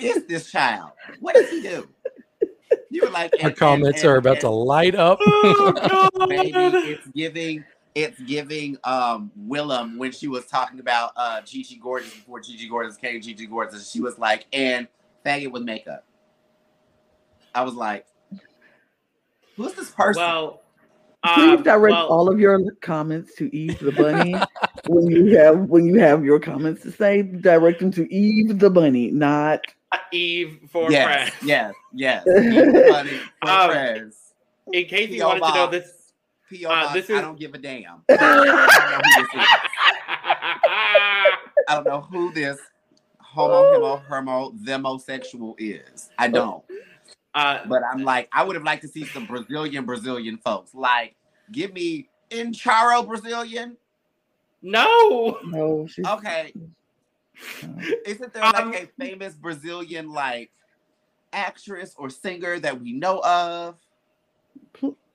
is 0.00 0.24
this 0.26 0.50
child? 0.50 0.90
What 1.20 1.34
does 1.34 1.50
he 1.50 1.62
do? 1.62 1.88
You 2.90 3.02
were 3.02 3.10
like 3.10 3.32
Our 3.42 3.50
comments 3.50 4.02
and- 4.02 4.10
are 4.10 4.16
about 4.16 4.34
and- 4.34 4.40
to 4.42 4.50
light 4.50 4.94
up. 4.94 5.18
oh, 5.20 6.26
baby 6.28 6.52
it's 6.54 7.06
giving 7.08 7.64
it's 7.96 8.20
giving 8.20 8.76
um 8.84 9.30
Willam 9.48 9.96
when 9.96 10.12
she 10.12 10.28
was 10.28 10.46
talking 10.46 10.78
about 10.80 11.10
uh 11.16 11.40
gigi 11.42 11.76
gorgeous 11.82 12.12
before 12.14 12.38
gigi 12.40 12.68
gorgeous 12.68 12.96
came 12.96 13.20
gigi 13.20 13.46
gorgeous 13.46 13.90
she 13.90 14.00
was 14.00 14.16
like 14.18 14.46
and 14.52 14.86
faggot 15.24 15.50
with 15.50 15.62
makeup 15.62 16.04
i 17.54 17.62
was 17.62 17.74
like 17.74 18.04
who's 19.56 19.72
this 19.74 19.90
person 19.90 20.22
Well, 20.22 20.62
Please 21.34 21.56
um, 21.58 21.62
direct 21.64 21.90
well, 21.92 22.06
all 22.06 22.28
of 22.30 22.38
your 22.38 22.60
comments 22.82 23.34
to 23.36 23.54
Eve 23.56 23.78
the 23.80 23.90
Bunny. 23.90 24.36
when 24.86 25.06
you 25.10 25.36
have 25.38 25.58
when 25.68 25.84
you 25.84 25.98
have 25.98 26.24
your 26.24 26.38
comments 26.38 26.82
to 26.82 26.92
say, 26.92 27.22
direct 27.22 27.80
them 27.80 27.90
to 27.92 28.12
Eve 28.14 28.58
the 28.60 28.70
Bunny, 28.70 29.10
not 29.10 29.60
Eve 30.12 30.60
for 30.70 30.88
yes 30.90 31.30
friends. 31.30 31.34
yes 31.42 31.74
yes 31.94 32.22
Funny 32.90 33.18
for 33.42 33.50
Um, 33.50 33.70
friends. 33.70 34.34
In 34.72 34.84
case 34.84 35.08
you 35.10 35.16
P.O. 35.16 35.26
wanted 35.28 35.40
to 35.46 35.54
know 35.54 35.70
this. 35.70 36.12
P.O. 36.48 36.70
uh, 36.70 36.82
box, 36.84 36.92
this 36.94 37.10
I 37.10 37.20
don't 37.20 37.38
give 37.38 37.54
a 37.54 37.58
damn. 37.58 38.02
I 38.08 38.14
don't 38.14 38.64
know 38.64 39.00
who 39.02 39.22
this 39.22 39.34
is. 39.34 39.48
I 41.68 41.74
don't 41.74 41.84
know 41.86 42.00
who 42.02 42.32
this 42.32 42.58
homo, 43.18 43.72
hemo, 43.98 44.02
hermo, 44.04 44.52
themosexual 44.64 45.54
is. 45.58 46.10
I 46.18 46.28
don't. 46.28 46.62
Uh, 47.36 47.60
But 47.68 47.82
I'm 47.92 48.02
like, 48.02 48.28
I 48.32 48.42
would 48.42 48.56
have 48.56 48.64
liked 48.64 48.82
to 48.82 48.88
see 48.88 49.04
some 49.04 49.26
Brazilian 49.26 49.84
Brazilian 49.84 50.38
folks. 50.38 50.74
Like, 50.74 51.14
give 51.52 51.72
me 51.72 52.08
Incharo 52.30 53.06
Brazilian. 53.06 53.76
no. 54.62 55.38
no. 55.44 55.86
She's, 55.86 56.04
Okay. 56.06 56.52
Isn't 58.06 58.32
there 58.32 58.44
Um, 58.44 58.72
like 58.72 58.84
a 58.84 59.02
famous 59.04 59.34
Brazilian 59.34 60.10
like 60.10 60.50
actress 61.32 61.94
or 61.98 62.08
singer 62.08 62.58
that 62.60 62.80
we 62.80 62.92
know 62.92 63.20
of? 63.22 63.76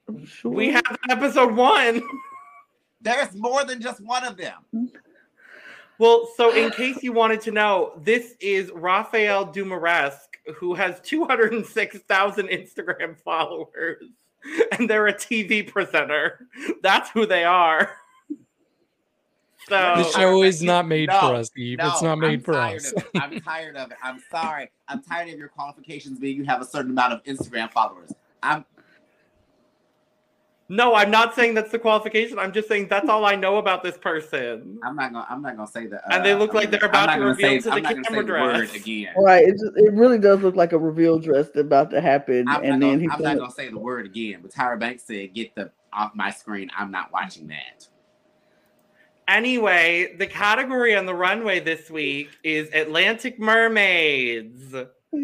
I'm 0.07 0.25
sure. 0.25 0.51
We 0.51 0.69
have 0.71 0.83
episode 1.09 1.55
one. 1.55 2.01
There's 3.01 3.33
more 3.35 3.63
than 3.63 3.81
just 3.81 4.01
one 4.01 4.23
of 4.23 4.37
them. 4.37 4.91
Well, 5.97 6.29
so 6.35 6.53
in 6.53 6.69
case 6.71 7.01
you 7.01 7.13
wanted 7.13 7.41
to 7.41 7.51
know, 7.51 7.93
this 8.03 8.35
is 8.39 8.71
Rafael 8.73 9.47
Dumaresque, 9.47 10.30
who 10.55 10.73
has 10.73 10.99
206,000 11.01 12.47
Instagram 12.47 13.17
followers, 13.17 14.03
and 14.71 14.89
they're 14.89 15.07
a 15.07 15.13
TV 15.13 15.67
presenter. 15.67 16.47
That's 16.81 17.09
who 17.11 17.25
they 17.25 17.43
are. 17.43 17.91
So 19.67 19.75
the 19.97 20.03
show 20.11 20.41
is 20.41 20.63
not 20.63 20.87
made 20.87 21.09
No, 21.09 21.19
for 21.19 21.35
us, 21.35 21.51
Eve. 21.55 21.77
it's 21.81 22.01
not 22.01 22.17
made 22.17 22.39
I'm 22.39 22.41
for 22.41 22.53
tired 22.53 22.77
us. 22.81 22.93
I'm 23.15 23.39
tired 23.41 23.77
of 23.77 23.91
it. 23.91 23.97
I'm 24.03 24.19
sorry. 24.31 24.71
I'm 24.87 25.03
tired 25.03 25.29
of 25.29 25.37
your 25.37 25.49
qualifications 25.49 26.17
being 26.19 26.37
you 26.37 26.45
have 26.45 26.61
a 26.61 26.65
certain 26.65 26.91
amount 26.91 27.13
of 27.13 27.23
Instagram 27.23 27.71
followers. 27.71 28.11
I'm 28.41 28.65
no, 30.71 30.95
I'm 30.95 31.11
not 31.11 31.35
saying 31.35 31.53
that's 31.55 31.69
the 31.69 31.77
qualification. 31.79 32.39
I'm 32.39 32.53
just 32.53 32.69
saying 32.69 32.87
that's 32.87 33.09
all 33.09 33.25
I 33.25 33.35
know 33.35 33.57
about 33.57 33.83
this 33.83 33.97
person. 33.97 34.79
I'm 34.83 34.95
not 34.95 35.11
gonna 35.11 35.27
I'm 35.29 35.41
not 35.41 35.57
gonna 35.57 35.67
say 35.69 35.85
that. 35.87 36.01
And 36.09 36.23
they 36.25 36.33
look 36.33 36.51
uh, 36.51 36.53
I'm 36.53 36.55
like 36.55 36.71
gonna- 36.71 36.79
they're 36.79 36.89
about 36.89 37.13
to 37.13 37.19
reveal 37.25 37.49
say- 37.49 37.57
to 37.59 37.63
the 37.63 37.71
I'm 37.75 37.83
not 37.83 37.93
camera 37.95 38.05
say 38.05 38.25
the 38.25 38.31
word 38.31 38.55
dress. 38.55 38.73
again. 38.75 39.13
Right. 39.17 39.43
It, 39.49 39.51
just, 39.51 39.73
it 39.75 39.93
really 39.93 40.17
does 40.17 40.39
look 40.41 40.55
like 40.55 40.71
a 40.71 40.77
reveal 40.77 41.19
dress 41.19 41.47
that's 41.47 41.57
about 41.59 41.91
to 41.91 41.99
happen. 41.99 42.47
I'm, 42.47 42.63
and 42.63 42.81
then 42.81 42.91
gonna, 42.91 43.01
he's 43.01 43.11
I'm 43.11 43.21
not 43.21 43.23
gonna, 43.23 43.39
gonna 43.39 43.51
say 43.51 43.67
the 43.69 43.79
word 43.79 44.05
again. 44.05 44.39
But 44.41 44.51
Tyra 44.51 44.79
Banks 44.79 45.03
said, 45.03 45.33
"Get 45.33 45.53
the 45.55 45.71
off 45.91 46.15
my 46.15 46.31
screen. 46.31 46.71
I'm 46.77 46.89
not 46.89 47.11
watching 47.11 47.47
that." 47.47 47.87
Anyway, 49.27 50.15
the 50.17 50.25
category 50.27 50.95
on 50.95 51.05
the 51.05 51.13
runway 51.13 51.59
this 51.59 51.89
week 51.91 52.29
is 52.43 52.69
Atlantic 52.73 53.39
Mermaids. 53.39 54.73
Yeah. 55.13 55.19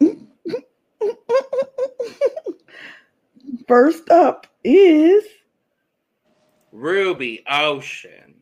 Mm. 0.00 0.26
First 3.68 4.10
up 4.10 4.46
is 4.62 5.24
Rubi 6.72 7.44
Ocean. 7.48 8.34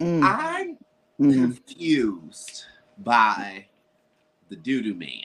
Mm, 0.00 0.22
I'm 0.22 0.78
mm. 1.20 1.34
confused 1.34 2.64
by 2.98 3.66
the 4.48 4.56
Dudu 4.56 4.96
man. 4.96 5.24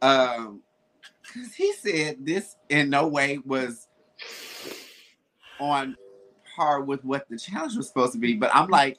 Um, 0.00 0.60
because 1.22 1.54
he 1.54 1.72
said 1.72 2.24
this 2.24 2.56
in 2.68 2.90
no 2.90 3.08
way 3.08 3.38
was 3.44 3.88
on 5.58 5.96
par 6.54 6.82
with 6.82 7.04
what 7.04 7.28
the 7.28 7.38
challenge 7.38 7.76
was 7.76 7.88
supposed 7.88 8.12
to 8.12 8.18
be, 8.18 8.34
but 8.34 8.54
I'm 8.54 8.68
like, 8.68 8.98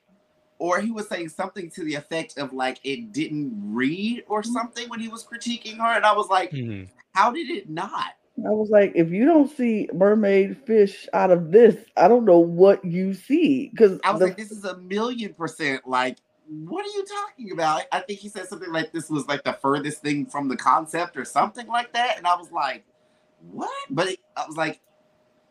or 0.66 0.82
he 0.82 0.90
was 0.90 1.08
saying 1.08 1.30
something 1.30 1.70
to 1.70 1.84
the 1.84 1.94
effect 1.94 2.40
of 2.40 2.52
like 2.52 2.80
it 2.84 3.12
didn't 3.12 3.54
read 3.56 4.24
or 4.28 4.42
something 4.42 4.90
when 4.90 5.00
he 5.00 5.08
was 5.08 5.24
critiquing 5.24 5.78
her, 5.78 5.96
and 5.96 6.04
I 6.04 6.14
was 6.14 6.28
like, 6.28 6.52
Mhm. 6.52 6.90
how 7.14 7.32
did 7.32 7.52
it 7.52 7.70
not? 7.70 8.14
I 8.44 8.50
was 8.50 8.72
like, 8.72 8.94
if 8.96 9.12
you 9.12 9.26
don't 9.26 9.50
see 9.50 9.88
mermaid 9.94 10.58
fish 10.58 11.08
out 11.14 11.30
of 11.30 11.52
this, 11.52 11.76
I 11.96 12.08
don't 12.08 12.26
know 12.26 12.40
what 12.40 12.84
you 12.84 13.14
see. 13.14 13.70
Because 13.70 14.00
I 14.04 14.12
was 14.12 14.22
like, 14.22 14.38
this 14.38 14.52
is 14.52 14.66
a 14.66 14.76
million 14.78 15.36
percent 15.36 15.88
like, 15.88 16.18
what 16.48 16.84
are 16.84 16.90
you 16.90 17.06
talking 17.06 17.52
about? 17.52 17.84
I 17.92 18.00
think 18.00 18.20
he 18.20 18.28
said 18.28 18.48
something 18.48 18.72
like 18.72 18.92
this 18.92 19.08
was 19.08 19.28
like 19.28 19.44
the 19.44 19.54
furthest 19.54 20.02
thing 20.02 20.26
from 20.26 20.48
the 20.48 20.58
concept 20.58 21.16
or 21.16 21.26
something 21.26 21.68
like 21.68 21.94
that. 21.94 22.18
And 22.18 22.26
I 22.26 22.36
was 22.36 22.52
like, 22.52 22.86
what? 23.52 23.70
But 23.92 24.08
it, 24.08 24.20
I 24.36 24.46
was 24.48 24.58
like, 24.58 24.82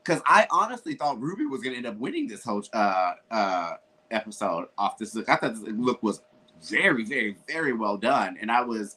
because 0.05 0.21
I 0.27 0.47
honestly 0.51 0.95
thought 0.95 1.21
Rubi 1.21 1.47
was 1.47 1.63
going 1.63 1.73
to 1.73 1.79
end 1.79 1.87
up 1.87 1.97
winning 1.99 2.27
this 2.27 2.45
whole 2.45 2.63
uh, 2.73 3.15
uh, 3.31 3.75
episode 4.11 4.69
off 4.79 4.99
this 4.99 5.15
look. 5.15 5.29
I 5.29 5.37
thought 5.37 5.55
this 5.55 5.65
look 5.77 6.03
was 6.03 6.23
very, 6.69 7.05
very, 7.05 7.37
very 7.47 7.73
well 7.73 7.97
done. 7.97 8.37
And 8.41 8.51
I 8.51 8.63
was. 8.63 8.97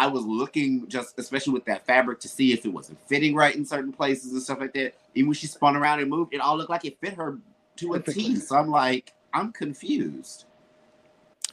I 0.00 0.06
was 0.06 0.24
looking 0.24 0.88
just 0.88 1.18
especially 1.18 1.54
with 1.54 1.64
that 1.64 1.84
fabric 1.84 2.20
to 2.20 2.28
see 2.28 2.52
if 2.52 2.64
it 2.64 2.68
wasn't 2.68 3.00
fitting 3.08 3.34
right 3.34 3.52
in 3.56 3.64
certain 3.66 3.92
places 3.92 4.30
and 4.30 4.40
stuff 4.40 4.60
like 4.60 4.72
that. 4.74 4.94
Even 5.16 5.26
when 5.26 5.34
she 5.34 5.48
spun 5.48 5.74
around 5.74 5.98
and 5.98 6.08
moved, 6.08 6.32
it 6.32 6.40
all 6.40 6.56
looked 6.56 6.70
like 6.70 6.84
it 6.84 7.00
fit 7.00 7.14
her 7.14 7.38
to 7.78 7.94
a 7.94 7.98
T. 7.98 8.04
Perfectly. 8.04 8.36
So 8.36 8.54
I'm 8.54 8.70
like, 8.70 9.12
I'm 9.34 9.52
confused. 9.52 10.44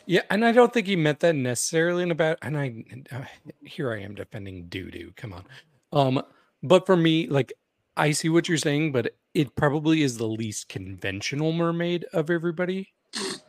Yeah, 0.06 0.22
and 0.30 0.46
I 0.46 0.52
don't 0.52 0.72
think 0.72 0.86
he 0.86 0.96
meant 0.96 1.22
that 1.22 1.36
necessarily 1.36 2.04
in 2.04 2.12
a 2.12 2.16
bad. 2.16 2.38
And 2.44 2.56
I, 2.56 2.84
uh, 3.12 3.24
here 3.64 3.92
I 3.92 4.02
am 4.02 4.14
defending 4.14 4.68
Dudu. 4.68 5.16
Come 5.16 5.34
on, 5.34 5.46
um, 5.92 6.24
but 6.62 6.86
for 6.86 6.96
me, 6.96 7.28
like 7.28 7.52
I 7.98 8.12
see 8.12 8.30
what 8.30 8.48
you're 8.48 8.58
saying, 8.58 8.92
but 8.92 9.16
it 9.34 9.56
probably 9.56 10.04
is 10.04 10.18
the 10.18 10.28
least 10.28 10.70
conventional 10.70 11.52
mermaid 11.52 12.06
of 12.14 12.30
everybody. 12.30 12.94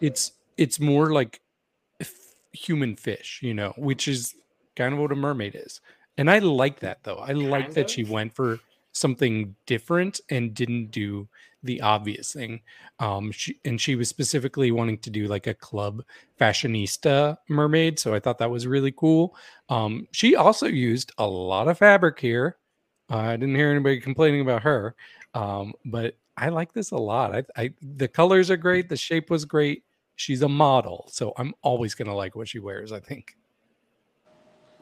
It's 0.00 0.32
it's 0.56 0.80
more 0.80 1.12
like 1.12 1.40
human 2.56 2.96
fish, 2.96 3.40
you 3.42 3.54
know, 3.54 3.72
which 3.76 4.08
is 4.08 4.34
kind 4.74 4.94
of 4.94 5.00
what 5.00 5.12
a 5.12 5.16
mermaid 5.16 5.54
is. 5.54 5.80
And 6.18 6.30
I 6.30 6.38
like 6.38 6.80
that 6.80 7.02
though. 7.04 7.16
I 7.16 7.32
like 7.32 7.64
Kind 7.64 7.74
that 7.74 7.90
she 7.90 8.04
went 8.04 8.34
for 8.34 8.58
something 8.92 9.54
different 9.66 10.20
and 10.30 10.54
didn't 10.54 10.90
do 10.90 11.28
the 11.62 11.80
obvious 11.82 12.32
thing. 12.32 12.60
Um, 12.98 13.30
she 13.32 13.58
and 13.64 13.80
she 13.80 13.94
was 13.96 14.08
specifically 14.08 14.70
wanting 14.70 14.98
to 14.98 15.10
do 15.10 15.26
like 15.26 15.46
a 15.46 15.54
club 15.54 16.02
fashionista 16.40 17.36
mermaid, 17.48 17.98
so 17.98 18.14
I 18.14 18.20
thought 18.20 18.38
that 18.38 18.50
was 18.50 18.66
really 18.66 18.92
cool. 18.92 19.36
Um, 19.68 20.08
she 20.12 20.36
also 20.36 20.66
used 20.66 21.12
a 21.18 21.26
lot 21.26 21.68
of 21.68 21.78
fabric 21.78 22.18
here. 22.18 22.56
Uh, 23.10 23.18
I 23.18 23.36
didn't 23.36 23.54
hear 23.54 23.70
anybody 23.70 24.00
complaining 24.00 24.40
about 24.40 24.62
her, 24.62 24.94
um, 25.34 25.74
but 25.84 26.16
I 26.36 26.48
like 26.48 26.72
this 26.72 26.92
a 26.92 26.96
lot. 26.96 27.34
I, 27.34 27.44
I 27.56 27.74
the 27.82 28.08
colors 28.08 28.50
are 28.50 28.56
great, 28.56 28.88
the 28.88 28.96
shape 28.96 29.30
was 29.30 29.44
great. 29.44 29.82
She's 30.16 30.42
a 30.42 30.48
model, 30.48 31.06
so 31.10 31.32
I'm 31.36 31.54
always 31.62 31.94
gonna 31.94 32.14
like 32.14 32.34
what 32.34 32.48
she 32.48 32.58
wears. 32.58 32.92
I 32.92 33.00
think. 33.00 33.36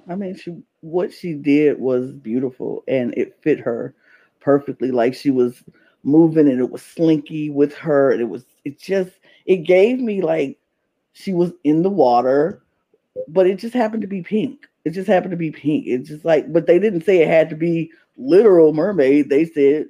I 0.08 0.14
mean, 0.14 0.36
she 0.36 0.56
what 0.80 1.12
she 1.12 1.34
did 1.34 1.80
was 1.80 2.12
beautiful 2.12 2.84
and 2.86 3.14
it 3.16 3.38
fit 3.42 3.58
her 3.60 3.94
perfectly. 4.40 4.90
Like 4.90 5.14
she 5.14 5.30
was 5.30 5.62
moving 6.02 6.48
and 6.48 6.60
it 6.60 6.70
was 6.70 6.82
slinky 6.82 7.50
with 7.50 7.74
her. 7.76 8.12
And 8.12 8.20
it 8.20 8.28
was 8.28 8.44
it 8.64 8.78
just 8.78 9.12
it 9.46 9.58
gave 9.58 10.00
me 10.00 10.22
like 10.22 10.58
she 11.12 11.32
was 11.32 11.52
in 11.64 11.82
the 11.82 11.90
water, 11.90 12.62
but 13.28 13.46
it 13.46 13.58
just 13.58 13.74
happened 13.74 14.02
to 14.02 14.08
be 14.08 14.22
pink. 14.22 14.66
It 14.84 14.90
just 14.90 15.08
happened 15.08 15.30
to 15.30 15.36
be 15.36 15.50
pink. 15.50 15.86
It's 15.86 16.08
just 16.08 16.24
like, 16.24 16.52
but 16.52 16.66
they 16.66 16.78
didn't 16.78 17.04
say 17.04 17.22
it 17.22 17.28
had 17.28 17.48
to 17.50 17.56
be 17.56 17.90
literal 18.16 18.74
mermaid. 18.74 19.30
They 19.30 19.46
said 19.46 19.86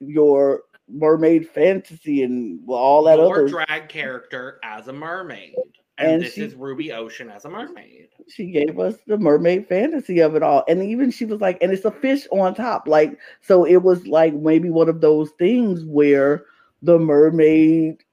your 0.00 0.62
mermaid 0.90 1.48
fantasy 1.48 2.22
and 2.22 2.60
all 2.68 3.04
that 3.04 3.18
Your 3.18 3.32
other. 3.34 3.48
drag 3.48 3.88
character 3.88 4.58
as 4.62 4.88
a 4.88 4.92
mermaid. 4.92 5.54
And, 5.98 6.12
And 6.12 6.22
this 6.22 6.34
she- 6.34 6.42
is 6.42 6.54
Rubi 6.54 6.92
Ocean 6.92 7.28
as 7.28 7.44
a 7.44 7.50
mermaid. 7.50 8.08
she 8.28 8.50
gave 8.50 8.78
us 8.78 8.96
the 9.06 9.18
mermaid 9.18 9.66
fantasy 9.68 10.20
of 10.20 10.34
it 10.36 10.42
all. 10.42 10.64
And 10.68 10.82
even 10.82 11.10
she 11.10 11.24
was 11.24 11.40
like, 11.40 11.58
and 11.60 11.72
it's 11.72 11.84
a 11.84 11.90
fish 11.90 12.26
on 12.30 12.54
top. 12.54 12.86
Like, 12.86 13.18
so 13.40 13.64
it 13.64 13.82
was 13.82 14.06
like 14.06 14.34
maybe 14.34 14.70
one 14.70 14.88
of 14.88 15.00
those 15.00 15.30
things 15.38 15.84
where 15.84 16.44
the 16.82 16.98
mermaid 16.98 18.04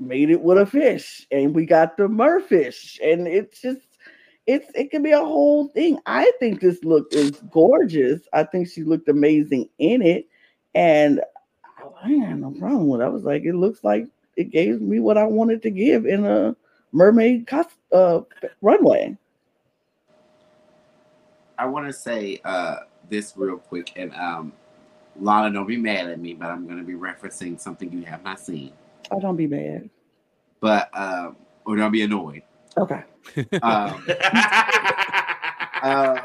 made 0.00 0.30
it 0.30 0.40
with 0.40 0.58
a 0.58 0.66
fish 0.66 1.26
and 1.30 1.54
we 1.54 1.66
got 1.66 1.96
the 1.96 2.04
merfish. 2.08 2.98
And 3.04 3.28
it's 3.28 3.60
just, 3.60 3.80
it's 4.46 4.68
it 4.74 4.90
can 4.90 5.02
be 5.02 5.12
a 5.12 5.20
whole 5.20 5.68
thing. 5.68 5.98
I 6.06 6.32
think 6.40 6.60
this 6.60 6.82
look 6.82 7.12
is 7.12 7.32
gorgeous. 7.50 8.22
I 8.32 8.42
think 8.44 8.68
she 8.68 8.82
looked 8.82 9.08
amazing 9.08 9.68
in 9.78 10.02
it. 10.02 10.26
And 10.74 11.20
I 12.02 12.10
had 12.10 12.40
no 12.40 12.50
problem 12.50 12.88
with 12.88 13.00
it. 13.00 13.04
I 13.04 13.08
was 13.08 13.22
like, 13.24 13.44
it 13.44 13.54
looks 13.54 13.84
like 13.84 14.06
it 14.36 14.50
gave 14.50 14.80
me 14.80 14.98
what 15.00 15.16
I 15.18 15.24
wanted 15.24 15.62
to 15.62 15.70
give 15.70 16.06
in 16.06 16.24
a 16.24 16.56
mermaid 16.92 17.46
cost, 17.46 17.70
uh, 17.92 18.20
runway. 18.60 19.16
I 21.58 21.66
want 21.66 21.86
to 21.86 21.92
say 21.92 22.40
uh, 22.44 22.76
this 23.08 23.34
real 23.36 23.58
quick, 23.58 23.92
and 23.96 24.12
um, 24.14 24.52
Lana, 25.20 25.52
don't 25.52 25.66
be 25.66 25.76
mad 25.76 26.08
at 26.08 26.18
me, 26.18 26.34
but 26.34 26.46
I'm 26.48 26.66
going 26.66 26.78
to 26.78 26.84
be 26.84 26.94
referencing 26.94 27.60
something 27.60 27.92
you 27.92 28.02
have 28.04 28.24
not 28.24 28.40
seen, 28.40 28.72
Oh, 29.10 29.20
don't 29.20 29.36
be 29.36 29.46
mad. 29.46 29.88
but 30.60 30.88
um, 30.98 31.36
or 31.64 31.76
don't 31.76 31.92
be 31.92 32.02
annoyed. 32.02 32.42
Okay. 32.78 33.02
Um, 33.62 34.04
uh, 35.82 36.20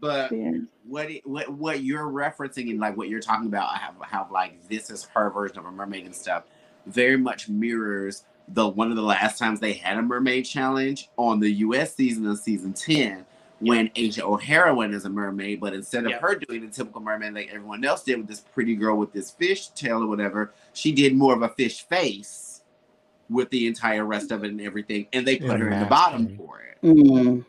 but 0.00 0.32
Yeah. 0.32 0.52
What, 0.88 1.10
it, 1.10 1.26
what 1.26 1.48
what 1.50 1.82
you're 1.82 2.06
referencing 2.06 2.70
and 2.70 2.80
like 2.80 2.96
what 2.96 3.08
you're 3.08 3.20
talking 3.20 3.46
about, 3.46 3.76
how, 3.76 3.92
how 4.02 4.28
like 4.32 4.68
this 4.68 4.90
is 4.90 5.04
her 5.14 5.30
version 5.30 5.58
of 5.58 5.66
a 5.66 5.70
mermaid 5.70 6.06
and 6.06 6.14
stuff, 6.14 6.44
very 6.86 7.16
much 7.16 7.48
mirrors 7.48 8.24
the 8.48 8.66
one 8.66 8.90
of 8.90 8.96
the 8.96 9.02
last 9.02 9.38
times 9.38 9.60
they 9.60 9.74
had 9.74 9.98
a 9.98 10.02
mermaid 10.02 10.44
challenge 10.46 11.08
on 11.16 11.38
the 11.40 11.50
U.S. 11.50 11.94
season 11.94 12.26
of 12.26 12.38
season 12.38 12.72
ten. 12.72 13.24
When 13.60 13.90
Asia 13.96 14.24
O'Hara 14.24 14.72
went 14.72 14.94
as 14.94 15.04
a 15.04 15.08
mermaid, 15.10 15.58
but 15.58 15.74
instead 15.74 16.04
of 16.04 16.12
Yep. 16.12 16.20
her 16.20 16.34
doing 16.36 16.60
the 16.60 16.68
typical 16.68 17.00
mermaid 17.00 17.34
like 17.34 17.48
everyone 17.52 17.84
else 17.84 18.04
did 18.04 18.16
with 18.18 18.28
this 18.28 18.38
pretty 18.38 18.76
girl 18.76 18.96
with 18.96 19.12
this 19.12 19.32
fish 19.32 19.70
tail 19.70 20.04
or 20.04 20.06
whatever, 20.06 20.52
she 20.74 20.92
did 20.92 21.16
more 21.16 21.34
of 21.34 21.42
a 21.42 21.48
fish 21.48 21.82
face 21.82 22.62
with 23.28 23.50
the 23.50 23.66
entire 23.66 24.04
rest 24.04 24.30
of 24.30 24.44
it 24.44 24.50
and 24.50 24.60
everything, 24.60 25.08
and 25.12 25.26
they 25.26 25.38
put 25.38 25.50
And 25.50 25.62
her 25.62 25.70
in 25.70 25.80
the 25.80 25.86
bottom 25.86 26.36
for 26.36 26.60
it. 26.60 26.86
Mm. 26.86 27.44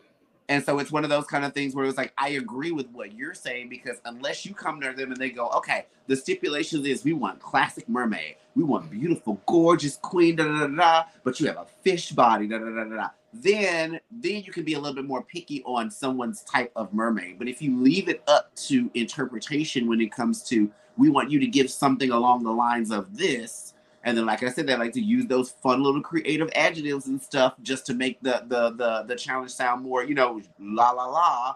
And 0.50 0.66
so 0.66 0.80
it's 0.80 0.92
one 0.92 1.04
of 1.04 1.12
those 1.12 1.28
kind 1.28 1.46
of 1.46 1.54
things 1.54 1.76
where 1.76 1.86
it's 1.86 1.98
like, 1.98 2.12
I 2.18 2.30
agree 2.30 2.72
with 2.72 2.90
what 2.90 3.14
you're 3.14 3.36
saying 3.36 3.70
because 3.70 3.98
unless 4.04 4.48
you 4.48 4.56
come 4.56 4.82
to 4.82 4.92
them 4.92 5.12
and 5.12 5.22
they 5.22 5.30
go, 5.30 5.48
okay, 5.50 5.86
the 6.08 6.16
stipulations 6.16 6.88
is 6.88 7.04
we 7.04 7.14
want 7.14 7.40
classic 7.40 7.88
mermaid, 7.88 8.36
we 8.56 8.64
want 8.64 8.90
beautiful, 8.90 9.40
gorgeous 9.46 9.98
queen, 9.98 10.38
da 10.38 10.46
da 10.46 10.66
da 10.66 10.68
da, 10.68 11.04
but 11.24 11.40
you 11.40 11.46
have 11.46 11.58
a 11.58 11.68
fish 11.84 12.12
body, 12.14 12.48
da 12.48 12.58
da 12.58 12.66
da 12.66 12.84
da 12.84 12.96
da. 12.96 13.10
Then, 13.32 14.00
then 14.10 14.42
you 14.42 14.52
can 14.52 14.64
be 14.64 14.74
a 14.74 14.80
little 14.80 14.96
bit 14.96 15.06
more 15.06 15.22
picky 15.22 15.62
on 15.68 15.92
someone's 15.92 16.42
type 16.42 16.72
of 16.76 16.96
mermaid. 16.96 17.38
But 17.38 17.48
if 17.48 17.62
you 17.62 17.80
leave 17.80 18.10
it 18.10 18.24
up 18.28 18.54
to 18.56 18.90
interpretation 18.96 19.88
when 19.88 20.02
it 20.02 20.12
comes 20.12 20.42
to, 20.46 20.72
we 20.98 21.10
want 21.10 21.30
you 21.30 21.40
to 21.40 21.48
give 21.48 21.70
something 21.70 22.10
along 22.10 22.44
the 22.44 22.52
lines 22.52 22.90
of 22.90 23.16
this, 23.16 23.76
and 24.04 24.18
then, 24.18 24.26
like 24.26 24.44
I 24.44 24.50
said, 24.50 24.66
they 24.68 24.76
like 24.78 24.94
to 24.94 25.02
use 25.02 25.26
those 25.26 25.52
fun 25.52 25.84
little 25.84 26.02
creative 26.02 26.50
adjectives 26.56 27.08
and 27.08 27.22
stuff 27.22 27.54
just 27.62 27.86
to 27.88 27.94
make 27.94 28.22
the 28.22 28.44
the 28.48 28.72
the, 28.72 29.04
the 29.08 29.16
challenge 29.16 29.52
sound 29.52 29.84
more, 29.84 30.04
you 30.04 30.16
know, 30.16 30.42
la 30.60 30.92
la 30.92 31.06
la. 31.06 31.56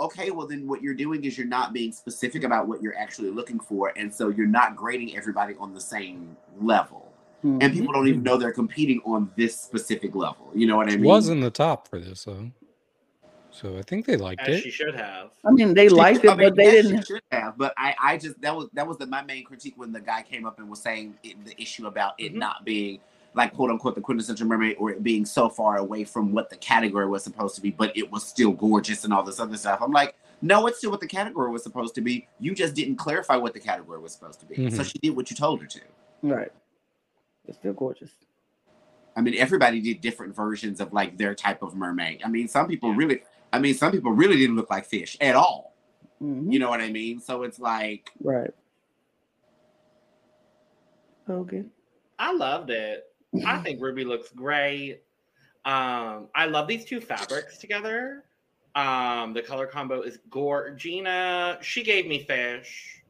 okay, 0.00 0.30
well 0.30 0.46
then 0.46 0.66
what 0.66 0.82
you're 0.82 0.94
doing 0.94 1.22
is 1.24 1.36
you're 1.38 1.46
not 1.46 1.72
being 1.72 1.92
specific 1.92 2.44
about 2.44 2.66
what 2.66 2.82
you're 2.82 2.96
actually 2.98 3.30
looking 3.30 3.60
for, 3.60 3.92
and 3.96 4.12
so 4.12 4.28
you're 4.30 4.46
not 4.46 4.74
grading 4.74 5.16
everybody 5.16 5.54
on 5.60 5.74
the 5.74 5.80
same 5.80 6.36
level. 6.60 7.12
And 7.42 7.60
Mhm. 7.62 7.72
people 7.72 7.92
don't 7.92 8.08
even 8.08 8.22
know 8.22 8.36
they're 8.36 8.52
competing 8.52 9.00
on 9.04 9.30
this 9.36 9.60
specific 9.60 10.14
level. 10.14 10.50
You 10.54 10.66
know 10.66 10.76
what 10.76 10.88
I 10.88 10.92
mean? 10.96 11.04
was 11.04 11.28
in 11.28 11.40
the 11.40 11.50
top 11.50 11.88
for 11.88 11.98
this 11.98 12.24
though, 12.24 12.50
so 13.52 13.76
I 13.78 13.82
think 13.82 14.06
they 14.06 14.16
liked 14.16 14.40
As 14.48 14.56
it. 14.58 14.62
she 14.62 14.70
should 14.70 14.94
have. 14.94 15.30
I 15.44 15.50
mean, 15.50 15.74
they 15.74 15.88
She- 15.88 15.94
liked 15.94 16.24
I 16.24 16.32
it, 16.32 16.38
mean, 16.38 16.48
but 16.48 16.56
they 16.56 16.64
yes, 16.64 16.86
didn't. 16.86 17.06
should 17.06 17.20
have. 17.30 17.56
But 17.58 17.74
I, 17.76 17.94
I 18.02 18.16
just 18.18 18.40
that 18.40 18.56
was 18.56 18.68
that 18.72 18.86
was 18.86 18.96
the, 18.98 19.06
my 19.06 19.22
main 19.22 19.44
critique 19.44 19.74
when 19.76 19.92
the 19.92 20.00
guy 20.00 20.22
came 20.22 20.46
up 20.46 20.58
and 20.58 20.68
was 20.70 20.80
saying 20.80 21.14
it, 21.22 21.44
the 21.44 21.60
issue 21.60 21.86
about 21.86 22.14
it 22.18 22.32
Mhm. 22.32 22.36
not 22.38 22.64
being 22.64 22.98
like 23.34 23.54
quote 23.54 23.70
unquote 23.70 23.94
the 23.94 24.00
quintessential 24.00 24.46
mermaid 24.46 24.76
or 24.78 24.90
it 24.90 25.02
being 25.02 25.24
so 25.24 25.48
far 25.48 25.78
away 25.78 26.04
from 26.04 26.32
what 26.32 26.50
the 26.50 26.56
category 26.56 27.06
was 27.06 27.22
supposed 27.24 27.54
to 27.54 27.60
be, 27.60 27.70
but 27.70 27.96
it 27.96 28.10
was 28.10 28.24
still 28.26 28.52
gorgeous 28.52 29.04
and 29.04 29.12
all 29.12 29.22
this 29.22 29.40
other 29.40 29.56
stuff. 29.56 29.78
I'm 29.80 29.92
like, 29.92 30.14
no, 30.42 30.66
it's 30.66 30.78
still 30.78 30.90
what 30.90 31.00
the 31.00 31.06
category 31.06 31.50
was 31.50 31.62
supposed 31.62 31.94
to 31.94 32.00
be. 32.00 32.26
You 32.40 32.54
just 32.54 32.74
didn't 32.74 32.96
clarify 32.96 33.36
what 33.36 33.54
the 33.54 33.60
category 33.60 34.00
was 34.00 34.12
supposed 34.12 34.40
to 34.40 34.46
be. 34.46 34.70
So 34.70 34.82
Mhm. 34.82 34.90
she 34.92 34.98
did 34.98 35.10
what 35.16 35.30
you 35.30 35.36
told 35.36 35.60
her 35.62 35.66
to. 35.66 35.80
Right. 36.22 36.50
It's 37.46 37.58
still 37.58 37.72
gorgeous. 37.72 38.10
I 39.16 39.20
mean, 39.20 39.34
everybody 39.36 39.80
did 39.80 40.00
different 40.00 40.34
versions 40.34 40.80
of 40.80 40.92
like 40.92 41.16
their 41.18 41.34
type 41.34 41.62
of 41.62 41.74
mermaid. 41.74 42.22
I 42.24 42.28
mean, 42.28 42.48
some 42.48 42.66
people 42.66 42.90
Yeah. 42.90 42.96
really, 42.96 43.22
I 43.52 43.58
mean, 43.58 43.74
some 43.74 43.92
people 43.92 44.12
really 44.12 44.36
didn't 44.36 44.56
look 44.56 44.70
like 44.70 44.86
fish 44.86 45.16
at 45.20 45.34
all. 45.34 45.76
Mhm. 46.22 46.52
You 46.52 46.58
know 46.58 46.70
what 46.70 46.80
I 46.80 46.90
mean? 46.90 47.20
So 47.20 47.42
it's 47.42 47.58
like, 47.58 48.10
Right. 48.20 48.50
Okay. 51.28 51.64
I 52.18 52.32
loved 52.32 52.70
it. 52.70 53.04
I 53.46 53.58
think 53.58 53.80
Rubi 53.80 54.04
looks 54.04 54.30
great. 54.30 55.02
Um, 55.64 56.28
I 56.34 56.46
love 56.46 56.66
these 56.68 56.84
two 56.84 57.00
fabrics 57.00 57.56
together. 57.58 58.24
Um, 58.74 59.32
the 59.32 59.42
color 59.42 59.66
combo 59.66 60.02
is 60.02 60.18
gore. 60.28 60.70
Gina, 60.70 61.58
she 61.62 61.82
gave 61.82 62.06
me 62.06 62.24
fish 62.24 63.01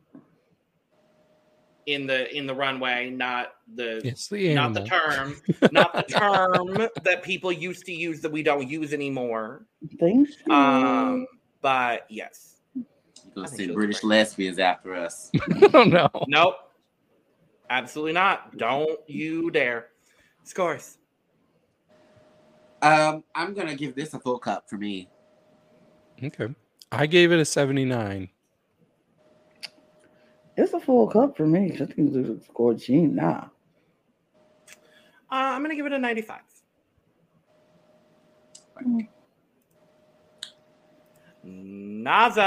in 1.86 2.06
the 2.06 2.34
in 2.36 2.46
the 2.46 2.54
runway, 2.54 3.10
not 3.10 3.54
the 3.74 4.06
It's 4.06 4.28
the 4.28 4.54
not 4.54 4.74
the 4.74 4.84
term, 4.84 5.36
not 5.72 5.92
the 5.92 6.02
term 6.02 6.88
that 7.02 7.22
people 7.22 7.50
used 7.52 7.84
to 7.86 7.92
use 7.92 8.20
that 8.20 8.30
we 8.30 8.42
don't 8.42 8.68
use 8.68 8.92
anymore. 8.92 9.66
Thanks. 9.98 10.32
Um, 10.48 11.26
but 11.60 12.06
yes, 12.08 12.56
you're 12.74 12.84
gonna 13.34 13.46
I 13.46 13.48
think 13.48 13.48
send 13.48 13.60
she 13.60 13.66
looks 13.66 13.76
British 13.76 14.00
great. 14.00 14.08
lesbians 14.08 14.58
after 14.58 14.94
us. 14.94 15.30
oh 15.74 15.84
no. 15.84 16.08
nope, 16.28 16.56
absolutely 17.70 18.12
not. 18.12 18.56
Don't 18.56 19.00
you 19.08 19.50
dare. 19.50 19.88
Scores. 20.44 20.98
Um, 22.80 23.22
I'm 23.34 23.54
gonna 23.54 23.76
give 23.76 23.94
this 23.94 24.14
a 24.14 24.18
full 24.18 24.38
cup 24.38 24.68
for 24.68 24.76
me. 24.76 25.08
Okay. 26.22 26.54
I 26.90 27.06
gave 27.06 27.32
it 27.32 27.40
a 27.40 27.44
79. 27.44 28.28
It's 30.56 30.72
a 30.74 30.80
full 30.80 31.06
cup 31.08 31.36
for 31.36 31.46
me. 31.46 31.72
I 31.74 31.86
think 31.86 32.14
it's 32.14 32.46
gorgeous. 32.48 32.88
Nah. 32.90 33.44
Uh, 35.30 35.34
I'm 35.34 35.62
gonna 35.62 35.74
give 35.74 35.86
it 35.86 35.92
a 35.92 35.98
95. 35.98 36.40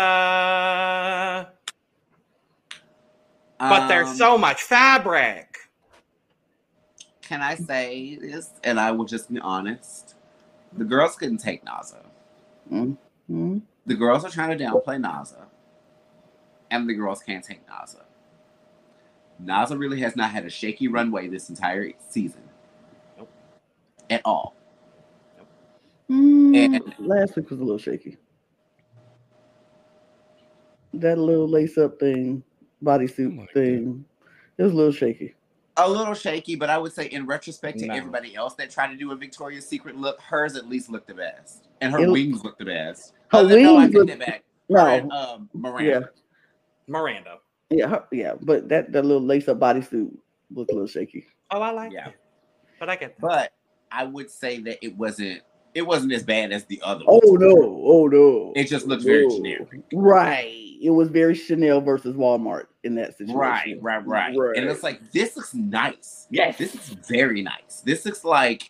Naza, 0.05 1.47
but 3.59 3.87
there's 3.87 4.09
Um, 4.09 4.15
so 4.15 4.37
much 4.37 4.63
fabric. 4.63 5.57
Can 7.21 7.41
I 7.41 7.55
say 7.55 8.15
this? 8.17 8.51
And 8.63 8.79
I 8.79 8.91
will 8.91 9.05
just 9.05 9.31
be 9.33 9.39
honest. 9.39 10.15
The 10.73 10.85
girls 10.85 11.15
couldn't 11.15 11.37
take 11.39 11.65
Naza. 11.65 12.05
Mhm. 12.71 13.61
The 13.85 13.95
girls 13.95 14.23
are 14.25 14.29
trying 14.29 14.57
to 14.57 14.63
downplay 14.63 14.99
Naza, 15.01 15.45
and 16.71 16.87
the 16.89 16.93
girls 16.93 17.21
can't 17.21 17.43
take 17.43 17.65
Naza. 17.67 18.01
Naza 19.43 19.77
really 19.77 19.99
has 20.01 20.15
not 20.15 20.31
had 20.31 20.45
a 20.45 20.49
shaky 20.49 20.87
runway 20.87 21.27
this 21.27 21.49
entire 21.49 21.91
season. 22.09 22.41
Nope. 23.17 23.29
At 24.09 24.21
all. 24.25 24.55
Mm, 26.09 26.55
And- 26.75 26.93
last 26.99 27.35
week 27.35 27.49
was 27.49 27.59
a 27.59 27.63
little 27.63 27.77
shaky. 27.77 28.17
That 30.93 31.17
little 31.17 31.47
lace 31.47 31.77
up 31.77 31.99
thing, 31.99 32.43
bodysuit 32.83 33.37
like 33.37 33.47
that. 33.49 33.53
thing, 33.53 34.05
it 34.57 34.63
was 34.63 34.71
a 34.71 34.75
little 34.75 34.91
shaky. 34.93 35.33
A 35.77 35.89
little 35.89 36.13
shaky, 36.13 36.55
but 36.55 36.69
I 36.69 36.77
would 36.77 36.93
say 36.93 37.07
in 37.07 37.25
retrospect 37.25 37.79
to 37.79 37.87
No. 37.87 37.93
everybody 37.95 38.33
else 38.33 38.53
that 38.55 38.69
tried 38.71 38.91
to 38.91 38.95
do 38.95 39.11
a 39.11 39.15
Victoria's 39.15 39.67
Secret 39.67 39.97
look, 39.97 40.21
hers 40.21 40.55
at 40.55 40.69
least 40.69 40.89
looked 40.89 41.07
the 41.07 41.13
best. 41.13 41.67
And 41.81 41.91
her 41.91 41.99
It- 41.99 42.09
wings 42.09 42.45
looked 42.45 42.59
the 42.59 42.65
best. 42.65 43.13
Her 43.31 43.39
Other- 43.39 43.59
no, 43.59 43.75
I 43.75 43.79
wings 43.79 43.87
take 43.91 43.95
look- 43.97 44.07
that 44.07 44.19
back. 44.19 44.43
No, 44.69 44.79
Her 44.85 44.89
and, 44.91 45.11
um, 45.11 45.49
Miranda. 45.53 46.09
Miranda. 46.87 47.37
yeah, 47.69 47.87
her, 47.87 48.03
yeah, 48.11 48.33
but 48.41 48.69
that 48.69 48.91
that 48.91 49.05
little 49.05 49.23
lace 49.23 49.47
up 49.47 49.59
bodysuit 49.59 50.11
was 50.53 50.67
a 50.69 50.73
little 50.73 50.87
shaky. 50.87 51.25
Oh, 51.51 51.61
I 51.61 51.71
like 51.71 51.91
Yeah. 51.91 52.09
it. 52.09 52.15
But 52.79 52.89
I 52.89 52.95
get 52.95 53.15
that. 53.17 53.21
But 53.21 53.53
I 53.91 54.03
would 54.03 54.29
say 54.29 54.59
that 54.61 54.83
it 54.85 54.95
wasn't 54.97 55.41
it 55.73 55.81
wasn't 55.85 56.13
as 56.13 56.23
bad 56.23 56.51
as 56.53 56.63
the 56.65 56.79
other 56.83 57.03
Oh 57.07 57.19
ones. 57.23 57.39
no! 57.41 57.81
Oh 57.85 58.07
no! 58.07 58.53
It 58.55 58.65
just 58.65 58.87
looks 58.87 59.03
very 59.03 59.27
No. 59.27 59.35
generic. 59.37 59.67
Right. 59.93 60.77
It 60.81 60.89
was 60.91 61.09
very 61.09 61.33
Chanel 61.35 61.81
versus 61.81 62.15
Walmart 62.15 62.65
in 62.83 62.95
that 62.95 63.17
situation. 63.17 63.37
Right, 63.37 64.05
right, 64.05 64.35
right, 64.35 64.57
And 64.57 64.69
it's 64.69 64.83
like 64.83 65.11
this 65.11 65.35
looks 65.35 65.53
nice. 65.53 66.27
yes, 66.29 66.57
This 66.57 66.75
is 66.75 66.89
very 67.09 67.41
nice. 67.41 67.81
This 67.83 68.05
looks 68.05 68.23
like 68.23 68.69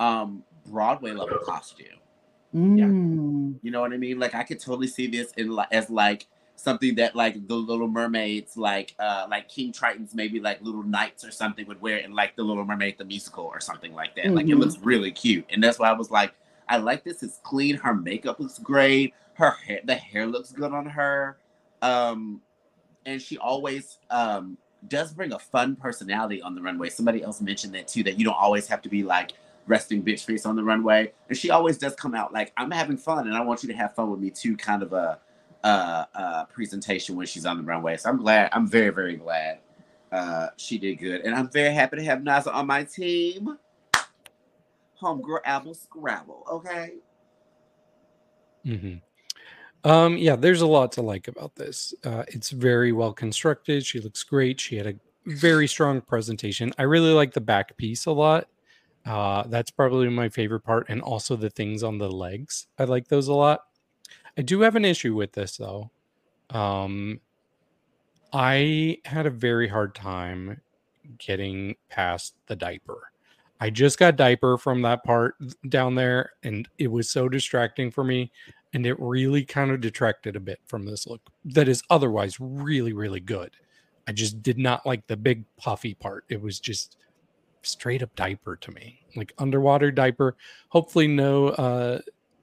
um 0.00 0.44
Broadway 0.66 1.12
level 1.12 1.38
costume. 1.44 1.86
Mm. 2.54 3.58
You 3.62 3.70
know 3.70 3.80
what 3.80 3.92
I 3.92 3.96
mean? 3.96 4.18
Like 4.18 4.34
I 4.34 4.42
could 4.42 4.60
totally 4.60 4.86
see 4.88 5.06
this 5.06 5.32
in 5.36 5.54
li- 5.54 5.64
as 5.72 5.90
like 5.90 6.26
something 6.56 6.94
that 6.96 7.14
like 7.14 7.46
the 7.46 7.54
Little 7.54 7.88
Mermaids, 7.88 8.56
like 8.56 8.94
uh 8.98 9.26
like 9.30 9.48
King 9.48 9.72
Triton's 9.72 10.14
maybe 10.14 10.40
like 10.40 10.60
little 10.62 10.82
knights 10.82 11.24
or 11.24 11.30
something 11.30 11.66
would 11.66 11.80
wear 11.80 11.98
in 11.98 12.12
like 12.12 12.34
the 12.36 12.42
Little 12.42 12.64
Mermaid 12.64 12.98
the 12.98 13.04
musical 13.04 13.44
or 13.44 13.60
something 13.60 13.94
like 13.94 14.16
that. 14.16 14.34
Like 14.34 14.46
it 14.46 14.54
Mhm. 14.56 14.60
looks 14.60 14.78
really 14.78 15.12
cute, 15.12 15.44
and 15.50 15.62
that's 15.62 15.78
why 15.78 15.88
I 15.88 15.92
was 15.92 16.10
like, 16.10 16.32
I 16.68 16.78
like 16.78 17.04
this. 17.04 17.22
It's 17.22 17.38
clean. 17.44 17.76
Her 17.76 17.94
makeup 17.94 18.40
looks 18.40 18.58
great. 18.58 19.14
Her 19.34 19.50
hair, 19.50 19.80
the 19.84 19.94
hair 19.94 20.26
looks 20.26 20.50
good 20.50 20.72
on 20.72 20.86
her. 20.86 21.36
Um, 21.82 22.40
and 23.04 23.20
she 23.20 23.38
always 23.38 23.98
um 24.10 24.58
does 24.88 25.12
bring 25.12 25.32
a 25.32 25.38
fun 25.38 25.76
personality 25.76 26.40
on 26.42 26.54
the 26.54 26.62
runway. 26.62 26.88
Somebody 26.88 27.22
else 27.22 27.40
mentioned 27.40 27.74
that 27.74 27.88
too. 27.88 28.02
That 28.02 28.18
you 28.18 28.24
don't 28.24 28.36
always 28.36 28.66
have 28.68 28.82
to 28.82 28.88
be 28.88 29.02
like 29.02 29.32
resting 29.66 30.02
bitch 30.02 30.24
face 30.24 30.46
on 30.46 30.54
the 30.54 30.62
runway. 30.62 31.12
And 31.28 31.36
she 31.36 31.50
always 31.50 31.76
does 31.76 31.94
come 31.96 32.14
out 32.14 32.32
like, 32.32 32.52
I'm 32.56 32.70
having 32.70 32.96
fun 32.96 33.26
and 33.26 33.36
I 33.36 33.40
want 33.40 33.62
you 33.64 33.68
to 33.68 33.74
have 33.74 33.94
fun 33.94 34.10
with 34.10 34.20
me 34.20 34.30
too, 34.30 34.56
kind 34.56 34.82
of 34.82 34.92
a 34.92 35.18
uh, 35.66 36.04
uh, 36.14 36.44
presentation 36.44 37.16
when 37.16 37.26
she's 37.26 37.44
on 37.44 37.56
the 37.58 37.62
runway. 37.64 37.96
So 37.96 38.08
I'm 38.08 38.18
glad, 38.18 38.50
I'm 38.52 38.68
very, 38.68 38.90
very 38.90 39.16
glad 39.16 39.58
uh, 40.12 40.48
she 40.56 40.78
did 40.78 40.96
good. 40.96 41.22
And 41.22 41.34
I'm 41.34 41.50
very 41.50 41.74
happy 41.74 41.96
to 41.96 42.04
have 42.04 42.20
Naza 42.20 42.54
on 42.54 42.68
my 42.68 42.84
team. 42.84 43.58
Homegirl 45.02 45.40
Apple 45.44 45.74
Scrabble, 45.74 46.44
okay? 46.50 46.94
hmm 48.64 48.94
Um, 49.84 50.16
yeah, 50.16 50.36
there's 50.36 50.62
a 50.62 50.66
lot 50.66 50.92
to 50.92 51.02
like 51.02 51.28
about 51.28 51.56
this. 51.56 51.92
Uh, 52.04 52.22
it's 52.28 52.50
very 52.50 52.92
well 52.92 53.12
constructed. 53.12 53.84
She 53.84 54.00
looks 54.00 54.22
great. 54.22 54.60
She 54.60 54.76
had 54.76 54.86
a 54.86 54.94
very 55.26 55.66
strong 55.66 56.00
presentation. 56.00 56.72
I 56.78 56.84
really 56.84 57.12
like 57.12 57.32
the 57.32 57.40
back 57.40 57.76
piece 57.76 58.06
a 58.06 58.12
lot. 58.12 58.46
Uh, 59.04 59.44
that's 59.48 59.70
probably 59.70 60.08
my 60.08 60.28
favorite 60.28 60.60
part, 60.60 60.86
and 60.88 61.02
also 61.02 61.36
the 61.36 61.50
things 61.50 61.82
on 61.82 61.98
the 61.98 62.10
legs. 62.10 62.66
I 62.78 62.84
like 62.84 63.08
those 63.08 63.28
a 63.28 63.34
lot. 63.34 63.66
I 64.38 64.42
do 64.42 64.60
have 64.60 64.76
an 64.76 64.84
issue 64.84 65.14
with 65.14 65.32
this 65.32 65.56
though. 65.56 65.90
Um, 66.50 67.20
I 68.32 68.98
had 69.04 69.26
a 69.26 69.30
very 69.30 69.68
hard 69.68 69.94
time 69.94 70.60
getting 71.18 71.76
past 71.88 72.34
the 72.46 72.56
diaper. 72.56 73.10
I 73.58 73.70
just 73.70 73.98
got 73.98 74.16
diaper 74.16 74.58
from 74.58 74.82
that 74.82 75.02
part 75.02 75.36
down 75.68 75.94
there, 75.94 76.32
and 76.42 76.68
it 76.78 76.88
was 76.88 77.08
so 77.08 77.28
distracting 77.28 77.90
for 77.90 78.04
me 78.04 78.30
and 78.76 78.84
it 78.84 79.00
really 79.00 79.42
kind 79.42 79.70
of 79.70 79.80
detracted 79.80 80.36
a 80.36 80.40
bit 80.40 80.60
from 80.66 80.84
this 80.84 81.06
look 81.06 81.22
that 81.46 81.66
is 81.66 81.82
otherwise 81.88 82.38
really 82.38 82.92
really 82.92 83.20
good 83.20 83.56
i 84.06 84.12
just 84.12 84.42
did 84.42 84.58
not 84.58 84.84
like 84.84 85.06
the 85.06 85.16
big 85.16 85.44
puffy 85.56 85.94
part 85.94 86.24
it 86.28 86.40
was 86.40 86.60
just 86.60 86.98
straight 87.62 88.02
up 88.02 88.14
diaper 88.14 88.54
to 88.54 88.70
me 88.72 89.00
like 89.16 89.32
underwater 89.38 89.90
diaper 89.90 90.36
hopefully 90.68 91.06
no 91.08 91.48
uh 91.48 91.98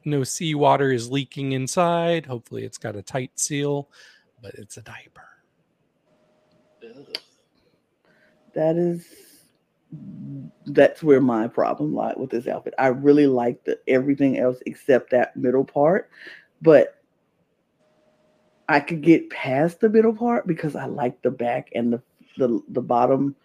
no 0.06 0.24
seawater 0.24 0.92
is 0.92 1.12
leaking 1.12 1.52
inside. 1.54 2.26
Hopefully 2.26 2.64
it's 2.64 2.78
got 2.78 2.96
a 2.96 3.02
tight 3.02 3.32
seal 3.36 3.90
but 4.44 4.54
it's 4.56 4.78
a 4.78 4.82
diaper. 4.82 5.24
That 8.54 8.76
is 8.76 9.08
that's 10.66 11.02
where 11.02 11.22
my 11.22 11.48
problem 11.48 11.96
lied 11.96 12.18
with 12.18 12.30
this 12.30 12.48
outfit. 12.48 12.74
I 12.78 12.88
really 12.88 13.28
like 13.28 13.64
the 13.64 13.80
everything 13.88 14.38
else 14.38 14.58
except 14.66 15.12
that 15.12 15.36
middle 15.36 15.64
part, 15.64 16.10
but 16.62 17.00
I 18.68 18.80
could 18.80 19.02
get 19.02 19.30
past 19.30 19.80
the 19.80 19.90
middle 19.90 20.14
part 20.14 20.46
because 20.46 20.76
I 20.76 20.86
like 20.86 21.22
the 21.22 21.32
back 21.32 21.70
and 21.74 21.94
the 21.94 22.02
the, 22.38 22.62
the 22.70 22.82
bottom 22.82 23.36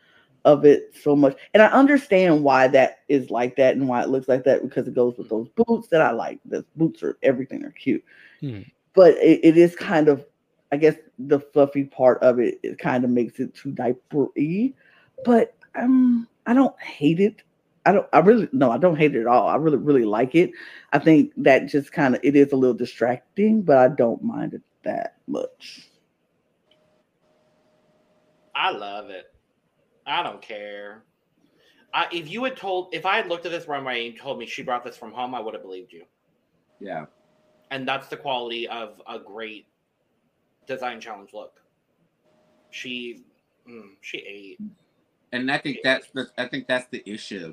of 0.44 0.64
it 0.64 0.94
so 1.00 1.14
much. 1.16 1.36
And 1.54 1.62
I 1.62 1.66
understand 1.66 2.42
why 2.44 2.68
that 2.68 3.00
is 3.08 3.30
like 3.30 3.56
that 3.56 3.76
and 3.76 3.88
why 3.88 4.02
it 4.02 4.08
looks 4.08 4.28
like 4.28 4.44
that 4.44 4.62
because 4.62 4.88
it 4.88 4.94
goes 4.94 5.16
with 5.18 5.28
those 5.28 5.48
boots 5.48 5.88
that 5.88 6.00
I 6.00 6.10
like. 6.12 6.40
The 6.44 6.64
boots 6.76 7.02
are 7.02 7.18
everything 7.22 7.60
they're 7.60 7.70
cute. 7.72 8.04
Hmm. 8.40 8.60
but 8.94 9.14
it, 9.14 9.40
it 9.42 9.56
is 9.56 9.74
kind 9.74 10.08
of, 10.08 10.24
I 10.70 10.76
guess, 10.76 10.96
the 11.18 11.40
fluffy 11.40 11.84
part 11.84 12.22
of 12.22 12.38
it. 12.38 12.58
It 12.62 12.78
kind 12.78 13.04
of 13.04 13.10
makes 13.10 13.40
it 13.40 13.54
too 13.54 13.72
diapery, 13.72 14.74
but 15.24 15.56
um, 15.74 16.28
I 16.46 16.54
don't 16.54 16.80
hate 16.80 17.20
it. 17.20 17.42
I 17.86 17.92
don't. 17.92 18.06
I 18.12 18.18
really 18.18 18.48
no. 18.52 18.70
I 18.70 18.78
don't 18.78 18.96
hate 18.96 19.14
it 19.14 19.22
at 19.22 19.26
all. 19.26 19.48
I 19.48 19.56
really, 19.56 19.78
really 19.78 20.04
like 20.04 20.34
it. 20.34 20.50
I 20.92 20.98
think 20.98 21.32
that 21.38 21.66
just 21.66 21.92
kind 21.92 22.14
of 22.14 22.20
it 22.22 22.36
is 22.36 22.52
a 22.52 22.56
little 22.56 22.76
distracting, 22.76 23.62
but 23.62 23.78
I 23.78 23.88
don't 23.88 24.22
mind 24.22 24.54
it 24.54 24.62
that 24.84 25.16
much. 25.26 25.88
I 28.54 28.70
love 28.72 29.10
it. 29.10 29.32
I 30.10 30.22
don't 30.22 30.42
care. 30.42 31.04
I, 31.92 32.06
if 32.12 32.30
you 32.30 32.44
had 32.44 32.56
told, 32.56 32.94
if 32.94 33.06
I 33.06 33.16
had 33.16 33.28
looked 33.28 33.46
at 33.46 33.52
this 33.52 33.66
runway 33.66 34.08
and 34.08 34.18
told 34.18 34.38
me 34.38 34.46
she 34.46 34.62
brought 34.62 34.84
this 34.84 34.96
from 34.96 35.12
home, 35.12 35.34
I 35.34 35.40
would 35.40 35.54
have 35.54 35.62
believed 35.62 35.92
you. 35.92 36.04
Yeah. 36.80 37.06
And 37.70 37.86
that's 37.86 38.08
the 38.08 38.16
quality 38.16 38.68
of 38.68 39.00
a 39.08 39.18
great 39.18 39.66
design 40.66 41.00
challenge 41.00 41.30
look. 41.32 41.60
She, 42.70 43.24
mm, 43.68 43.90
she 44.00 44.18
ate. 44.18 44.60
And 45.32 45.50
I 45.50 45.58
think 45.58 45.78
that's 45.84 46.08
the 46.10 46.28
I 46.38 46.46
think 46.46 46.66
that's 46.66 46.86
the 46.90 47.02
issue. 47.08 47.52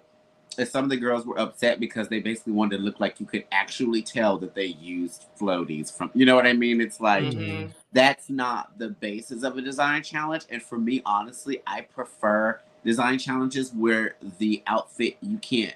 Is 0.58 0.72
some 0.72 0.84
of 0.84 0.90
the 0.90 0.98
girls 0.98 1.26
were 1.26 1.40
upset 1.40 1.80
because 1.80 2.08
they 2.08 2.20
basically 2.20 2.54
wanted 2.54 2.78
to 2.78 2.84
look 2.84 3.00
like 3.00 3.20
you 3.20 3.26
could 3.26 3.46
actually 3.52 4.02
tell 4.02 4.38
that 4.40 4.56
they 4.56 4.66
used 4.66 5.26
floaties 5.40 5.96
from 5.96 6.12
you 6.14 6.26
know 6.26 6.36
what 6.36 6.48
I 6.48 6.54
mean? 6.54 6.82
It's 6.82 7.00
like 7.00 7.26
Mhm. 7.26 7.72
that's 7.92 8.30
not 8.30 8.78
the 8.78 8.90
basis 8.90 9.44
of 9.44 9.58
a 9.58 9.62
design 9.62 10.04
challenge. 10.04 10.46
And 10.50 10.62
for 10.62 10.78
me, 10.78 11.02
honestly, 11.06 11.62
I 11.68 11.82
prefer 11.82 12.60
design 12.84 13.18
challenges 13.20 13.74
where 13.74 14.16
the 14.40 14.64
outfit 14.68 15.18
you 15.22 15.38
can't 15.40 15.76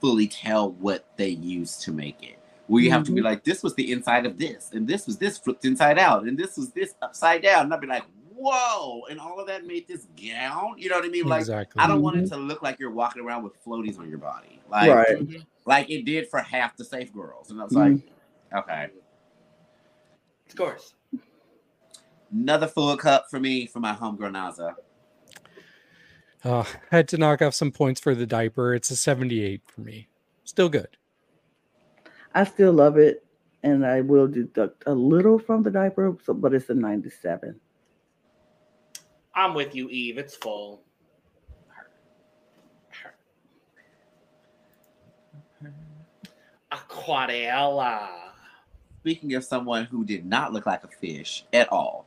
fully 0.00 0.26
tell 0.26 0.72
what 0.72 1.04
they 1.16 1.28
used 1.28 1.82
to 1.82 1.92
make 1.92 2.22
it. 2.22 2.38
Where 2.66 2.82
you 2.82 2.90
have 2.90 3.04
to 3.04 3.12
be 3.12 3.20
Mhm. 3.20 3.24
like, 3.24 3.44
this 3.44 3.62
was 3.62 3.74
the 3.74 3.92
inside 3.92 4.24
of 4.26 4.38
this, 4.38 4.70
and 4.72 4.86
this 4.86 5.06
was 5.06 5.18
this 5.18 5.38
flipped 5.38 5.64
inside 5.64 5.98
out, 5.98 6.24
and 6.24 6.38
this 6.38 6.56
was 6.56 6.70
this 6.70 6.94
upside 7.02 7.42
down. 7.42 7.64
And 7.64 7.74
I'd 7.74 7.80
be 7.80 7.86
like, 7.86 8.04
whoa, 8.42 9.02
and 9.10 9.20
all 9.20 9.38
of 9.38 9.46
that 9.46 9.64
made 9.66 9.86
this 9.86 10.06
gown. 10.16 10.74
You 10.78 10.88
know 10.88 10.96
what 10.96 11.04
I 11.04 11.08
mean? 11.08 11.26
Like 11.26 11.40
exactly. 11.40 11.80
I 11.82 11.86
don't 11.86 12.02
want 12.02 12.16
it 12.16 12.28
to 12.28 12.36
look 12.36 12.62
like 12.62 12.78
you're 12.78 12.90
walking 12.90 13.22
around 13.22 13.44
with 13.44 13.62
floaties 13.64 13.98
on 13.98 14.08
your 14.08 14.18
body. 14.18 14.60
Like 14.70 14.90
Right. 14.90 15.18
Mhm. 15.18 15.46
like 15.64 15.90
it 15.90 16.04
did 16.04 16.28
for 16.28 16.40
half 16.40 16.76
the 16.76 16.84
safe 16.84 17.12
girls. 17.12 17.50
And 17.50 17.60
I 17.60 17.64
was 17.64 17.72
Mhm. 17.72 18.02
like, 18.52 18.64
okay. 18.64 18.90
Of 20.48 20.56
course. 20.56 20.94
Another 22.32 22.66
full 22.66 22.96
cup 22.96 23.26
for 23.30 23.38
me 23.38 23.66
for 23.66 23.80
my 23.80 23.94
homegirl 23.94 24.32
Naza. 24.32 24.74
Uh, 26.44 26.64
had 26.90 27.06
to 27.08 27.16
knock 27.18 27.40
off 27.40 27.54
some 27.54 27.70
points 27.70 28.00
for 28.00 28.14
the 28.14 28.26
diaper. 28.26 28.74
It's 28.74 28.90
a 28.90 28.96
78 28.96 29.62
for 29.66 29.82
me. 29.82 30.08
Still 30.44 30.68
good. 30.68 30.96
I 32.34 32.44
still 32.44 32.72
love 32.72 32.96
it, 32.98 33.24
and 33.62 33.86
I 33.86 34.00
will 34.00 34.26
deduct 34.26 34.82
a 34.86 34.94
little 34.94 35.38
from 35.38 35.62
the 35.62 35.70
diaper, 35.70 36.16
so, 36.24 36.34
but 36.34 36.52
it's 36.54 36.68
a 36.70 36.74
97. 36.74 37.60
I'm 39.34 39.54
with 39.54 39.74
you, 39.74 39.88
Eve. 39.88 40.18
It's 40.18 40.36
full. 40.36 40.82
Aquarela. 46.70 48.08
Speaking 49.00 49.34
of 49.34 49.44
someone 49.44 49.84
who 49.84 50.04
did 50.04 50.24
not 50.24 50.52
look 50.52 50.66
like 50.66 50.84
a 50.84 50.88
fish 50.88 51.44
at 51.52 51.68
all. 51.70 52.06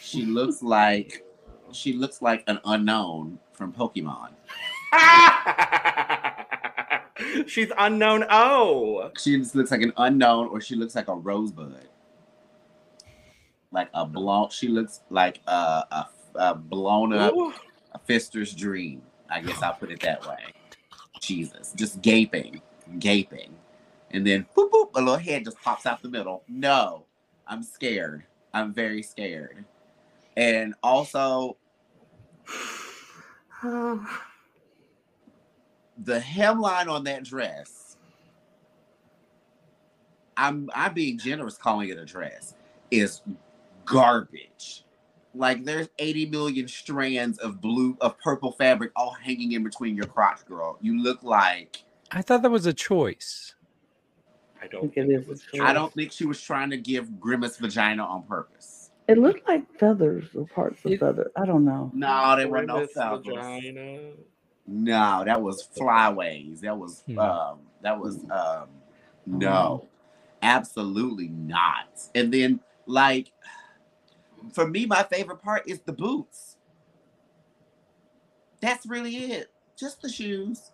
She 0.00 0.24
looks 0.26 0.62
like 0.62 1.24
she 1.72 1.92
looks 1.92 2.22
like 2.22 2.44
an 2.46 2.58
Unown 2.64 3.38
from 3.52 3.72
Pokemon. 3.72 4.30
She's 7.48 7.68
Unown. 7.70 8.26
Oh, 8.30 9.10
She 9.18 9.38
just 9.38 9.54
looks 9.54 9.70
like 9.70 9.82
an 9.82 9.92
Unown, 9.92 10.50
or 10.50 10.60
she 10.60 10.76
looks 10.76 10.94
like 10.94 11.08
a 11.08 11.14
rosebud. 11.14 11.88
Like 13.74 13.90
a 13.92 14.06
blown. 14.06 14.50
She 14.50 14.68
looks 14.68 15.00
like 15.10 15.40
a, 15.48 15.84
a, 15.90 16.06
a 16.36 16.54
blown 16.54 17.12
up 17.12 17.34
Ooh. 17.34 17.52
a 17.92 17.98
fister's 17.98 18.54
dream. 18.54 19.02
I 19.28 19.40
guess 19.40 19.60
I'll 19.62 19.74
put 19.74 19.90
it 19.90 20.00
that 20.00 20.24
way. 20.26 20.38
Jesus, 21.20 21.72
just 21.74 22.00
gaping, 22.00 22.62
gaping, 23.00 23.52
and 24.12 24.24
then 24.24 24.46
boop 24.56 24.70
boop, 24.70 24.90
a 24.94 25.00
little 25.00 25.16
head 25.16 25.44
just 25.44 25.60
pops 25.60 25.86
out 25.86 26.02
the 26.02 26.08
middle. 26.08 26.44
No, 26.46 27.06
I'm 27.48 27.64
scared. 27.64 28.24
I'm 28.52 28.72
very 28.72 29.02
scared. 29.02 29.64
And 30.36 30.74
also, 30.82 31.56
the 33.62 34.06
hemline 36.20 36.88
on 36.88 37.04
that 37.04 37.24
dress. 37.24 37.96
I'm 40.36 40.68
I'm 40.74 40.94
being 40.94 41.18
generous 41.18 41.56
calling 41.56 41.88
it 41.88 41.98
a 41.98 42.04
dress 42.04 42.54
is 42.90 43.22
garbage. 43.84 44.84
Like 45.34 45.64
there's 45.64 45.88
80 45.98 46.26
million 46.26 46.68
strands 46.68 47.38
of 47.38 47.60
blue 47.60 47.96
of 48.00 48.18
purple 48.18 48.52
fabric 48.52 48.92
all 48.94 49.10
hanging 49.12 49.52
in 49.52 49.64
between 49.64 49.96
your 49.96 50.06
crotch, 50.06 50.44
girl. 50.46 50.78
You 50.80 51.02
look 51.02 51.22
like 51.22 51.82
I 52.12 52.22
thought 52.22 52.42
that 52.42 52.50
was 52.50 52.66
a 52.66 52.72
choice. 52.72 53.54
I 54.60 54.66
I 54.66 54.68
don't 54.68 54.80
think 54.82 54.96
it 54.96 55.06
think 55.08 55.22
is. 55.22 55.26
was 55.28 55.42
a 55.54 55.62
I 55.64 55.72
don't 55.72 55.92
think 55.92 56.12
she 56.12 56.24
was 56.24 56.40
trying 56.40 56.70
to 56.70 56.76
give 56.76 57.18
grimace 57.20 57.56
vagina 57.56 58.04
on 58.04 58.22
purpose. 58.22 58.90
It 59.08 59.18
looked 59.18 59.46
like 59.46 59.70
feathers 59.78 60.24
or 60.34 60.46
parts 60.46 60.82
of 60.84 60.92
It- 60.92 61.00
feather. 61.00 61.30
I 61.36 61.44
don't 61.44 61.64
know. 61.64 61.90
No, 61.92 62.36
there 62.36 62.48
were 62.48 62.62
no 62.64 62.86
feathers. 62.86 63.26
vagina. 63.26 64.12
No, 64.66 65.24
that 65.24 65.42
was 65.42 65.68
flyways. 65.76 66.60
That 66.60 66.78
was 66.78 67.02
Hmm. 67.06 67.18
um 67.18 67.58
that 67.82 67.98
was 67.98 68.24
um 68.30 68.68
no. 69.26 69.88
Absolutely 70.42 71.28
not. 71.28 71.88
And 72.14 72.32
then 72.32 72.60
like 72.86 73.32
for 74.52 74.66
me 74.66 74.86
my 74.86 75.02
favorite 75.02 75.42
part 75.42 75.62
is 75.66 75.80
the 75.80 75.92
boots. 75.92 76.56
That's 78.60 78.86
really 78.86 79.16
it. 79.16 79.50
Just 79.76 80.02
the 80.02 80.08
shoes. 80.08 80.70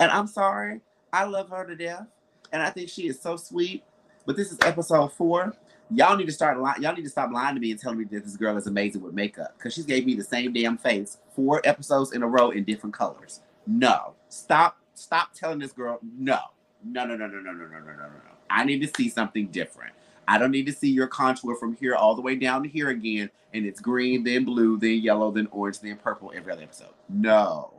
And 0.00 0.10
I'm 0.10 0.26
sorry. 0.26 0.80
I 1.12 1.24
love 1.24 1.50
her 1.50 1.66
to 1.66 1.76
death. 1.76 2.06
And 2.52 2.62
I 2.62 2.70
think 2.70 2.88
she 2.88 3.06
is 3.06 3.20
so 3.20 3.36
sweet. 3.36 3.84
But 4.24 4.36
this 4.36 4.52
is 4.52 4.58
episode 4.62 5.12
4. 5.12 5.54
Y'all 5.90 6.16
need 6.16 6.26
to 6.26 6.32
start 6.32 6.60
li- 6.60 6.82
y'all 6.82 6.94
need 6.94 7.04
to 7.04 7.08
stop 7.08 7.32
lying 7.32 7.54
to 7.54 7.60
me 7.60 7.70
and 7.70 7.80
telling 7.80 7.98
me 7.98 8.04
that 8.04 8.22
this 8.22 8.36
girl 8.36 8.56
is 8.58 8.66
amazing 8.66 9.02
with 9.02 9.14
makeup 9.14 9.54
because 9.56 9.72
she's 9.72 9.86
gave 9.86 10.04
me 10.04 10.14
the 10.14 10.22
same 10.22 10.52
damn 10.52 10.76
face 10.76 11.16
four 11.34 11.62
episodes 11.64 12.12
in 12.12 12.22
a 12.22 12.26
row 12.26 12.50
in 12.50 12.64
different 12.64 12.94
colors. 12.94 13.40
No, 13.66 14.14
stop, 14.28 14.76
stop 14.92 15.32
telling 15.32 15.58
this 15.58 15.72
girl 15.72 15.98
no, 16.02 16.38
no, 16.84 17.06
no, 17.06 17.16
no, 17.16 17.26
no, 17.26 17.40
no, 17.40 17.52
no, 17.52 17.64
no, 17.64 17.78
no, 17.78 17.78
no, 17.78 18.06
no. 18.06 18.10
I 18.50 18.64
need 18.64 18.80
to 18.80 18.92
see 18.94 19.08
something 19.08 19.46
different. 19.46 19.94
I 20.28 20.36
don't 20.36 20.50
need 20.50 20.66
to 20.66 20.72
see 20.72 20.90
your 20.90 21.06
contour 21.06 21.56
from 21.56 21.74
here 21.74 21.94
all 21.94 22.14
the 22.14 22.20
way 22.20 22.36
down 22.36 22.62
to 22.62 22.68
here 22.68 22.90
again, 22.90 23.30
and 23.54 23.64
it's 23.64 23.80
green, 23.80 24.22
then 24.22 24.44
blue, 24.44 24.76
then 24.76 24.98
yellow, 24.98 25.30
then 25.30 25.48
orange, 25.50 25.80
then 25.80 25.96
purple 25.96 26.30
every 26.36 26.52
other 26.52 26.62
episode. 26.62 26.92
No, 27.08 27.72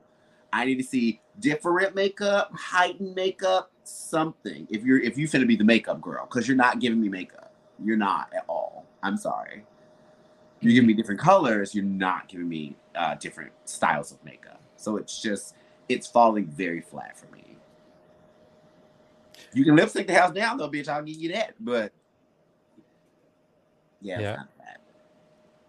I 0.51 0.65
need 0.65 0.77
to 0.77 0.83
see 0.83 1.21
different 1.39 1.93
makeup, 1.93 2.51
heightened 2.55 3.13
makeup, 3.13 3.71
something. 3.83 4.67
If 4.71 4.83
you're 4.83 4.99
if 4.99 5.15
you 5.15 5.27
finna 5.27 5.47
be 5.47 5.57
the 5.57 5.63
makeup 5.63 6.01
girl, 6.01 6.25
because 6.25 6.47
you're 6.47 6.57
not 6.57 6.79
giving 6.79 6.99
me 6.99 7.07
makeup. 7.07 7.53
You're 7.83 7.97
not 7.97 8.33
at 8.35 8.45
all. 8.49 8.87
I'm 9.03 9.15
sorry. 9.15 9.63
You're 10.59 10.73
giving 10.73 10.87
me 10.87 10.95
different 10.95 11.21
colors. 11.21 11.75
You're 11.75 11.85
not 11.85 12.27
giving 12.27 12.49
me 12.49 12.75
uh, 12.95 13.13
different 13.15 13.51
styles 13.65 14.11
of 14.11 14.25
makeup. 14.25 14.59
So 14.75 14.97
it's 14.97 15.21
just 15.21 15.53
it's 15.87 16.07
falling 16.07 16.47
very 16.47 16.81
flat 16.81 17.15
for 17.15 17.27
me. 17.27 17.57
You 19.53 19.63
can 19.63 19.75
lip 19.75 19.89
sync 19.89 20.07
the 20.07 20.15
house 20.15 20.33
down 20.33 20.57
though, 20.57 20.69
bitch. 20.69 20.87
I'll 20.87 21.03
give 21.03 21.17
you 21.17 21.31
that. 21.33 21.53
But 21.59 21.93
yeah, 24.01 24.19
Yeah. 24.19 24.29
it's 24.31 24.37
not 24.39 24.57
bad. 24.57 24.77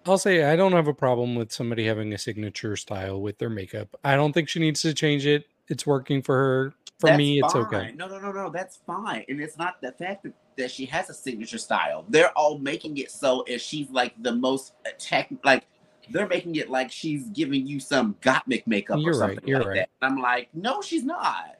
I'll 0.07 0.19
say 0.19 0.45
I 0.45 0.57
don't 0.57 0.73
have 0.73 0.89
a 0.89 0.95
problem 0.95 1.35
with 1.35 1.53
somebody 1.53 1.87
having 1.87 2.13
a 2.15 2.19
signature 2.19 2.77
style 2.77 3.21
with 3.21 3.39
their 3.39 3.51
makeup. 3.51 3.89
I 4.03 4.17
don't 4.17 4.33
think 4.33 4.49
she 4.49 4.59
needs 4.59 4.83
to 4.83 4.95
change 4.95 5.27
it. 5.27 5.45
It's 5.69 5.87
working 5.87 6.23
for 6.23 6.35
her. 6.37 6.75
For 6.99 7.07
That's 7.09 7.19
me, 7.19 7.39
it's 7.41 7.53
fine. 7.53 7.63
okay. 7.65 7.93
No, 7.97 8.09
no, 8.09 8.19
no, 8.19 8.33
no. 8.33 8.51
That's 8.51 8.79
fine. 8.87 9.25
And 9.29 9.41
it's 9.41 9.57
not 9.57 9.81
the 9.81 9.93
fact 9.93 10.23
that, 10.25 10.33
that 10.57 10.71
she 10.71 10.85
has 10.87 11.09
a 11.09 11.15
signature 11.15 11.57
style. 11.59 12.05
They're 12.09 12.31
all 12.37 12.59
making 12.59 12.99
it 12.99 13.11
so 13.11 13.41
as 13.43 13.63
she's 13.63 13.89
like 13.91 14.15
the 14.23 14.33
most 14.35 14.75
uh, 14.87 14.91
tech 14.99 15.31
like 15.45 15.67
they're 16.11 16.27
making 16.27 16.57
it 16.57 16.69
like 16.69 16.91
she's 16.91 17.29
giving 17.29 17.67
you 17.67 17.79
some 17.81 18.15
Gottmik 18.21 18.67
makeup 18.67 18.99
You're 19.01 19.15
or 19.15 19.19
right, 19.21 19.29
something 19.31 19.49
you're 19.49 19.59
like 19.61 19.69
right. 19.69 19.77
that. 19.77 19.91
And 20.03 20.13
I'm 20.13 20.21
like, 20.21 20.49
no, 20.55 20.83
she's 20.83 21.05
not. 21.05 21.57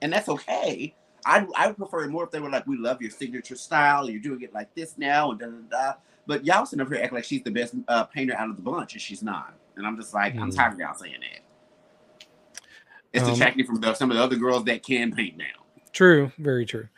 And 0.00 0.12
that's 0.12 0.28
okay. 0.28 0.94
I 1.28 1.46
I 1.56 1.66
would 1.68 1.76
prefer 1.76 2.04
it 2.04 2.10
more 2.10 2.24
if 2.24 2.30
they 2.32 2.40
were 2.40 2.50
like, 2.50 2.66
we 2.66 2.76
love 2.78 3.02
your 3.02 3.10
signature 3.10 3.56
style. 3.56 4.08
You're 4.10 4.20
doing 4.20 4.42
it 4.42 4.52
like 4.54 4.74
this 4.74 4.96
now 4.98 5.30
and 5.32 5.40
da 5.40 5.46
da 5.46 5.52
da. 5.70 5.92
But 6.26 6.44
y'all 6.44 6.66
sitting 6.66 6.84
up 6.84 6.92
here 6.92 7.02
acting 7.02 7.16
like 7.16 7.24
she's 7.24 7.42
the 7.42 7.50
best 7.50 7.74
uh, 7.88 8.04
painter 8.04 8.34
out 8.36 8.50
of 8.50 8.56
the 8.56 8.62
bunch, 8.62 8.94
and 8.94 9.02
she's 9.02 9.22
not. 9.22 9.54
And 9.76 9.86
I'm 9.86 9.96
just 9.96 10.14
like, 10.14 10.34
I'm 10.38 10.50
Hmm. 10.50 10.56
tired 10.56 10.72
of 10.74 10.78
y'all 10.80 10.94
saying 10.94 11.14
that. 11.20 11.40
It's 13.12 13.26
Um, 13.26 13.34
detracting 13.34 13.66
from 13.66 13.80
the, 13.80 13.94
some 13.94 14.10
of 14.10 14.16
the 14.16 14.22
other 14.22 14.36
girls 14.36 14.64
that 14.64 14.82
can 14.82 15.12
paint 15.12 15.36
now. 15.38 15.44
True, 15.92 16.32
very 16.38 16.66
true. 16.66 16.88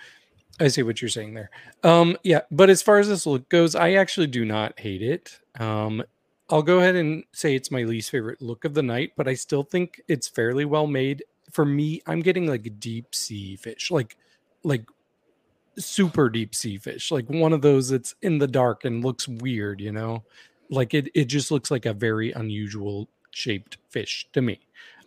I 0.61 0.69
see 0.69 0.83
what 0.83 1.01
you're 1.01 1.09
saying 1.09 1.35
there. 1.35 1.51
Um, 1.85 2.17
yeah, 2.23 2.43
but 2.51 2.71
as 2.71 2.83
far 2.83 2.99
as 2.99 3.09
this 3.09 3.27
look 3.27 3.49
goes, 3.49 3.75
I 3.75 3.93
actually 3.93 4.27
do 4.27 4.45
not 4.45 4.79
hate 4.79 5.03
it. 5.03 5.39
Um, 5.59 6.03
I'll 6.51 6.63
go 6.63 6.81
ahead 6.81 6.97
and 6.97 7.25
say 7.33 7.55
it's 7.55 7.71
my 7.71 7.85
least 7.85 8.11
favorite 8.11 8.43
look 8.43 8.65
of 8.65 8.75
the 8.75 8.83
night, 8.83 9.13
but 9.17 9.29
I 9.29 9.35
still 9.35 9.63
think 9.63 10.01
it's 10.09 10.29
fairly 10.29 10.65
well 10.65 10.87
made. 10.87 11.23
For 11.53 11.65
me, 11.65 12.01
I'm 12.07 12.21
getting 12.21 12.47
like 12.47 12.79
deep 12.81 13.15
sea 13.15 13.57
fish, 13.57 13.91
like 13.91 14.17
like 14.63 14.85
super 15.79 16.29
deep 16.29 16.55
sea 16.55 16.79
fish, 16.79 17.11
like 17.11 17.29
one 17.29 17.53
of 17.53 17.63
those 17.63 17.89
that's 17.89 18.15
in 18.23 18.39
the 18.39 18.47
dark 18.47 18.85
and 18.85 19.05
looks 19.05 19.27
weird, 19.29 19.81
you 19.81 19.93
know? 19.93 20.23
Like 20.69 20.95
it 20.95 21.09
it 21.15 21.25
just 21.27 21.51
looks 21.51 21.71
like 21.71 21.87
a 21.87 21.93
very 21.93 22.33
unusual 22.33 23.09
shaped 23.31 23.79
fish 23.89 24.29
to 24.33 24.43
me. 24.43 24.61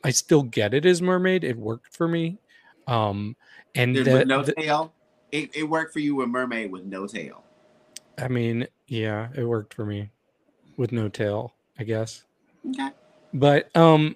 I 0.04 0.10
still 0.12 0.44
get 0.44 0.74
it 0.74 0.86
as 0.86 1.02
mermaid. 1.02 1.44
It 1.44 1.58
worked 1.58 1.96
for 1.96 2.08
me. 2.08 2.38
Um 2.88 3.36
and 3.76 3.96
the- 3.96 4.04
with 4.14 4.28
no 4.28 4.44
the- 4.44 4.54
tail. 4.54 4.94
It, 5.32 5.50
it 5.56 5.64
worked 5.64 5.94
for 5.94 6.00
you 6.00 6.14
with 6.16 6.30
mermaid 6.30 6.72
with 6.72 6.84
no 6.86 7.08
tail. 7.08 7.44
I 8.20 8.28
mean, 8.28 8.68
yeah, 8.88 9.30
it 9.36 9.44
worked 9.44 9.74
for 9.74 9.84
me 9.84 10.12
with 10.78 10.92
no 10.92 11.10
tail, 11.10 11.56
I 11.80 11.84
guess. 11.86 12.24
Okay. 12.70 12.90
But 13.34 13.76
um 13.76 14.16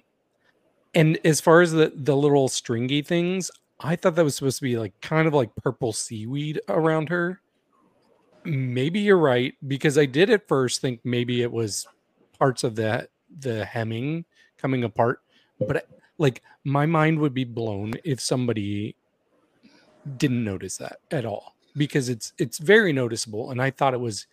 and 0.98 1.18
as 1.24 1.40
far 1.40 1.62
as 1.62 1.72
the 1.72 1.92
the 1.94 2.16
little 2.16 2.48
stringy 2.48 3.02
things, 3.02 3.50
I 3.80 3.94
thought 3.94 4.16
that 4.16 4.24
was 4.24 4.34
supposed 4.34 4.58
to 4.58 4.62
be 4.62 4.76
like 4.76 5.00
kind 5.00 5.28
of 5.28 5.34
like 5.34 5.54
purple 5.56 5.92
seaweed 5.92 6.60
around 6.68 7.08
her. 7.08 7.40
Maybe 8.44 9.00
you're 9.00 9.18
right 9.18 9.54
because 9.66 9.96
I 9.96 10.06
did 10.06 10.28
at 10.30 10.48
first 10.48 10.80
think 10.80 11.00
maybe 11.04 11.42
it 11.42 11.52
was 11.52 11.86
parts 12.38 12.64
of 12.64 12.76
that 12.76 13.10
the 13.38 13.64
hemming 13.64 14.24
coming 14.56 14.84
apart, 14.84 15.20
but 15.66 15.86
like 16.18 16.42
my 16.64 16.86
mind 16.86 17.20
would 17.20 17.34
be 17.34 17.44
blown 17.44 17.92
if 18.04 18.20
somebody 18.20 18.96
didn't 20.16 20.42
notice 20.42 20.78
that 20.78 20.98
at 21.10 21.24
all 21.24 21.54
because 21.76 22.08
it's 22.08 22.32
it's 22.38 22.58
very 22.58 22.92
noticeable 22.92 23.50
and 23.50 23.62
I 23.62 23.70
thought 23.70 23.94
it 23.94 24.00
was 24.00 24.26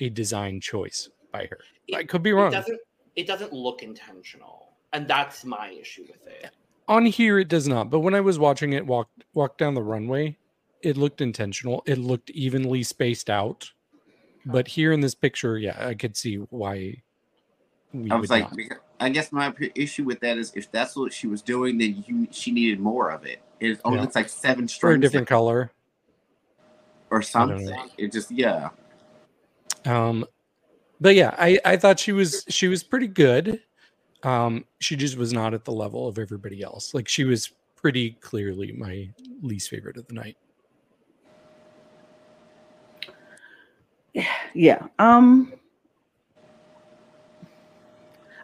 a 0.00 0.10
design 0.10 0.60
choice 0.60 1.08
by 1.32 1.46
her. 1.46 1.60
I 1.94 2.04
could 2.04 2.22
be 2.22 2.32
wrong. 2.32 2.52
It 2.52 2.56
doesn't. 2.56 2.80
It 3.16 3.26
doesn't 3.26 3.52
look 3.52 3.82
intentional, 3.82 4.69
and 4.92 5.08
that's 5.08 5.44
my 5.44 5.70
issue 5.70 6.04
with 6.08 6.26
it. 6.26 6.50
on 6.88 7.06
here 7.06 7.38
it 7.38 7.48
does 7.48 7.68
not 7.68 7.90
but 7.90 8.00
when 8.00 8.14
i 8.14 8.20
was 8.20 8.38
watching 8.38 8.72
it 8.72 8.86
walk 8.86 9.08
walk 9.34 9.58
down 9.58 9.74
the 9.74 9.82
runway 9.82 10.36
it 10.82 10.96
looked 10.96 11.20
intentional 11.20 11.82
it 11.86 11.98
looked 11.98 12.30
evenly 12.30 12.82
spaced 12.82 13.30
out 13.30 13.70
but 14.46 14.68
here 14.68 14.92
in 14.92 15.00
this 15.00 15.14
picture 15.14 15.58
yeah 15.58 15.76
i 15.86 15.94
could 15.94 16.16
see 16.16 16.36
why 16.36 17.02
we 17.92 18.10
I 18.10 18.16
would 18.16 18.22
was 18.22 18.30
like, 18.30 18.44
not. 18.44 18.58
I 19.00 19.08
guess 19.10 19.32
my 19.32 19.52
issue 19.74 20.04
with 20.04 20.20
that 20.20 20.38
is 20.38 20.52
if 20.54 20.70
that's 20.70 20.96
what 20.96 21.12
she 21.12 21.26
was 21.26 21.42
doing, 21.42 21.78
then 21.78 22.04
you, 22.06 22.28
she 22.30 22.52
needed 22.52 22.80
more 22.80 23.10
of 23.10 23.24
it. 23.26 23.42
It 23.60 23.80
only 23.84 23.98
Yeah. 23.98 24.02
looks 24.02 24.16
like 24.16 24.28
seven 24.28 24.68
for 24.68 24.92
a 24.92 25.00
different 25.00 25.28
color 25.28 25.72
or 27.10 27.22
something. 27.22 27.90
It 27.98 28.12
just 28.12 28.30
yeah. 28.30 28.70
um 29.86 30.26
but 31.00 31.14
yeah 31.14 31.34
i 31.38 31.58
i 31.64 31.76
thought 31.76 32.00
she 32.00 32.12
was 32.12 32.44
she 32.48 32.68
was 32.68 32.82
pretty 32.82 33.08
good 33.08 33.60
um 34.24 34.64
she 34.80 34.96
just 34.96 35.16
was 35.16 35.32
not 35.32 35.54
at 35.54 35.64
the 35.64 35.72
level 35.72 36.06
of 36.06 36.18
everybody 36.18 36.62
else 36.62 36.94
like 36.94 37.08
she 37.08 37.24
was 37.24 37.52
pretty 37.76 38.12
clearly 38.20 38.72
my 38.72 39.08
least 39.42 39.70
favorite 39.70 39.96
of 39.96 40.06
the 40.06 40.14
night 40.14 40.36
Yeah. 44.54 44.86
Um 44.98 45.52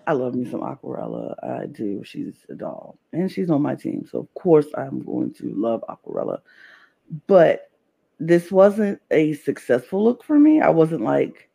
I 0.08 0.12
love 0.12 0.36
me 0.36 0.48
some 0.48 0.60
Aquarela. 0.60 1.34
I 1.42 1.66
do. 1.66 2.02
She's 2.04 2.46
a 2.48 2.54
doll. 2.54 2.96
And 3.12 3.30
she's 3.30 3.50
on 3.50 3.62
my 3.62 3.74
team. 3.74 4.06
So 4.08 4.20
of 4.20 4.32
course 4.34 4.66
I'm 4.76 5.02
going 5.02 5.34
to 5.34 5.52
love 5.54 5.82
Aquarela. 5.88 6.38
But 7.26 7.70
this 8.20 8.52
wasn't 8.52 9.00
a 9.10 9.34
successful 9.34 10.02
look 10.04 10.22
for 10.22 10.38
me. 10.38 10.60
I 10.60 10.70
wasn't 10.70 11.02
like 11.02 11.48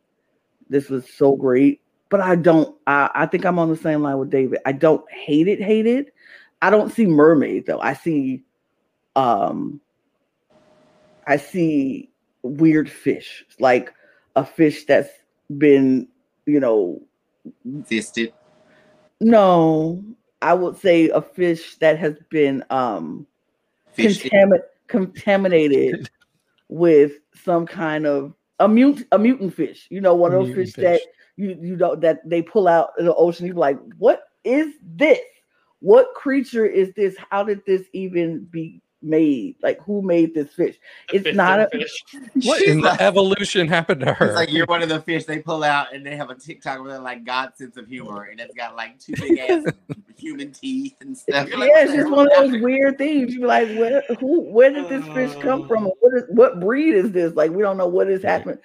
this 0.68 0.90
was 0.90 1.08
so 1.08 1.34
great. 1.34 1.80
But 2.12 2.20
I 2.20 2.36
don't 2.36 2.76
I, 2.86 3.10
I 3.14 3.24
think 3.26 3.46
I'm 3.46 3.58
on 3.58 3.70
the 3.70 3.76
same 3.76 4.02
line 4.02 4.18
with 4.18 4.28
David. 4.28 4.58
I 4.66 4.72
don't 4.72 5.10
hate 5.10 5.48
it, 5.48 5.62
hate 5.62 5.86
it. 5.86 6.12
I 6.60 6.68
don't 6.68 6.92
see 6.92 7.06
mermaid 7.06 7.64
though. 7.64 7.80
I 7.80 7.94
see 7.94 8.42
um 9.16 9.80
I 11.26 11.38
see 11.38 12.10
weird 12.42 12.90
fish. 12.90 13.46
Like 13.58 13.94
a 14.36 14.44
fish 14.44 14.84
that's 14.84 15.08
been, 15.56 16.06
you 16.44 16.60
know, 16.60 17.00
Fisted. 17.86 18.34
no, 19.18 20.04
I 20.42 20.52
would 20.52 20.76
say 20.76 21.08
a 21.08 21.22
fish 21.22 21.76
that 21.76 21.98
has 21.98 22.16
been 22.28 22.62
um 22.68 23.26
Fish. 23.94 24.22
contamin- 24.22 24.60
contaminated 24.86 26.10
with 26.68 27.12
some 27.42 27.64
kind 27.64 28.06
of 28.06 28.34
a 28.58 28.68
mut 28.68 29.02
a 29.12 29.18
mutant 29.18 29.54
fish. 29.54 29.86
You 29.88 30.02
know, 30.02 30.14
one 30.14 30.34
of 30.34 30.40
those 30.40 30.48
Mutant 30.48 30.74
fish, 30.74 30.84
that 30.84 31.00
fish. 31.00 31.08
You 31.36 31.56
you 31.60 31.76
know 31.76 31.94
that 31.96 32.20
they 32.28 32.42
pull 32.42 32.68
out 32.68 32.90
in 32.98 33.06
the 33.06 33.14
ocean. 33.14 33.46
You're 33.46 33.56
like, 33.56 33.78
what 33.98 34.24
is 34.44 34.74
this? 34.82 35.18
What 35.80 36.14
creature 36.14 36.66
is 36.66 36.92
this? 36.94 37.16
How 37.30 37.42
did 37.42 37.60
this 37.66 37.82
even 37.92 38.44
be 38.50 38.80
made? 39.02 39.56
Like, 39.62 39.80
who 39.82 40.00
made 40.00 40.32
this 40.32 40.52
fish? 40.54 40.76
A 41.10 41.16
It's 41.16 41.24
fisted 41.24 41.36
not 41.36 41.58
a- 41.60 41.68
fish. 41.72 42.04
what 42.44 42.62
in 42.62 42.80
the 42.80 42.96
evolution 43.02 43.66
happened 43.66 44.00
to 44.02 44.12
her 44.14 44.26
It's 44.26 44.36
like 44.36 44.52
you're 44.52 44.66
one 44.66 44.82
of 44.82 44.88
the 44.88 45.00
fish 45.00 45.24
they 45.24 45.40
pull 45.40 45.64
out 45.64 45.92
and 45.92 46.06
they 46.06 46.16
have 46.16 46.30
a 46.30 46.36
TikTok 46.36 46.80
with 46.82 46.92
like 47.00 47.24
God's 47.24 47.58
sense 47.58 47.76
of 47.76 47.88
humor 47.88 48.28
and 48.30 48.38
it's 48.38 48.54
got 48.54 48.76
like 48.76 49.00
two 49.00 49.14
big 49.20 49.38
ass 49.38 49.64
human 50.16 50.52
teeth 50.52 50.94
and 51.00 51.18
stuff. 51.18 51.48
You're 51.48 51.58
yeah, 51.58 51.66
what 51.66 51.82
it's 51.82 51.92
just 51.94 52.10
one 52.12 52.26
of 52.30 52.32
those 52.52 52.62
weird 52.62 52.96
things. 52.98 53.34
You're 53.34 53.48
like, 53.48 53.66
where, 53.76 54.04
who, 54.20 54.40
where 54.42 54.70
did 54.70 54.88
this 54.88 55.04
fish 55.14 55.34
come 55.42 55.62
uh. 55.62 55.66
from? 55.66 55.84
What 55.98 56.14
is, 56.14 56.22
what 56.28 56.60
breed 56.60 56.94
is 56.94 57.10
this? 57.10 57.34
Like, 57.34 57.50
we 57.50 57.62
don't 57.62 57.76
know 57.76 57.88
what 57.88 58.08
is 58.08 58.22
Right. 58.22 58.30
happening. 58.30 58.58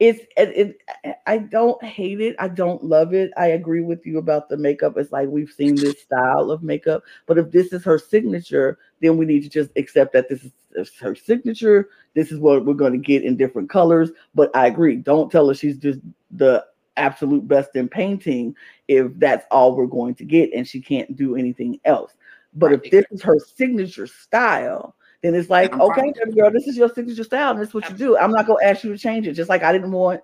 It's, 0.00 0.20
it, 0.36 0.78
it, 1.04 1.18
I 1.26 1.38
don't 1.38 1.82
hate 1.84 2.20
it. 2.20 2.34
I 2.38 2.48
don't 2.48 2.82
love 2.82 3.14
it. 3.14 3.30
I 3.36 3.48
agree 3.48 3.80
with 3.80 4.04
you 4.04 4.18
about 4.18 4.48
the 4.48 4.56
makeup. 4.56 4.96
It's 4.96 5.12
like 5.12 5.28
we've 5.28 5.52
seen 5.52 5.76
this 5.76 6.02
style 6.02 6.50
of 6.50 6.64
makeup, 6.64 7.04
but 7.26 7.38
if 7.38 7.52
this 7.52 7.72
is 7.72 7.84
her 7.84 7.98
signature, 7.98 8.78
then 9.00 9.16
we 9.16 9.24
need 9.24 9.42
to 9.44 9.48
just 9.48 9.70
accept 9.76 10.12
that 10.14 10.28
this 10.28 10.44
is, 10.44 10.90
her 11.00 11.14
signature. 11.14 11.90
This 12.14 12.32
is 12.32 12.40
what 12.40 12.64
we're 12.64 12.74
going 12.74 12.92
to 12.92 12.98
get 12.98 13.22
in 13.22 13.36
different 13.36 13.70
colors. 13.70 14.10
But 14.34 14.54
I 14.56 14.66
agree. 14.66 14.96
Don't 14.96 15.30
tell 15.30 15.46
her 15.46 15.54
she's 15.54 15.78
just 15.78 16.00
the 16.32 16.64
absolute 16.96 17.46
best 17.46 17.70
in 17.76 17.88
painting 17.88 18.54
if 18.88 19.12
that's 19.18 19.46
all 19.50 19.76
we're 19.76 19.86
going 19.86 20.16
to 20.16 20.24
get 20.24 20.52
and 20.52 20.66
she 20.66 20.80
can't 20.80 21.16
do 21.16 21.36
anything 21.36 21.78
else. 21.84 22.12
But 22.54 22.72
if 22.72 22.90
this 22.90 23.04
is 23.10 23.22
her 23.22 23.38
signature 23.38 24.06
style, 24.06 24.96
then 25.24 25.34
it's 25.34 25.48
like, 25.50 25.70
Then 25.70 25.80
I'm 25.80 25.88
fine 25.88 26.10
okay, 26.10 26.30
girl, 26.32 26.50
this 26.50 26.66
is 26.66 26.76
your 26.76 26.88
signature 26.88 27.24
style, 27.24 27.52
and 27.52 27.60
this 27.60 27.68
is 27.68 27.74
what 27.74 27.88
you 27.88 27.96
do. 27.96 28.16
I'm 28.18 28.30
not 28.30 28.46
gonna 28.46 28.64
ask 28.64 28.84
you 28.84 28.92
to 28.92 28.98
change 28.98 29.26
it. 29.26 29.32
Just 29.32 29.48
like 29.48 29.62
I 29.62 29.72
didn't 29.72 29.90
want 29.90 30.20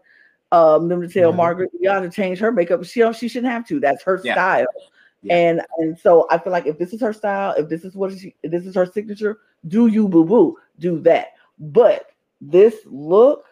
um 0.52 0.88
them 0.88 1.00
to 1.00 1.08
tell 1.08 1.32
Mhm. 1.32 1.36
Margaret 1.36 1.70
y'all 1.80 2.02
to 2.02 2.10
change 2.10 2.38
her 2.40 2.52
makeup. 2.52 2.84
She 2.84 3.00
don't, 3.00 3.16
she 3.16 3.28
shouldn't 3.28 3.52
have 3.52 3.66
to. 3.68 3.80
That's 3.80 4.02
her 4.02 4.20
Yeah. 4.22 4.34
style. 4.34 4.66
Yeah. 5.22 5.34
And 5.36 5.62
and 5.78 5.98
so 5.98 6.26
I 6.30 6.38
feel 6.38 6.52
like 6.52 6.66
if 6.66 6.78
this 6.78 6.92
is 6.92 7.00
her 7.00 7.12
style, 7.12 7.54
if 7.56 7.68
this 7.68 7.84
is 7.84 7.94
what 7.94 8.12
she 8.12 8.34
this 8.44 8.66
is 8.66 8.74
her 8.74 8.86
signature, 8.86 9.38
do 9.68 9.86
you 9.86 10.08
boo 10.08 10.24
boo, 10.24 10.56
do 10.78 10.98
that. 11.00 11.28
But 11.58 12.06
this 12.40 12.74
look 12.86 13.44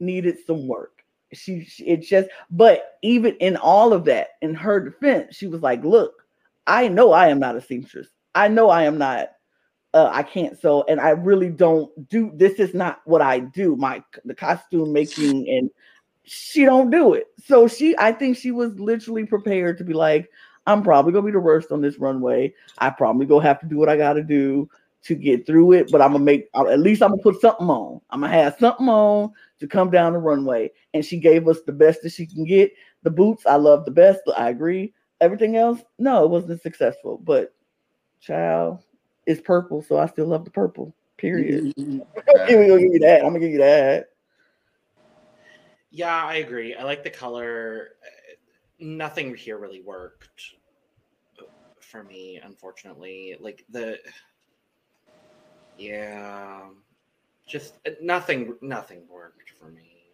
needed 0.00 0.38
some 0.46 0.66
work. 0.66 1.04
She, 1.32 1.64
she 1.64 1.84
it 1.86 2.02
just 2.02 2.28
but 2.50 2.98
even 3.02 3.34
in 3.36 3.56
all 3.56 3.92
of 3.92 4.04
that, 4.06 4.30
in 4.42 4.54
her 4.54 4.80
defense, 4.80 5.36
she 5.36 5.46
was 5.46 5.62
like, 5.62 5.82
look, 5.84 6.26
I 6.66 6.88
know 6.88 7.12
I 7.12 7.28
am 7.28 7.38
not 7.38 7.56
a 7.56 7.60
seamstress. 7.60 8.08
I 8.34 8.48
know 8.48 8.68
I 8.68 8.84
am 8.84 8.98
not 8.98 9.30
uh, 9.94 10.10
I 10.12 10.22
can't 10.22 10.58
sew, 10.58 10.84
and 10.88 11.00
I 11.00 11.10
really 11.10 11.50
don't 11.50 12.08
do 12.08 12.32
this. 12.34 12.54
Is 12.54 12.74
not 12.74 13.00
what 13.04 13.22
I 13.22 13.40
do. 13.40 13.76
My 13.76 14.02
the 14.24 14.34
costume 14.34 14.92
making, 14.92 15.48
and 15.48 15.70
she 16.24 16.64
don't 16.64 16.90
do 16.90 17.14
it. 17.14 17.26
So 17.44 17.68
she, 17.68 17.94
I 17.98 18.12
think 18.12 18.36
she 18.36 18.50
was 18.52 18.78
literally 18.78 19.26
prepared 19.26 19.78
to 19.78 19.84
be 19.84 19.92
like, 19.92 20.30
I'm 20.66 20.82
probably 20.82 21.12
gonna 21.12 21.26
be 21.26 21.32
the 21.32 21.40
worst 21.40 21.72
on 21.72 21.80
this 21.80 21.98
runway. 21.98 22.54
I 22.78 22.90
probably 22.90 23.26
gonna 23.26 23.44
have 23.44 23.60
to 23.60 23.66
do 23.66 23.76
what 23.76 23.88
I 23.88 23.96
got 23.96 24.14
to 24.14 24.22
do 24.22 24.68
to 25.04 25.14
get 25.16 25.46
through 25.46 25.72
it, 25.72 25.90
but 25.90 26.00
I'm 26.00 26.12
gonna 26.12 26.24
make 26.24 26.48
at 26.54 26.80
least 26.80 27.02
I'm 27.02 27.10
gonna 27.10 27.22
put 27.22 27.40
something 27.40 27.68
on. 27.68 28.00
I'm 28.10 28.20
gonna 28.20 28.32
have 28.32 28.56
something 28.58 28.88
on 28.88 29.32
to 29.60 29.66
come 29.66 29.90
down 29.90 30.12
the 30.12 30.18
runway. 30.20 30.70
And 30.94 31.04
she 31.04 31.18
gave 31.18 31.48
us 31.48 31.58
the 31.66 31.72
best 31.72 32.02
that 32.02 32.12
she 32.12 32.26
can 32.26 32.44
get. 32.44 32.72
The 33.02 33.10
boots, 33.10 33.44
I 33.44 33.56
love 33.56 33.84
the 33.84 33.90
best. 33.90 34.20
I 34.36 34.50
agree. 34.50 34.94
Everything 35.20 35.56
else, 35.56 35.80
no, 35.98 36.24
it 36.24 36.30
wasn't 36.30 36.62
successful. 36.62 37.20
But 37.22 37.52
child, 38.20 38.80
it's 39.26 39.40
purple, 39.40 39.82
so 39.82 39.98
I 39.98 40.06
still 40.06 40.26
love 40.26 40.44
the 40.44 40.50
purple. 40.50 40.94
Period. 41.16 41.72
Mhm. 41.76 42.06
I'm 42.16 42.68
gonna 42.68 42.80
give 42.80 42.92
you 42.92 42.98
that. 43.00 43.20
I'm 43.20 43.28
gonna 43.28 43.40
give 43.40 43.52
you 43.52 43.58
that. 43.58 44.10
Yeah, 45.90 46.24
I 46.24 46.36
agree. 46.36 46.74
I 46.74 46.84
like 46.84 47.04
the 47.04 47.10
color. 47.10 47.90
Nothing 48.78 49.34
here 49.34 49.58
really 49.58 49.82
worked 49.82 50.54
for 51.80 52.02
me, 52.02 52.40
unfortunately. 52.42 53.36
Like 53.38 53.64
the 53.68 53.98
yeah, 55.76 56.68
just 57.46 57.74
uh, 57.86 57.90
nothing. 58.00 58.56
Nothing 58.62 59.06
worked 59.08 59.50
for 59.50 59.70
me. 59.70 60.06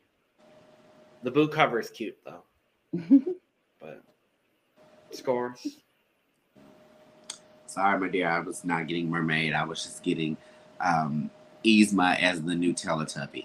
The 1.23 1.31
boot 1.31 1.53
cover 1.53 1.81
is 1.81 1.91
cute 1.91 2.19
though, 2.25 2.45
but 3.81 4.03
scores. 5.13 5.79
Sorry, 7.69 8.01
my 8.01 8.09
dear, 8.09 8.31
I 8.31 8.41
was 8.41 8.65
not 8.65 8.87
getting 8.87 9.11
mermaid. 9.11 9.53
I 9.53 9.63
was 9.63 9.83
just 9.83 10.03
getting 10.03 10.39
um 10.81 11.31
Yzma 11.65 12.19
as 12.21 12.43
the 12.43 12.55
new 12.55 12.73
Teletubby. 12.73 13.45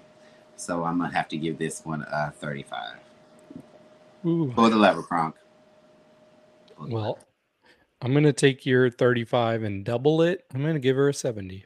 So 0.56 0.86
I'm 0.86 1.00
gonna 1.00 1.14
have 1.14 1.28
to 1.30 1.38
give 1.38 1.58
this 1.58 1.84
one 1.84 2.06
a 2.10 2.32
35. 2.32 2.96
Ooh. 4.26 4.54
Pull 4.56 4.70
the 4.70 4.78
lever, 4.78 5.04
Kronk. 5.04 5.36
Pull 6.78 6.88
the 6.88 6.94
Well, 6.96 7.20
I'm 8.02 8.14
gonna 8.14 8.32
take 8.32 8.66
your 8.66 8.90
35 8.90 9.64
and 9.64 9.84
double 9.84 10.22
it. 10.22 10.46
I'm 10.54 10.62
gonna 10.62 10.80
give 10.80 10.96
her 10.96 11.10
a 11.10 11.14
70. 11.14 11.66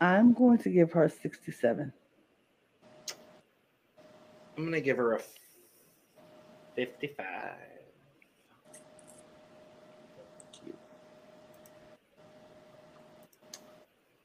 I'm 0.00 0.32
going 0.32 0.58
to 0.58 0.68
give 0.68 0.90
her 0.92 1.08
67. 1.08 1.92
I'm 4.58 4.64
gonna 4.64 4.80
give 4.80 4.96
her 4.96 5.14
a 5.14 5.20
55. 6.74 7.75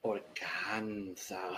Organzza. 0.03 1.57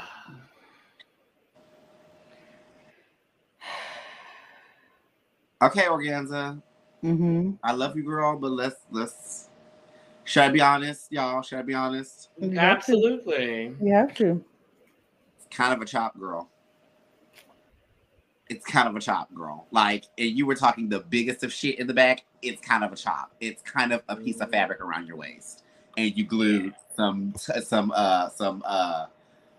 Okay, 5.61 5.83
Organzza. 5.83 6.61
Mm-hmm. 7.03 7.51
I 7.63 7.71
love 7.71 7.95
you, 7.95 8.03
girl, 8.03 8.37
but 8.37 8.51
let's 8.51 8.77
let's. 8.91 9.49
Should 10.25 10.43
I 10.43 10.49
be 10.49 10.61
honest, 10.61 11.11
y'all? 11.11 11.41
Should 11.41 11.59
I 11.59 11.61
be 11.61 11.73
honest? 11.73 12.29
You. 12.37 12.57
Absolutely. 12.57 13.75
You 13.81 13.93
have 13.93 14.13
to. 14.15 14.43
It's 15.37 15.47
kind 15.49 15.73
of 15.73 15.81
a 15.81 15.85
chop, 15.85 16.17
girl. 16.17 16.49
It's 18.49 18.65
kind 18.65 18.87
of 18.87 18.95
a 18.95 18.99
chop, 18.99 19.33
girl. 19.33 19.67
Like, 19.71 20.05
and 20.17 20.29
you 20.29 20.45
were 20.45 20.55
talking 20.55 20.89
the 20.89 20.99
biggest 20.99 21.43
of 21.43 21.51
shit 21.51 21.79
in 21.79 21.87
the 21.87 21.93
back. 21.93 22.23
It's 22.41 22.61
kind 22.61 22.83
of 22.83 22.91
a 22.91 22.95
chop. 22.95 23.33
It's 23.39 23.61
kind 23.63 23.93
of 23.93 24.03
a 24.09 24.15
piece 24.15 24.41
of 24.41 24.51
fabric 24.51 24.81
around 24.81 25.07
your 25.07 25.17
waist, 25.17 25.62
and 25.97 26.15
you 26.17 26.25
glued 26.25 26.73
some 26.95 27.33
some 27.63 27.91
uh 27.95 28.29
some 28.29 28.63
uh 28.65 29.05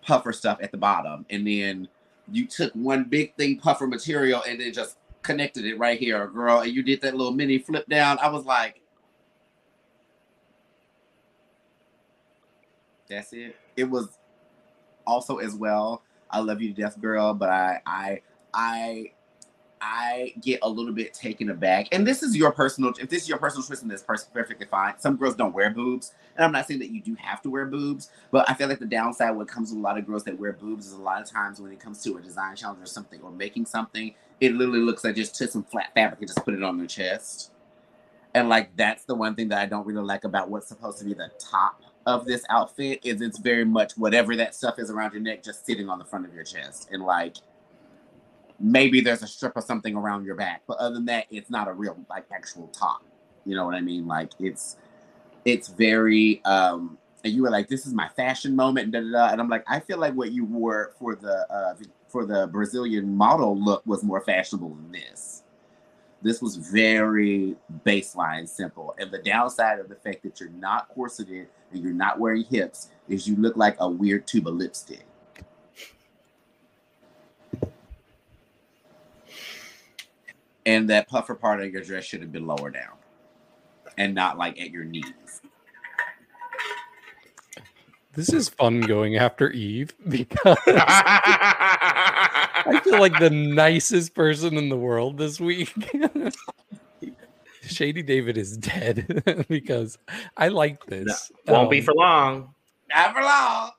puffer 0.03 0.33
stuff 0.33 0.59
at 0.63 0.71
the 0.71 0.79
bottom, 0.79 1.25
and 1.31 1.47
then 1.47 1.89
you 2.31 2.47
took 2.47 2.73
one 2.75 3.05
big 3.05 3.35
thing 3.37 3.59
puffer 3.59 3.87
material 3.87 4.43
and 4.49 4.61
then 4.61 4.73
just 4.73 4.97
connected 5.23 5.65
it 5.65 5.79
right 5.79 5.99
here, 5.99 6.27
girl. 6.29 6.61
And 6.61 6.73
you 6.73 6.83
did 6.83 7.01
that 7.03 7.15
little 7.17 7.33
mini 7.33 7.59
flip 7.59 7.87
down. 7.89 8.19
I 8.19 8.29
was 8.29 8.45
like, 8.45 8.81
that's 13.09 13.33
it. 13.33 13.57
It 13.77 13.85
was 13.85 14.19
also 15.07 15.39
as 15.39 15.55
well. 15.55 16.03
I 16.31 16.41
love 16.41 16.61
you 16.63 16.73
to 16.73 16.83
death, 16.83 17.01
girl, 17.01 17.35
but 17.35 17.51
I 17.51 17.81
I 17.87 18.23
I 18.53 19.13
I 19.85 20.33
get 20.41 20.61
a 20.63 20.69
little 20.69 20.93
bit 20.93 21.13
taken 21.13 21.51
aback. 21.51 21.89
And 21.93 22.07
this 22.07 22.23
is 22.23 22.35
your 22.35 22.51
personal 22.53 22.93
if 22.99 23.11
this 23.11 23.23
is 23.23 23.29
your 23.29 23.37
personal 23.37 23.67
choice 23.67 23.83
and 23.83 23.91
this 23.91 24.03
person 24.03 24.29
perfectly 24.33 24.67
fine. 24.67 24.95
Some 24.99 25.17
girls 25.17 25.37
don't 25.37 25.53
wear 25.53 25.71
boobs. 25.71 26.15
And 26.37 26.45
I'm 26.45 26.53
not 26.53 26.67
saying 26.67 26.81
that 26.81 26.91
you 26.91 27.03
do 27.03 27.15
have 27.17 27.43
to 27.43 27.51
wear 27.51 27.67
boobs, 27.67 28.11
but 28.31 28.49
I 28.49 28.55
feel 28.55 28.69
like 28.69 28.79
the 28.79 28.87
downside 28.87 29.37
when 29.37 29.47
it 29.47 29.53
comes 29.53 29.73
to 29.73 29.79
a 29.79 29.81
lot 29.81 29.99
of 29.99 30.07
girls 30.07 30.25
that 30.25 30.39
wear 30.39 30.55
boobs 30.55 30.87
is 30.87 30.93
a 30.93 31.01
lot 31.01 31.21
of 31.21 31.31
times 31.31 31.61
when 31.61 31.71
it 31.71 31.81
comes 31.81 32.03
to 32.05 32.17
a 32.17 32.23
design 32.23 32.57
challenge 32.57 32.83
or 32.83 32.87
something 32.87 33.21
or 33.21 33.31
making 33.31 33.67
something, 33.67 34.15
it 34.41 34.55
literally 34.55 34.81
looks 34.81 35.05
like 35.05 35.17
just 35.17 35.35
took 35.35 35.51
some 35.51 35.65
flat 35.65 35.93
fabric 35.95 36.21
and 36.21 36.29
just 36.29 36.43
put 36.45 36.55
it 36.55 36.63
on 36.63 36.79
their 36.79 36.87
chest. 36.87 37.53
And 38.33 38.49
like 38.49 38.75
that's 38.77 39.05
the 39.05 39.15
one 39.15 39.35
thing 39.35 39.49
that 39.51 39.59
I 39.59 39.67
don't 39.67 39.87
really 39.87 40.03
like 40.03 40.25
about 40.25 40.49
what's 40.49 40.69
supposed 40.69 40.99
to 41.01 41.05
be 41.05 41.13
the 41.13 41.31
top 41.39 41.83
of 42.07 42.25
this 42.25 42.45
outfit 42.49 43.01
is 43.05 43.21
it's 43.21 43.39
very 43.39 43.65
much 43.65 43.99
whatever 43.99 44.35
that 44.37 44.55
stuff 44.55 44.79
is 44.79 44.91
around 44.91 45.13
your 45.13 45.23
neck 45.23 45.43
just 45.43 45.65
sitting 45.67 45.89
on 45.89 45.99
the 45.99 46.05
front 46.05 46.27
of 46.27 46.35
your 46.35 46.45
chest. 46.45 46.89
And 46.91 47.03
like 47.03 47.37
maybe 48.61 49.01
there's 49.01 49.23
a 49.23 49.27
strip 49.27 49.57
of 49.57 49.65
something 49.65 49.97
around 49.97 50.25
your 50.25 50.35
back. 50.35 50.63
But 50.67 50.79
other 50.79 50.95
than 50.95 51.07
that, 51.07 51.27
it's 51.31 51.51
not 51.51 51.69
a 51.69 51.73
real 51.73 51.97
like 52.09 52.25
actual 52.33 52.69
top. 52.69 53.05
You 53.45 53.55
know 53.55 53.67
what 53.67 53.75
I 53.75 53.81
mean? 53.81 54.07
Like 54.07 54.33
it's 54.39 54.77
it's 55.45 55.69
very 55.69 56.43
um 56.45 56.99
and 57.25 57.33
you 57.33 57.43
were 57.43 57.51
like, 57.51 57.69
this 57.69 57.87
is 57.87 57.95
my 57.95 58.09
fashion 58.09 58.55
moment, 58.55 58.85
and 58.85 58.93
da, 58.93 59.01
da, 59.01 59.27
da. 59.27 59.33
and 59.33 59.41
I'm 59.41 59.49
like, 59.49 59.65
I 59.67 59.81
feel 59.81 59.99
like 59.99 60.13
what 60.15 60.33
you 60.33 60.45
wore 60.45 60.93
for 60.99 61.15
the 61.17 61.47
uh 61.51 61.75
for 62.09 62.25
the 62.25 62.47
Brazilian 62.47 63.17
model 63.17 63.59
look 63.59 63.83
was 63.87 64.03
more 64.03 64.21
fashionable 64.21 64.71
than 64.71 64.93
this. 64.93 65.43
This 66.23 66.41
was 66.41 66.57
very 66.57 67.57
baseline 67.85 68.49
simple. 68.49 68.95
And 68.99 69.11
the 69.11 69.19
downside 69.19 69.79
of 69.79 69.91
the 69.91 69.97
fact 69.97 70.23
that 70.23 70.41
you're 70.41 70.49
not 70.49 70.89
corseted 70.89 71.49
and 71.71 71.83
you're 71.83 71.93
not 71.93 72.19
wearing 72.19 72.45
hips 72.45 72.89
is 73.09 73.29
you 73.29 73.37
look 73.37 73.57
like 73.57 73.77
a 73.79 73.89
weird 73.89 74.27
tube 74.27 74.49
of 74.49 74.55
lipstick. 74.55 75.05
And 80.67 80.89
that 80.91 81.09
puffer 81.09 81.35
part 81.35 81.61
of 81.61 81.71
your 81.73 81.83
dress 81.83 82.05
should 82.05 82.21
have 82.21 82.33
been 82.33 82.47
lower 82.47 82.71
down 82.71 82.93
and 83.99 84.15
not 84.15 84.39
like 84.39 84.61
at 84.61 84.71
your 84.71 84.85
knees. 84.85 85.41
This 88.15 88.33
is 88.33 88.49
fun 88.49 88.81
going 88.81 89.17
after 89.17 89.51
Eve 89.51 89.93
because 90.09 90.57
I 90.67 91.21
feel 92.85 93.01
like 93.01 93.19
the 93.19 93.31
nicest 93.31 94.15
person 94.15 94.57
in 94.57 94.69
the 94.69 94.77
world 94.77 95.19
this 95.19 95.41
week. 95.41 95.73
Shady 97.67 98.03
David 98.03 98.37
is 98.39 98.57
dead 98.57 99.47
because 99.49 99.99
I 100.37 100.49
like 100.49 100.85
this. 100.87 101.33
Won't 101.49 101.71
be 101.71 101.79
Um, 101.81 101.85
for 101.85 101.95
long. 101.95 102.55
Not 102.95 103.15
for 103.15 103.23
long. 103.23 103.71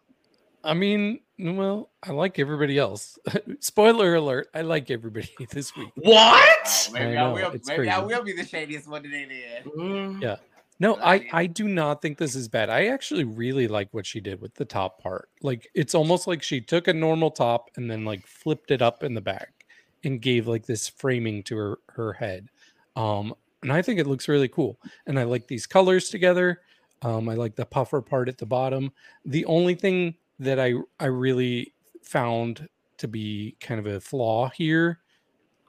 I 0.64 0.74
mean, 0.74 1.20
well, 1.40 1.90
I 2.04 2.12
like 2.12 2.40
everybody 2.40 2.78
else. 2.78 3.18
Spoiler 3.60 4.16
alert: 4.16 4.48
I 4.54 4.62
like 4.62 4.90
everybody 4.92 5.30
this 5.52 5.76
week. 5.76 5.92
What? 5.96 6.88
Oh, 6.90 6.94
maybe 6.94 7.18
I 7.18 7.26
I, 7.30 7.32
will. 7.34 7.52
it's 7.52 7.68
Maybe 7.68 7.90
I 7.90 8.00
will 8.00 8.24
be 8.24 8.34
the 8.34 8.46
shadiest 8.46 8.88
one 8.88 9.04
today. 9.04 9.26
Then. 9.64 9.72
Mm. 9.74 10.22
Yeah. 10.22 10.36
No, 10.80 10.96
I 10.96 11.14
I- 11.16 11.30
I 11.34 11.46
do 11.48 11.68
not 11.68 12.02
think 12.02 12.18
this 12.18 12.36
is 12.36 12.48
bad. 12.48 12.70
I 12.70 12.88
actually 12.88 13.24
really 13.24 13.68
like 13.68 13.90
what 13.94 14.06
she 14.06 14.20
did 14.20 14.42
with 14.42 14.54
the 14.56 14.66
top 14.66 15.02
part. 15.02 15.30
Like 15.42 15.70
it's 15.74 15.96
almost 15.96 16.28
like 16.28 16.44
she 16.44 16.60
took 16.62 16.88
a 16.88 16.94
normal 16.94 17.32
top 17.32 17.70
and 17.78 17.90
then 17.90 18.04
like 18.06 18.26
flipped 18.28 18.72
it 18.72 18.82
up 18.82 19.04
in 19.04 19.14
the 19.14 19.22
back 19.22 19.66
and 20.04 20.22
gave 20.22 20.48
like 20.48 20.66
this 20.66 20.88
framing 20.90 21.44
to 21.44 21.56
her 21.58 21.80
her 21.90 22.14
head. 22.14 22.50
Um 22.96 23.34
and 23.64 23.72
I 23.72 23.82
think 23.82 24.00
it 24.00 24.08
looks 24.08 24.28
really 24.28 24.50
cool. 24.50 24.78
And 25.08 25.18
I 25.18 25.24
like 25.24 25.48
these 25.48 25.66
colors 25.66 26.10
together. 26.10 26.62
Um 27.02 27.30
I 27.30 27.36
like 27.36 27.56
the 27.56 27.66
puffer 27.66 28.02
part 28.02 28.28
at 28.30 28.38
the 28.38 28.46
bottom. 28.46 28.92
The 29.24 29.46
only 29.46 29.76
thing 29.76 30.16
that 30.40 30.60
I 30.60 30.74
I 31.00 31.06
really 31.06 31.74
found 32.04 32.68
to 32.98 33.08
be 33.08 33.56
kind 33.60 33.80
of 33.80 33.86
a 33.88 34.00
flaw 34.00 34.50
here 34.50 35.00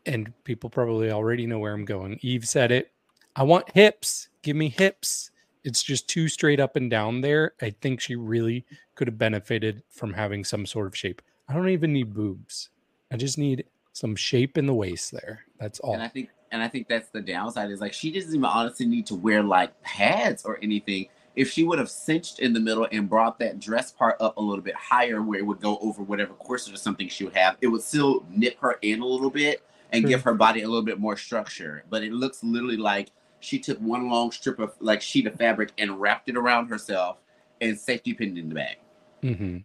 and 0.06 0.32
people 0.44 0.70
probably 0.70 1.10
already 1.10 1.46
know 1.46 1.58
where 1.58 1.74
I'm 1.74 1.84
going. 1.84 2.18
Eve 2.22 2.46
said 2.46 2.70
it. 2.70 2.92
I 3.34 3.42
want 3.42 3.70
hips. 3.72 4.28
Give 4.42 4.56
me 4.56 4.68
hips. 4.68 5.30
It's 5.64 5.82
just 5.82 6.08
too 6.08 6.28
straight 6.28 6.60
up 6.60 6.76
and 6.76 6.88
down 6.88 7.20
there. 7.20 7.52
I 7.60 7.70
think 7.80 8.00
she 8.00 8.14
really 8.14 8.64
could 8.94 9.08
have 9.08 9.18
benefited 9.18 9.82
from 9.90 10.12
having 10.12 10.44
some 10.44 10.64
sort 10.64 10.86
of 10.86 10.96
shape. 10.96 11.20
I 11.48 11.54
don't 11.54 11.68
even 11.68 11.92
need 11.92 12.14
boobs. 12.14 12.70
I 13.10 13.16
just 13.16 13.36
need 13.36 13.64
some 13.92 14.14
shape 14.14 14.56
in 14.56 14.66
the 14.66 14.74
waist 14.74 15.10
there. 15.10 15.44
That's 15.58 15.80
all. 15.80 15.94
And 15.94 16.02
I 16.02 16.08
think, 16.08 16.30
and 16.52 16.62
I 16.62 16.68
think 16.68 16.88
that's 16.88 17.08
the 17.08 17.20
downside 17.20 17.70
is 17.70 17.80
like 17.80 17.92
she 17.92 18.12
doesn't 18.12 18.32
even 18.32 18.44
honestly 18.44 18.86
need 18.86 19.06
to 19.06 19.16
wear 19.16 19.42
like 19.42 19.80
pads 19.82 20.44
or 20.44 20.58
anything. 20.62 21.08
If 21.36 21.50
she 21.50 21.64
would 21.64 21.78
have 21.78 21.90
cinched 21.90 22.40
in 22.40 22.52
the 22.52 22.60
middle 22.60 22.88
and 22.90 23.08
brought 23.08 23.38
that 23.38 23.60
dress 23.60 23.92
part 23.92 24.16
up 24.20 24.36
a 24.36 24.40
little 24.40 24.64
bit 24.64 24.74
higher, 24.74 25.22
where 25.22 25.38
it 25.38 25.46
would 25.46 25.60
go 25.60 25.78
over 25.78 26.02
whatever 26.02 26.32
corset 26.34 26.74
or 26.74 26.78
something 26.78 27.08
she 27.08 27.24
would 27.24 27.36
have, 27.36 27.56
it 27.60 27.68
would 27.68 27.82
still 27.82 28.24
nip 28.30 28.58
her 28.60 28.78
in 28.82 29.00
a 29.00 29.06
little 29.06 29.30
bit 29.30 29.62
and 29.92 30.02
True. 30.02 30.10
give 30.10 30.22
her 30.22 30.34
body 30.34 30.62
a 30.62 30.66
little 30.66 30.82
bit 30.82 30.98
more 30.98 31.16
structure. 31.16 31.84
But 31.90 32.02
it 32.02 32.12
looks 32.12 32.42
literally 32.42 32.78
like 32.78 33.10
she 33.40 33.58
took 33.58 33.78
one 33.78 34.08
long 34.08 34.32
strip 34.32 34.58
of 34.58 34.74
like 34.80 35.02
sheet 35.02 35.26
of 35.26 35.36
fabric 35.36 35.72
and 35.78 36.00
wrapped 36.00 36.28
it 36.28 36.36
around 36.36 36.68
herself 36.68 37.18
and 37.60 37.78
safety 37.78 38.12
pinned 38.12 38.38
in 38.38 38.48
the 38.48 38.54
back. 38.54 38.78
hmm 39.22 39.58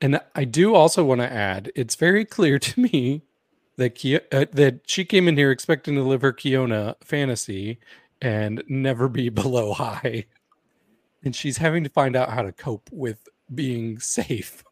And 0.00 0.20
I 0.34 0.44
do 0.44 0.74
also 0.74 1.04
want 1.04 1.20
to 1.20 1.32
add, 1.32 1.70
it's 1.74 1.94
very 1.94 2.24
clear 2.24 2.58
to 2.58 2.80
me 2.80 3.22
that 3.76 3.94
Ki- 3.94 4.20
uh, 4.32 4.46
that 4.52 4.80
she 4.86 5.04
came 5.04 5.28
in 5.28 5.36
here 5.36 5.50
expecting 5.50 5.94
to 5.94 6.02
live 6.02 6.22
her 6.22 6.32
Kiona 6.32 6.96
fantasy 7.02 7.78
and 8.20 8.62
never 8.68 9.08
be 9.08 9.28
below 9.30 9.72
high, 9.72 10.26
and 11.24 11.34
she's 11.34 11.56
having 11.56 11.84
to 11.84 11.90
find 11.90 12.16
out 12.16 12.30
how 12.30 12.42
to 12.42 12.52
cope 12.52 12.88
with 12.92 13.28
being 13.54 13.98
safe. 13.98 14.64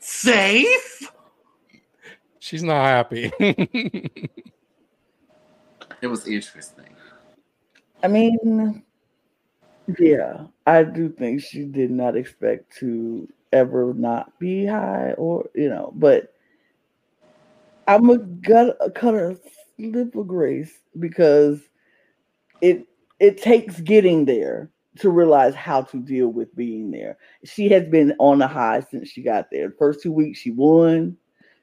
Safe? 0.00 1.10
She's 2.38 2.62
not 2.62 2.84
happy. 2.84 3.32
It 6.00 6.08
was 6.08 6.26
interesting. 6.28 6.94
I 8.02 8.08
mean, 8.08 8.82
yeah, 9.98 10.44
I 10.66 10.82
do 10.82 11.08
think 11.08 11.40
she 11.40 11.64
did 11.64 11.90
not 11.90 12.14
expect 12.14 12.76
to 12.80 13.26
ever 13.52 13.94
not 13.94 14.38
be 14.38 14.66
high 14.66 15.14
or, 15.16 15.48
you 15.54 15.70
know, 15.70 15.92
but 15.94 16.34
I'm 17.88 18.10
a 18.10 18.18
gut 18.18 18.76
a 18.80 18.90
cut 18.90 19.14
a 19.14 19.38
slip 19.76 20.14
of 20.14 20.28
grace 20.28 20.72
because 20.98 21.60
it 22.60 22.86
it 23.20 23.40
takes 23.40 23.80
getting 23.80 24.26
there 24.26 24.70
to 24.98 25.10
realize 25.10 25.54
how 25.54 25.82
to 25.82 26.00
deal 26.00 26.28
with 26.28 26.54
being 26.54 26.90
there. 26.90 27.18
She 27.44 27.68
has 27.70 27.84
been 27.86 28.14
on 28.18 28.38
the 28.38 28.46
high 28.46 28.80
since 28.80 29.08
she 29.08 29.22
got 29.22 29.50
there. 29.50 29.68
The 29.68 29.74
first 29.76 30.02
two 30.02 30.12
weeks 30.12 30.38
she 30.38 30.50
won. 30.50 31.16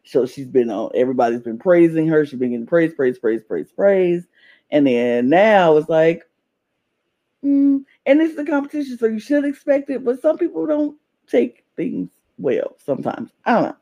So 0.04 0.26
she's 0.26 0.48
been 0.48 0.70
on 0.70 0.92
everybody's 0.96 1.42
been 1.42 1.60
praising 1.60 2.08
her. 2.08 2.26
She's 2.26 2.40
been 2.40 2.52
getting 2.52 2.66
praise, 2.66 2.94
praise, 2.94 3.20
praise, 3.20 3.44
praise, 3.44 3.72
praise. 3.72 4.28
And 4.72 4.88
then 4.88 5.30
now 5.30 5.78
it's 5.78 5.90
like, 5.90 6.24
mm, 7.44 7.84
and 8.06 8.22
it's 8.22 8.36
the 8.36 8.46
competition, 8.46 8.98
so 8.98 9.06
you 9.06 9.20
should 9.20 9.46
expect 9.46 9.90
it. 9.90 10.04
But 10.04 10.22
some 10.22 10.38
people 10.38 10.66
don't 10.66 10.98
take 11.28 11.66
things 11.76 12.10
well 12.38 12.76
sometimes. 12.84 13.32
I 13.46 13.54
don't 13.54 13.64
know. 13.64 13.76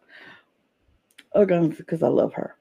Again, 1.34 1.70
because 1.70 2.04
I 2.04 2.08
love 2.08 2.34
her. 2.34 2.56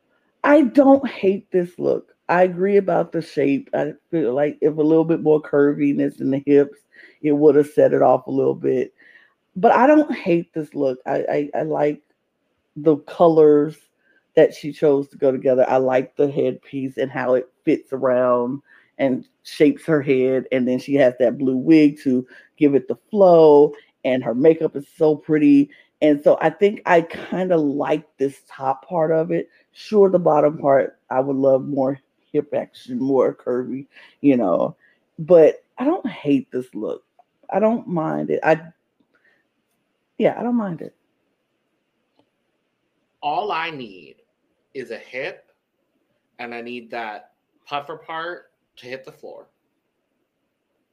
I 0.45 0.63
don't 0.63 1.07
hate 1.09 1.51
this 1.51 1.79
look. 1.79 2.15
I 2.29 2.43
agree 2.43 2.77
about 2.77 3.13
the 3.13 3.23
shape. 3.23 3.71
I 3.75 3.95
feel 4.11 4.35
like 4.35 4.59
if 4.61 4.77
a 4.77 4.83
little 4.83 5.05
bit 5.05 5.23
more 5.23 5.41
curviness 5.41 6.21
in 6.21 6.31
the 6.31 6.43
hips, 6.47 6.79
it 7.23 7.33
would 7.33 7.55
have 7.55 7.69
set 7.69 7.95
it 7.95 8.03
off 8.03 8.27
a 8.27 8.31
little 8.31 8.55
bit. 8.55 8.93
but 9.57 9.73
I 9.73 9.87
don't 9.89 10.15
hate 10.15 10.53
this 10.55 10.75
look. 10.75 10.99
I, 11.07 11.51
I 11.55 11.61
I 11.61 11.63
like 11.65 12.03
the 12.77 12.97
colors 12.99 13.77
that 14.37 14.55
she 14.55 14.73
chose 14.73 15.09
to 15.11 15.19
go 15.19 15.33
together. 15.33 15.67
I 15.69 15.79
like 15.79 16.17
the 16.17 16.31
headpiece 16.31 16.99
and 16.99 17.11
how 17.11 17.35
it 17.35 17.49
fits 17.65 17.93
around 17.93 18.63
and 18.99 19.27
shapes 19.45 19.87
her 19.87 20.03
head, 20.03 20.47
and 20.53 20.69
then 20.69 20.79
she 20.81 20.95
has 20.97 21.15
that 21.21 21.39
blue 21.39 21.57
wig 21.57 22.01
to 22.03 22.27
give 22.59 22.75
it 22.75 22.89
the 22.89 22.97
flow. 23.11 23.75
And 24.05 24.25
her 24.25 24.35
makeup 24.35 24.77
is 24.77 24.87
so 24.97 25.17
pretty. 25.17 25.71
And 26.03 26.23
so 26.23 26.39
I 26.41 26.51
think 26.51 26.83
I 26.87 27.03
kind 27.03 27.53
of 27.53 27.61
like 27.61 28.07
this 28.19 28.43
top 28.49 28.87
part 28.89 29.13
of 29.13 29.31
it. 29.33 29.49
Sure, 29.73 30.09
the 30.11 30.19
bottom 30.19 30.59
part, 30.59 30.99
I 31.11 31.21
would 31.21 31.37
love 31.37 31.65
more 31.67 31.99
hip 32.39 32.55
action, 32.55 32.99
more 33.01 33.35
curvy, 33.35 33.87
you 34.21 34.37
know. 34.37 34.77
But 35.19 35.65
I 35.77 35.85
don't 35.85 36.07
hate 36.07 36.51
this 36.53 36.73
look. 36.75 37.05
I 37.51 37.59
don't 37.59 37.89
mind 37.89 38.31
it. 38.31 38.41
I 38.45 38.61
yeah, 40.19 40.37
I 40.39 40.43
don't 40.43 40.57
mind 40.57 40.81
it. 40.81 40.95
All 43.21 43.51
I 43.51 43.71
need 43.71 44.17
is 44.75 44.91
a 44.93 44.99
hip, 44.99 45.51
and 46.39 46.55
I 46.55 46.61
need 46.61 46.91
that 46.93 47.33
puffer 47.67 47.97
part 47.97 48.53
to 48.77 48.87
hit 48.87 49.05
the 49.05 49.13
floor. 49.13 49.49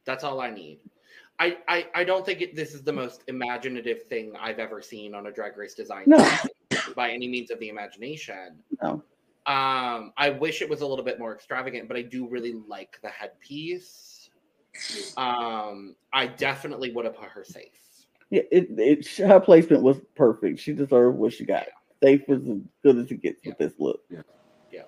That's 0.05 0.23
all 0.23 0.41
I 0.41 0.49
need. 0.49 0.79
I, 1.37 1.57
I, 1.67 1.87
I 1.93 2.03
don't 2.03 2.25
think 2.25 2.41
it, 2.41 2.55
this 2.55 2.73
is 2.73 2.81
the 2.81 2.93
most 2.93 3.23
imaginative 3.27 4.03
thing 4.03 4.33
I've 4.39 4.59
ever 4.59 4.81
seen 4.81 5.13
on 5.13 5.27
a 5.27 5.31
drag 5.31 5.57
race 5.57 5.73
design 5.73 6.05
No. 6.07 6.25
by 6.95 7.11
any 7.11 7.27
means 7.27 7.51
of 7.51 7.59
the 7.59 7.69
imagination. 7.69 8.55
No. 8.81 9.03
Um, 9.47 10.11
I 10.17 10.31
wish 10.31 10.61
it 10.61 10.69
was 10.69 10.81
a 10.81 10.87
little 10.87 11.05
bit 11.05 11.19
more 11.19 11.33
extravagant, 11.33 11.87
but 11.87 11.95
I 11.97 12.01
do 12.01 12.27
really 12.27 12.55
like 12.67 12.99
the 13.03 13.09
headpiece. 13.09 14.29
Um, 15.17 15.95
I 16.11 16.27
definitely 16.27 16.91
would 16.91 17.05
have 17.05 17.15
put 17.15 17.29
her 17.29 17.43
safe. 17.43 18.07
Yeah, 18.31 18.41
it, 18.51 18.67
it 18.77 19.07
her 19.17 19.39
placement 19.39 19.83
was 19.83 19.97
perfect. 20.15 20.59
She 20.59 20.73
deserved 20.73 21.17
what 21.17 21.33
she 21.33 21.45
got. 21.45 21.67
Safe 22.01 22.23
is 22.27 22.47
as 22.47 22.57
good 22.83 22.97
as 22.97 23.11
it 23.11 23.21
gets 23.21 23.45
with 23.45 23.57
this 23.59 23.73
look. 23.77 24.01
Yeah. 24.09 24.21
yeah. 24.71 24.81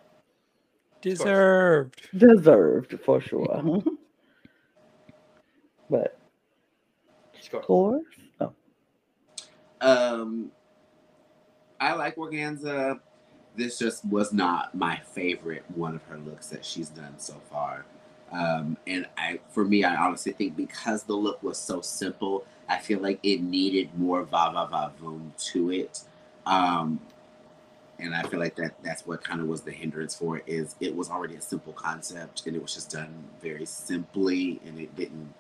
Deserved. 1.02 2.10
Deserved 2.18 3.00
for 3.06 3.22
sure. 3.22 3.84
but 5.90 6.20
Score. 7.40 7.64
scores? 7.64 8.04
Oh, 8.42 8.54
Um, 9.82 10.52
I 11.80 11.94
like 11.94 12.16
Organzza. 12.16 13.00
This 13.58 13.78
just 13.80 14.06
was 14.06 14.32
not 14.32 14.74
my 14.76 15.02
favorite 15.14 15.64
one 15.76 15.96
of 15.96 16.04
her 16.04 16.18
looks 16.18 16.48
that 16.48 16.64
she's 16.64 16.90
done 16.90 17.16
so 17.18 17.34
far. 17.52 17.86
Um, 18.32 18.78
and 18.86 19.08
I, 19.18 19.40
for 19.50 19.66
me, 19.66 19.84
I 19.84 19.96
honestly 19.96 20.32
think 20.32 20.56
because 20.56 21.04
the 21.04 21.16
look 21.16 21.42
was 21.42 21.58
so 21.58 21.82
simple, 21.82 22.46
I 22.70 22.78
feel 22.78 23.00
like 23.00 23.20
it 23.24 23.42
needed 23.42 23.90
more 23.98 24.24
va 24.24 24.52
va 24.54 24.68
va 24.70 24.92
voom 25.02 25.32
to 25.52 25.72
it. 25.72 26.02
Um, 26.46 27.00
and 28.00 28.16
I 28.16 28.24
feel 28.24 28.40
like 28.40 28.56
that 28.58 28.76
that's 28.84 29.06
what 29.06 29.24
kind 29.24 29.42
of 29.42 29.48
was 29.48 29.62
the 29.62 29.72
hindrance 29.72 30.16
for 30.16 30.38
it 30.38 30.44
is 30.46 30.76
it 30.80 30.96
was 30.96 31.10
already 31.10 31.36
a 31.36 31.42
simple 31.42 31.74
concept 31.74 32.46
and 32.46 32.56
it 32.56 32.62
was 32.62 32.74
just 32.74 32.92
done 32.92 33.12
very 33.42 33.66
simply 33.66 34.62
and 34.66 34.80
it 34.80 34.96
didn't 34.96 35.34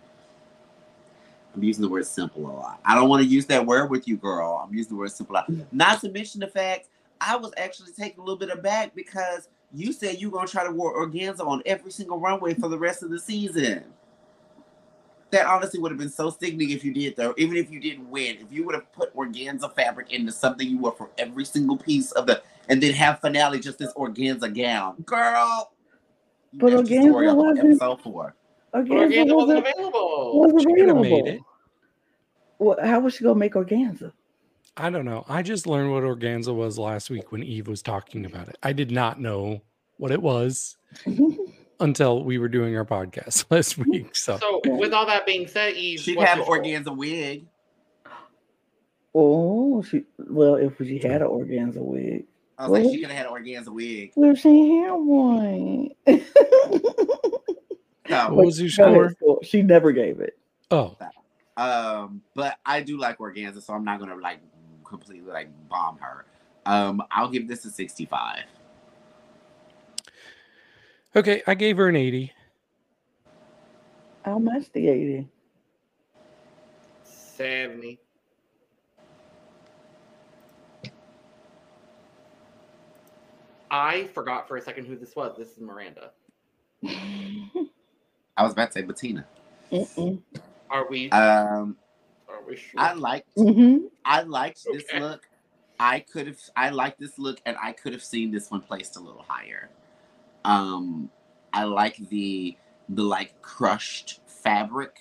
I'm 1.55 1.63
using 1.63 1.82
the 1.82 1.89
word 1.89 2.05
simple 2.05 2.43
a 2.43 2.53
lot. 2.53 2.80
I 2.86 2.93
don't 2.93 3.09
want 3.09 3.24
to 3.24 3.28
use 3.28 3.47
that 3.47 3.65
word 3.65 3.89
with 3.89 4.07
you, 4.07 4.15
girl. 4.15 4.63
I'm 4.63 4.72
using 4.76 4.95
the 4.95 4.99
word 4.99 5.11
simple 5.11 5.34
a 5.34 5.38
lot. 5.38 5.49
Not 5.72 6.01
to 6.01 6.09
mention 6.09 6.39
the 6.39 6.47
fact 6.47 6.88
I 7.22 7.36
was 7.36 7.51
actually 7.57 7.91
taking 7.93 8.20
a 8.20 8.24
little 8.24 8.38
bit 8.38 8.49
aback 8.49 8.95
because 8.95 9.49
you 9.74 9.91
said 9.93 10.20
you 10.22 10.30
were 10.30 10.38
gonna 10.38 10.47
try 10.47 10.63
to 10.65 10.72
wear 10.72 10.93
organza 10.95 11.45
on 11.45 11.61
every 11.65 11.91
single 11.91 12.20
runway 12.20 12.53
for 12.53 12.70
the 12.70 12.78
rest 12.78 13.03
of 13.03 13.09
the 13.09 13.20
season. 13.20 13.84
That 15.32 15.45
honestly 15.45 15.80
would 15.82 15.91
have 15.91 15.99
been 15.99 16.09
so 16.09 16.30
sickening 16.30 16.70
if 16.70 16.86
you 16.86 16.93
did 16.93 17.15
though, 17.18 17.34
even 17.38 17.57
if 17.57 17.70
you 17.70 17.80
didn't 17.82 18.09
win. 18.09 18.38
If 18.39 18.51
you 18.51 18.65
would 18.65 18.76
have 18.76 18.91
put 18.93 19.13
organza 19.15 19.74
fabric 19.76 20.11
into 20.13 20.32
something 20.32 20.68
you 20.68 20.78
wore 20.78 20.93
for 20.93 21.09
every 21.18 21.43
single 21.43 21.76
piece 21.78 22.11
of 22.13 22.28
the 22.28 22.41
and 22.70 22.82
then 22.82 22.93
have 22.93 23.20
finale 23.20 23.59
just 23.59 23.78
this 23.78 23.93
organza 23.93 24.53
gown. 24.55 24.95
Girl. 25.05 25.72
you 26.53 26.59
But 26.59 26.72
messed 26.74 26.88
story 26.88 27.28
organza 27.28 27.32
on 27.32 27.38
wasn't- 27.38 27.59
episode 27.72 28.01
four. 28.01 28.36
Organza 28.74 28.88
Organza 28.89 29.36
wasn't 29.36 29.36
wasn't, 29.36 29.59
available. 29.68 30.39
wasn't 30.39 30.61
She 30.61 30.82
available. 30.82 31.01
made 31.01 31.28
it. 31.28 31.41
Well, 32.59 32.78
how 32.84 32.99
was 33.01 33.13
she 33.15 33.24
gonna 33.24 33.36
make 33.36 33.53
organza? 33.53 34.11
I 34.78 34.89
don't 34.91 35.05
know. 35.05 35.25
I 35.28 35.41
just 35.41 35.65
learned 35.67 35.91
what 35.91 36.03
organza 36.03 36.53
was 36.55 36.78
last 36.78 37.09
week 37.09 37.32
when 37.32 37.43
Eve 37.43 37.67
was 37.67 37.82
talking 37.82 38.25
about 38.25 38.47
it. 38.47 38.57
I 38.61 38.73
did 38.73 38.91
not 38.91 39.19
know 39.19 39.61
what 39.97 40.11
it 40.11 40.21
was 40.21 40.78
until 41.80 42.23
we 42.23 42.38
were 42.38 42.47
doing 42.47 42.78
our 42.78 42.86
podcast 42.86 43.45
last 43.49 43.78
week. 43.78 44.15
So, 44.15 44.38
So, 44.38 44.61
with 44.65 44.93
all 44.93 45.05
that 45.07 45.25
being 45.25 45.47
said, 45.47 45.73
Eve, 45.75 45.99
She'd 45.99 46.19
have 46.19 46.39
an 46.39 46.45
your 46.45 46.61
organza 46.61 46.95
wig. 46.95 47.45
oh, 49.15 49.82
she 49.82 50.03
well, 50.19 50.55
if 50.55 50.78
she 50.78 50.99
had 50.99 51.21
an 51.21 51.28
organza 51.28 51.78
wig. 51.80 52.25
I 52.59 52.67
was 52.67 52.84
like, 52.84 52.91
she 52.93 53.01
could 53.01 53.11
have 53.11 53.17
had 53.17 53.25
an 53.28 53.34
organza 53.34 53.69
wig. 53.69 54.11
Well, 54.15 54.36
she 54.36 54.69
had 54.82 54.91
one. 54.93 55.89
No, 58.09 58.30
what 58.34 58.45
was 58.45 58.61
your 58.61 58.69
Go 58.69 58.84
ahead, 58.86 58.93
score? 58.93 59.09
Score. 59.11 59.39
She 59.43 59.61
never 59.63 59.91
gave 59.91 60.21
it. 60.21 60.38
Oh, 60.71 60.95
Um, 61.57 62.21
but 62.36 62.57
I 62.65 62.80
do 62.82 62.97
like 62.97 63.17
Organzza, 63.17 63.61
so 63.61 63.73
I'm 63.73 63.84
not 63.84 63.99
gonna 63.99 64.15
like 64.15 64.39
completely 64.88 65.31
like 65.31 65.49
bomb 65.69 65.97
her. 65.99 66.25
Um, 66.65 67.01
I'll 67.11 67.29
give 67.29 67.47
this 67.47 67.65
a 67.65 67.71
65. 67.71 68.39
okay. 71.15 71.41
I 71.47 71.55
gave 71.55 71.77
her 71.77 71.88
an 71.88 71.95
80. 71.95 72.33
How 74.25 74.39
much 74.39 74.71
the 74.73 74.88
80? 74.89 75.27
70. 77.05 77.99
I 83.69 84.05
forgot 84.13 84.47
for 84.47 84.57
a 84.57 84.61
second 84.61 84.85
who 84.85 84.95
this 84.95 85.15
was. 85.15 85.38
This 85.38 85.51
is 85.51 85.59
Miranda. 85.59 86.11
I 88.38 88.43
was 88.43 88.53
about 88.53 88.71
to 88.71 88.79
say 88.79 88.83
Betina. 88.83 89.23
Mm-mm. 89.71 90.21
Are 90.69 90.88
we? 90.89 91.09
Um, 91.11 91.19
are 91.19 91.65
we 91.65 91.75
sure? 92.55 92.79
I 92.79 92.93
liked 92.93 93.35
Mhm. 93.35 93.89
I 94.05 94.21
liked 94.23 94.63
this 94.71 94.85
look. 94.97 95.27
I 95.79 95.99
could 95.99 96.27
have 96.27 96.39
I 96.55 96.69
liked 96.69 96.99
this 96.99 97.19
look 97.19 97.39
and 97.45 97.57
I 97.61 97.73
could 97.73 97.93
have 97.93 98.03
seen 98.03 98.31
this 98.31 98.49
one 98.49 98.61
placed 98.61 98.95
a 98.97 98.99
little 98.99 99.25
higher. 99.27 99.69
Um 100.45 101.09
I 101.53 101.63
like 101.65 101.97
the 102.09 102.57
the 102.89 103.03
like 103.03 103.41
crushed 103.41 104.21
fabric 104.27 104.99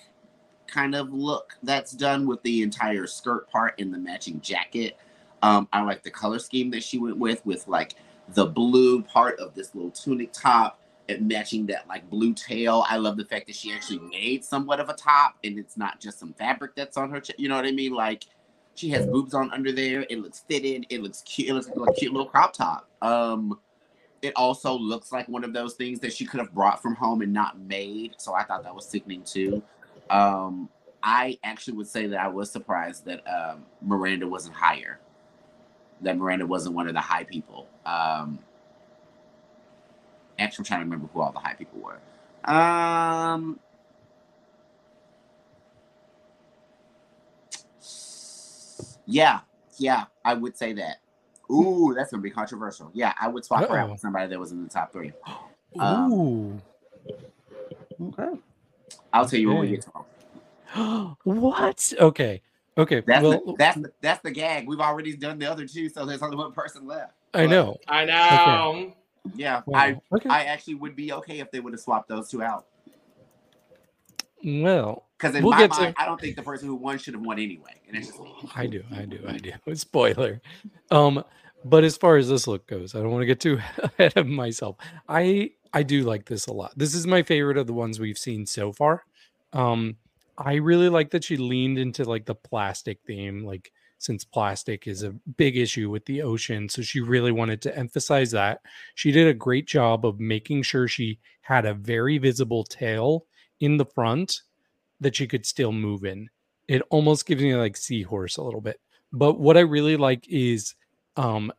kind 0.67 0.95
of 0.95 1.13
look 1.13 1.53
that's 1.63 1.91
done 1.93 2.27
with 2.27 2.41
the 2.43 2.61
entire 2.63 3.07
skirt 3.07 3.49
part 3.49 3.79
and 3.79 3.93
the 3.93 3.97
matching 3.97 4.41
jacket. 4.41 4.97
Um 5.41 5.67
I 5.73 5.81
like 5.83 6.03
the 6.03 6.11
color 6.11 6.39
scheme 6.39 6.71
that 6.71 6.83
she 6.83 6.97
went 6.97 7.17
with 7.17 7.45
with 7.45 7.67
like 7.67 7.95
the 8.29 8.45
blue 8.45 9.01
part 9.03 9.39
of 9.39 9.55
this 9.55 9.73
little 9.75 9.91
tunic 9.91 10.33
top 10.33 10.79
and 10.79 10.86
matching 11.19 11.65
that 11.67 11.87
like 11.87 12.09
blue 12.09 12.33
tail. 12.33 12.85
I 12.87 12.97
love 12.97 13.17
the 13.17 13.25
fact 13.25 13.47
that 13.47 13.55
she 13.55 13.71
actually 13.73 13.99
made 13.99 14.43
somewhat 14.43 14.79
of 14.79 14.89
a 14.89 14.93
top 14.93 15.35
and 15.43 15.57
it's 15.57 15.77
not 15.77 15.99
just 15.99 16.19
some 16.19 16.33
fabric 16.33 16.75
that's 16.75 16.97
on 16.97 17.09
her 17.11 17.19
chest. 17.19 17.39
You 17.39 17.49
know 17.49 17.55
what 17.55 17.65
I 17.65 17.71
mean? 17.71 17.93
Like 17.93 18.25
she 18.75 18.89
has 18.89 19.05
boobs 19.05 19.33
on 19.33 19.51
under 19.51 19.71
there. 19.71 20.05
It 20.09 20.19
looks 20.19 20.43
fitted. 20.47 20.85
It 20.89 21.01
looks 21.01 21.21
cute. 21.21 21.49
It 21.49 21.53
looks 21.53 21.67
like 21.67 21.89
a 21.89 21.93
cute 21.93 22.11
little 22.11 22.27
crop 22.27 22.53
top. 22.53 22.87
Um, 23.01 23.59
it 24.21 24.33
also 24.35 24.77
looks 24.77 25.11
like 25.11 25.27
one 25.27 25.43
of 25.43 25.53
those 25.53 25.75
things 25.75 25.99
that 26.01 26.13
she 26.13 26.25
could 26.25 26.39
have 26.39 26.53
brought 26.53 26.81
from 26.81 26.95
home 26.95 27.21
and 27.21 27.31
not 27.31 27.59
made. 27.59 28.15
So 28.17 28.33
I 28.33 28.43
thought 28.43 28.63
that 28.63 28.75
was 28.75 28.87
sickening 28.87 29.23
too. 29.23 29.63
Um, 30.09 30.69
I 31.01 31.37
actually 31.43 31.77
would 31.77 31.87
say 31.87 32.07
that 32.07 32.19
I 32.19 32.27
was 32.27 32.51
surprised 32.51 33.05
that 33.05 33.23
um, 33.27 33.65
Miranda 33.81 34.27
wasn't 34.27 34.55
higher. 34.55 34.99
That 36.01 36.17
Miranda 36.17 36.45
wasn't 36.45 36.75
one 36.75 36.87
of 36.87 36.93
the 36.93 37.01
high 37.01 37.23
people. 37.23 37.67
Um, 37.85 38.39
actually, 40.39 40.63
I'm 40.63 40.65
trying 40.65 40.79
to 40.81 40.85
remember 40.85 41.07
who 41.13 41.21
all 41.21 41.31
the 41.31 41.39
high 41.39 41.53
people 41.53 41.79
were. 41.79 41.99
Um, 42.51 43.59
yeah, 49.05 49.41
yeah, 49.77 50.05
I 50.23 50.33
would 50.33 50.57
say 50.57 50.73
that. 50.73 50.97
Ooh, 51.51 51.93
that's 51.95 52.11
gonna 52.11 52.21
be 52.21 52.29
controversial. 52.29 52.91
Yeah, 52.93 53.13
I 53.19 53.27
would 53.27 53.45
swap 53.45 53.67
her 53.67 53.77
out 53.77 53.91
with 53.91 53.99
somebody 53.99 54.29
that 54.29 54.39
was 54.39 54.51
in 54.51 54.63
the 54.63 54.69
top 54.69 54.91
three. 54.91 55.11
Um, 55.79 56.11
Ooh. 56.11 56.61
Okay. 58.01 58.39
I'll 59.13 59.27
tell 59.27 59.39
you 59.39 59.49
when 59.49 59.59
we 59.59 59.67
Okay. 59.67 59.75
get 59.75 59.85
to 60.75 61.17
what? 61.23 61.93
Okay. 61.99 62.41
Okay. 62.77 63.01
That's 63.05 63.23
well, 63.23 63.43
the, 63.45 63.55
that's 63.57 63.77
the, 63.77 63.91
that's 64.01 64.21
the 64.21 64.31
gag. 64.31 64.67
We've 64.67 64.79
already 64.79 65.15
done 65.15 65.39
the 65.39 65.49
other 65.49 65.65
two, 65.65 65.89
so 65.89 66.05
there's 66.05 66.21
only 66.21 66.37
one 66.37 66.51
person 66.51 66.85
left. 66.85 67.13
I 67.33 67.47
know. 67.47 67.77
I 67.87 68.05
know. 68.05 68.93
Yeah, 69.35 69.61
Wow. 69.65 69.79
I 69.79 69.99
okay. 70.13 70.29
I 70.29 70.43
actually 70.43 70.75
would 70.75 70.95
be 70.95 71.11
okay 71.13 71.39
if 71.39 71.51
they 71.51 71.59
would 71.59 71.73
have 71.73 71.79
swapped 71.79 72.07
those 72.09 72.29
two 72.29 72.41
out. 72.41 72.65
well, 74.43 75.05
Because 75.17 75.35
in 75.35 75.43
We'll 75.43 75.51
my 75.51 75.59
get 75.59 75.71
to- 75.73 75.81
mind, 75.81 75.95
I 75.97 76.05
don't 76.05 76.19
think 76.19 76.35
the 76.35 76.43
person 76.43 76.67
who 76.67 76.75
won 76.75 76.97
should 76.97 77.13
have 77.15 77.23
won 77.23 77.39
anyway. 77.39 77.81
And 77.87 77.97
it's 77.97 78.07
just. 78.07 78.19
I 78.55 78.67
do, 78.67 78.83
I 78.95 79.05
do, 79.05 79.19
I 79.27 79.37
do. 79.37 79.51
Spoiler. 79.75 80.41
Um, 80.91 81.23
but 81.65 81.83
as 81.83 81.97
far 81.97 82.17
as 82.17 82.29
this 82.29 82.47
look 82.47 82.67
goes, 82.67 82.95
I 82.95 82.99
don't 82.99 83.11
want 83.11 83.23
to 83.23 83.25
get 83.25 83.39
too 83.39 83.59
ahead 83.99 84.13
of 84.15 84.27
myself. 84.27 84.77
I 85.09 85.51
I 85.73 85.83
do 85.83 86.03
like 86.03 86.25
this 86.25 86.47
a 86.47 86.53
lot. 86.53 86.71
This 86.77 86.93
is 86.93 87.05
my 87.07 87.23
favorite 87.23 87.57
of 87.57 87.67
the 87.67 87.73
ones 87.73 87.99
we've 87.99 88.17
seen 88.17 88.45
so 88.45 88.71
far. 88.71 89.03
Um, 89.53 89.97
I 90.37 90.55
really 90.55 90.87
like 90.89 91.11
that 91.11 91.23
she 91.23 91.35
leaned 91.35 91.77
into 91.77 92.03
like 92.05 92.25
the 92.25 92.35
plastic 92.35 92.99
theme, 93.05 93.43
like 93.43 93.71
since 93.97 94.23
plastic 94.23 94.87
is 94.87 95.03
a 95.03 95.15
big 95.37 95.57
issue 95.57 95.89
with 95.89 96.05
the 96.05 96.21
ocean. 96.21 96.69
So 96.69 96.81
she 96.81 96.99
really 96.99 97.31
wanted 97.31 97.61
to 97.63 97.77
emphasize 97.77 98.31
that. 98.31 98.61
She 98.95 99.11
did 99.11 99.27
a 99.27 99.33
great 99.33 99.67
job 99.67 100.05
of 100.05 100.19
making 100.19 100.63
sure 100.63 100.87
she 100.87 101.19
had 101.41 101.65
a 101.65 101.73
very 101.73 102.17
visible 102.17 102.63
tail 102.63 103.25
in 103.59 103.77
the 103.77 103.85
front 103.85 104.41
that 104.99 105.15
she 105.15 105.27
could 105.27 105.45
still 105.45 105.71
move 105.71 106.05
in. 106.05 106.29
It 106.67 106.81
almost 106.89 107.25
gives 107.25 107.41
me 107.41 107.55
like 107.55 107.77
seahorse 107.77 108.37
a 108.37 108.43
little 108.43 108.61
bit. 108.61 108.79
But 109.11 109.39
what 109.39 109.57
I 109.57 109.61
really 109.61 109.97
like 109.97 110.27
is 110.27 110.75
um 111.15 111.51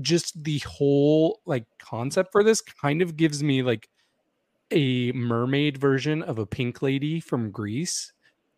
just 0.00 0.42
the 0.42 0.58
whole 0.60 1.40
like 1.46 1.66
concept 1.78 2.32
for 2.32 2.42
this 2.42 2.60
kind 2.60 3.02
of 3.02 3.16
gives 3.16 3.42
me 3.42 3.62
like 3.62 3.88
a 4.70 5.12
mermaid 5.12 5.78
version 5.78 6.22
of 6.22 6.38
a 6.38 6.46
pink 6.46 6.82
lady 6.82 7.20
from 7.20 7.50
Grease. 7.50 8.13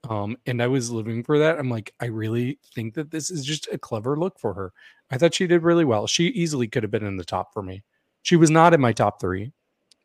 Um, 0.08 0.36
and 0.46 0.62
I 0.62 0.66
was 0.68 0.90
living 0.90 1.24
for 1.24 1.38
that. 1.38 1.58
I'm 1.58 1.70
like, 1.70 1.92
I 2.00 2.06
really 2.06 2.58
think 2.74 2.94
that 2.94 3.10
this 3.10 3.30
is 3.30 3.44
just 3.44 3.68
a 3.72 3.78
clever 3.78 4.16
look 4.16 4.38
for 4.38 4.54
her. 4.54 4.72
I 5.10 5.18
thought 5.18 5.34
she 5.34 5.46
did 5.46 5.62
really 5.62 5.84
well. 5.84 6.06
She 6.06 6.26
easily 6.26 6.68
could 6.68 6.82
have 6.82 6.92
been 6.92 7.04
in 7.04 7.16
the 7.16 7.24
top 7.24 7.52
for 7.52 7.62
me. 7.62 7.82
She 8.22 8.36
was 8.36 8.50
not 8.50 8.74
in 8.74 8.80
my 8.80 8.92
top 8.92 9.20
three, 9.20 9.52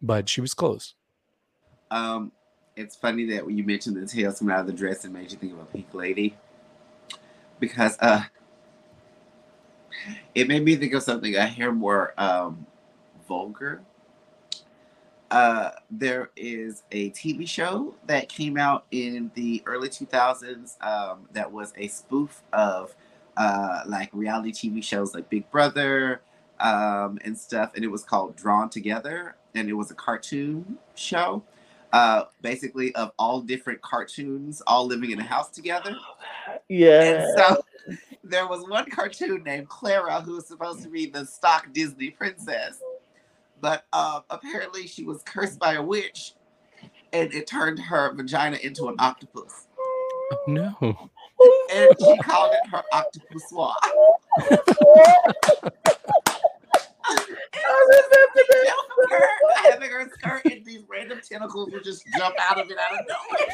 but 0.01 0.29
she 0.29 0.41
was 0.41 0.53
close. 0.53 0.95
Um, 1.89 2.31
it's 2.75 2.95
funny 2.95 3.25
that 3.31 3.45
when 3.45 3.57
you 3.57 3.63
mentioned 3.63 3.95
the 3.95 4.05
tails 4.05 4.39
coming 4.39 4.53
out 4.53 4.61
of 4.61 4.67
the 4.67 4.73
dress, 4.73 5.05
it 5.05 5.11
made 5.11 5.31
you 5.31 5.37
think 5.37 5.53
of 5.53 5.59
a 5.59 5.65
pink 5.65 5.93
lady. 5.93 6.35
Because 7.59 7.97
uh 7.99 8.23
it 10.33 10.47
made 10.47 10.63
me 10.63 10.75
think 10.75 10.93
of 10.93 11.03
something 11.03 11.35
I 11.37 11.47
hear 11.47 11.71
more 11.71 12.13
um 12.17 12.65
vulgar. 13.27 13.81
Uh, 15.31 15.71
there 15.89 16.29
is 16.35 16.83
a 16.91 17.09
TV 17.11 17.47
show 17.47 17.95
that 18.05 18.27
came 18.27 18.57
out 18.57 18.85
in 18.91 19.31
the 19.33 19.63
early 19.65 19.87
2000s 19.87 20.81
um, 20.83 21.25
that 21.31 21.49
was 21.49 21.71
a 21.77 21.87
spoof 21.87 22.43
of 22.51 22.93
uh, 23.37 23.81
like 23.87 24.09
reality 24.11 24.51
TV 24.51 24.83
shows 24.83 25.15
like 25.15 25.29
Big 25.29 25.49
Brother 25.49 26.21
um, 26.59 27.17
and 27.23 27.37
stuff, 27.37 27.71
and 27.75 27.85
it 27.85 27.87
was 27.87 28.03
called 28.03 28.35
Drawn 28.35 28.69
Together, 28.69 29.35
and 29.55 29.69
it 29.69 29.73
was 29.73 29.89
a 29.89 29.95
cartoon 29.95 30.77
show, 30.95 31.41
uh, 31.93 32.25
basically 32.41 32.93
of 32.95 33.11
all 33.17 33.39
different 33.39 33.81
cartoons 33.81 34.61
all 34.67 34.85
living 34.85 35.11
in 35.11 35.19
a 35.19 35.23
house 35.23 35.49
together. 35.49 35.95
Yeah. 36.67 37.01
And 37.01 37.39
so 37.39 37.63
there 38.23 38.47
was 38.47 38.67
one 38.67 38.89
cartoon 38.89 39.43
named 39.43 39.69
Clara 39.69 40.21
who 40.21 40.35
was 40.35 40.47
supposed 40.47 40.83
to 40.83 40.89
be 40.89 41.05
the 41.05 41.25
stock 41.25 41.71
Disney 41.73 42.09
princess, 42.09 42.81
but 43.61 43.85
uh, 43.93 44.21
apparently 44.29 44.87
she 44.87 45.03
was 45.03 45.21
cursed 45.23 45.59
by 45.59 45.73
a 45.75 45.81
witch, 45.81 46.33
and 47.13 47.33
it 47.33 47.47
turned 47.47 47.79
her 47.79 48.13
vagina 48.13 48.57
into 48.57 48.87
an 48.87 48.95
octopus, 48.99 49.67
Oh, 50.31 50.37
no. 50.47 50.75
and 51.73 51.89
she 51.99 52.17
called 52.19 52.53
it 52.53 52.69
her 52.69 52.83
octopus 52.91 53.49
swan. 53.49 53.75
I 57.03 57.85
remember 57.89 58.43
that. 58.49 58.73
Having 59.71 59.91
her 59.91 60.09
skirt 60.13 60.45
and 60.45 60.65
these 60.65 60.83
random 60.87 61.19
tentacles 61.27 61.71
would 61.71 61.83
just 61.83 62.03
jump 62.17 62.35
out 62.39 62.59
of 62.59 62.69
it 62.71 62.77
out 62.77 62.99
of 62.99 63.05
nowhere. 63.07 63.47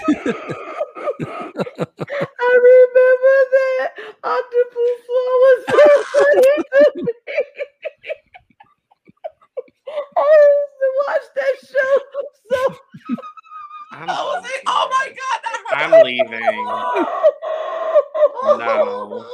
I 2.40 2.52
remember 2.70 3.36
that. 3.54 3.90
Octopus 4.24 5.04
was 5.10 5.60
so 5.68 5.86
funny 6.20 6.42
to 6.58 6.92
me. 7.04 7.12
I 10.18 10.38
used 10.60 10.78
to 10.82 10.90
watch 11.08 11.22
that 11.36 11.56
show 11.68 11.98
so 12.50 12.76
I'm, 13.92 14.10
I 14.10 14.14
was 14.24 14.44
like, 14.44 14.64
oh 14.68 14.90
my 14.92 15.08
god, 15.10 15.42
that 15.44 15.60
I'm 15.72 16.02
leaving. 16.02 16.68
No. 18.58 19.26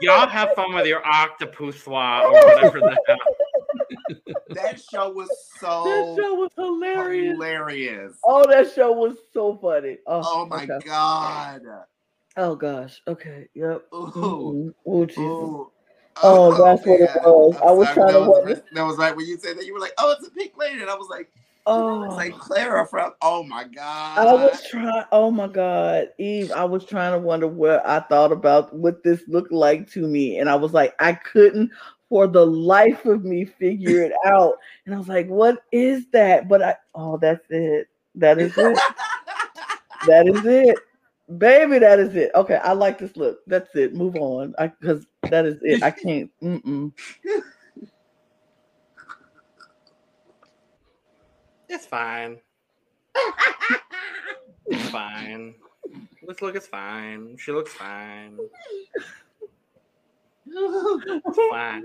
Y'all 0.00 0.28
have 0.28 0.54
fun 0.54 0.74
with 0.74 0.86
your 0.86 1.06
octopus 1.06 1.82
swat 1.82 2.26
or 2.26 2.38
whatever 2.44 2.82
the 2.82 2.98
hell. 3.06 3.18
that 4.54 4.80
show 4.80 5.10
was 5.12 5.30
so 5.58 5.84
That 5.84 6.06
show 6.16 6.34
was 6.34 6.50
hilarious. 6.56 7.34
hilarious. 7.36 8.16
Oh, 8.24 8.44
that 8.50 8.72
show 8.74 8.92
was 8.92 9.16
so 9.32 9.58
funny. 9.62 9.98
Oh, 10.06 10.22
Oh 10.26 10.46
my 10.46 10.66
okay. 10.66 10.78
god. 10.84 11.62
Oh 12.36 12.56
gosh. 12.56 13.00
Okay. 13.08 13.48
Yep. 13.54 13.84
Ooh. 13.94 14.10
Mhm. 14.12 14.74
Oh 14.86 15.06
Jesus. 15.06 15.50
Ooh. 15.50 15.72
Oh, 16.22 16.52
oh, 16.54 16.64
that's 16.64 16.86
what 16.86 17.00
it 17.00 17.10
was. 17.24 17.56
I'm 17.56 17.68
I 17.68 17.72
was 17.72 17.88
sorry, 17.88 17.94
trying 17.96 18.06
that 18.06 18.12
to 18.12 18.30
was, 18.30 18.62
that 18.72 18.82
was 18.82 18.96
right 18.96 19.16
when 19.16 19.26
you 19.26 19.38
said 19.38 19.58
that 19.58 19.66
you 19.66 19.74
were 19.74 19.80
like, 19.80 19.94
oh, 19.98 20.12
it's 20.12 20.26
a 20.26 20.30
pink 20.30 20.56
lady. 20.56 20.80
And 20.80 20.90
I 20.90 20.94
was 20.94 21.08
like, 21.08 21.30
Oh. 21.66 22.04
it's 22.04 22.14
like 22.14 22.38
Clara 22.38 22.86
from 22.86 23.12
oh 23.22 23.42
my 23.42 23.64
god. 23.64 24.18
I 24.18 24.34
was 24.34 24.62
trying. 24.68 25.04
Oh 25.12 25.30
my 25.30 25.46
God, 25.48 26.08
Eve! 26.18 26.52
I 26.52 26.64
was 26.64 26.84
trying 26.84 27.12
to 27.12 27.18
wonder 27.18 27.46
what 27.46 27.84
I 27.86 28.00
thought 28.00 28.32
about 28.32 28.74
what 28.74 29.02
this 29.02 29.22
looked 29.28 29.52
like 29.52 29.90
to 29.92 30.06
me, 30.06 30.38
and 30.38 30.50
I 30.50 30.56
was 30.56 30.74
like, 30.74 30.94
I 31.00 31.14
couldn't 31.14 31.70
for 32.10 32.26
the 32.26 32.44
life 32.44 33.06
of 33.06 33.24
me 33.24 33.46
figure 33.46 34.02
it 34.02 34.12
out. 34.26 34.56
And 34.84 34.94
I 34.94 34.98
was 34.98 35.08
like, 35.08 35.26
what 35.28 35.64
is 35.72 36.06
that? 36.12 36.48
But 36.48 36.62
I, 36.62 36.76
oh, 36.94 37.16
that's 37.16 37.46
it. 37.48 37.88
That 38.14 38.38
is 38.38 38.52
it. 38.58 38.78
that 40.06 40.28
is 40.28 40.44
it, 40.44 40.76
baby. 41.38 41.78
That 41.78 41.98
is 41.98 42.14
it. 42.16 42.30
Okay, 42.34 42.56
I 42.56 42.72
like 42.72 42.98
this 42.98 43.16
look. 43.16 43.38
That's 43.46 43.74
it. 43.76 43.94
Move 43.94 44.16
on. 44.16 44.54
I 44.58 44.68
because 44.68 45.06
that 45.30 45.46
is 45.46 45.58
it. 45.62 45.82
I 45.82 45.90
can't. 45.90 46.30
Mm-mm. 46.42 46.92
It's 51.68 51.86
fine. 51.86 52.38
It's 54.66 54.88
fine. 54.90 55.54
This 56.26 56.42
look 56.42 56.56
is 56.56 56.66
fine. 56.66 57.36
She 57.38 57.52
looks 57.52 57.72
fine. 57.72 58.38
It's 60.46 61.38
fine. 61.50 61.84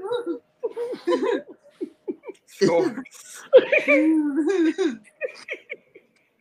Sure. 2.47 3.03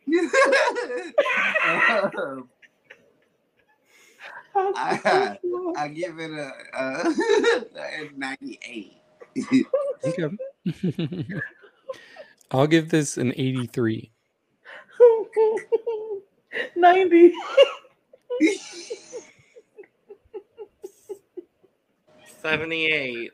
Um, 1.63 2.49
I, 4.75 5.37
I 5.77 5.87
give 5.89 6.19
it 6.19 6.31
a, 6.31 6.51
a, 6.73 7.13
a 7.79 8.09
98. 8.15 8.93
Okay. 10.05 10.29
I'll 12.51 12.67
give 12.67 12.89
this 12.89 13.17
an 13.17 13.33
83. 13.35 14.11
Ninety. 16.75 17.33
78. 22.41 23.31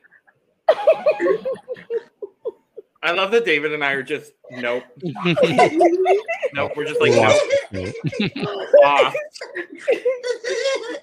I 3.05 3.11
love 3.11 3.31
that 3.31 3.45
David 3.45 3.73
and 3.73 3.83
I 3.83 3.91
are 3.93 4.03
just 4.03 4.33
nope. 4.51 4.83
Nope. 6.53 6.71
We're 6.75 6.85
just 6.85 7.01
like 7.01 7.11
nope. 7.11 7.35
Off. 7.75 7.93
Ah. 8.85 9.13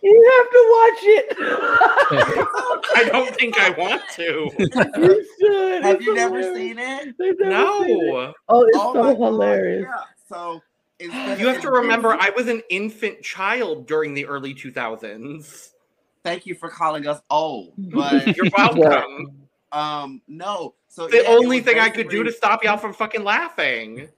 You 0.03 0.31
have 0.33 0.51
to 0.51 0.63
watch 0.71 1.03
it. 1.05 1.37
I 2.97 3.05
don't 3.11 3.35
think 3.37 3.59
I 3.59 3.71
want 3.71 4.03
to. 4.17 4.51
you 4.59 5.27
should. 5.41 5.83
Have 5.85 5.97
It's 5.97 6.05
you 6.07 6.15
never 6.15 6.39
hilarious. 6.41 6.57
seen 6.59 6.79
it? 6.79 7.15
They've 7.19 7.39
never 7.39 7.85
seen 7.85 7.91
it. 8.01 8.13
No. 8.13 8.35
Oh, 8.49 8.63
it's 8.67 8.79
Oh 8.79 8.93
so 8.95 9.03
my 9.03 9.13
God, 9.13 9.19
hilarious. 9.19 9.85
yeah. 9.89 10.05
So 10.29 10.61
You 11.39 11.47
have 11.49 11.61
to 11.61 11.71
remember, 11.71 12.17
I 12.19 12.31
was 12.31 12.49
an 12.49 12.63
infant 12.71 13.23
child 13.23 13.87
during 13.87 14.15
the 14.15 14.25
early 14.27 14.55
2000s. 14.55 15.69
Thank 16.25 16.47
you 16.47 16.55
for 16.55 16.69
calling 16.71 17.07
us 17.07 17.21
old, 17.31 17.75
but 17.77 18.35
You're 18.37 18.49
welcome. 18.57 19.42
Um, 19.73 20.21
no. 20.29 20.75
So 20.89 21.09
The 21.09 21.19
yeah, 21.25 21.31
only 21.31 21.61
thing 21.61 21.79
I 21.79 21.89
could 21.89 22.09
do 22.09 22.23
to 22.23 22.31
stop 22.33 22.63
y'all 22.65 22.77
from 22.77 22.93
fucking 22.93 23.25
laughing. 23.25 24.09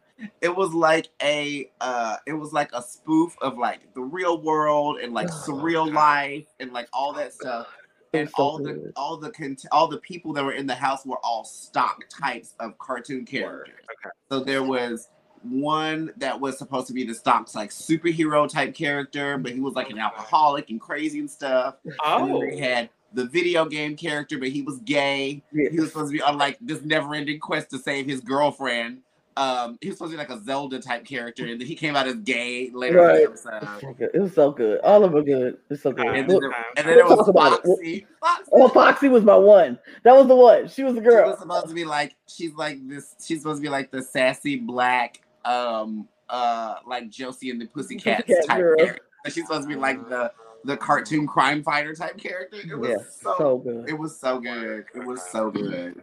it 0.41 0.55
was 0.55 0.73
like 0.73 1.09
a 1.23 1.69
uh 1.81 2.17
it 2.27 2.33
was 2.35 2.53
like 2.53 2.71
a 2.73 2.81
spoof 2.81 3.35
of 3.43 3.59
like 3.59 3.93
the 3.95 4.01
real 4.01 4.41
world 4.41 4.99
and 5.01 5.13
like 5.13 5.27
surreal 5.29 5.93
life 5.93 6.47
and 6.61 6.73
like 6.73 6.87
all 6.93 7.13
that 7.13 7.33
stuff 7.35 7.67
and 8.13 8.29
so 8.29 8.35
all 8.43 8.59
the 8.59 8.93
all 8.95 9.17
the 9.17 9.31
cont- 9.33 9.67
all 9.73 9.89
the 9.89 9.99
people 9.99 10.33
that 10.33 10.45
were 10.45 10.53
in 10.53 10.67
the 10.69 10.75
house 10.75 11.05
were 11.05 11.19
all 11.25 11.45
stock 11.45 12.05
types 12.09 12.55
of 12.61 12.79
cartoon 12.79 13.25
characters 13.27 13.75
Okay. 13.91 14.11
so 14.31 14.39
there 14.39 14.63
was 14.63 15.09
one 15.43 16.13
that 16.17 16.41
was 16.41 16.57
supposed 16.59 16.87
to 16.87 16.93
be 16.93 17.05
the 17.05 17.13
stocks 17.15 17.57
like 17.57 17.71
superhero 17.71 18.49
type 18.49 18.73
character 18.73 19.37
but 19.37 19.51
he 19.53 19.59
was 19.61 19.75
like 19.75 19.91
an 19.91 19.99
alcoholic 19.99 20.71
and 20.71 20.81
crazy 20.81 21.19
and 21.19 21.31
stuff 21.31 21.75
and 21.85 21.93
then 21.93 21.99
Oh. 22.37 22.41
they 22.41 22.57
had 22.59 22.89
the 23.15 23.25
video 23.27 23.65
game 23.65 23.97
character 23.97 24.39
but 24.39 24.49
he 24.49 24.63
was 24.63 24.79
gay 24.81 25.43
Yeah. 25.53 25.71
he 25.71 25.81
was 25.81 25.91
supposed 25.91 26.11
to 26.13 26.19
be 26.19 26.23
on 26.23 26.37
like 26.39 26.59
this 26.61 26.83
never-ending 26.83 27.39
quest 27.41 27.71
to 27.71 27.79
save 27.79 28.07
his 28.07 28.21
girlfriend. 28.21 28.99
Um, 29.37 29.79
he 29.81 29.89
was 29.89 29.99
supposed 29.99 30.13
to 30.13 30.17
be 30.17 30.23
like 30.23 30.31
a 30.31 30.41
Zelda 30.45 30.79
type 30.81 31.05
character, 31.05 31.45
and 31.45 31.61
then 31.61 31.67
he 31.67 31.75
came 31.75 31.97
out 31.97 32.07
as 32.07 32.15
gay 32.19 32.71
later 32.73 33.01
in 33.11 33.17
the 33.17 33.23
episode. 33.25 33.69
so. 33.81 33.95
It 34.15 34.21
was 34.21 34.33
so 34.33 34.53
good. 34.53 34.79
All 34.83 35.03
of 35.03 35.11
them 35.11 35.25
good. 35.25 35.59
It's 35.71 35.83
so 35.83 35.91
good. 35.91 36.07
And 36.07 36.31
then, 36.31 36.39
there, 36.39 36.53
and 36.77 36.87
then 36.87 36.97
We'll 36.99 37.17
was 37.17 37.29
about 37.29 37.59
it. 37.65 37.67
Foxy. 37.67 38.07
Foxy. 38.21 38.51
oh, 38.53 38.69
Foxy 38.69 39.09
was 39.09 39.25
my 39.25 39.35
one. 39.35 39.77
That 40.05 40.15
was 40.15 40.29
the 40.29 40.37
one. 40.37 40.69
She 40.69 40.85
was 40.85 40.95
the 40.95 41.01
girl. 41.01 41.25
She 41.25 41.31
was 41.31 41.41
supposed 41.41 41.67
to 41.67 41.75
be 41.75 41.85
like 41.85 42.15
she's 42.29 42.55
like 42.55 42.87
this. 42.89 43.17
She's 43.25 43.41
supposed 43.41 43.59
to 43.61 43.63
be 43.63 43.69
like 43.71 43.91
the 43.91 44.03
sassy 44.03 44.55
black 44.55 45.21
um 45.45 46.07
uh 46.29 46.77
like 46.87 47.11
Josie 47.11 47.51
and 47.51 47.61
the 47.61 47.67
Pussycats 47.67 48.23
Pussycat 48.29 48.47
type 48.47 48.59
Girls. 48.61 48.81
character. 48.83 49.03
She's 49.27 49.47
supposed 49.49 49.63
to 49.63 49.69
be 49.69 49.75
like 49.75 50.09
the 50.09 50.31
the 50.65 50.77
cartoon 50.77 51.27
crime 51.27 51.63
fighter 51.63 51.95
type 51.95 52.17
character. 52.19 52.59
It 52.59 52.79
was 52.79 52.91
Yeah, 52.91 52.99
so, 53.21 53.35
so 53.39 53.59
good. 53.59 53.89
it 53.89 53.99
was 53.99 54.19
so 54.19 54.39
good. 54.41 54.85
It 54.95 55.05
was 55.07 55.23
so 55.31 55.51
good. 55.51 56.03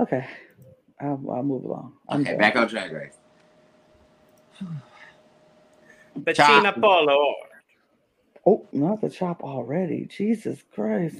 Okay, 0.00 0.26
I'll, 1.00 1.20
I'll 1.30 1.42
move 1.42 1.64
along. 1.64 1.94
I'm 2.08 2.20
Okay, 2.20 2.30
done. 2.30 2.38
back 2.38 2.56
on 2.56 2.68
Drag 2.68 2.92
Race. 2.92 3.16
Betina 6.18 6.36
Chop. 6.36 6.80
Polo. 6.80 7.34
Oh, 8.46 8.66
not 8.72 9.00
the 9.00 9.10
chop 9.10 9.42
already. 9.42 10.06
Jesus 10.06 10.62
Christ. 10.72 11.16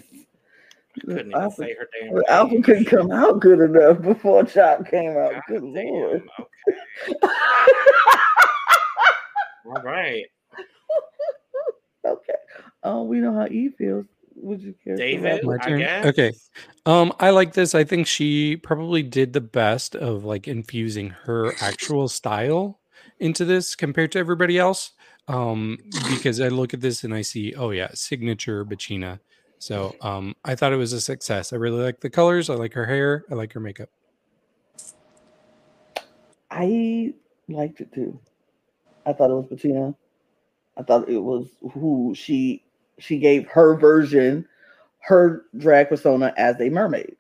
Couldn't 1.06 1.32
The 1.32 1.38
even 1.38 1.42
alpha, 1.42 1.62
say 1.62 1.74
her 1.78 1.88
damn 2.00 2.14
the 2.14 2.24
alpha 2.30 2.62
couldn't 2.62 2.84
come 2.86 3.10
out 3.12 3.40
good 3.40 3.60
enough 3.60 4.00
before 4.02 4.44
chop 4.44 4.88
came 4.90 5.16
out. 5.16 5.34
God 5.34 5.42
Good 5.46 5.62
damn, 5.74 5.92
lord. 5.94 6.22
Okay. 6.40 6.78
All 9.66 9.82
right. 9.82 10.24
Okay. 12.08 12.34
Oh, 12.82 13.02
we 13.02 13.18
know 13.18 13.34
how 13.34 13.46
E 13.46 13.70
feels. 13.76 14.06
Would 14.36 14.62
you 14.62 14.74
care? 14.84 14.96
David, 14.96 15.42
My 15.44 15.54
elaborate? 15.54 15.60
I 15.60 15.68
turn? 15.68 15.78
guess. 15.80 16.06
Okay. 16.06 16.32
Um, 16.86 17.12
I 17.18 17.30
like 17.30 17.54
this. 17.54 17.74
I 17.74 17.84
think 17.84 18.06
she 18.06 18.56
probably 18.56 19.02
did 19.02 19.32
the 19.32 19.40
best 19.40 19.94
of 19.96 20.24
like 20.24 20.48
infusing 20.48 21.10
her 21.10 21.52
actual 21.60 22.08
style 22.08 22.80
into 23.18 23.44
this 23.44 23.74
compared 23.74 24.12
to 24.12 24.18
everybody 24.18 24.58
else. 24.58 24.92
Um, 25.26 25.78
because 26.08 26.40
I 26.40 26.48
look 26.48 26.72
at 26.72 26.80
this 26.80 27.04
and 27.04 27.12
I 27.12 27.20
see, 27.20 27.52
oh 27.54 27.70
yeah, 27.70 27.88
signature 27.92 28.64
Betina. 28.64 29.18
So 29.58 29.94
um, 30.00 30.34
I 30.44 30.54
thought 30.54 30.72
it 30.72 30.76
was 30.76 30.92
a 30.92 31.00
success. 31.00 31.52
I 31.52 31.56
really 31.56 31.82
like 31.82 32.00
the 32.00 32.08
colors. 32.08 32.48
I 32.48 32.54
like 32.54 32.72
her 32.74 32.86
hair. 32.86 33.24
I 33.30 33.34
like 33.34 33.52
her 33.52 33.60
makeup. 33.60 33.90
I 36.50 37.12
liked 37.48 37.80
it 37.80 37.92
too. 37.92 38.18
I 39.04 39.12
thought 39.12 39.30
it 39.30 39.34
was 39.34 39.46
Betina. 39.46 39.94
I 40.78 40.82
thought 40.82 41.08
it 41.08 41.18
was 41.18 41.48
who 41.72 42.14
she 42.16 42.62
she 42.98 43.18
gave 43.18 43.46
her 43.48 43.74
version, 43.76 44.46
her 45.00 45.44
drag 45.56 45.88
persona 45.88 46.32
as 46.36 46.60
a 46.60 46.70
mermaid. 46.70 47.16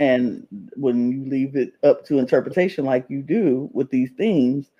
And 0.00 0.46
when 0.74 1.10
you 1.10 1.30
leave 1.30 1.56
it 1.56 1.74
up 1.82 2.04
to 2.06 2.18
interpretation 2.18 2.84
like 2.84 3.08
you 3.08 3.22
do 3.22 3.70
with 3.72 3.90
these 3.90 4.10
themes, 4.16 4.70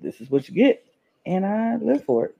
this 0.00 0.20
is 0.20 0.30
what 0.30 0.48
you 0.48 0.54
get. 0.54 0.84
And 1.26 1.46
I 1.46 1.76
live 1.76 2.04
for 2.04 2.26
it. 2.26 2.36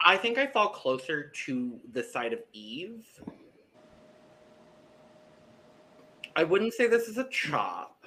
I 0.00 0.16
think 0.16 0.38
I 0.38 0.46
fall 0.46 0.68
closer 0.68 1.30
to 1.44 1.78
the 1.92 2.02
side 2.02 2.32
of 2.32 2.40
Eve. 2.52 3.04
I 6.36 6.44
wouldn't 6.44 6.72
say 6.72 6.86
this 6.86 7.08
is 7.08 7.18
a 7.18 7.28
chop, 7.30 8.04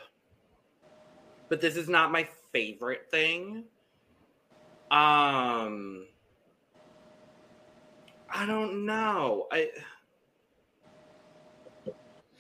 but 1.49 1.59
this 1.61 1.75
is 1.75 1.89
not 1.89 2.11
my 2.11 2.27
favorite 2.53 3.09
thing. 3.09 3.63
Um, 4.91 6.05
I 8.29 8.45
don't 8.45 8.85
know. 8.85 9.47
I 9.51 9.69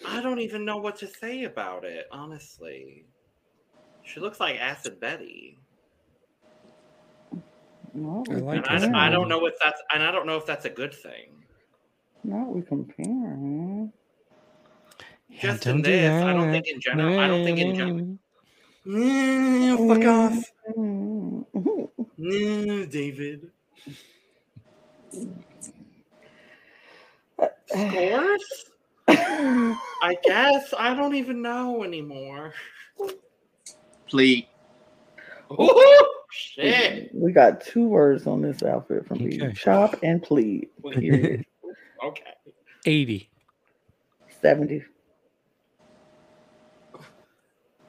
I 0.05 0.21
don't 0.21 0.39
even 0.39 0.65
know 0.65 0.77
what 0.77 0.97
to 0.97 1.07
say 1.07 1.43
about 1.43 1.83
it, 1.85 2.07
honestly. 2.11 3.05
She 4.03 4.19
looks 4.19 4.39
like 4.39 4.55
Acid 4.59 4.99
Betty. 4.99 5.57
No, 7.93 8.23
I 8.29 8.33
like 8.35 8.65
and. 8.69 8.95
I, 8.95 9.07
I 9.07 9.09
don't 9.09 9.27
know 9.27 9.45
if 9.45 9.53
that's 9.61 9.81
and 9.93 10.03
I 10.03 10.11
don't 10.11 10.25
know 10.25 10.37
if 10.37 10.45
that's 10.45 10.65
a 10.65 10.69
good 10.69 10.93
thing. 10.93 11.43
No, 12.23 12.51
we 12.53 12.61
comparing. 12.61 13.91
Yeah, 15.29 15.41
Just 15.41 15.67
in 15.67 15.81
this, 15.81 16.11
I 16.23 16.33
don't 16.33 16.51
think 16.51 16.67
in 16.67 16.79
general. 16.81 17.19
I 17.19 17.27
don't 17.27 17.45
think 17.45 17.59
in 17.59 17.75
general. 17.75 18.17
General. 18.85 19.77
Mm, 19.77 19.87
fuck 19.87 20.05
off, 20.05 20.45
Mhm. 20.77 21.89
mm, 22.19 22.89
David. 22.91 23.51
Scores? 27.65 28.65
I 29.07 30.17
guess 30.23 30.73
I 30.77 30.93
don't 30.95 31.15
even 31.15 31.41
know 31.41 31.83
anymore. 31.83 32.53
Please. 34.07 34.45
Ooh, 35.51 36.05
shit. 36.31 37.09
We 37.13 37.31
got 37.31 37.61
two 37.61 37.87
words 37.87 38.25
on 38.27 38.41
this 38.41 38.63
outfit 38.63 39.05
from 39.07 39.19
me: 39.19 39.41
Okay. 39.41 39.53
chop 39.53 39.95
and 40.03 40.21
plead. 40.21 40.69
Period. 40.91 41.45
Okay. 42.03 42.23
80. 42.87 43.29
Seventy. 44.41 44.83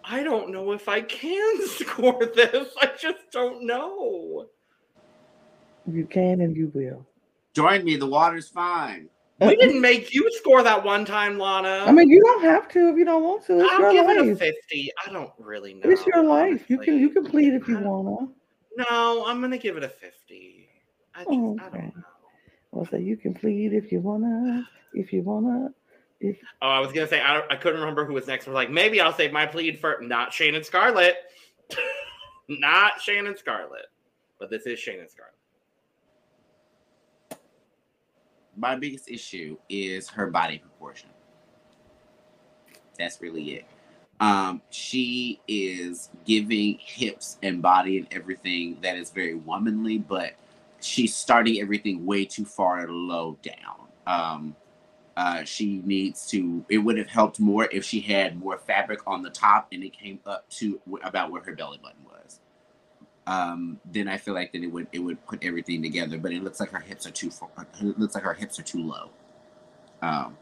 I 0.04 0.22
don't 0.22 0.50
know 0.50 0.72
if 0.72 0.88
I 0.88 1.00
can 1.00 1.66
score 1.68 2.24
this. 2.34 2.68
I 2.80 2.90
just 2.98 3.30
don't 3.30 3.66
know. 3.66 4.46
You 5.90 6.06
can 6.06 6.40
and 6.40 6.56
you 6.56 6.70
will. 6.74 7.06
Join 7.54 7.84
me. 7.84 7.96
The 7.96 8.06
water's 8.06 8.48
fine. 8.48 9.08
Uh-huh. 9.40 9.50
We 9.50 9.56
didn't 9.56 9.80
make 9.80 10.14
you 10.14 10.28
score 10.34 10.62
that 10.62 10.84
one 10.84 11.04
time, 11.04 11.38
Lana. 11.38 11.84
I 11.86 11.92
mean, 11.92 12.08
you 12.08 12.20
don't 12.22 12.44
have 12.44 12.68
to 12.68 12.90
if 12.90 12.96
you 12.96 13.04
don't 13.04 13.24
want 13.24 13.44
to. 13.46 13.58
It's 13.60 13.68
I'll 13.72 13.92
your 13.92 14.04
give 14.04 14.26
it 14.26 14.32
a 14.32 14.36
50. 14.36 14.90
I 15.04 15.12
don't 15.12 15.30
really 15.38 15.74
know. 15.74 15.90
It's 15.90 16.06
your 16.06 16.22
life. 16.22 16.68
You 16.68 16.78
can 16.78 16.98
you 16.98 17.10
can 17.10 17.24
plead 17.24 17.54
if 17.54 17.66
you 17.66 17.78
wanna. 17.78 18.28
No, 18.76 19.24
I'm 19.26 19.40
gonna 19.40 19.58
give 19.58 19.76
it 19.76 19.82
a 19.82 19.88
50. 19.88 20.68
I, 21.14 21.18
just, 21.18 21.30
I 21.30 21.34
don't 21.34 21.56
know. 21.56 21.92
I'll 22.74 22.86
say 22.86 23.02
you 23.02 23.16
can 23.16 23.34
plead 23.34 23.72
if 23.72 23.90
you 23.90 24.00
wanna. 24.00 24.66
If 24.94 25.12
you 25.12 25.22
wanna. 25.22 25.70
Oh, 26.22 26.68
I 26.68 26.80
was 26.80 26.92
gonna 26.92 27.08
say 27.08 27.20
I, 27.20 27.42
I 27.50 27.56
couldn't 27.56 27.80
remember 27.80 28.04
who 28.04 28.14
was 28.14 28.26
next. 28.26 28.46
I 28.46 28.50
was 28.50 28.54
like, 28.54 28.70
maybe 28.70 29.00
I'll 29.00 29.12
save 29.12 29.32
my 29.32 29.46
plead 29.46 29.78
for 29.78 29.98
not 30.00 30.32
Shannon 30.32 30.62
Skarllet, 30.62 31.14
not 32.48 33.00
Shannon 33.00 33.34
Skarllet, 33.34 33.88
but 34.38 34.50
this 34.50 34.66
is 34.66 34.78
Shannon 34.78 35.06
Skarllet. 35.06 35.38
My 38.56 38.76
biggest 38.76 39.10
issue 39.10 39.56
is 39.68 40.08
her 40.10 40.26
body 40.28 40.58
proportion. 40.58 41.08
That's 42.98 43.20
really 43.20 43.54
it. 43.54 43.64
Um, 44.20 44.62
she 44.70 45.40
is 45.48 46.10
giving 46.24 46.78
hips 46.78 47.38
and 47.42 47.60
body 47.60 47.98
and 47.98 48.06
everything 48.12 48.76
that 48.82 48.96
is 48.96 49.10
very 49.10 49.34
womanly, 49.34 49.98
but 49.98 50.34
she's 50.80 51.14
starting 51.14 51.60
everything 51.60 52.06
way 52.06 52.24
too 52.24 52.44
far 52.44 52.86
low 52.86 53.36
down. 53.42 53.88
Um, 54.06 54.56
uh, 55.16 55.44
she 55.44 55.82
needs 55.84 56.26
to. 56.28 56.64
It 56.68 56.78
would 56.78 56.96
have 56.98 57.08
helped 57.08 57.38
more 57.38 57.68
if 57.70 57.84
she 57.84 58.00
had 58.00 58.38
more 58.38 58.58
fabric 58.58 59.00
on 59.06 59.22
the 59.22 59.30
top 59.30 59.68
and 59.72 59.82
it 59.84 59.92
came 59.92 60.20
up 60.26 60.48
to 60.50 60.80
about 61.02 61.30
where 61.30 61.42
her 61.42 61.54
belly 61.54 61.78
button 61.82 62.04
was. 62.04 62.40
Um, 63.26 63.78
then 63.84 64.08
I 64.08 64.16
feel 64.16 64.34
like 64.34 64.52
then 64.52 64.64
it 64.64 64.72
would 64.72 64.86
it 64.92 65.00
would 65.00 65.24
put 65.26 65.44
everything 65.44 65.82
together. 65.82 66.18
But 66.18 66.32
it 66.32 66.42
looks 66.42 66.60
like 66.60 66.70
her 66.70 66.80
hips 66.80 67.06
are 67.06 67.10
too 67.10 67.30
far. 67.30 67.50
It 67.80 67.98
looks 67.98 68.14
like 68.14 68.24
her 68.24 68.34
hips 68.34 68.58
are 68.58 68.64
too 68.64 68.82
low. 68.82 69.10
Um, 70.00 70.36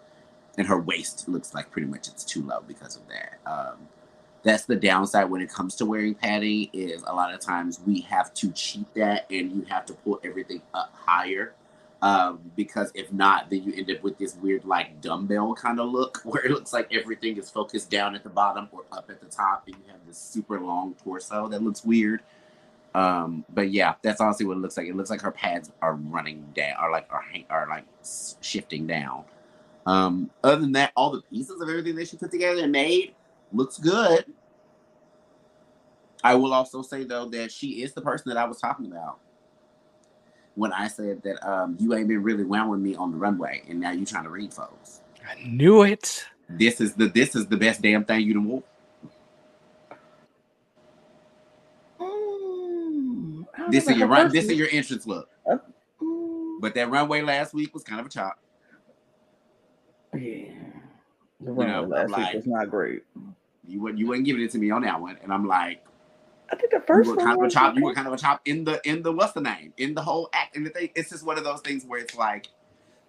and 0.56 0.66
her 0.66 0.80
waist 0.80 1.28
looks 1.28 1.54
like 1.54 1.70
pretty 1.70 1.88
much 1.88 2.08
it's 2.08 2.24
too 2.24 2.42
low 2.42 2.62
because 2.66 2.96
of 2.96 3.02
that. 3.08 3.38
Um, 3.50 3.88
that's 4.42 4.64
the 4.64 4.76
downside 4.76 5.28
when 5.28 5.42
it 5.42 5.50
comes 5.52 5.74
to 5.76 5.86
wearing 5.86 6.14
padding 6.14 6.70
is 6.72 7.02
a 7.06 7.14
lot 7.14 7.34
of 7.34 7.40
times 7.40 7.80
we 7.86 8.00
have 8.02 8.32
to 8.34 8.50
cheat 8.52 8.86
that 8.94 9.26
and 9.30 9.52
you 9.52 9.66
have 9.68 9.84
to 9.86 9.92
pull 9.92 10.18
everything 10.24 10.62
up 10.72 10.94
higher 10.94 11.54
um, 12.02 12.40
because 12.56 12.90
if 12.94 13.12
not 13.12 13.50
then 13.50 13.62
you 13.62 13.74
end 13.76 13.90
up 13.90 14.02
with 14.02 14.16
this 14.18 14.34
weird 14.36 14.64
like 14.64 15.00
dumbbell 15.00 15.54
kind 15.54 15.78
of 15.80 15.90
look 15.90 16.20
where 16.24 16.44
it 16.44 16.50
looks 16.50 16.72
like 16.72 16.92
everything 16.92 17.36
is 17.36 17.50
focused 17.50 17.90
down 17.90 18.14
at 18.14 18.22
the 18.22 18.30
bottom 18.30 18.68
or 18.72 18.84
up 18.92 19.10
at 19.10 19.20
the 19.20 19.26
top 19.26 19.64
and 19.66 19.76
you 19.76 19.92
have 19.92 20.00
this 20.06 20.18
super 20.18 20.60
long 20.60 20.94
torso 20.94 21.48
that 21.48 21.62
looks 21.62 21.84
weird. 21.84 22.22
Um, 22.92 23.44
but 23.54 23.70
yeah 23.70 23.94
that's 24.02 24.20
honestly 24.20 24.46
what 24.46 24.56
it 24.56 24.60
looks 24.60 24.76
like. 24.76 24.88
It 24.88 24.96
looks 24.96 25.10
like 25.10 25.20
her 25.20 25.30
pads 25.30 25.70
are 25.80 25.94
running 25.94 26.44
down 26.54 26.74
or 26.82 26.90
like 26.90 27.06
are, 27.10 27.24
are 27.48 27.68
like 27.68 27.84
shifting 28.40 28.86
down. 28.86 29.24
Um, 29.86 30.30
other 30.42 30.60
than 30.60 30.72
that, 30.72 30.92
all 30.96 31.10
the 31.10 31.22
pieces 31.22 31.60
of 31.60 31.68
everything 31.68 31.94
that 31.96 32.08
she 32.08 32.16
put 32.16 32.30
together 32.30 32.62
and 32.62 32.72
made 32.72 33.14
looks 33.52 33.78
good. 33.78 34.24
I 36.22 36.34
will 36.34 36.52
also 36.52 36.82
say 36.82 37.04
though 37.04 37.28
that 37.30 37.50
she 37.52 37.82
is 37.82 37.92
the 37.92 38.02
person 38.02 38.28
that 38.28 38.36
I 38.36 38.44
was 38.44 38.58
talking 38.58 38.86
about 38.86 39.20
when 40.60 40.72
I 40.74 40.88
said 40.88 41.22
that 41.22 41.42
um, 41.48 41.74
you 41.80 41.94
ain't 41.94 42.06
been 42.06 42.22
really 42.22 42.44
well 42.44 42.68
with 42.68 42.80
me 42.80 42.94
on 42.94 43.12
the 43.12 43.16
runway, 43.16 43.62
and 43.66 43.80
now 43.80 43.92
you 43.92 44.04
trying 44.04 44.24
to 44.24 44.30
read 44.30 44.52
folks. 44.52 45.00
I 45.26 45.42
knew 45.42 45.82
it. 45.84 46.26
This 46.50 46.82
is 46.82 46.94
the 46.94 47.06
this 47.08 47.34
is 47.34 47.46
the 47.46 47.56
best 47.56 47.80
damn 47.80 48.04
thing 48.04 48.20
you 48.26 48.34
done 48.34 48.44
wore. 48.44 48.62
Mm, 51.98 53.46
This 53.70 53.88
is 53.88 53.96
your 53.96 54.08
run. 54.08 54.30
This 54.32 54.46
is 54.46 54.58
your 54.58 54.68
entrance 54.70 55.06
look. 55.06 55.28
Mm, 56.02 56.60
But 56.60 56.74
that 56.74 56.90
runway 56.90 57.22
last 57.22 57.54
week 57.54 57.72
was 57.72 57.82
kind 57.82 58.00
of 58.00 58.06
a 58.06 58.10
chop. 58.10 58.38
yeah. 60.12 60.20
The 60.20 61.46
You 61.46 61.52
runway 61.52 61.66
know, 61.66 61.82
last 61.84 62.10
like- 62.10 62.26
week 62.34 62.36
was 62.36 62.46
not 62.46 62.68
great. 62.70 63.02
You 63.66 63.80
wouldn't 63.80 63.98
you 63.98 64.06
wouldn't 64.08 64.26
giving 64.26 64.42
it 64.42 64.50
to 64.50 64.58
me 64.58 64.70
on 64.70 64.82
that 64.82 65.00
one, 65.00 65.16
and 65.22 65.32
I'm 65.32 65.46
like, 65.46 65.82
I 66.52 66.56
think 66.56 66.70
the 66.70 66.78
you 66.78 66.84
first 66.86 67.08
were 67.08 67.16
one 67.16 67.26
kind 67.26 67.40
of 67.40 67.46
a 67.46 67.50
chop. 67.50 67.76
You 67.76 67.84
were 67.84 67.94
kind 67.94 68.06
of 68.06 68.12
a 68.12 68.18
chop 68.18 68.40
in 68.44 68.64
the 68.64 68.80
in 68.88 69.02
the 69.02 69.12
what's 69.12 69.32
the 69.32 69.40
name 69.40 69.72
in 69.76 69.94
the 69.94 70.02
whole 70.02 70.28
act. 70.32 70.56
And 70.56 70.66
the 70.66 70.70
thing, 70.70 70.90
it's 70.94 71.10
just 71.10 71.24
one 71.24 71.38
of 71.38 71.44
those 71.44 71.60
things 71.60 71.84
where 71.84 72.00
it's 72.00 72.16
like 72.16 72.48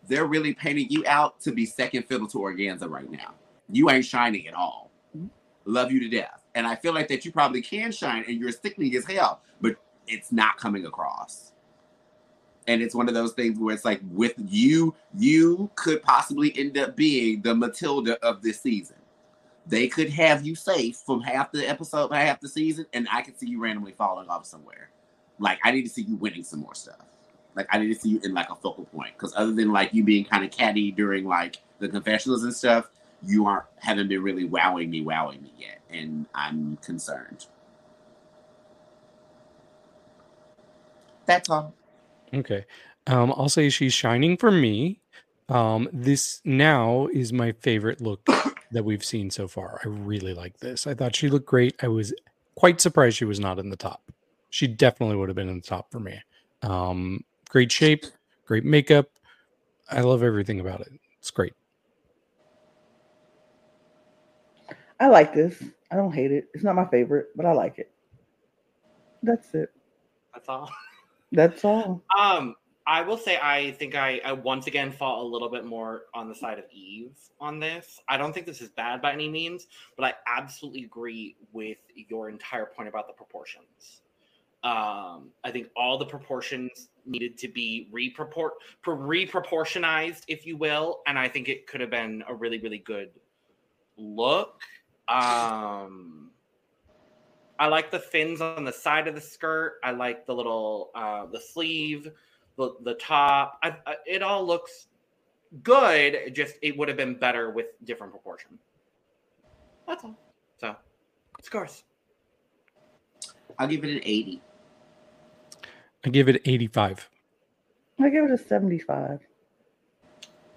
they're 0.08 0.26
really 0.26 0.54
painting 0.54 0.88
you 0.90 1.04
out 1.08 1.40
to 1.42 1.52
be 1.52 1.66
second 1.66 2.04
fiddle 2.04 2.28
to 2.28 2.38
Organzza 2.38 2.90
right 2.90 3.10
now. 3.10 3.34
You 3.70 3.90
ain't 3.90 4.06
shining 4.06 4.48
at 4.48 4.54
all. 4.54 4.92
Mm-hmm. 5.16 5.28
Love 5.66 5.92
you 5.92 6.00
to 6.02 6.10
death, 6.10 6.42
And 6.56 6.68
I 6.68 6.76
feel 6.76 6.94
like 6.94 7.08
that 7.10 7.24
you 7.24 7.32
probably 7.32 7.62
can 7.62 7.92
shine 7.92 8.26
and 8.28 8.40
you're 8.40 8.52
stickly 8.52 8.96
as 8.98 9.06
hell, 9.06 9.42
but 9.62 9.76
it's 10.08 10.32
not 10.32 10.58
coming 10.58 10.86
across. 10.86 11.54
And 12.68 12.82
it's 12.82 12.94
one 12.94 13.08
of 13.08 13.14
those 13.14 13.34
things 13.34 13.60
where 13.60 13.74
it's 13.74 13.86
like 13.86 14.02
with 14.12 14.34
you, 14.38 14.96
you 15.18 15.70
could 15.76 16.02
possibly 16.04 16.58
end 16.58 16.78
up 16.78 16.96
being 16.96 17.42
the 17.42 17.56
Matilda 17.56 18.24
of 18.26 18.42
this 18.42 18.62
season. 18.62 18.98
They 19.68 19.88
could 19.88 20.10
have 20.10 20.46
you 20.46 20.56
safe 20.56 20.98
from 21.06 21.22
half 21.22 21.52
the 21.52 21.68
episode, 21.68 22.12
half 22.12 22.40
the 22.40 22.48
season, 22.48 22.86
and 22.94 23.08
I 23.12 23.22
could 23.22 23.40
see 23.40 23.48
you 23.48 23.62
randomly 23.62 23.92
falling 23.92 24.28
off 24.28 24.46
somewhere. 24.46 24.90
Like 25.40 25.60
I 25.64 25.72
need 25.72 25.84
to 25.84 25.90
see 25.90 26.02
you 26.02 26.16
winning 26.16 26.44
some 26.44 26.60
more 26.60 26.76
stuff. 26.76 27.06
Like 27.56 27.68
I 27.70 27.78
need 27.78 27.94
to 27.94 28.00
see 28.00 28.10
you 28.10 28.22
in 28.24 28.34
like 28.34 28.50
a 28.50 28.56
focal 28.56 28.86
point. 28.86 29.14
Because 29.14 29.34
other 29.36 29.52
than 29.52 29.72
like 29.72 29.94
you 29.94 30.04
being 30.04 30.26
kind 30.26 30.44
of 30.44 30.52
catty 30.52 30.92
during 30.92 31.26
like 31.26 31.58
the 31.80 31.88
confessionals 31.88 32.44
and 32.44 32.54
stuff, 32.54 32.90
you 33.24 33.46
aren't 33.46 33.66
haven't 33.78 34.08
been 34.08 34.24
really 34.24 34.46
wowing 34.46 34.90
me, 34.90 35.02
wowing 35.02 35.42
me 35.42 35.54
yet, 35.58 35.80
and 35.90 36.26
I'm 36.34 36.78
concerned. 36.78 37.46
That's 41.26 41.50
all. 41.50 41.74
Okay. 42.34 42.66
Um, 43.08 43.34
I'll 43.36 43.50
say 43.50 43.70
she's 43.70 43.94
shining 43.94 44.38
for 44.38 44.52
me. 44.52 45.00
Um, 45.50 45.90
this 45.92 46.42
now 46.46 47.08
is 47.14 47.32
my 47.34 47.52
favorite 47.52 48.02
look 48.02 48.26
that 48.72 48.84
we've 48.84 49.04
seen 49.04 49.30
so 49.30 49.48
far. 49.48 49.82
I 49.84 49.88
really 49.88 50.34
like 50.34 50.58
this. 50.60 50.88
I 50.88 50.94
thought 50.94 51.16
she 51.16 51.30
looked 51.30 51.46
great. 51.46 51.76
I 51.82 51.88
was 51.88 52.14
quite 52.56 52.82
surprised 52.82 53.18
she 53.18 53.26
was 53.26 53.40
not 53.40 53.60
in 53.60 53.70
the 53.70 53.76
top. 53.76 54.12
She 54.50 54.68
definitely 54.68 55.16
would 55.16 55.30
have 55.30 55.36
been 55.36 55.50
in 55.50 55.58
the 55.58 55.62
top 55.62 55.92
for 55.92 56.00
me. 56.00 56.20
Um, 56.62 57.24
great 57.50 57.72
shape, 57.72 58.06
great 58.46 58.66
makeup. 58.66 59.10
I 59.90 60.02
love 60.02 60.24
everything 60.24 60.60
about 60.60 60.82
it. 60.82 60.92
It's 61.20 61.32
great. 61.32 61.54
I 65.00 65.08
like 65.08 65.34
this. 65.34 65.64
I 65.92 65.96
don't 65.96 66.14
hate 66.14 66.32
it. 66.32 66.46
It's 66.54 66.64
not 66.64 66.76
my 66.76 66.86
favorite, 66.86 67.30
but 67.36 67.46
I 67.46 67.54
like 67.54 67.80
it. 67.80 67.92
That's 69.24 69.54
it. 69.54 69.70
That's 70.34 70.48
all. 70.48 70.70
That's 71.32 71.66
all. 71.66 72.04
Um, 72.20 72.56
I 72.88 73.02
will 73.02 73.18
say 73.18 73.38
I 73.42 73.72
think 73.72 73.96
I, 73.96 74.22
I 74.26 74.34
once 74.34 74.68
again 74.68 74.92
fall 74.92 75.26
a 75.26 75.28
little 75.28 75.50
bit 75.50 75.66
more 75.66 76.04
on 76.14 76.28
the 76.28 76.36
side 76.36 76.58
of 76.58 76.66
Eve 76.72 77.16
on 77.40 77.60
this. 77.60 78.00
I 78.10 78.18
don't 78.18 78.34
think 78.34 78.46
this 78.46 78.62
is 78.62 78.70
bad 78.70 79.02
by 79.02 79.14
any 79.14 79.30
means, 79.30 79.68
but 79.98 80.06
I 80.06 80.14
absolutely 80.28 80.84
agree 80.84 81.36
with 81.54 81.78
your 81.96 82.30
entire 82.30 82.66
point 82.66 82.90
about 82.90 83.08
the 83.08 83.14
proportions. 83.14 84.02
Um, 84.64 85.30
I 85.44 85.52
think 85.52 85.68
all 85.76 85.98
the 85.98 86.06
proportions 86.06 86.90
needed 87.06 87.38
to 87.40 87.48
be 87.48 87.90
reproport 87.92 88.54
reproportionized, 88.86 90.24
if 90.28 90.46
you 90.46 90.56
will, 90.56 91.02
and 91.08 91.18
I 91.18 91.28
think 91.28 91.50
it 91.50 91.66
could 91.66 91.82
have 91.82 91.90
been 91.90 92.24
a 92.28 92.36
really 92.36 92.60
really 92.60 92.78
good 92.78 93.10
look. 93.98 94.62
Um, 95.08 96.30
I 97.58 97.68
like 97.68 97.92
the 97.92 98.00
fins 98.00 98.40
on 98.40 98.64
the 98.64 98.72
side 98.72 99.08
of 99.08 99.16
the 99.16 99.22
skirt. 99.22 99.80
I 99.84 99.92
like 99.92 100.26
the 100.26 100.34
little 100.34 100.92
uh, 100.94 101.26
the 101.26 101.40
sleeve, 101.40 102.12
the 102.62 102.76
the 102.84 102.94
top. 102.96 103.60
I, 103.64 103.76
I, 103.86 103.96
it 104.06 104.22
all 104.22 104.46
looks 104.46 104.88
good. 105.64 106.14
It 106.14 106.36
just 106.36 106.56
it 106.62 106.78
would 106.78 106.88
have 106.88 106.98
been 106.98 107.16
better 107.16 107.50
with 107.50 107.68
different 107.84 108.14
proportion. 108.14 108.60
That's 109.88 110.04
all. 110.04 110.18
So, 110.60 110.76
scores. 111.42 111.84
I'll 113.60 113.68
give 113.68 113.84
it 113.84 113.92
an 113.92 114.02
80. 114.04 114.42
I 116.06 116.10
give 116.10 116.30
it 116.30 116.42
85. 116.46 117.10
I 118.00 118.10
give 118.10 118.26
it 118.26 118.32
a 118.32 118.38
75. 118.38 119.20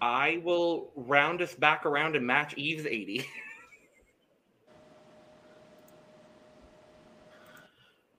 I 0.01 0.41
will 0.45 0.91
round 0.95 1.43
us 1.43 1.55
back 1.55 1.85
around 1.87 2.17
and 2.17 2.27
match 2.27 2.55
Eve's 2.55 2.87
80. 2.87 3.27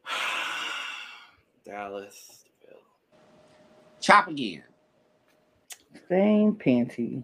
Dallas. 1.65 2.34
Chop 4.05 4.27
again. 4.27 4.61
Same 6.07 6.53
panty. 6.53 7.23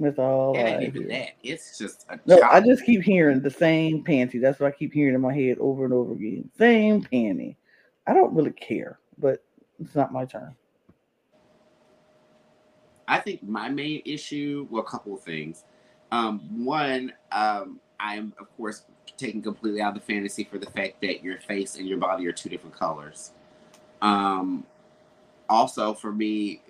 That's 0.00 0.18
all 0.18 0.56
It 0.56 0.60
ain't 0.60 0.82
even 0.84 1.08
that. 1.08 1.32
It's 1.42 1.76
just 1.76 2.06
a 2.08 2.18
No, 2.24 2.38
chop. 2.38 2.50
I 2.50 2.60
just 2.62 2.86
keep 2.86 3.02
hearing 3.02 3.42
the 3.42 3.50
same 3.50 4.02
panty. 4.02 4.40
That's 4.40 4.58
what 4.58 4.68
I 4.68 4.70
keep 4.70 4.94
hearing 4.94 5.14
in 5.14 5.20
my 5.20 5.34
head 5.34 5.58
over 5.60 5.84
and 5.84 5.92
over 5.92 6.14
again. 6.14 6.48
Same 6.56 7.02
panty. 7.02 7.56
I 8.06 8.14
don't 8.14 8.32
really 8.34 8.52
care, 8.52 9.00
but 9.18 9.44
it's 9.78 9.94
not 9.94 10.14
my 10.14 10.24
turn. 10.24 10.56
I 13.06 13.18
think 13.18 13.42
my 13.42 13.68
main 13.68 14.00
issue, 14.06 14.66
well, 14.70 14.82
a 14.82 14.86
couple 14.86 15.12
of 15.12 15.20
things. 15.20 15.64
Um, 16.10 16.64
one, 16.64 17.12
um, 17.32 17.80
I 18.00 18.16
am 18.16 18.32
of 18.40 18.46
course 18.56 18.86
taking 19.18 19.42
completely 19.42 19.82
out 19.82 19.94
of 19.94 20.00
the 20.06 20.14
fantasy 20.14 20.44
for 20.44 20.56
the 20.56 20.70
fact 20.70 21.02
that 21.02 21.22
your 21.22 21.36
face 21.36 21.76
and 21.76 21.86
your 21.86 21.98
body 21.98 22.26
are 22.26 22.32
two 22.32 22.48
different 22.48 22.74
colors. 22.74 23.32
Um, 24.00 24.64
also, 25.52 25.92
for 25.92 26.10
me, 26.10 26.60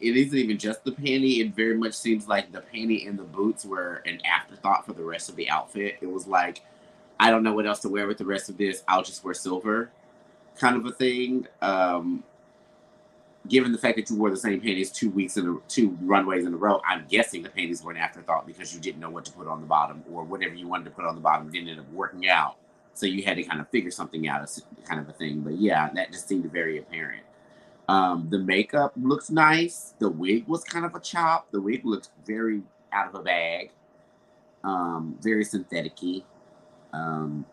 it 0.00 0.16
isn't 0.16 0.38
even 0.38 0.58
just 0.58 0.84
the 0.84 0.92
panty. 0.92 1.40
It 1.40 1.54
very 1.54 1.76
much 1.76 1.94
seems 1.94 2.28
like 2.28 2.52
the 2.52 2.60
panty 2.60 3.08
and 3.08 3.18
the 3.18 3.24
boots 3.24 3.64
were 3.64 4.02
an 4.04 4.20
afterthought 4.24 4.84
for 4.84 4.92
the 4.92 5.02
rest 5.02 5.28
of 5.28 5.36
the 5.36 5.48
outfit. 5.48 5.96
It 6.00 6.10
was 6.10 6.26
like, 6.26 6.62
I 7.18 7.30
don't 7.30 7.42
know 7.42 7.54
what 7.54 7.66
else 7.66 7.80
to 7.80 7.88
wear 7.88 8.06
with 8.06 8.18
the 8.18 8.26
rest 8.26 8.50
of 8.50 8.58
this. 8.58 8.82
I'll 8.86 9.02
just 9.02 9.24
wear 9.24 9.32
silver, 9.32 9.90
kind 10.58 10.76
of 10.76 10.84
a 10.84 10.92
thing. 10.92 11.46
Um, 11.62 12.22
given 13.48 13.72
the 13.72 13.78
fact 13.78 13.96
that 13.96 14.10
you 14.10 14.16
wore 14.16 14.30
the 14.30 14.36
same 14.36 14.60
panties 14.60 14.90
two 14.90 15.10
weeks 15.10 15.38
in 15.38 15.48
a 15.48 15.56
two 15.68 15.96
runways 16.02 16.44
in 16.44 16.52
a 16.52 16.56
row, 16.58 16.82
I'm 16.86 17.06
guessing 17.08 17.42
the 17.42 17.48
panties 17.48 17.82
were 17.82 17.92
an 17.92 17.96
afterthought 17.96 18.46
because 18.46 18.74
you 18.74 18.80
didn't 18.80 19.00
know 19.00 19.10
what 19.10 19.24
to 19.24 19.32
put 19.32 19.46
on 19.46 19.62
the 19.62 19.66
bottom 19.66 20.04
or 20.12 20.24
whatever 20.24 20.54
you 20.54 20.68
wanted 20.68 20.84
to 20.84 20.90
put 20.90 21.06
on 21.06 21.14
the 21.14 21.22
bottom 21.22 21.50
didn't 21.50 21.70
end 21.70 21.80
up 21.80 21.90
working 21.90 22.28
out. 22.28 22.56
So 22.92 23.06
you 23.06 23.22
had 23.22 23.36
to 23.36 23.44
kind 23.44 23.60
of 23.60 23.68
figure 23.70 23.90
something 23.90 24.28
out, 24.28 24.46
kind 24.86 25.00
of 25.00 25.08
a 25.08 25.12
thing. 25.12 25.40
But 25.40 25.54
yeah, 25.54 25.88
that 25.94 26.12
just 26.12 26.28
seemed 26.28 26.50
very 26.52 26.78
apparent. 26.78 27.22
Um, 27.88 28.26
the 28.30 28.38
makeup 28.38 28.92
looks 28.96 29.30
nice. 29.30 29.94
The 30.00 30.08
wig 30.08 30.46
was 30.48 30.64
kind 30.64 30.84
of 30.84 30.94
a 30.94 31.00
chop. 31.00 31.50
The 31.52 31.60
wig 31.60 31.84
looks 31.84 32.10
very 32.26 32.62
out 32.92 33.08
of 33.08 33.14
a 33.14 33.22
bag. 33.22 33.70
Um, 34.64 35.16
very 35.20 35.44
synthetic-y. 35.44 36.22
Um, 36.92 37.46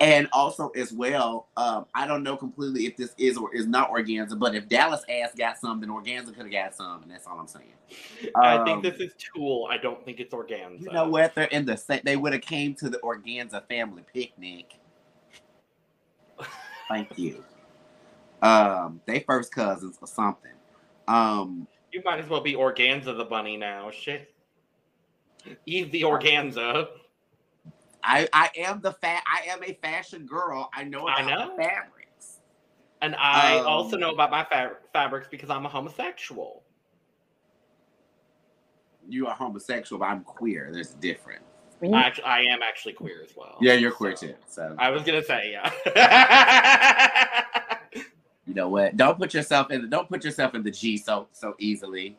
and 0.00 0.28
also 0.32 0.68
as 0.70 0.92
well, 0.92 1.48
um, 1.56 1.86
I 1.94 2.06
don't 2.06 2.22
know 2.22 2.36
completely 2.36 2.86
if 2.86 2.96
this 2.96 3.14
is 3.18 3.36
or 3.36 3.54
is 3.54 3.66
not 3.66 3.90
organza, 3.90 4.38
but 4.38 4.54
if 4.54 4.68
Dallas 4.68 5.02
ass 5.08 5.30
got 5.36 5.58
some, 5.58 5.80
then 5.80 5.88
organza 5.90 6.26
could 6.26 6.44
have 6.44 6.52
got 6.52 6.74
some, 6.74 7.02
and 7.02 7.10
that's 7.10 7.26
all 7.26 7.38
I'm 7.38 7.46
saying. 7.46 7.72
I 8.34 8.56
Um, 8.58 8.64
think 8.64 8.82
this 8.82 9.00
is 9.00 9.14
Tool. 9.34 9.68
I 9.70 9.78
don't 9.78 10.02
think 10.04 10.20
it's 10.20 10.34
Organza. 10.34 10.80
You 10.80 10.92
know 10.92 11.08
what? 11.08 11.34
They're 11.34 11.44
in 11.44 11.64
the 11.64 11.76
sa- 11.76 11.98
they 12.04 12.16
would 12.16 12.32
have 12.34 12.42
came 12.42 12.74
to 12.76 12.90
the 12.90 12.98
organza 12.98 13.66
family 13.68 14.04
picnic. 14.12 14.78
Thank 16.88 17.18
you. 17.18 17.42
Um, 18.42 19.00
they 19.06 19.20
first 19.20 19.52
cousins 19.54 19.98
or 20.00 20.06
something. 20.06 20.52
Um, 21.08 21.66
You 21.92 22.02
might 22.04 22.18
as 22.20 22.28
well 22.28 22.40
be 22.40 22.54
Organza 22.54 23.16
the 23.16 23.24
bunny 23.24 23.56
now. 23.56 23.90
Shit. 23.90 24.32
Eve 25.64 25.90
the 25.92 26.02
Organza. 26.02 26.88
I 28.02 28.28
I 28.32 28.50
am 28.56 28.80
the 28.80 28.92
fat 28.92 29.22
I 29.26 29.46
am 29.48 29.62
a 29.64 29.72
fashion 29.82 30.26
girl. 30.26 30.68
I 30.74 30.84
know 30.84 31.08
I 31.08 31.22
about 31.22 31.48
know. 31.48 31.56
fabrics. 31.56 32.40
And 33.02 33.14
I 33.16 33.58
Um, 33.58 33.66
also 33.66 33.96
know 33.96 34.10
about 34.10 34.30
my 34.30 34.44
fa- 34.44 34.76
fabrics 34.92 35.28
because 35.28 35.50
I'm 35.50 35.66
a 35.66 35.68
homosexual. 35.68 36.62
You 39.08 39.26
are 39.28 39.34
homosexual, 39.34 40.00
but 40.00 40.06
I'm 40.06 40.22
queer. 40.24 40.70
There's 40.72 40.92
a 40.94 40.96
difference. 40.96 41.42
I 41.82 41.86
actually, 42.02 42.24
I 42.24 42.40
am 42.42 42.62
actually 42.62 42.94
queer 42.94 43.22
as 43.22 43.36
well. 43.36 43.58
Yeah, 43.60 43.74
you're 43.74 43.92
queer 43.92 44.16
So, 44.16 44.28
too. 44.28 44.34
So 44.46 44.74
I 44.78 44.90
was 44.90 45.02
gonna 45.02 45.22
say 45.22 45.52
yeah. 45.52 45.70
you 48.46 48.54
know 48.54 48.68
what? 48.68 48.96
Don't 48.96 49.18
put 49.18 49.34
yourself 49.34 49.70
in 49.70 49.82
the 49.82 49.88
don't 49.88 50.08
put 50.08 50.24
yourself 50.24 50.54
in 50.54 50.62
the 50.62 50.70
G 50.70 50.96
so 50.96 51.28
so 51.32 51.54
easily. 51.58 52.16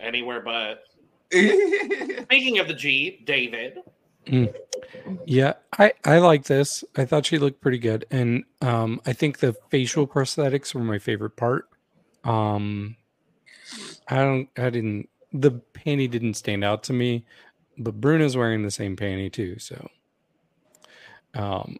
Anywhere 0.00 0.40
but. 0.40 0.84
Speaking 1.32 2.58
of 2.58 2.68
the 2.68 2.74
G, 2.74 3.20
David. 3.24 3.78
Yeah, 5.26 5.54
I 5.78 5.92
I 6.04 6.18
like 6.18 6.44
this. 6.44 6.84
I 6.96 7.04
thought 7.04 7.26
she 7.26 7.38
looked 7.38 7.60
pretty 7.60 7.78
good, 7.78 8.06
and 8.10 8.44
um, 8.60 9.00
I 9.06 9.12
think 9.12 9.38
the 9.38 9.54
facial 9.70 10.06
prosthetics 10.06 10.74
were 10.74 10.82
my 10.82 10.98
favorite 10.98 11.36
part. 11.36 11.68
Um, 12.24 12.96
I 14.08 14.16
don't, 14.16 14.48
I 14.56 14.70
didn't. 14.70 15.08
The 15.32 15.52
panty 15.72 16.10
didn't 16.10 16.34
stand 16.34 16.64
out 16.64 16.82
to 16.84 16.92
me, 16.92 17.24
but 17.78 18.00
Bruna's 18.00 18.36
wearing 18.36 18.62
the 18.62 18.70
same 18.70 18.96
panty 18.96 19.32
too. 19.32 19.58
So, 19.58 19.88
um, 21.34 21.76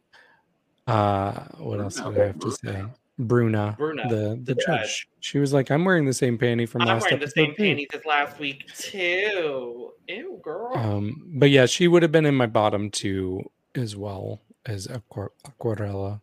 uh, 0.89 1.45
what 1.59 1.81
else 1.81 1.97
do 1.97 2.21
I 2.21 2.27
have 2.27 2.39
to 2.41 2.51
say? 2.51 2.85
Bruna, 3.21 3.75
Bruna, 3.77 4.09
the 4.09 4.41
the 4.45 4.55
the 4.55 4.63
judge. 4.65 5.09
She 5.21 5.39
was 5.39 5.53
like, 5.53 5.71
"I'm 5.71 5.85
wearing 5.85 6.07
the 6.07 6.13
same 6.13 6.39
panty 6.39 6.69
from 6.69 6.83
I'm 6.83 6.89
last 6.89 7.03
wearing 7.03 7.19
the 7.19 7.29
same 7.29 7.51
too." 7.51 7.63
panties 7.63 7.89
as 7.93 8.05
last 8.05 8.39
week 8.39 8.65
too. 8.77 9.93
Ew, 10.07 10.41
girl. 10.43 10.77
Um, 10.77 11.25
but 11.35 11.51
yeah, 11.51 11.67
she 11.67 11.89
would 11.89 12.03
have 12.03 12.13
been 12.13 12.27
in 12.27 12.37
my 12.37 12.47
bottom 12.47 12.91
two 12.91 13.51
as 13.75 13.97
well 13.97 14.41
as 14.67 14.87
Aqua- 14.87 15.31
Aquarela. 15.45 16.21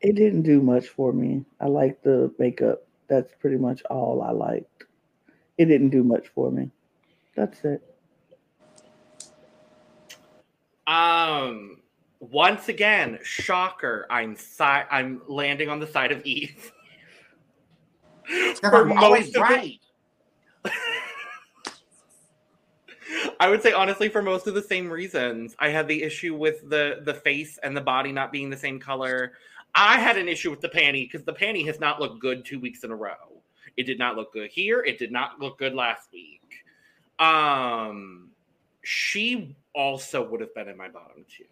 It 0.00 0.14
didn't 0.14 0.42
do 0.42 0.60
much 0.60 0.88
for 0.88 1.12
me. 1.12 1.44
I 1.60 1.66
like 1.66 2.02
the 2.02 2.32
makeup. 2.38 2.86
That's 3.08 3.32
pretty 3.40 3.56
much 3.56 3.82
all 3.90 4.22
I 4.22 4.30
liked. 4.30 4.84
It 5.56 5.64
didn't 5.64 5.88
do 5.88 6.04
much 6.04 6.28
for 6.28 6.50
me. 6.50 6.70
That's 7.34 7.64
it. 7.64 7.82
Um, 10.86 11.80
once 12.20 12.68
again, 12.68 13.18
shocker. 13.22 14.06
I'm 14.10 14.36
si- 14.36 14.64
I'm 14.64 15.22
landing 15.28 15.68
on 15.68 15.78
the 15.80 15.86
side 15.86 16.12
of 16.12 16.22
Eve. 16.24 16.72
For 18.60 18.82
I'm 18.90 18.96
most 18.96 19.28
of 19.28 19.32
the- 19.34 19.40
right. 19.40 19.80
I 23.40 23.48
would 23.48 23.62
say 23.62 23.72
honestly 23.72 24.08
for 24.08 24.20
most 24.20 24.46
of 24.46 24.54
the 24.54 24.62
same 24.62 24.90
reasons. 24.90 25.56
I 25.58 25.68
had 25.70 25.88
the 25.88 26.02
issue 26.02 26.34
with 26.34 26.68
the 26.68 27.00
the 27.04 27.14
face 27.14 27.58
and 27.62 27.76
the 27.76 27.80
body 27.80 28.12
not 28.12 28.32
being 28.32 28.50
the 28.50 28.56
same 28.56 28.78
color. 28.78 29.32
I 29.74 29.98
had 29.98 30.16
an 30.16 30.28
issue 30.28 30.50
with 30.50 30.60
the 30.60 30.68
panty 30.68 31.10
because 31.10 31.24
the 31.24 31.32
panty 31.32 31.64
has 31.66 31.78
not 31.80 32.00
looked 32.00 32.20
good 32.20 32.44
two 32.44 32.58
weeks 32.60 32.84
in 32.84 32.90
a 32.90 32.96
row. 32.96 33.42
It 33.76 33.84
did 33.84 33.98
not 33.98 34.16
look 34.16 34.32
good 34.32 34.50
here. 34.50 34.80
It 34.80 34.98
did 34.98 35.12
not 35.12 35.40
look 35.40 35.58
good 35.58 35.74
last 35.74 36.08
week. 36.12 36.42
Um, 37.18 38.30
she 38.82 39.56
also 39.74 40.28
would 40.28 40.40
have 40.40 40.54
been 40.54 40.68
in 40.68 40.76
my 40.76 40.88
bottom 40.88 41.24
two. 41.28 41.44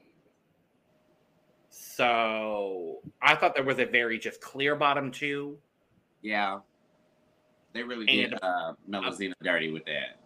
So 1.96 2.98
I 3.22 3.34
thought 3.36 3.54
there 3.54 3.64
was 3.64 3.78
a 3.78 3.86
very 3.86 4.18
just 4.18 4.42
clear 4.42 4.76
bottom 4.76 5.10
two. 5.10 5.56
Yeah. 6.20 6.58
They 7.72 7.82
really 7.82 8.04
did 8.04 8.34
And- 8.34 8.42
uh, 8.42 8.74
Melusine 8.86 9.32
dirty 9.42 9.70
with 9.70 9.86
that. 9.86 10.20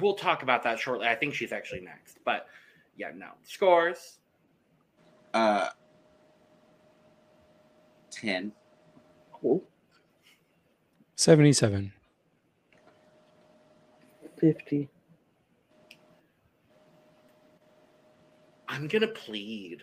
We'll 0.00 0.14
talk 0.14 0.42
about 0.42 0.62
that 0.62 0.78
shortly. 0.78 1.06
I 1.06 1.14
think 1.14 1.34
she's 1.34 1.52
actually 1.52 1.82
next, 1.82 2.18
but 2.24 2.46
yeah, 2.96 3.10
no 3.14 3.28
scores. 3.42 4.20
Uh, 5.34 5.68
10. 8.10 8.50
Cool. 9.32 9.62
77. 11.16 11.92
50. 14.38 14.88
I'm 18.66 18.88
gonna 18.88 19.08
plead. 19.08 19.82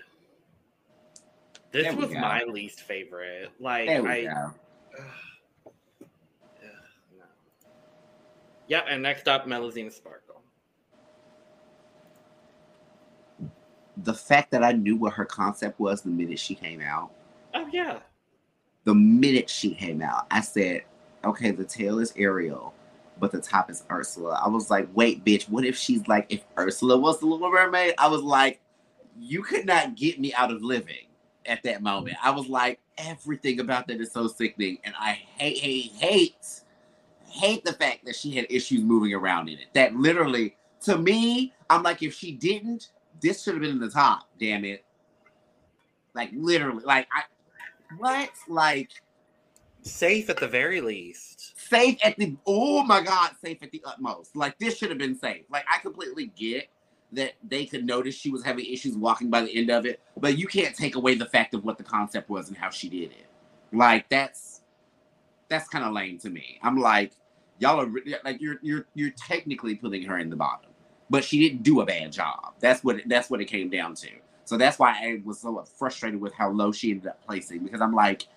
This 1.71 1.93
was 1.95 2.11
go. 2.11 2.19
my 2.19 2.43
least 2.43 2.81
favorite. 2.81 3.51
Like 3.59 3.89
I, 3.89 4.23
go. 4.23 4.53
No. 7.17 7.23
Yep, 8.67 8.85
and 8.89 9.03
next 9.03 9.27
up, 9.27 9.45
Melusine 9.45 9.91
Sparkle. 9.91 10.41
The 13.97 14.13
fact 14.13 14.51
that 14.51 14.63
I 14.63 14.73
knew 14.73 14.95
what 14.95 15.13
her 15.13 15.25
concept 15.25 15.79
was 15.79 16.01
the 16.01 16.09
minute 16.09 16.39
she 16.39 16.55
came 16.55 16.81
out, 16.81 17.11
Oh 17.53 17.67
yeah, 17.71 17.99
the 18.87 18.95
minute 18.95 19.49
she 19.49 19.75
came 19.75 20.01
out, 20.01 20.27
I 20.31 20.39
said, 20.39 20.83
okay, 21.25 21.51
the 21.51 21.65
tail 21.65 21.99
is 21.99 22.13
Ariel, 22.15 22.73
but 23.19 23.33
the 23.33 23.41
top 23.41 23.69
is 23.69 23.83
Ursula. 23.91 24.39
I 24.41 24.47
was 24.47 24.69
like, 24.69 24.87
wait, 24.93 25.25
bitch, 25.25 25.49
what 25.49 25.65
if 25.65 25.77
she's 25.77 26.07
like, 26.07 26.25
if 26.29 26.45
Ursula 26.57 26.97
was 26.97 27.19
the 27.19 27.25
Little 27.25 27.51
Mermaid? 27.51 27.95
I 27.97 28.07
was 28.07 28.21
like, 28.21 28.61
you 29.19 29.43
could 29.43 29.65
not 29.65 29.95
get 29.95 30.21
me 30.21 30.33
out 30.33 30.51
of 30.51 30.63
living 30.63 31.06
at 31.47 31.63
that 31.63 31.81
moment. 31.81 32.17
I 32.23 32.31
was 32.31 32.47
like, 32.47 32.79
everything 32.97 33.59
about 33.59 33.87
that 33.87 34.01
is 34.01 34.11
so 34.11 34.27
sickening. 34.27 34.79
And 34.83 34.93
I 34.99 35.11
hate, 35.11 35.57
hate, 35.57 35.91
hate, 35.93 36.61
hate 37.29 37.63
the 37.65 37.73
fact 37.73 38.05
that 38.05 38.15
she 38.15 38.35
had 38.35 38.47
issues 38.49 38.83
moving 38.83 39.13
around 39.13 39.49
in 39.49 39.59
it. 39.59 39.67
That 39.73 39.95
literally, 39.95 40.57
to 40.81 40.97
me, 40.97 41.53
I'm 41.69 41.83
like, 41.83 42.03
if 42.03 42.13
she 42.13 42.31
didn't, 42.33 42.89
this 43.21 43.43
should 43.43 43.55
have 43.55 43.61
been 43.61 43.71
in 43.71 43.79
the 43.79 43.89
top, 43.89 44.27
damn 44.39 44.65
it. 44.65 44.85
Like, 46.13 46.31
literally, 46.33 46.83
like, 46.83 47.07
I, 47.13 47.23
what? 47.97 48.29
Like, 48.47 48.91
safe 49.83 50.29
at 50.29 50.37
the 50.37 50.47
very 50.47 50.81
least. 50.81 51.53
safe 51.57 51.97
at 52.03 52.17
the 52.17 52.35
oh 52.45 52.83
my 52.83 53.01
god, 53.01 53.31
safe 53.43 53.57
at 53.61 53.71
the 53.71 53.81
utmost. 53.85 54.35
Like 54.35 54.57
this 54.59 54.77
should 54.77 54.89
have 54.89 54.97
been 54.97 55.17
safe. 55.17 55.43
Like 55.49 55.65
I 55.71 55.79
completely 55.79 56.27
get 56.35 56.67
that 57.13 57.33
they 57.47 57.65
could 57.65 57.85
notice 57.85 58.15
she 58.15 58.29
was 58.29 58.43
having 58.43 58.65
issues 58.65 58.95
walking 58.95 59.29
by 59.29 59.41
the 59.41 59.55
end 59.55 59.69
of 59.69 59.85
it, 59.85 60.01
but 60.17 60.37
you 60.37 60.47
can't 60.47 60.75
take 60.75 60.95
away 60.95 61.15
the 61.15 61.25
fact 61.25 61.53
of 61.53 61.63
what 61.63 61.77
the 61.77 61.83
concept 61.83 62.29
was 62.29 62.49
and 62.49 62.57
how 62.57 62.69
she 62.69 62.89
did 62.89 63.11
it. 63.11 63.27
Like 63.71 64.09
that's 64.09 64.61
that's 65.49 65.67
kind 65.69 65.85
of 65.85 65.93
lame 65.93 66.17
to 66.19 66.29
me. 66.29 66.59
I'm 66.61 66.77
like, 66.77 67.13
y'all 67.59 67.81
are 67.81 67.89
like 68.23 68.41
you're 68.41 68.57
you're 68.61 68.85
you're 68.93 69.11
technically 69.11 69.75
putting 69.75 70.03
her 70.03 70.17
in 70.17 70.29
the 70.29 70.35
bottom, 70.35 70.71
but 71.09 71.23
she 71.23 71.39
didn't 71.39 71.63
do 71.63 71.81
a 71.81 71.85
bad 71.85 72.11
job. 72.11 72.53
That's 72.59 72.83
what 72.83 72.97
it, 72.97 73.09
that's 73.09 73.29
what 73.29 73.41
it 73.41 73.45
came 73.45 73.69
down 73.69 73.95
to. 73.95 74.09
So 74.45 74.57
that's 74.57 74.79
why 74.79 74.91
I 74.91 75.21
was 75.25 75.39
so 75.39 75.63
frustrated 75.77 76.21
with 76.21 76.33
how 76.33 76.49
low 76.49 76.71
she 76.71 76.91
ended 76.91 77.07
up 77.07 77.25
placing 77.25 77.63
because 77.63 77.81
I'm 77.81 77.93
like, 77.93 78.27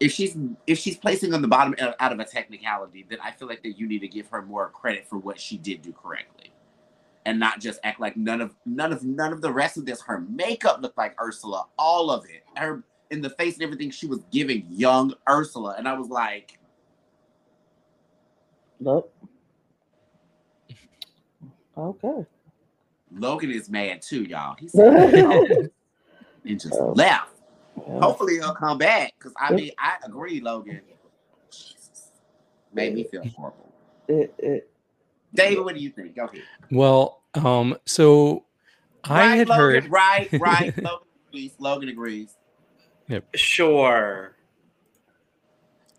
if 0.00 0.12
she's 0.12 0.36
if 0.66 0.78
she's 0.78 0.96
placing 0.96 1.34
on 1.34 1.42
the 1.42 1.48
bottom 1.48 1.74
out 1.80 1.94
out 2.00 2.12
of 2.12 2.20
a 2.20 2.24
technicality, 2.24 3.06
then 3.08 3.18
I 3.22 3.32
feel 3.32 3.48
like 3.48 3.62
that 3.62 3.78
you 3.78 3.86
need 3.86 4.00
to 4.00 4.08
give 4.08 4.28
her 4.28 4.42
more 4.42 4.68
credit 4.70 5.06
for 5.08 5.18
what 5.18 5.40
she 5.40 5.58
did 5.58 5.82
do 5.82 5.92
correctly, 5.92 6.52
and 7.26 7.38
not 7.40 7.60
just 7.60 7.80
act 7.84 8.00
like 8.00 8.16
none 8.16 8.40
of 8.40 8.54
none 8.66 8.92
of 8.92 9.02
none 9.04 9.32
of 9.32 9.40
the 9.40 9.52
rest 9.52 9.76
of 9.76 9.86
this. 9.86 10.02
Her 10.02 10.20
makeup 10.20 10.80
looked 10.82 10.98
like 10.98 11.14
Ursula, 11.20 11.66
all 11.78 12.10
of 12.10 12.24
it. 12.26 12.44
Her 12.56 12.82
in 13.10 13.20
the 13.20 13.30
face 13.30 13.54
and 13.54 13.62
everything 13.62 13.90
she 13.90 14.06
was 14.06 14.20
giving 14.30 14.66
young 14.70 15.14
Ursula, 15.28 15.74
and 15.78 15.88
I 15.88 15.94
was 15.94 16.08
like, 16.08 16.58
Nope. 18.80 19.14
Okay. 21.76 22.26
Logan 23.16 23.50
is 23.50 23.68
mad 23.70 24.02
too, 24.02 24.22
y'all. 24.24 24.56
He's 24.58 24.74
and 26.44 26.60
just 26.60 26.74
Oh. 26.74 26.92
left. 26.92 27.30
Yeah. 27.76 28.00
Hopefully 28.00 28.34
he'll 28.34 28.54
come 28.54 28.78
back 28.78 29.14
because 29.18 29.32
I 29.36 29.52
mean 29.52 29.70
I 29.78 29.94
agree, 30.04 30.40
Logan. 30.40 30.80
Jesus, 31.50 32.10
made 32.72 32.94
me 32.94 33.04
feel 33.04 33.24
horrible. 33.36 33.72
It, 34.08 34.34
it, 34.38 34.70
David, 35.34 35.64
what 35.64 35.74
do 35.74 35.80
you 35.82 35.90
think? 35.90 36.14
Go 36.16 36.24
ahead. 36.26 36.42
Well, 36.70 37.22
um, 37.34 37.76
so 37.86 38.44
I 39.04 39.18
Right, 39.28 39.36
had 39.38 39.48
Logan, 39.48 39.82
heard. 39.82 39.90
Right, 39.90 40.28
right. 40.40 40.82
Logan 40.82 41.08
agrees. 41.28 41.52
Logan 41.58 41.88
agrees. 41.88 42.36
Sure. 43.34 44.36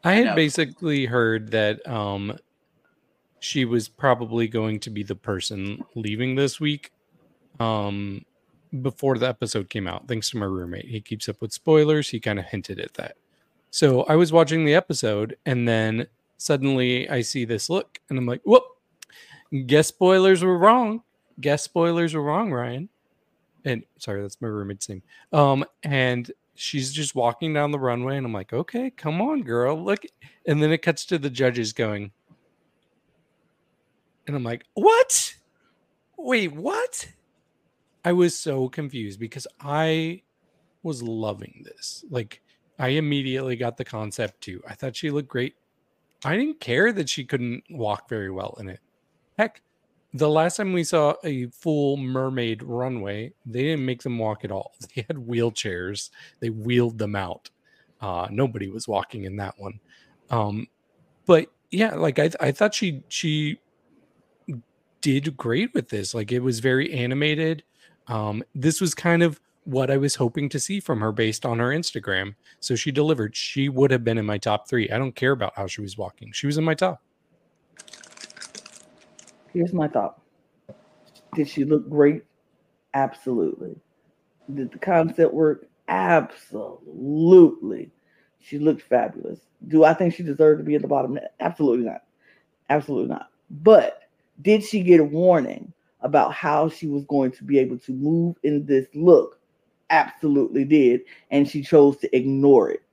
I 0.04 0.14
had 0.14 0.26
know. 0.28 0.36
basically 0.36 1.06
heard 1.06 1.52
that 1.52 1.86
um 1.88 2.38
she 3.40 3.66
was 3.66 3.88
probably 3.88 4.48
going 4.48 4.80
to 4.82 4.90
be 4.90 5.04
the 5.04 5.16
person 5.16 5.84
leaving 5.96 6.36
this 6.36 6.60
week 6.60 6.92
um 7.60 8.24
before 8.82 9.18
the 9.18 9.28
episode 9.28 9.70
came 9.70 9.88
out 9.88 10.08
thanks 10.08 10.30
to 10.30 10.38
my 10.38 10.46
roommate 10.46 10.86
he 10.86 11.00
keeps 11.02 11.28
up 11.30 11.42
with 11.42 11.52
spoilers 11.54 12.10
he 12.10 12.20
kind 12.20 12.38
of 12.40 12.46
hinted 12.46 12.80
at 12.80 12.94
that 12.96 13.16
so 13.72 14.04
i 14.04 14.16
was 14.16 14.32
watching 14.32 14.64
the 14.66 14.74
episode 14.76 15.38
and 15.46 15.68
then 15.68 16.06
suddenly 16.38 17.10
i 17.10 17.22
see 17.22 17.46
this 17.46 17.70
look 17.70 18.00
and 18.10 18.18
i'm 18.20 18.26
like 18.26 18.42
whoop 18.46 18.64
guess 19.64 19.88
spoilers 19.88 20.44
were 20.44 20.58
wrong. 20.58 21.02
Guess 21.40 21.64
spoilers 21.64 22.14
were 22.14 22.24
wrong 22.24 22.52
ryan. 22.52 22.90
And 23.66 23.84
sorry 23.98 24.22
that's 24.22 24.40
my 24.42 24.48
roommate's 24.48 24.88
name 24.88 25.02
um 25.34 25.66
and 25.82 26.32
she's 26.54 26.94
just 26.94 27.16
walking 27.16 27.54
down 27.54 27.72
the 27.72 27.80
runway 27.80 28.16
and 28.16 28.26
i'm 28.26 28.32
like 28.32 28.54
okay 28.54 28.92
come 28.92 29.20
on 29.22 29.42
girl 29.42 29.76
look 29.76 30.06
and 30.48 30.62
then 30.62 30.72
it 30.72 30.84
cuts 30.84 31.04
to 31.06 31.18
the 31.18 31.30
judges 31.30 31.74
going 31.74 32.12
and 34.28 34.36
i'm 34.36 34.44
like 34.44 34.66
what? 34.76 35.36
Wait 36.18 36.54
what? 36.54 37.08
I 38.04 38.14
was 38.14 38.38
so 38.38 38.70
confused 38.70 39.20
because 39.20 39.48
i 39.60 40.22
was 40.84 41.02
loving 41.02 41.64
this. 41.66 42.06
Like 42.10 42.42
i 42.78 42.90
immediately 42.90 43.56
got 43.56 43.78
the 43.78 43.86
concept 43.86 44.42
too. 44.42 44.62
I 44.68 44.76
thought 44.76 44.96
she 44.96 45.10
looked 45.10 45.30
great. 45.30 45.56
I 46.24 46.38
didn't 46.38 46.60
care 46.60 46.94
that 46.94 47.10
she 47.10 47.26
couldn't 47.26 47.64
walk 47.70 48.10
very 48.10 48.30
well 48.30 48.56
in 48.60 48.70
it 48.70 48.80
heck 49.38 49.62
the 50.16 50.30
last 50.30 50.56
time 50.56 50.72
we 50.72 50.84
saw 50.84 51.14
a 51.26 51.48
full 51.48 51.98
mermaid 51.98 52.64
runway 52.64 53.34
they 53.46 53.64
didn't 53.64 53.86
make 53.86 54.02
them 54.02 54.18
walk 54.18 54.46
at 54.46 54.52
all. 54.52 54.74
They 54.96 55.06
had 55.08 55.18
wheelchairs. 55.18 56.10
They 56.40 56.50
wheeled 56.50 56.98
them 56.98 57.16
out. 57.16 57.50
Uh 58.02 58.28
nobody 58.32 58.70
was 58.70 58.88
walking 58.88 59.26
in 59.26 59.36
that 59.38 59.56
one. 59.58 59.80
Um 60.30 60.68
but 61.26 61.48
yeah 61.72 61.96
like 61.96 62.18
i 62.20 62.30
i 62.40 62.52
thought 62.52 62.74
she 62.74 63.04
she 63.10 63.60
did 65.02 65.36
great 65.36 65.74
with 65.74 65.90
this. 65.90 66.14
Like 66.14 66.32
it 66.32 66.40
was 66.40 66.60
very 66.62 66.94
animated. 66.94 67.64
Um 68.08 68.44
this 68.56 68.80
was 68.80 68.96
kind 68.96 69.22
of 69.22 69.42
what 69.66 69.90
i 69.90 69.98
was 69.98 70.14
hoping 70.14 70.48
to 70.48 70.60
see 70.60 70.80
from 70.80 71.02
her 71.02 71.12
based 71.12 71.46
on 71.46 71.60
her 71.60 71.70
instagram. 71.70 72.36
So 72.62 72.76
she 72.76 72.92
delivered. 72.92 73.36
She 73.36 73.68
would 73.68 73.92
have 73.92 74.04
been 74.06 74.18
in 74.18 74.26
my 74.26 74.38
top 74.38 74.70
3 74.70 74.90
i 74.92 74.98
don't 74.98 75.16
care 75.16 75.32
about 75.34 75.54
how 75.56 75.68
she 75.68 75.82
was 75.82 75.98
walking. 75.98 76.32
She 76.32 76.48
was 76.48 76.58
in 76.58 76.64
my 76.64 76.76
top 76.76 77.02
here's 79.56 79.74
my 79.74 79.88
thought. 79.88 80.22
Did 81.34 81.50
she 81.50 81.64
look 81.64 81.90
great? 81.90 82.24
Absolutely. 82.94 83.76
Did 84.54 84.72
the 84.72 84.80
concept 84.80 85.34
work? 85.34 85.66
Absolutely. 85.88 87.92
She 88.40 88.60
looked 88.60 88.84
fabulous. 88.84 89.40
Do 89.68 89.84
I 89.84 89.94
think 89.94 90.14
she 90.14 90.24
deserved 90.24 90.60
to 90.60 90.64
be 90.64 90.76
at 90.76 90.82
the 90.82 90.88
bottom? 90.88 91.18
Absolutely 91.40 91.86
not. 91.86 92.04
Absolutely 92.70 93.10
not. 93.10 93.30
But 93.50 94.04
did 94.42 94.64
she 94.64 94.84
get 94.84 95.00
a 95.00 95.04
warning 95.04 95.74
about 96.02 96.34
how 96.34 96.70
she 96.70 96.88
was 96.88 97.04
going 97.06 97.32
to 97.32 97.44
be 97.44 97.58
able 97.58 97.80
to 97.80 97.92
move 97.92 98.36
in 98.44 98.66
this 98.66 98.86
look? 98.94 99.40
Absolutely 99.90 100.66
did. 100.66 101.02
And 101.32 101.50
she 101.50 101.64
chose 101.64 101.98
to 101.98 102.16
ignore 102.16 102.70
it. 102.70 102.84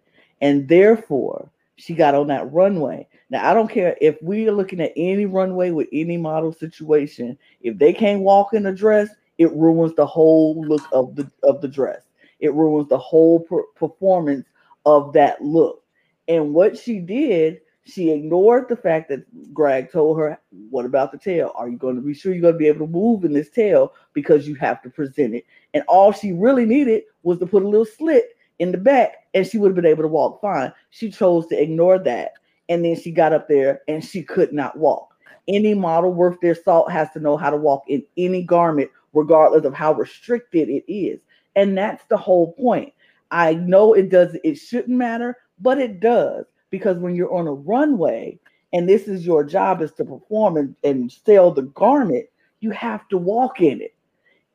And 0.41 0.69
therefore, 0.69 1.51
she 1.77 1.95
got 1.95 2.15
on 2.15 2.27
that 2.29 2.53
runway. 2.53 3.07
Now, 3.31 3.51
I 3.51 3.55
don't 3.55 3.71
care 3.71 3.97
if 4.01 4.21
we 4.23 4.49
are 4.49 4.53
looking 4.53 4.81
at 4.81 4.93
any 4.97 5.27
runway 5.27 5.71
with 5.71 5.89
any 5.93 6.17
model 6.17 6.53
situation, 6.53 7.39
if 7.63 7.79
they 7.79 7.93
can't 7.93 8.23
walk 8.23 8.55
in 8.55 8.67
a 8.67 8.75
dress, 8.75 9.09
it 9.39 9.53
ruins 9.53 9.95
the 9.95 10.07
whole 10.07 10.63
look 10.67 10.83
of 10.93 11.17
the 11.17 11.31
of 11.43 11.61
the 11.61 11.69
dress. 11.69 12.03
It 12.41 12.53
ruins 12.55 12.89
the 12.89 12.99
whole 12.99 13.41
per- 13.41 13.67
performance 13.75 14.47
of 14.85 15.13
that 15.15 15.43
look. 15.43 15.83
And 16.29 16.53
what 16.55 16.77
she 16.77 16.99
did, 16.99 17.61
she 17.85 18.11
ignored 18.11 18.69
the 18.69 18.77
fact 18.77 19.09
that 19.09 19.55
Grag 19.55 19.91
told 19.91 20.19
her, 20.19 20.39
"What 20.71 20.85
about 20.85 21.11
the 21.11 21.19
tail? 21.19 21.53
Are 21.55 21.69
you 21.69 21.79
going 21.79 21.97
to 21.97 22.03
be 22.03 22.15
sure 22.15 22.33
you're 22.33 22.43
going 22.43 22.55
to 22.55 22.59
be 22.59 22.69
able 22.69 22.87
to 22.87 22.93
move 22.93 23.25
in 23.25 23.33
this 23.33 23.51
tail 23.51 23.95
because 24.13 24.47
you 24.47 24.55
have 24.57 24.83
to 24.83 24.91
present 24.91 25.35
it?" 25.35 25.45
And 25.75 25.83
all 25.89 26.13
she 26.13 26.33
really 26.33 26.67
needed 26.67 27.05
was 27.23 27.39
to 27.39 27.47
put 27.47 27.63
a 27.63 27.69
little 27.69 27.87
slit 27.87 28.37
in 28.63 28.71
the 28.71 28.79
back, 28.79 29.27
and 29.35 29.45
she 29.45 29.59
would 29.59 29.71
have 29.71 29.75
been 29.75 29.85
able 29.85 30.05
to 30.05 30.09
walk 30.09 30.41
fine. 30.41 30.73
She 30.91 31.11
chose 31.11 31.49
to 31.49 31.61
ignore 31.61 31.99
that, 31.99 32.35
and 32.69 32.85
then 32.85 32.95
she 32.95 33.11
got 33.11 33.33
up 33.33 33.49
there 33.49 33.81
and 33.89 34.05
she 34.05 34.23
could 34.23 34.53
not 34.53 34.79
walk. 34.79 35.17
Any 35.49 35.75
model 35.75 36.15
worth 36.15 36.39
their 36.41 36.55
salt 36.55 36.93
has 36.93 37.11
to 37.11 37.19
know 37.19 37.37
how 37.37 37.51
to 37.51 37.57
walk 37.57 37.83
in 37.89 38.05
any 38.17 38.45
garment, 38.45 38.89
regardless 39.15 39.65
of 39.65 39.75
how 39.75 39.95
restricted 39.95 40.69
it 40.69 40.85
is. 40.87 41.19
And 41.57 41.77
that's 41.77 42.05
the 42.05 42.17
whole 42.17 42.53
point. 42.53 42.93
I 43.33 43.55
know 43.55 43.95
it 43.95 44.11
does, 44.11 44.37
it 44.45 44.55
shouldn't 44.55 44.97
matter, 44.97 45.39
but 45.59 45.79
it 45.79 45.99
does 45.99 46.45
because 46.71 46.99
when 46.99 47.17
you're 47.17 47.35
on 47.35 47.49
a 47.49 47.53
runway 47.53 48.39
and 48.73 48.89
this 48.89 49.09
is 49.09 49.27
your 49.27 49.43
job 49.43 49.83
is 49.83 49.91
to 49.95 50.05
perform 50.05 50.57
and, 50.57 50.77
and 50.85 51.11
sell 51.11 51.51
the 51.51 51.63
garment, 51.63 52.27
you 52.61 52.71
have 52.71 53.09
to 53.09 53.19
walk 53.19 53.61
in 53.61 53.81
it. 53.81 53.97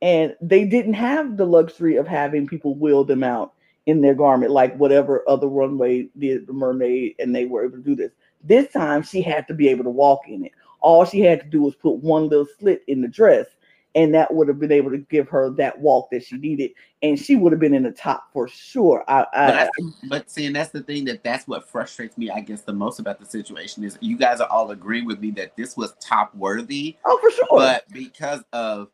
And 0.02 0.34
they 0.42 0.64
didn't 0.64 0.94
have 0.94 1.36
the 1.36 1.46
luxury 1.46 1.98
of 1.98 2.08
having 2.08 2.48
people 2.48 2.76
wheel 2.76 3.04
them 3.04 3.22
out 3.22 3.52
in 3.88 4.02
their 4.02 4.14
garment, 4.14 4.52
like 4.52 4.76
whatever 4.78 5.24
other 5.28 5.48
runway 5.48 6.08
did 6.20 6.46
the 6.46 6.54
mermaid, 6.54 7.16
and 7.20 7.34
they 7.34 7.46
were 7.46 7.66
able 7.66 7.78
to 7.78 7.84
do 7.84 7.96
this. 7.96 8.12
This 8.44 8.72
time 8.72 9.02
she 9.02 9.22
had 9.22 9.48
to 9.48 9.54
be 9.54 9.70
able 9.70 9.86
to 9.86 9.90
walk 9.90 10.28
in 10.28 10.46
it. 10.46 10.52
All 10.82 11.06
she 11.06 11.22
had 11.22 11.40
to 11.40 11.48
do 11.48 11.62
was 11.62 11.74
put 11.74 11.96
one 11.96 12.28
little 12.28 12.46
slit 12.60 12.84
in 12.88 13.02
the 13.02 13.08
dress, 13.08 13.48
and 13.96 14.14
that 14.14 14.34
would 14.34 14.50
have 14.50 14.60
been 14.60 14.74
able 14.74 14.92
to 14.92 14.98
give 14.98 15.30
her 15.30 15.50
that 15.52 15.80
walk 15.80 16.12
that 16.12 16.26
she 16.26 16.38
needed, 16.38 16.72
and 17.02 17.18
she 17.18 17.38
would 17.38 17.54
have 17.54 17.62
been 17.62 17.74
in 17.74 17.84
the 17.84 17.92
top 17.92 18.28
for 18.34 18.48
sure. 18.50 19.06
I, 19.08 19.26
But, 19.34 19.34
I, 19.34 19.54
that's, 19.54 19.72
but 20.10 20.30
see, 20.30 20.46
and 20.46 20.56
that's 20.56 20.72
the 20.72 20.84
thing 20.84 21.06
that 21.06 21.24
that's 21.24 21.48
what 21.48 21.68
frustrates 21.68 22.18
me, 22.18 22.30
I 22.30 22.42
guess, 22.42 22.64
the 22.64 22.74
most 22.74 23.00
about 23.00 23.20
the 23.20 23.26
situation 23.26 23.86
is 23.86 23.98
you 24.02 24.18
guys 24.18 24.42
are 24.42 24.50
all 24.50 24.70
agreeing 24.72 25.06
with 25.06 25.22
me 25.22 25.32
that 25.32 25.56
this 25.56 25.78
was 25.78 25.96
top 26.02 26.36
worthy, 26.36 26.98
oh 27.06 27.18
for 27.22 27.32
sure. 27.32 27.48
but 27.52 27.86
because 27.94 28.44
of 28.52 28.90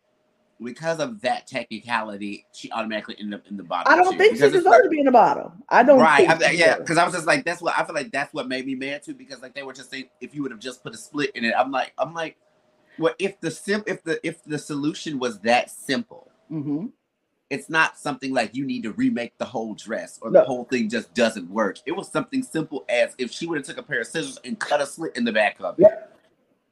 because 0.61 0.99
of 0.99 1.21
that 1.21 1.47
technicality, 1.47 2.45
she 2.53 2.71
automatically 2.71 3.15
ended 3.19 3.39
up 3.39 3.47
in 3.47 3.57
the 3.57 3.63
bottom. 3.63 3.91
I 3.91 3.95
don't 3.95 4.13
two, 4.13 4.17
think 4.17 4.35
she 4.35 4.41
because 4.41 4.53
it's 4.53 4.63
deserved 4.63 4.83
to 4.85 4.89
be 4.89 4.99
in 4.99 5.05
the 5.05 5.11
bottom. 5.11 5.63
I 5.69 5.83
don't. 5.83 5.99
right. 5.99 6.27
think 6.27 6.43
I, 6.43 6.51
yeah, 6.51 6.77
because 6.77 6.97
I 6.97 7.03
was 7.05 7.13
just 7.13 7.25
like, 7.27 7.43
that's 7.45 7.61
what 7.61 7.77
I 7.77 7.83
feel 7.83 7.95
like. 7.95 8.11
That's 8.11 8.33
what 8.33 8.47
made 8.47 8.65
me 8.65 8.75
mad 8.75 9.03
too. 9.03 9.13
Because 9.13 9.41
like 9.41 9.53
they 9.55 9.63
were 9.63 9.73
just 9.73 9.91
saying, 9.91 10.05
if 10.21 10.33
you 10.35 10.41
would 10.43 10.51
have 10.51 10.59
just 10.59 10.83
put 10.83 10.93
a 10.93 10.97
split 10.97 11.31
in 11.35 11.43
it, 11.45 11.53
I'm 11.57 11.71
like, 11.71 11.93
I'm 11.97 12.13
like, 12.13 12.37
well, 12.99 13.13
if 13.19 13.39
the 13.41 13.51
sim, 13.51 13.83
if 13.87 14.03
the 14.03 14.19
if 14.25 14.43
the 14.43 14.57
solution 14.59 15.19
was 15.19 15.39
that 15.39 15.69
simple, 15.71 16.31
Mhm. 16.51 16.91
it's 17.49 17.69
not 17.69 17.97
something 17.97 18.33
like 18.33 18.55
you 18.55 18.65
need 18.65 18.83
to 18.83 18.91
remake 18.93 19.37
the 19.37 19.45
whole 19.45 19.73
dress 19.73 20.19
or 20.21 20.29
No. 20.29 20.39
the 20.41 20.45
whole 20.45 20.65
thing 20.65 20.89
just 20.89 21.13
doesn't 21.13 21.49
work. 21.49 21.79
It 21.85 21.91
was 21.93 22.11
something 22.11 22.43
simple 22.43 22.85
as 22.89 23.15
if 23.17 23.31
she 23.31 23.47
would 23.47 23.57
have 23.57 23.65
took 23.65 23.77
a 23.77 23.83
pair 23.83 24.01
of 24.01 24.07
scissors 24.07 24.39
and 24.45 24.59
cut 24.59 24.81
a 24.81 24.85
slit 24.85 25.15
in 25.15 25.25
the 25.25 25.31
back 25.31 25.57
of 25.59 25.79
it. 25.79 25.83
Yeah. 25.83 25.95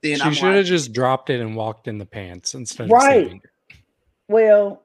Then 0.04 0.18
She 0.18 0.36
should 0.36 0.48
have 0.48 0.56
like, 0.58 0.66
just 0.66 0.94
dropped 0.94 1.30
it 1.30 1.42
and 1.42 1.56
walked 1.56 1.88
in 1.88 2.00
the 2.00 2.06
pants 2.08 2.56
instead 2.56 2.86
of 2.86 2.92
Right. 2.92 3.40
Well, 4.32 4.82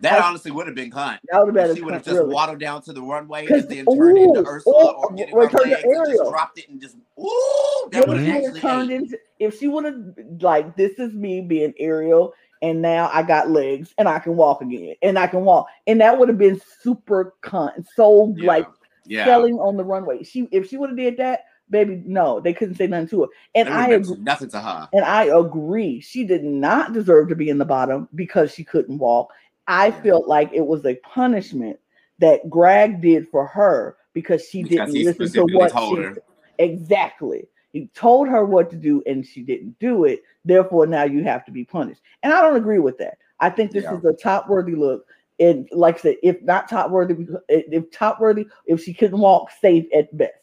that 0.00 0.20
I- 0.20 0.28
honestly 0.28 0.50
would 0.50 0.66
have 0.66 0.74
been 0.74 0.90
cunt. 0.90 1.18
that 1.30 1.38
would 1.44 1.54
have 1.54 1.68
been 1.68 1.76
she 1.76 1.82
would 1.82 1.94
have 1.94 2.02
just 2.02 2.16
really. 2.16 2.34
waddled 2.34 2.58
down 2.58 2.82
to 2.82 2.92
the 2.92 3.00
runway 3.02 3.46
and 3.46 3.68
then 3.68 3.84
turned 3.86 4.18
into 4.18 4.44
Ursula 4.46 4.92
or- 4.94 5.06
or 5.06 5.12
getting 5.12 5.34
or 5.34 5.42
her 5.46 5.48
turned 5.58 5.70
to 5.70 5.70
legs 5.70 5.84
and 5.84 6.06
just 6.18 6.30
dropped 6.30 6.58
it 6.58 6.68
and 6.68 6.80
just 6.80 6.96
ooh, 7.20 7.88
that 7.92 8.08
would 8.08 8.16
if 8.18 8.26
have 8.26 8.34
she 8.34 8.42
would 8.48 8.52
have 8.56 8.60
turned 8.62 8.90
ate. 8.90 8.96
into 8.96 9.18
if 9.38 9.58
she 9.58 9.68
would 9.68 9.84
have 9.84 10.02
like 10.40 10.74
this 10.76 10.98
is 10.98 11.14
me 11.14 11.40
being 11.40 11.72
Ariel 11.78 12.32
and 12.62 12.82
now 12.82 13.10
I 13.12 13.22
got 13.22 13.50
legs 13.50 13.94
and 13.98 14.08
I 14.08 14.18
can 14.18 14.34
walk 14.36 14.60
again 14.62 14.96
and 15.02 15.18
I 15.18 15.26
can 15.28 15.44
walk 15.44 15.66
and 15.86 16.00
that 16.00 16.18
would 16.18 16.28
have 16.28 16.38
been 16.38 16.60
super 16.80 17.34
cunt 17.42 17.86
so 17.94 18.34
Yeah. 18.36 18.46
like 18.48 18.66
yeah. 19.04 19.24
selling 19.24 19.54
on 19.60 19.76
the 19.76 19.84
runway. 19.84 20.22
She 20.24 20.48
if 20.50 20.68
she 20.68 20.76
would 20.78 20.90
have 20.90 20.96
did 20.96 21.16
that, 21.18 21.44
baby, 21.70 22.02
no, 22.06 22.40
they 22.40 22.52
couldn't 22.52 22.76
say 22.76 22.86
nothing 22.86 23.08
to 23.08 23.22
her. 23.22 23.28
And 23.54 23.68
I 23.68 23.88
agree, 23.90 24.16
nothing 24.18 24.48
to 24.50 24.60
her. 24.60 24.88
and 24.92 25.04
I 25.04 25.24
agree, 25.24 26.00
she 26.00 26.24
did 26.24 26.44
not 26.44 26.92
deserve 26.92 27.28
to 27.28 27.34
be 27.36 27.48
in 27.48 27.58
the 27.58 27.64
bottom 27.64 28.08
because 28.14 28.52
she 28.52 28.64
couldn't 28.64 28.98
walk. 28.98 29.32
I 29.66 29.88
Yeah. 29.88 30.02
felt 30.02 30.28
like 30.28 30.50
it 30.52 30.66
was 30.66 30.84
a 30.84 30.96
punishment 30.96 31.78
that 32.18 32.48
Grag 32.50 33.00
did 33.00 33.28
for 33.30 33.46
her 33.46 33.96
because 34.12 34.46
she 34.48 34.62
Because 34.62 34.92
didn't 34.92 35.04
listen 35.04 35.32
to 35.32 35.56
what 35.56 35.72
told 35.72 35.98
she 35.98 36.04
her. 36.04 36.18
exactly. 36.58 37.48
He 37.72 37.88
told 37.94 38.28
her 38.28 38.44
what 38.44 38.70
to 38.70 38.76
do 38.76 39.02
and 39.06 39.24
she 39.24 39.42
didn't 39.42 39.78
do 39.78 40.04
it. 40.04 40.22
Therefore, 40.44 40.86
now 40.86 41.04
you 41.04 41.24
have 41.24 41.44
to 41.46 41.52
be 41.52 41.64
punished. 41.64 42.02
And 42.22 42.32
I 42.32 42.42
don't 42.42 42.56
agree 42.56 42.78
with 42.78 42.98
that. 42.98 43.18
I 43.40 43.48
think 43.50 43.70
this 43.72 43.84
Yeah. 43.84 43.96
is 43.96 44.04
a 44.04 44.12
top 44.12 44.48
worthy 44.48 44.74
look. 44.74 45.06
And 45.40 45.68
like 45.72 45.96
I 45.96 46.00
said, 46.00 46.16
if 46.22 46.40
not 46.42 46.68
top 46.68 46.90
worthy, 46.90 47.26
if 47.48 47.90
top 47.90 48.20
worthy, 48.20 48.46
if 48.66 48.82
she 48.82 48.92
couldn't 48.92 49.18
walk, 49.18 49.50
safe 49.60 49.86
at 49.94 50.14
best. 50.16 50.34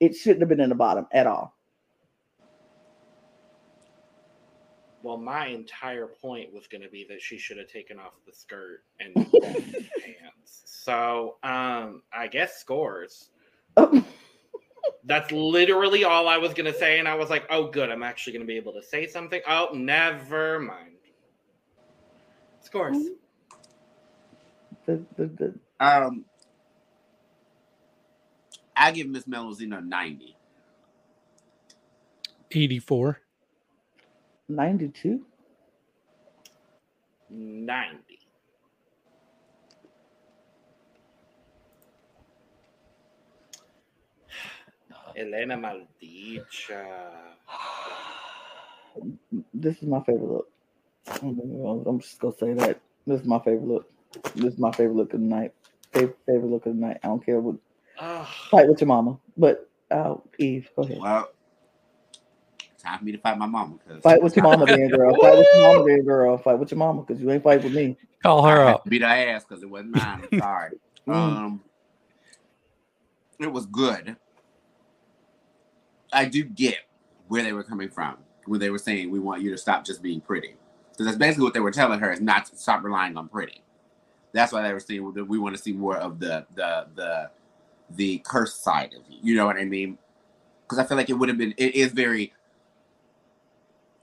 It 0.00 0.14
shouldn't 0.14 0.40
have 0.40 0.48
been 0.48 0.60
in 0.60 0.68
the 0.68 0.74
bottom 0.74 1.06
at 1.12 1.26
all. 1.26 1.54
Well, 5.02 5.16
my 5.16 5.46
entire 5.46 6.06
point 6.06 6.52
was 6.52 6.66
going 6.66 6.82
to 6.82 6.88
be 6.88 7.06
that 7.08 7.22
she 7.22 7.38
should 7.38 7.56
have 7.58 7.68
taken 7.68 7.98
off 7.98 8.12
the 8.26 8.32
skirt 8.32 8.82
and 9.00 9.14
pants. 9.42 10.62
So, 10.64 11.36
um, 11.42 12.02
I 12.12 12.26
guess 12.30 12.58
scores. 12.58 13.30
That's 15.04 15.30
literally 15.32 16.04
all 16.04 16.28
I 16.28 16.36
was 16.36 16.52
going 16.52 16.70
to 16.70 16.78
say. 16.78 16.98
And 16.98 17.06
I 17.08 17.14
was 17.14 17.30
like, 17.30 17.44
oh, 17.48 17.68
good. 17.70 17.90
I'm 17.90 18.02
actually 18.02 18.32
going 18.34 18.42
to 18.42 18.46
be 18.46 18.56
able 18.56 18.72
to 18.74 18.82
say 18.82 19.06
something. 19.06 19.40
Oh, 19.48 19.68
never 19.72 20.58
mind. 20.60 20.96
Scores. 22.60 22.98
The- 24.86 25.04
the- 25.16 25.26
the- 25.26 25.54
Um, 25.80 26.24
I 28.78 28.92
give 28.92 29.08
Miss 29.08 29.24
Melozino 29.24 29.84
90. 29.84 30.36
84. 32.50 33.20
92. 34.48 35.26
90. 37.30 38.18
Hellena 45.16 45.56
Maldita. 45.56 46.86
This 49.52 49.76
is 49.82 49.88
my 49.88 50.00
favorite 50.04 50.30
look. 50.30 50.48
I'm 51.22 51.84
I'm 51.86 52.00
just 52.00 52.18
gonna 52.20 52.34
say 52.38 52.54
that. 52.54 52.80
This 53.06 53.20
is 53.22 53.26
my 53.26 53.38
favorite 53.40 53.66
look. 53.66 53.90
This 54.34 54.54
is 54.54 54.58
my 54.58 54.70
favorite 54.72 54.96
look 54.96 55.14
of 55.14 55.20
the 55.20 55.26
night. 55.26 55.52
Favorite, 55.92 56.18
favorite 56.26 56.50
look 56.50 56.66
of 56.66 56.74
the 56.74 56.80
night. 56.80 56.98
I 57.02 57.08
don't 57.08 57.24
care 57.24 57.40
what 57.40 57.56
Ugh. 57.98 58.26
fight 58.50 58.68
with 58.68 58.80
your 58.80 58.88
mama. 58.88 59.18
But 59.36 59.68
uh 59.90 60.16
Eve, 60.38 60.70
go 60.76 60.82
ahead. 60.82 60.98
Well, 61.00 61.30
time 62.78 62.98
for 62.98 63.04
me 63.04 63.12
to 63.12 63.18
fight 63.18 63.38
my 63.38 63.46
mama. 63.46 63.76
Cause 63.86 64.02
Fight 64.02 64.22
with 64.22 64.36
your 64.36 64.44
mama, 64.44 64.66
then, 64.66 64.88
girl. 64.88 65.14
Fight 65.20 65.36
with 65.36 65.46
your 65.54 65.62
mama, 65.62 65.84
then, 65.86 66.04
girl. 66.04 66.38
Fight 66.44 66.58
with 66.58 66.70
your 66.70 66.78
mama, 66.78 67.02
because 67.02 67.20
you 67.20 67.30
ain't 67.30 67.42
fight 67.42 67.62
with 67.62 67.72
me. 67.72 67.96
Call 68.22 68.42
her 68.42 68.64
had 68.64 68.74
up. 68.74 68.84
to 68.84 68.90
beat 68.90 69.02
her 69.02 69.08
ass 69.08 69.44
because 69.44 69.62
it 69.62 69.70
wasn't 69.70 69.90
mine. 69.90 70.22
I'm 70.32 70.38
sorry. 70.38 70.70
Mm. 71.06 71.14
um, 71.14 71.60
it 73.40 73.52
was 73.52 73.66
good. 73.66 74.16
I 76.12 76.24
do 76.24 76.44
get 76.44 76.78
where 77.28 77.42
they 77.42 77.52
were 77.52 77.62
coming 77.62 77.90
from 77.90 78.16
when 78.46 78.60
they 78.60 78.70
were 78.70 78.78
saying 78.78 79.10
we 79.10 79.18
want 79.18 79.42
you 79.42 79.50
to 79.50 79.58
stop 79.58 79.84
just 79.84 80.02
being 80.02 80.20
pretty, 80.20 80.54
because 80.92 81.06
that's 81.06 81.18
basically 81.18 81.44
what 81.44 81.54
they 81.54 81.60
were 81.60 81.70
telling 81.70 82.00
her 82.00 82.12
is 82.12 82.20
not 82.20 82.46
to 82.46 82.56
stop 82.56 82.82
relying 82.82 83.16
on 83.16 83.28
pretty. 83.28 83.62
That's 84.32 84.52
why 84.52 84.62
they 84.62 84.72
were 84.72 84.80
saying 84.80 85.14
we 85.28 85.38
want 85.38 85.56
to 85.56 85.62
see 85.62 85.72
more 85.72 85.96
of 85.96 86.18
the 86.18 86.46
the 86.54 86.86
the 86.94 87.30
the 87.90 88.18
curse 88.18 88.54
side 88.54 88.94
of 88.94 89.02
you. 89.08 89.18
You 89.22 89.36
know 89.36 89.46
what 89.46 89.56
I 89.56 89.64
mean? 89.64 89.98
Because 90.62 90.78
I 90.78 90.84
feel 90.84 90.96
like 90.96 91.10
it 91.10 91.14
would 91.14 91.28
have 91.28 91.38
been. 91.38 91.54
It 91.56 91.74
is 91.74 91.92
very. 91.92 92.32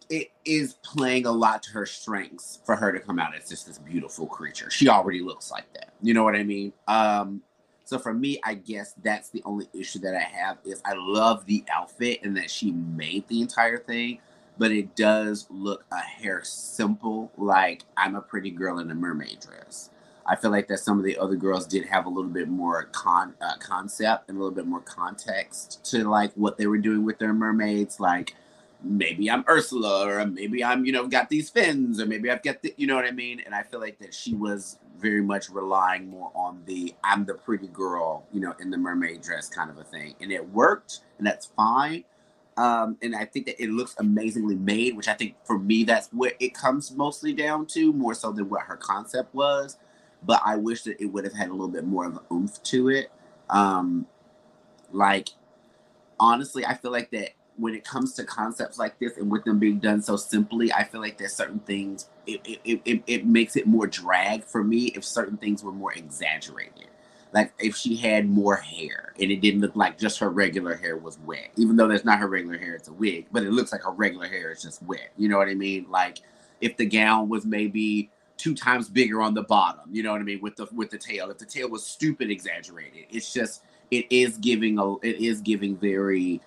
It 0.07 0.29
is 0.45 0.75
playing 0.83 1.25
a 1.25 1.31
lot 1.31 1.63
to 1.63 1.71
her 1.71 1.85
strengths 1.87 2.59
for 2.63 2.75
her 2.75 2.91
to 2.91 2.99
come 2.99 3.17
out 3.17 3.35
as 3.35 3.49
just 3.49 3.65
this 3.65 3.79
beautiful 3.79 4.27
creature. 4.27 4.69
She 4.69 4.87
already 4.87 5.21
looks 5.21 5.49
like 5.49 5.71
that. 5.73 5.93
You 6.01 6.13
know 6.13 6.23
what 6.23 6.35
I 6.35 6.43
mean? 6.43 6.73
Um, 6.87 7.41
so 7.85 7.99
for 7.99 8.13
me, 8.13 8.39
I 8.43 8.55
guess 8.55 8.93
that's 9.03 9.29
the 9.29 9.41
only 9.45 9.67
issue 9.73 9.99
that 9.99 10.15
I 10.15 10.21
have 10.21 10.57
is 10.65 10.81
I 10.85 10.93
love 10.95 11.45
the 11.45 11.63
outfit 11.71 12.19
and 12.23 12.35
that 12.35 12.49
she 12.49 12.71
made 12.71 13.27
the 13.27 13.41
entire 13.41 13.77
thing, 13.77 14.19
but 14.57 14.71
it 14.71 14.95
does 14.95 15.47
look 15.51 15.85
a 15.91 15.99
hair 15.99 16.43
simple, 16.43 17.31
like 17.37 17.83
I'm 17.95 18.15
a 18.15 18.21
pretty 18.21 18.49
girl 18.49 18.79
in 18.79 18.89
a 18.89 18.95
mermaid 18.95 19.39
dress. 19.39 19.91
I 20.25 20.35
feel 20.35 20.51
like 20.51 20.67
that 20.69 20.79
some 20.79 20.97
of 20.97 21.05
the 21.05 21.17
other 21.17 21.35
girls 21.35 21.67
did 21.67 21.85
have 21.85 22.05
a 22.05 22.09
little 22.09 22.31
bit 22.31 22.47
more 22.47 22.85
con 22.85 23.35
uh, 23.41 23.57
concept 23.59 24.29
and 24.29 24.37
a 24.37 24.41
little 24.41 24.55
bit 24.55 24.65
more 24.65 24.81
context 24.81 25.85
to 25.91 26.03
like 26.09 26.33
what 26.33 26.57
they 26.57 26.67
were 26.67 26.79
doing 26.79 27.05
with 27.05 27.19
their 27.19 27.33
mermaids. 27.33 27.99
Like 27.99 28.35
maybe 28.83 29.29
I'm 29.29 29.45
Ursula, 29.47 30.07
or 30.07 30.25
maybe 30.25 30.63
I'm 30.63 30.85
you 30.85 30.91
know 30.91 31.07
got 31.07 31.29
these 31.29 31.49
fins, 31.49 32.01
or 32.01 32.05
maybe 32.05 32.31
I've 32.31 32.43
got 32.43 32.61
the 32.61 32.73
you 32.77 32.87
know 32.87 32.95
what 32.95 33.05
I 33.05 33.11
mean. 33.11 33.41
And 33.45 33.53
I 33.53 33.63
feel 33.63 33.79
like 33.79 33.99
that 33.99 34.13
she 34.13 34.33
was 34.33 34.79
very 34.97 35.21
much 35.21 35.49
relying 35.49 36.09
more 36.09 36.31
on 36.33 36.61
the 36.65 36.95
I'm 37.03 37.25
the 37.25 37.35
pretty 37.35 37.67
girl, 37.67 38.25
you 38.31 38.39
know, 38.39 38.53
in 38.59 38.71
the 38.71 38.77
mermaid 38.77 39.21
dress 39.21 39.49
kind 39.49 39.69
of 39.69 39.77
a 39.77 39.83
thing, 39.83 40.15
and 40.21 40.31
it 40.31 40.49
worked, 40.49 41.01
and 41.17 41.27
that's 41.27 41.47
fine. 41.47 42.03
Um, 42.57 42.97
and 43.01 43.15
I 43.15 43.25
think 43.25 43.47
that 43.47 43.61
it 43.61 43.69
looks 43.69 43.95
amazingly 43.99 44.55
made, 44.55 44.95
which 44.95 45.09
I 45.09 45.13
think 45.13 45.35
for 45.43 45.59
me 45.59 45.83
that's 45.83 46.07
what 46.13 46.33
it 46.39 46.53
comes 46.53 46.91
mostly 46.95 47.33
down 47.33 47.65
to, 47.67 47.91
more 47.91 48.13
so 48.13 48.31
than 48.31 48.49
what 48.49 48.61
her 48.61 48.77
concept 48.77 49.35
was. 49.35 49.77
But 50.25 50.41
I 50.45 50.55
wish 50.55 50.83
that 50.83 51.01
it 51.01 51.05
would 51.05 51.23
have 51.23 51.33
had 51.33 51.49
a 51.49 51.51
little 51.51 51.67
bit 51.67 51.85
more 51.85 52.05
of 52.05 52.19
oomph 52.31 52.61
to 52.63 52.89
it. 52.89 53.11
Um, 53.49 54.07
like 54.91 55.29
honestly, 56.19 56.65
I 56.65 56.75
feel 56.75 56.91
like 56.91 57.11
that 57.11 57.31
when 57.57 57.73
it 57.73 57.85
comes 57.85 58.13
to 58.15 58.23
concepts 58.23 58.77
like 58.77 58.99
this 58.99 59.17
and 59.17 59.31
with 59.31 59.45
them 59.45 59.59
being 59.59 59.79
done 59.79 60.01
so 60.01 60.17
simply, 60.17 60.71
I 60.73 60.83
feel 60.83 61.01
like 61.01 61.17
there's 61.17 61.33
certain 61.33 61.59
things 61.59 62.09
it 62.27 62.41
it, 62.63 62.81
it, 62.85 63.03
it 63.07 63.25
makes 63.25 63.55
it 63.55 63.67
more 63.67 63.87
drag 63.87 64.43
for 64.43 64.63
me 64.63 64.87
if 64.95 65.03
certain 65.05 65.37
things 65.37 65.63
were 65.63 65.71
more 65.71 65.93
exaggerated. 65.93 66.87
Like 67.33 67.53
if 67.59 67.75
she 67.75 67.97
had 67.97 68.29
more 68.29 68.55
hair 68.55 69.13
and 69.19 69.29
it 69.29 69.41
didn't 69.41 69.61
look 69.61 69.75
like 69.75 69.97
just 69.97 70.19
her 70.19 70.29
regular 70.29 70.75
hair 70.75 70.95
was 70.95 71.19
wet, 71.25 71.51
even 71.57 71.75
though 71.75 71.87
that's 71.87 72.05
not 72.05 72.19
her 72.19 72.27
regular 72.27 72.57
hair, 72.57 72.75
it's 72.75 72.87
a 72.87 72.93
wig, 72.93 73.27
but 73.31 73.43
it 73.43 73.51
looks 73.51 73.71
like 73.71 73.83
her 73.83 73.91
regular 73.91 74.27
hair 74.27 74.51
is 74.51 74.61
just 74.61 74.81
wet. 74.83 75.11
You 75.17 75.27
know 75.27 75.37
what 75.37 75.49
I 75.49 75.53
mean? 75.53 75.85
Like 75.89 76.19
if 76.61 76.77
the 76.77 76.85
gown 76.85 77.27
was 77.27 77.45
maybe 77.45 78.09
two 78.37 78.53
times 78.55 78.89
bigger 78.89 79.21
on 79.21 79.33
the 79.33 79.43
bottom, 79.43 79.89
you 79.91 80.03
know 80.03 80.11
what 80.11 80.21
I 80.21 80.23
mean, 80.23 80.41
with 80.41 80.55
the 80.55 80.67
with 80.73 80.89
the 80.89 80.97
tail. 80.97 81.29
If 81.29 81.37
the 81.37 81.45
tail 81.45 81.69
was 81.69 81.85
stupid 81.85 82.29
exaggerated, 82.29 83.05
it's 83.09 83.33
just 83.33 83.63
it 83.91 84.05
is 84.09 84.37
giving 84.37 84.79
a 84.79 84.95
it 84.97 85.17
is 85.17 85.41
giving 85.41 85.77
very 85.77 86.41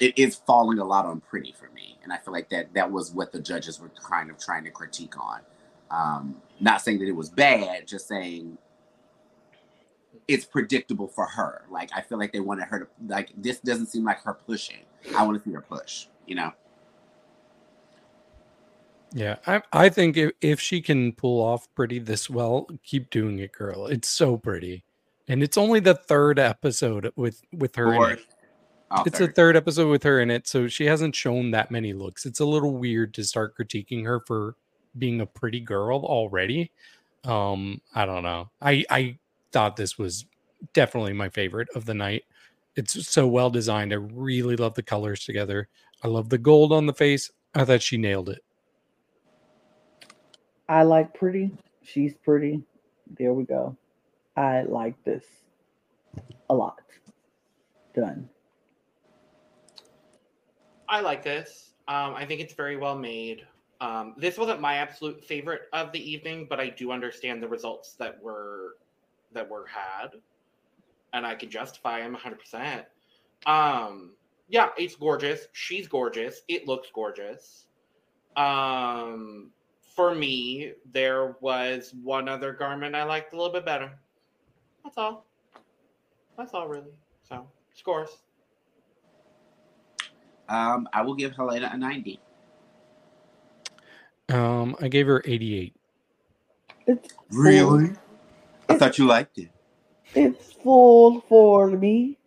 it 0.00 0.16
is 0.18 0.36
falling 0.36 0.78
a 0.78 0.84
lot 0.84 1.06
on 1.06 1.20
pretty 1.20 1.52
for 1.52 1.68
me. 1.70 1.98
And 2.02 2.12
i 2.12 2.18
feel 2.18 2.32
like 2.32 2.48
that 2.50 2.72
that 2.74 2.90
was 2.90 3.12
what 3.12 3.32
the 3.32 3.40
judges 3.40 3.80
were 3.80 3.90
kind 4.02 4.30
of 4.30 4.38
trying 4.38 4.64
to 4.64 4.70
critique 4.70 5.14
on. 5.18 5.40
Um 5.90 6.40
not 6.60 6.82
saying 6.82 6.98
that 7.00 7.08
it 7.08 7.16
was 7.16 7.30
bad 7.30 7.86
just 7.86 8.08
saying 8.08 8.58
it's 10.26 10.44
predictable 10.44 11.08
for 11.08 11.26
her. 11.26 11.62
Like 11.70 11.90
i 11.94 12.00
feel 12.00 12.18
like 12.18 12.32
they 12.32 12.40
wanted 12.40 12.64
her 12.68 12.80
to 12.80 12.86
like 13.06 13.32
this 13.36 13.60
doesn't 13.60 13.86
seem 13.86 14.04
like 14.04 14.20
her 14.22 14.34
pushing. 14.34 14.84
I 15.16 15.24
want 15.24 15.42
to 15.42 15.48
see 15.48 15.54
her 15.54 15.62
push 15.62 16.06
you 16.26 16.34
know 16.34 16.52
Yeah, 19.14 19.36
I 19.46 19.62
I 19.72 19.88
think 19.88 20.16
if, 20.16 20.32
if 20.40 20.60
she 20.60 20.80
can 20.82 21.12
pull 21.12 21.42
off 21.42 21.66
pretty 21.74 21.98
this 21.98 22.28
well, 22.28 22.68
keep 22.84 23.10
doing 23.10 23.38
it, 23.38 23.52
girl. 23.52 23.86
It's 23.86 24.08
so 24.08 24.36
pretty. 24.36 24.84
And 25.28 25.42
it's 25.42 25.58
only 25.58 25.80
the 25.80 25.94
third 25.94 26.38
episode 26.38 27.10
with 27.16 27.42
with 27.52 27.76
her 27.76 27.94
in 27.94 28.12
it. 28.12 28.26
Oh, 28.90 29.02
It's 29.06 29.18
third. 29.18 29.28
the 29.30 29.32
third 29.32 29.56
episode 29.56 29.88
with 29.88 30.02
her 30.04 30.20
in 30.20 30.30
it, 30.30 30.46
so 30.46 30.66
she 30.68 30.86
hasn't 30.86 31.14
shown 31.14 31.50
that 31.50 31.70
many 31.70 31.92
looks. 31.92 32.24
It's 32.26 32.40
a 32.40 32.44
little 32.46 32.76
weird 32.76 33.12
to 33.14 33.24
start 33.24 33.56
critiquing 33.56 34.04
her 34.04 34.20
for 34.20 34.56
being 34.98 35.20
a 35.20 35.26
pretty 35.26 35.60
girl 35.60 36.00
already. 36.04 36.70
Um, 37.24 37.80
I 37.94 38.06
don't 38.06 38.22
know. 38.22 38.50
I 38.60 38.84
I 38.90 39.18
thought 39.52 39.76
this 39.76 39.98
was 39.98 40.26
definitely 40.74 41.12
my 41.14 41.28
favorite 41.30 41.68
of 41.74 41.84
the 41.86 41.94
night. 41.94 42.24
It's 42.76 43.08
so 43.08 43.26
well 43.26 43.50
designed. 43.50 43.92
I 43.92 43.96
really 43.96 44.56
love 44.56 44.74
the 44.74 44.82
colors 44.82 45.24
together. 45.24 45.68
I 46.02 46.08
love 46.08 46.28
the 46.28 46.38
gold 46.38 46.72
on 46.72 46.86
the 46.86 46.92
face. 46.94 47.30
I 47.54 47.64
thought 47.64 47.82
she 47.82 47.96
nailed 47.96 48.28
it. 48.28 48.42
I 50.68 50.82
like 50.82 51.14
pretty. 51.14 51.50
She's 51.82 52.14
pretty. 52.14 52.62
There 53.18 53.32
we 53.32 53.44
go. 53.44 53.76
I 54.36 54.62
like 54.62 55.02
this 55.04 55.24
a 56.50 56.54
lot. 56.54 56.80
Done. 57.94 58.28
I 60.88 61.00
like 61.00 61.22
this. 61.22 61.74
Um, 61.88 62.14
I 62.14 62.24
think 62.26 62.40
it's 62.40 62.54
very 62.54 62.76
well 62.76 62.96
made. 62.98 63.46
Um, 63.80 64.14
this 64.18 64.36
wasn't 64.36 64.60
my 64.60 64.74
absolute 64.74 65.24
favorite 65.24 65.62
of 65.72 65.92
the 65.92 66.10
evening, 66.10 66.46
but 66.48 66.60
I 66.60 66.68
do 66.68 66.90
understand 66.92 67.42
the 67.42 67.48
results 67.48 67.94
that 67.94 68.20
were 68.22 68.76
that 69.32 69.48
were 69.48 69.66
had, 69.66 70.08
and 71.12 71.26
I 71.26 71.34
can 71.34 71.50
justify 71.50 72.00
them 72.00 72.12
100. 72.12 72.38
percent 72.38 72.84
Um, 73.46 74.12
yeah, 74.48 74.70
it's 74.76 74.96
gorgeous. 74.96 75.46
She's 75.52 75.86
gorgeous. 75.86 76.42
It 76.48 76.66
looks 76.66 76.88
gorgeous. 76.92 77.66
Um, 78.36 79.50
for 79.98 80.14
me, 80.14 80.74
there 80.92 81.34
was 81.40 81.92
one 82.04 82.28
other 82.28 82.52
garment 82.52 82.94
I 82.94 83.02
liked 83.02 83.32
a 83.32 83.36
little 83.36 83.52
bit 83.52 83.64
better. 83.64 83.90
That's 84.84 84.96
all. 84.96 85.26
That's 86.36 86.54
all, 86.54 86.68
really. 86.68 86.92
So 87.28 87.48
scores. 87.74 88.10
um 90.48 90.88
i 90.92 91.02
will 91.02 91.16
give 91.16 91.32
Hellena 91.32 91.70
a 91.72 91.76
90 91.76 92.20
Um, 94.28 94.76
I 94.80 94.86
gave 94.86 95.08
her 95.08 95.20
88. 95.24 95.74
It's 96.86 97.14
really 97.32 97.90
i 98.68 98.76
thought 98.76 98.98
you 98.98 99.06
liked 99.06 99.38
it 99.38 99.50
It's 100.14 100.52
full 100.52 101.22
for 101.22 101.70
me. 101.70 102.18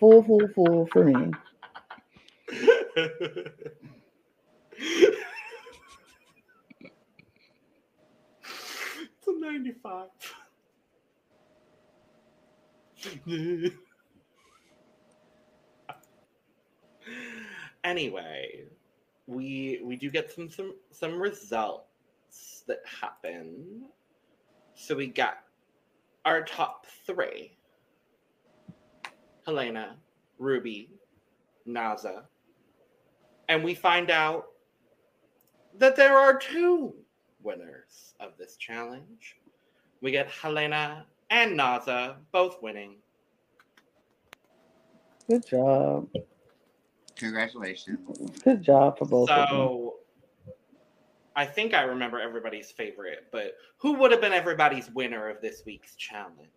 Full, 0.00 0.22
full, 0.22 0.48
full 0.54 0.86
for 0.90 1.04
me. 1.04 1.32
it's 9.18 9.28
a 9.28 9.37
95. 9.48 10.08
anyway, 17.84 18.64
we 19.26 19.80
we 19.82 19.96
do 19.96 20.10
get 20.10 20.30
some 20.30 20.50
some 20.50 20.74
some 20.90 21.18
results 21.18 22.64
that 22.66 22.80
happen. 23.00 23.86
So 24.74 24.94
we 24.94 25.06
got 25.06 25.38
our 26.26 26.44
top 26.44 26.84
three. 27.06 27.56
Hellena, 29.46 29.96
Rubi, 30.38 30.90
Naza. 31.66 32.24
And 33.48 33.64
we 33.64 33.74
find 33.74 34.10
out 34.10 34.48
that 35.78 35.96
there 35.96 36.18
are 36.18 36.38
two 36.38 36.94
winners 37.42 38.14
of 38.20 38.36
this 38.36 38.56
challenge. 38.56 39.37
We 40.00 40.10
get 40.10 40.28
Hellena 40.28 41.04
and 41.30 41.58
Naza 41.58 42.16
both 42.32 42.62
winning. 42.62 42.96
Good 45.28 45.46
job. 45.46 46.08
congratulations 47.16 47.98
Good 48.44 48.62
job 48.62 48.98
for 48.98 49.04
both 49.04 49.28
of 49.28 49.48
them. 49.48 49.50
So 49.50 49.94
I 51.36 51.44
think 51.44 51.74
I 51.74 51.82
remember 51.82 52.18
everybody's 52.18 52.70
favorite, 52.70 53.26
but 53.30 53.56
who 53.76 53.94
would 53.94 54.10
have 54.10 54.20
been 54.20 54.32
everybody's 54.32 54.90
winner 54.90 55.28
of 55.28 55.40
this 55.40 55.62
week's 55.66 55.94
challenge? 55.96 56.48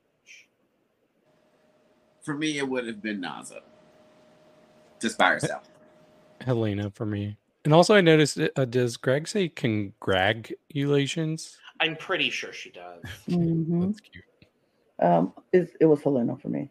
for 2.22 2.36
me 2.36 2.58
it 2.58 2.68
would 2.68 2.88
have 2.88 3.02
been 3.02 3.20
naza 3.20 3.60
just 5.02 5.18
by 5.18 5.30
herself 5.30 5.68
Hellena 6.42 6.92
for 6.92 7.06
me. 7.06 7.38
And 7.64 7.76
also, 7.76 7.94
I 7.94 8.02
noticed, 8.02 8.40
uh, 8.56 8.66
does 8.66 8.98
Grag 8.98 9.28
say 9.28 9.48
congratulations? 9.48 11.60
I'm 11.82 11.96
pretty 11.96 12.30
sure 12.30 12.54
she 12.54 12.70
does. 12.70 13.04
Mhm. 13.28 13.88
That's 13.88 14.00
cute. 14.00 14.24
Um, 15.00 15.34
it, 15.52 15.72
it 15.82 15.86
was 15.86 16.02
Hellena 16.04 16.38
for 16.40 16.50
me. 16.50 16.70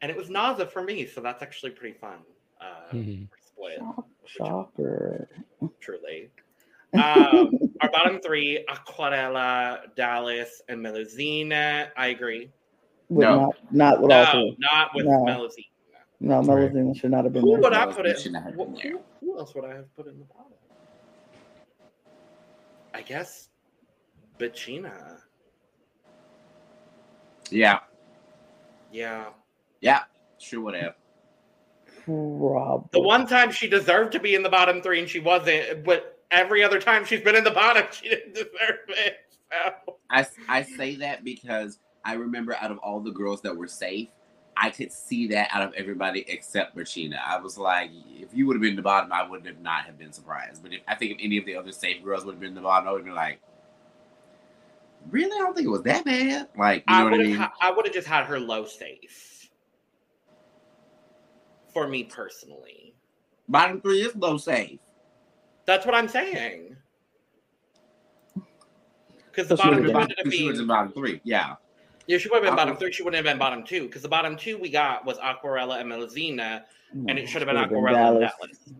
And 0.00 0.10
it 0.12 0.16
was 0.16 0.28
Naza 0.28 0.70
for 0.70 0.80
me, 0.82 1.06
so 1.06 1.20
that's 1.20 1.42
actually 1.42 1.72
pretty 1.72 1.98
fun. 1.98 2.18
Uh, 2.60 2.92
Mhm. 2.92 3.28
Split, 3.44 3.80
Shocker. 4.24 5.28
truly. 5.80 6.30
Um, 6.94 7.58
our 7.80 7.90
bottom 7.90 8.20
three 8.20 8.64
Aquarela, 8.68 9.92
Dallas, 9.96 10.62
and 10.68 10.80
Melusine. 10.80 11.90
I 11.96 12.06
agree. 12.08 12.52
With 13.08 13.26
No. 13.26 13.52
not, 13.72 13.72
not 13.72 14.02
with 14.02 14.12
all 14.12 14.24
No, 14.24 14.30
three. 14.32 14.56
not 14.60 14.90
with 14.94 15.06
No. 15.06 15.24
Melusine. 15.24 15.66
No, 16.20 16.38
Right. 16.42 16.72
Melusine 16.72 16.96
should 16.96 17.10
not 17.10 17.24
have 17.24 17.32
been 17.32 17.42
Who 17.42 17.52
there. 17.52 17.60
would 17.62 17.72
I 17.72 17.92
put 17.92 18.06
it? 18.06 18.20
Who, 18.22 18.30
who- 18.64 19.00
who 19.20 19.38
else 19.38 19.52
would 19.56 19.64
I 19.64 19.74
have 19.74 19.96
put 19.96 20.06
in 20.06 20.18
the 20.20 20.24
bottom? 20.26 20.47
I 22.98 23.02
guess 23.02 23.50
Betina. 24.40 25.18
yeah 27.48 27.78
Yeah. 28.90 29.26
yeah 29.80 30.00
sure 30.38 30.60
would 30.62 30.74
have 30.74 30.94
Probably. 32.04 32.88
The 32.92 33.00
one 33.00 33.26
time 33.26 33.52
she 33.52 33.68
deserved 33.68 34.12
to 34.12 34.18
be 34.18 34.34
in 34.34 34.42
the 34.42 34.48
bottom 34.48 34.80
three 34.80 34.98
and 34.98 35.08
she 35.08 35.20
wasn't, 35.20 35.84
but 35.84 36.22
every 36.30 36.64
other 36.64 36.80
time 36.80 37.04
she's 37.04 37.20
been 37.20 37.36
in 37.36 37.44
the 37.44 37.50
bottom, 37.50 37.84
she 37.92 38.08
didn't 38.08 38.34
deserve 38.34 38.88
it. 38.88 39.18
So. 39.50 39.96
I, 40.10 40.26
I 40.48 40.62
say 40.62 40.96
that 40.96 41.22
because 41.22 41.78
I 42.06 42.14
remember 42.14 42.54
out 42.54 42.70
of 42.70 42.78
all 42.78 43.00
the 43.00 43.10
girls 43.10 43.42
that 43.42 43.54
were 43.54 43.68
safe, 43.68 44.08
I 44.60 44.70
could 44.70 44.92
see 44.92 45.28
that 45.28 45.48
out 45.52 45.62
of 45.62 45.72
everybody 45.74 46.24
except 46.28 46.76
Betina. 46.76 47.18
I 47.24 47.38
was 47.38 47.56
like, 47.58 47.90
if 48.16 48.34
you 48.34 48.46
would 48.46 48.56
have 48.56 48.62
been 48.62 48.76
the 48.76 48.82
bottom, 48.82 49.12
I 49.12 49.22
would 49.28 49.46
have 49.46 49.60
not 49.60 49.84
have 49.84 49.98
been 49.98 50.12
surprised. 50.12 50.62
But 50.62 50.72
if 50.72 50.80
I 50.88 50.94
think 50.94 51.12
if 51.12 51.18
any 51.20 51.38
of 51.38 51.44
the 51.46 51.56
other 51.56 51.72
safe 51.72 52.02
girls 52.02 52.24
would 52.24 52.32
have 52.32 52.40
been 52.40 52.54
the 52.54 52.60
bottom, 52.60 52.88
I 52.88 52.92
would 52.92 52.98
have 52.98 53.06
been 53.06 53.14
like, 53.14 53.40
really? 55.10 55.30
I 55.34 55.38
don't 55.38 55.54
think 55.54 55.66
it 55.66 55.70
was 55.70 55.82
that 55.82 56.04
bad. 56.04 56.48
Like, 56.56 56.84
you 56.88 56.94
know 56.96 57.00
I 57.00 57.04
what 57.04 57.12
would 57.12 57.20
I 57.20 57.22
have 57.24 57.30
mean? 57.30 57.40
ha- 57.40 57.52
I 57.60 57.70
would 57.70 57.86
have 57.86 57.94
just 57.94 58.08
had 58.08 58.24
her 58.26 58.40
low 58.40 58.64
safe. 58.64 59.48
For 61.72 61.86
me 61.86 62.04
personally. 62.04 62.94
bottom 63.48 63.80
three 63.80 64.00
is 64.02 64.16
low 64.16 64.36
safe. 64.38 64.80
That's 65.66 65.86
what 65.86 65.94
I'm 65.94 66.08
saying. 66.08 66.76
Because 69.30 69.48
the 69.48 69.56
So 69.56 69.62
she 69.62 69.68
bottom 69.68 69.82
would've 69.84 69.96
ended 69.96 70.18
up 70.18 70.24
Because 70.24 70.38
she 70.38 70.48
was 70.48 70.56
being 70.56 70.66
bottom 70.66 70.92
three. 70.92 71.20
Yeah. 71.22 71.54
Yeah, 72.08 72.16
she 72.16 72.30
would 72.30 72.36
have 72.36 72.44
been 72.44 72.54
uh, 72.54 72.56
bottom 72.56 72.76
three. 72.76 72.90
She 72.90 73.02
wouldn't 73.02 73.24
have 73.24 73.30
been 73.30 73.38
bottom 73.38 73.62
two 73.62 73.82
because 73.82 74.00
the 74.00 74.08
bottom 74.08 74.34
two 74.34 74.58
we 74.58 74.70
got 74.70 75.04
was 75.04 75.18
Aquarela 75.18 75.78
and 75.78 75.92
Melusine, 75.92 76.40
and 76.40 77.18
it 77.18 77.26
mm, 77.26 77.28
should 77.28 77.42
have 77.42 77.46
been 77.46 77.62
Aquarela 77.62 78.12
and 78.12 78.20
Dallas. 78.20 78.72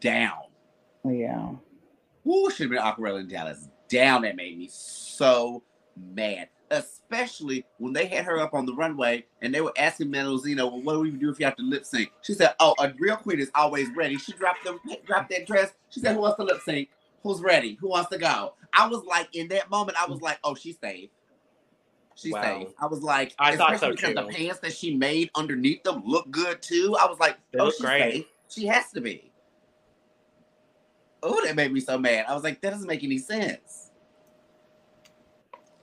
Down. 0.00 0.44
Yeah. 1.04 1.50
Who 2.24 2.50
should 2.50 2.64
have 2.64 2.70
been 2.70 2.80
Aquarela 2.82 3.20
in 3.20 3.28
Dallas? 3.28 3.68
Down. 3.88 4.22
That 4.22 4.34
made 4.34 4.58
me 4.58 4.68
so 4.72 5.62
mad. 6.14 6.48
Especially 6.70 7.66
when 7.78 7.92
they 7.92 8.06
had 8.06 8.24
her 8.24 8.38
up 8.38 8.54
on 8.54 8.64
the 8.64 8.74
runway 8.74 9.26
and 9.42 9.54
they 9.54 9.60
were 9.60 9.72
asking 9.78 10.08
Melusine, 10.08 10.56
well, 10.56 10.82
what 10.82 10.94
do 10.94 11.00
we 11.00 11.10
do 11.10 11.30
if 11.30 11.38
you 11.38 11.46
have 11.46 11.56
to 11.56 11.62
lip 11.62 11.84
sync? 11.84 12.12
She 12.22 12.32
said, 12.34 12.54
Oh, 12.60 12.74
a 12.78 12.92
real 12.98 13.16
queen 13.16 13.40
is 13.40 13.50
always 13.54 13.88
ready. 13.94 14.16
She 14.16 14.32
dropped 14.32 14.64
them 14.64 14.78
dropped 15.06 15.30
that 15.30 15.46
dress. 15.46 15.72
She 15.90 16.00
said, 16.00 16.14
Who 16.14 16.22
wants 16.22 16.36
to 16.36 16.44
lip 16.44 16.60
sync? 16.64 16.88
Who's 17.22 17.40
ready? 17.40 17.76
Who 17.80 17.88
wants 17.88 18.10
to 18.10 18.18
go? 18.18 18.54
I 18.72 18.86
was 18.86 19.04
like, 19.04 19.34
in 19.34 19.48
that 19.48 19.70
moment, 19.70 19.98
I 20.00 20.06
was 20.10 20.20
like, 20.22 20.38
Oh, 20.44 20.54
she's 20.54 20.78
safe. 20.78 21.10
She's 22.20 22.32
Wow. 22.32 22.42
safe. 22.42 22.68
I 22.80 22.86
was 22.86 23.00
like, 23.00 23.32
I 23.38 23.54
thought 23.56 23.74
especially 23.74 23.96
so, 23.96 24.08
because 24.08 24.26
the 24.26 24.32
pants 24.32 24.58
that 24.60 24.72
she 24.72 24.96
made 24.96 25.30
underneath 25.36 25.84
them 25.84 26.02
look 26.04 26.28
good 26.30 26.60
too. 26.60 26.96
I 27.00 27.06
was 27.06 27.20
like, 27.20 27.36
They 27.52 27.60
Oh, 27.60 27.70
she's 27.70 27.80
great. 27.86 28.12
safe. 28.12 28.26
She 28.48 28.66
has 28.66 28.90
to 28.92 29.00
be. 29.00 29.30
Oh, 31.22 31.44
that 31.44 31.54
made 31.54 31.72
me 31.72 31.80
so 31.80 31.96
mad. 31.96 32.24
I 32.28 32.34
was 32.34 32.42
like, 32.42 32.60
that 32.60 32.70
doesn't 32.70 32.88
make 32.88 33.04
any 33.04 33.18
sense. 33.18 33.90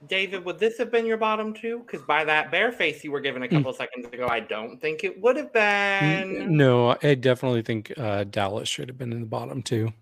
David, 0.07 0.44
would 0.45 0.60
this 0.60 0.78
have 0.78 0.91
been 0.91 1.06
your 1.06 1.18
bottom 1.18 1.53
two? 1.53 1.80
Because 1.80 2.02
by 2.06 2.26
that 2.26 2.52
bare 2.52 2.72
face 2.72 3.03
you 3.03 3.12
were 3.12 3.22
given 3.22 3.44
a 3.44 3.48
couple 3.48 3.72
seconds 3.74 4.06
ago, 4.07 4.28
I 4.28 4.40
don't 4.41 4.80
think 4.80 5.03
it 5.03 5.20
would 5.22 5.38
have 5.38 5.52
been. 5.53 6.56
No, 6.56 6.95
I 7.02 7.16
definitely 7.16 7.62
think 7.62 7.94
uh, 7.98 8.26
Dallas 8.26 8.68
should 8.68 8.90
have 8.90 8.98
been 8.98 9.14
in 9.14 9.22
the 9.22 9.26
bottom 9.26 9.64
two 9.64 9.94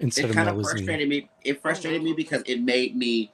instead 0.00 0.24
it 0.26 0.30
of 0.30 0.36
kind 0.36 0.48
of 0.48 0.56
Melusine. 0.56 0.62
frustrated 0.70 1.08
me. 1.08 1.30
It 1.44 1.62
frustrated 1.62 2.02
me 2.02 2.12
because 2.12 2.42
it 2.46 2.60
made 2.62 2.96
me 2.96 3.32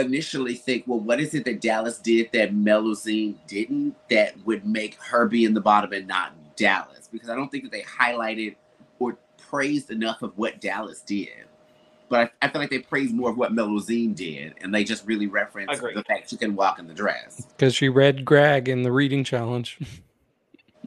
initially 0.00 0.54
think, 0.54 0.84
well, 0.86 1.00
what 1.00 1.20
is 1.20 1.34
it 1.34 1.44
that 1.44 1.60
Dallas 1.60 1.98
did 1.98 2.30
that 2.32 2.54
Melusine 2.54 3.36
didn't 3.46 3.96
that 4.10 4.34
would 4.44 4.66
make 4.66 4.96
her 4.96 5.26
be 5.26 5.44
in 5.44 5.54
the 5.54 5.60
bottom 5.60 5.92
and 5.92 6.06
not 6.06 6.32
Dallas? 6.56 7.08
Because 7.10 7.28
I 7.28 7.34
don't 7.34 7.50
think 7.50 7.64
that 7.64 7.72
they 7.72 7.82
highlighted 7.82 8.56
or 8.98 9.18
praised 9.38 9.90
enough 9.90 10.22
of 10.22 10.36
what 10.36 10.60
Dallas 10.60 11.02
did. 11.02 11.28
But 12.08 12.32
I, 12.40 12.46
I 12.46 12.48
feel 12.48 12.60
like 12.60 12.70
they 12.70 12.78
praised 12.78 13.14
more 13.14 13.30
of 13.30 13.36
what 13.36 13.52
Melusine 13.52 14.14
did, 14.14 14.54
and 14.60 14.72
they 14.72 14.84
just 14.84 15.06
really 15.06 15.26
referenced 15.26 15.74
Agreed. 15.74 15.96
the 15.96 16.04
fact 16.04 16.30
she 16.30 16.36
can 16.36 16.54
walk 16.54 16.78
in 16.78 16.86
the 16.86 16.94
dress. 16.94 17.46
Because 17.56 17.74
she 17.74 17.88
read 17.88 18.24
Grag 18.24 18.68
in 18.68 18.82
the 18.82 18.92
reading 18.92 19.24
challenge. 19.24 19.78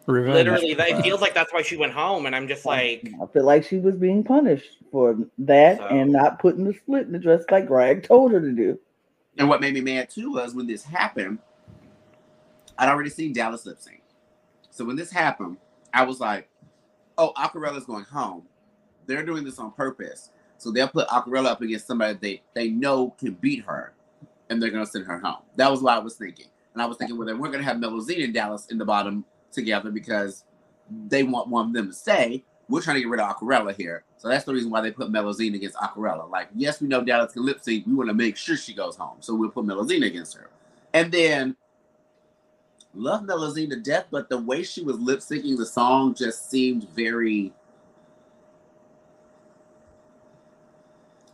Revenge. 0.05 0.33
Literally, 0.33 0.73
that, 0.73 0.89
it 0.89 1.01
feels 1.03 1.21
like 1.21 1.35
that's 1.35 1.53
why 1.53 1.61
she 1.61 1.77
went 1.77 1.93
home, 1.93 2.25
and 2.25 2.35
I'm 2.35 2.47
just 2.47 2.65
like, 2.65 3.07
I 3.21 3.25
feel 3.27 3.43
like 3.43 3.63
she 3.63 3.77
was 3.77 3.95
being 3.95 4.23
punished 4.23 4.77
for 4.91 5.17
that 5.39 5.77
So- 5.77 5.85
and 5.87 6.11
not 6.11 6.39
putting 6.39 6.63
the 6.63 6.73
split 6.73 7.05
in 7.05 7.11
the 7.11 7.19
dress 7.19 7.43
like 7.51 7.67
Grag 7.67 8.03
told 8.03 8.31
her 8.31 8.41
to 8.41 8.51
do. 8.51 8.79
And 9.39 9.47
what 9.47 9.61
made 9.61 9.73
me 9.73 9.81
mad 9.81 10.09
too 10.09 10.33
was 10.33 10.53
when 10.53 10.67
this 10.67 10.83
happened, 10.83 11.39
I'd 12.77 12.89
already 12.89 13.09
seen 13.09 13.33
Dallas 13.33 13.65
lip 13.65 13.77
sync. 13.79 14.03
So 14.69 14.83
when 14.83 14.97
this 14.97 15.11
happened, 15.11 15.57
I 15.93 16.03
was 16.03 16.19
like, 16.19 16.49
oh, 17.17 17.31
Aquarela's 17.37 17.85
going 17.85 18.03
home. 18.03 18.43
They're 19.07 19.25
doing 19.25 19.45
this 19.45 19.57
on 19.57 19.71
purpose. 19.71 20.29
So 20.57 20.71
they'll 20.71 20.89
put 20.89 21.07
Aquarela 21.07 21.47
up 21.47 21.61
against 21.61 21.87
somebody 21.87 22.17
they, 22.21 22.41
they 22.53 22.69
know 22.69 23.15
can 23.17 23.33
beat 23.35 23.63
her, 23.63 23.93
and 24.49 24.61
they're 24.61 24.69
going 24.69 24.85
to 24.85 24.91
send 24.91 25.05
her 25.05 25.19
home. 25.19 25.41
That 25.55 25.71
was 25.71 25.81
what 25.81 25.95
I 25.95 25.99
was 25.99 26.15
thinking. 26.15 26.47
And 26.73 26.83
I 26.83 26.85
was 26.85 26.97
thinking, 26.97 27.17
well, 27.17 27.25
then 27.25 27.39
we're 27.39 27.47
going 27.47 27.63
to 27.63 27.65
have 27.65 27.77
Melusine 27.77 28.25
and 28.25 28.33
Dallas 28.33 28.67
in 28.67 28.77
the 28.77 28.85
bottom 28.85 29.23
together 29.53 29.89
because 29.89 30.43
they 31.07 31.23
want 31.23 31.47
one 31.47 31.67
of 31.67 31.73
them 31.73 31.87
to 31.87 31.93
stay. 31.93 32.43
We're 32.69 32.81
trying 32.81 32.95
to 32.95 33.01
get 33.01 33.09
rid 33.09 33.19
of 33.19 33.35
Aquarela 33.35 33.75
here. 33.75 34.03
So 34.17 34.29
that's 34.29 34.45
the 34.45 34.53
reason 34.53 34.69
why 34.69 34.81
they 34.81 34.91
put 34.91 35.11
Melusine 35.11 35.55
against 35.55 35.75
Aquarela. 35.77 36.29
Like, 36.29 36.49
yes, 36.55 36.79
we 36.79 36.87
know 36.87 37.03
Dallas 37.03 37.33
can 37.33 37.43
lip 37.43 37.59
sync. 37.61 37.87
We 37.87 37.95
want 37.95 38.09
to 38.09 38.13
make 38.13 38.37
sure 38.37 38.55
she 38.55 38.75
goes 38.75 38.95
home. 38.95 39.17
So 39.21 39.33
we'll 39.33 39.49
put 39.49 39.65
Melusine 39.65 40.05
against 40.05 40.37
her. 40.37 40.51
And 40.93 41.11
then 41.11 41.55
love 42.93 43.23
Melusine 43.23 43.71
to 43.71 43.79
death, 43.79 44.05
but 44.11 44.29
the 44.29 44.37
way 44.37 44.61
she 44.61 44.83
was 44.83 44.99
lip 44.99 45.19
syncing 45.19 45.57
the 45.57 45.65
song 45.65 46.13
just 46.13 46.51
seemed 46.51 46.87
very. 46.91 47.51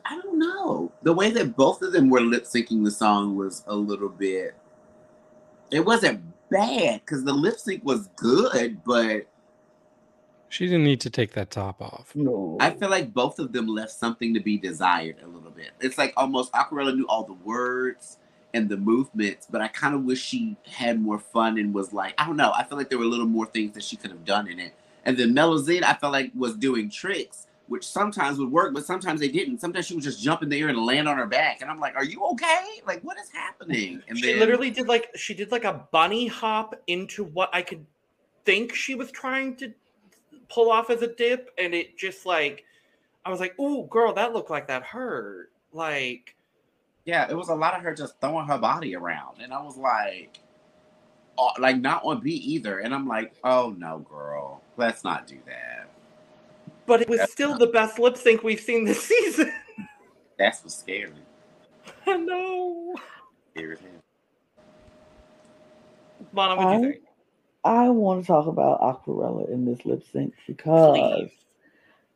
I 0.06 0.16
don't 0.22 0.40
know. 0.40 0.94
The 1.04 1.14
way 1.14 1.32
that 1.32 1.58
both 1.58 1.82
of 1.82 1.92
them 1.92 2.10
were 2.10 2.22
lip 2.22 2.46
syncing 2.46 2.86
the 2.86 2.92
song 2.92 3.36
was 3.36 3.66
a 3.68 3.76
little 3.76 4.10
bit. 4.10 4.56
It 5.70 5.82
wasn't 5.82 6.22
bad 6.50 7.02
because 7.02 7.26
the 7.26 7.34
lip 7.34 7.60
sync 7.60 7.84
was 7.84 8.08
good, 8.16 8.84
but 8.86 9.28
She 10.50 10.68
didn't 10.68 10.84
need 10.84 11.02
to 11.02 11.10
take 11.10 11.34
that 11.34 11.52
top 11.52 11.82
off. 11.82 12.16
No. 12.16 12.58
I 12.60 12.72
feel 12.72 12.90
like 12.90 13.14
both 13.14 13.40
of 13.40 13.52
them 13.52 13.68
left 13.68 13.92
something 13.92 14.34
to 14.34 14.40
be 14.40 14.58
desired 14.58 15.18
a 15.24 15.28
little 15.28 15.52
bit. 15.52 15.72
It's 15.82 15.98
like 15.98 16.14
almost 16.16 16.54
Aquarela 16.54 16.96
knew 16.96 17.08
all 17.08 17.24
the 17.24 17.34
words 17.34 18.18
and 18.54 18.70
the 18.70 18.78
movements, 18.78 19.48
but 19.50 19.62
I 19.62 19.68
kind 19.68 19.94
of 19.94 20.04
wish 20.04 20.22
she 20.22 20.56
had 20.66 21.02
more 21.02 21.20
fun 21.20 21.58
and 21.58 21.74
was 21.74 21.92
like, 21.92 22.14
I 22.18 22.26
don't 22.26 22.38
know. 22.38 22.54
I 22.56 22.64
feel 22.64 22.78
like 22.78 22.90
there 22.90 22.98
were 22.98 23.04
a 23.04 23.10
little 23.10 23.26
more 23.26 23.46
things 23.46 23.74
that 23.74 23.84
she 23.84 23.98
could 23.98 24.12
have 24.12 24.24
done 24.24 24.48
in 24.48 24.60
it. 24.60 24.74
And 25.04 25.18
then 25.18 25.36
Melusine, 25.36 25.84
I 25.84 25.94
felt 25.94 26.14
like 26.14 26.32
was 26.34 26.56
doing 26.56 26.90
tricks, 26.90 27.48
which 27.68 27.86
sometimes 27.86 28.40
would 28.40 28.52
work, 28.52 28.74
but 28.74 28.86
sometimes 28.86 29.20
they 29.20 29.28
didn't. 29.28 29.60
Sometimes 29.60 29.88
she 29.88 29.94
would 29.94 30.04
just 30.04 30.22
jump 30.22 30.42
in 30.42 30.50
the 30.50 30.60
air 30.60 30.70
and 30.70 30.78
land 30.78 31.08
on 31.08 31.18
her 31.18 31.28
back, 31.28 31.62
and 31.62 31.70
I'm 31.70 31.80
like, 31.80 31.96
Are 31.96 32.04
you 32.04 32.24
okay? 32.28 32.82
Like, 32.88 33.02
what 33.02 33.18
is 33.20 33.30
happening? 33.32 34.02
And 34.08 34.18
she 34.18 34.32
then 34.32 34.40
literally 34.40 34.72
did 34.72 34.88
like 34.88 35.10
she 35.16 35.34
did 35.34 35.52
like 35.52 35.64
a 35.64 35.86
bunny 35.92 36.28
hop 36.28 36.76
into 36.88 37.24
what 37.24 37.50
I 37.54 37.62
could 37.62 37.86
think 38.46 38.74
she 38.74 38.96
was 38.96 39.12
trying 39.12 39.56
to 39.58 39.74
pull 40.50 40.72
off 40.72 40.90
as 40.90 41.02
a 41.02 41.08
dip, 41.08 41.50
and 41.58 41.74
it 41.74 41.98
just 41.98 42.26
like 42.26 42.64
I 43.26 43.30
was 43.30 43.40
like, 43.40 43.60
"Ooh, 43.60 43.88
girl, 43.88 44.14
that 44.14 44.34
looked 44.34 44.50
like 44.50 44.68
that 44.68 44.84
hurt." 44.84 45.52
Like, 45.74 46.36
yeah, 47.06 47.30
it 47.30 47.36
was 47.36 47.50
a 47.50 47.56
lot 47.56 47.76
of 47.76 47.82
her 47.82 47.94
just 47.94 48.20
throwing 48.22 48.48
her 48.48 48.58
body 48.58 48.96
around, 48.96 49.42
and 49.42 49.54
I 49.54 49.62
was 49.62 49.78
like, 49.78 50.40
oh, 51.38 51.52
like 51.60 51.78
not 51.78 52.04
on 52.06 52.22
beat 52.22 52.44
either. 52.44 52.80
And 52.80 52.94
I'm 52.94 53.08
like, 53.08 53.34
oh 53.44 53.76
no, 53.78 54.00
girl, 54.00 54.62
let's 54.78 55.04
not 55.04 55.28
do 55.28 55.38
that. 55.46 55.90
but 56.86 57.02
it 57.02 57.10
was 57.10 57.22
still 57.32 57.58
the 57.58 57.68
best 57.68 58.00
lip 58.00 58.18
sync 58.18 58.44
we've 58.44 58.60
seen 58.60 58.86
this 58.86 59.04
season. 59.08 59.52
That's 60.38 60.64
what's 60.64 60.76
scary. 60.76 61.12
I 62.08 62.18
know. 62.18 62.96
Scary 63.52 63.74
as 63.74 63.80
hell. 63.80 63.90
What 66.32 66.80
do 66.80 66.86
you 66.88 66.92
think? 66.94 67.05
I 67.66 67.90
want 67.90 68.22
to 68.24 68.28
talk 68.28 68.48
about 68.48 68.82
Aquarela 68.82 69.50
in 69.50 69.66
this 69.66 69.86
lip 69.86 70.04
sync 70.14 70.36
because 70.48 70.94
Please. 70.94 71.32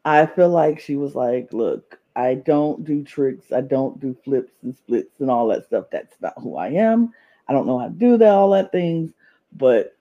I 0.06 0.26
feel 0.28 0.50
like 0.50 0.80
she 0.80 0.96
was 0.96 1.16
like, 1.16 1.54
look, 1.54 2.00
I 2.16 2.36
don't 2.36 2.86
do 2.86 3.04
tricks, 3.04 3.52
I 3.52 3.62
don't 3.62 4.00
do 4.00 4.16
flips 4.26 4.54
and 4.64 4.76
splits 4.76 5.20
and 5.22 5.32
all 5.32 5.48
that 5.50 5.66
stuff. 5.66 5.88
That's 5.92 6.16
not 6.22 6.34
who 6.38 6.58
I 6.58 6.70
am. 6.70 7.14
I 7.48 7.54
don't 7.54 7.68
know 7.68 7.80
how 7.80 7.88
to 7.88 7.94
do 7.94 8.18
that, 8.18 8.30
all 8.30 8.52
that 8.52 8.72
things, 8.72 9.12
but 9.54 9.98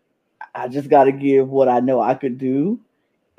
I 0.54 0.68
just 0.68 0.90
got 0.90 1.04
to 1.04 1.12
give 1.12 1.48
what 1.50 1.68
I 1.68 1.80
know 1.80 2.00
I 2.00 2.14
could 2.14 2.38
do. 2.38 2.80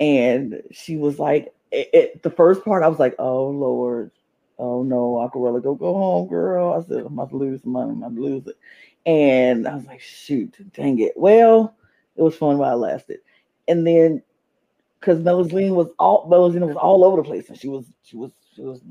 And 0.00 0.62
she 0.72 0.96
was 0.96 1.18
like, 1.18 1.54
it, 1.72 1.90
it- 1.92 2.22
the 2.22 2.30
first 2.30 2.64
part, 2.64 2.82
I 2.84 2.88
was 2.88 2.98
like, 3.00 3.16
oh 3.18 3.48
Lord, 3.48 4.10
oh 4.58 4.82
no, 4.82 5.14
Aquarela, 5.16 5.62
go 5.62 5.74
go 5.74 5.94
home, 5.94 6.28
girl. 6.28 6.72
I 6.74 6.86
said, 6.88 7.00
I'm 7.06 7.14
about 7.18 7.30
to 7.30 7.36
lose 7.36 7.64
money, 7.64 7.92
I'm 7.92 8.02
about 8.02 8.16
to 8.16 8.22
lose 8.22 8.46
it. 8.48 8.56
And 9.06 9.68
I 9.68 9.74
was 9.76 9.86
like, 9.86 10.00
shoot, 10.00 10.56
dang 10.74 10.98
it. 11.00 11.14
Well, 11.16 11.76
it 12.16 12.22
was 12.22 12.36
fun 12.36 12.58
while 12.58 12.74
it 12.74 12.86
lasted. 12.92 13.20
And 13.68 13.86
then 13.86 14.22
because 14.98 15.20
Melusine 15.20 15.74
was 15.74 15.88
all 15.98 16.28
Melusine 16.28 16.66
was 16.66 16.76
all 16.76 17.04
over 17.04 17.16
the 17.16 17.22
place 17.22 17.48
and 17.48 17.58
she 17.58 17.68
was 17.68 17.86
she 18.02 18.16
was 18.16 18.32
she 18.54 18.62
was 18.62 18.82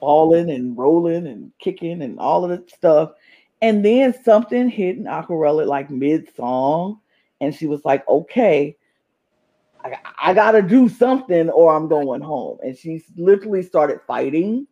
falling 0.00 0.50
and 0.50 0.76
rolling 0.76 1.26
and 1.26 1.52
kicking 1.58 2.02
and 2.02 2.18
all 2.18 2.44
of 2.44 2.50
that 2.50 2.70
stuff. 2.70 3.12
And 3.60 3.84
then 3.84 4.14
something 4.24 4.68
hit 4.68 5.02
Aquarela 5.04 5.66
like 5.66 5.90
mid 5.90 6.34
song, 6.34 7.00
and 7.40 7.52
she 7.54 7.66
was 7.66 7.84
like, 7.84 8.06
"Okay, 8.08 8.76
I, 9.84 9.96
I 10.20 10.34
gotta 10.34 10.62
do 10.62 10.88
something 10.88 11.50
or 11.50 11.74
I'm 11.74 11.88
going 11.88 12.20
home." 12.20 12.58
And 12.62 12.76
she 12.76 13.02
literally 13.16 13.62
started 13.62 14.00
fighting 14.06 14.66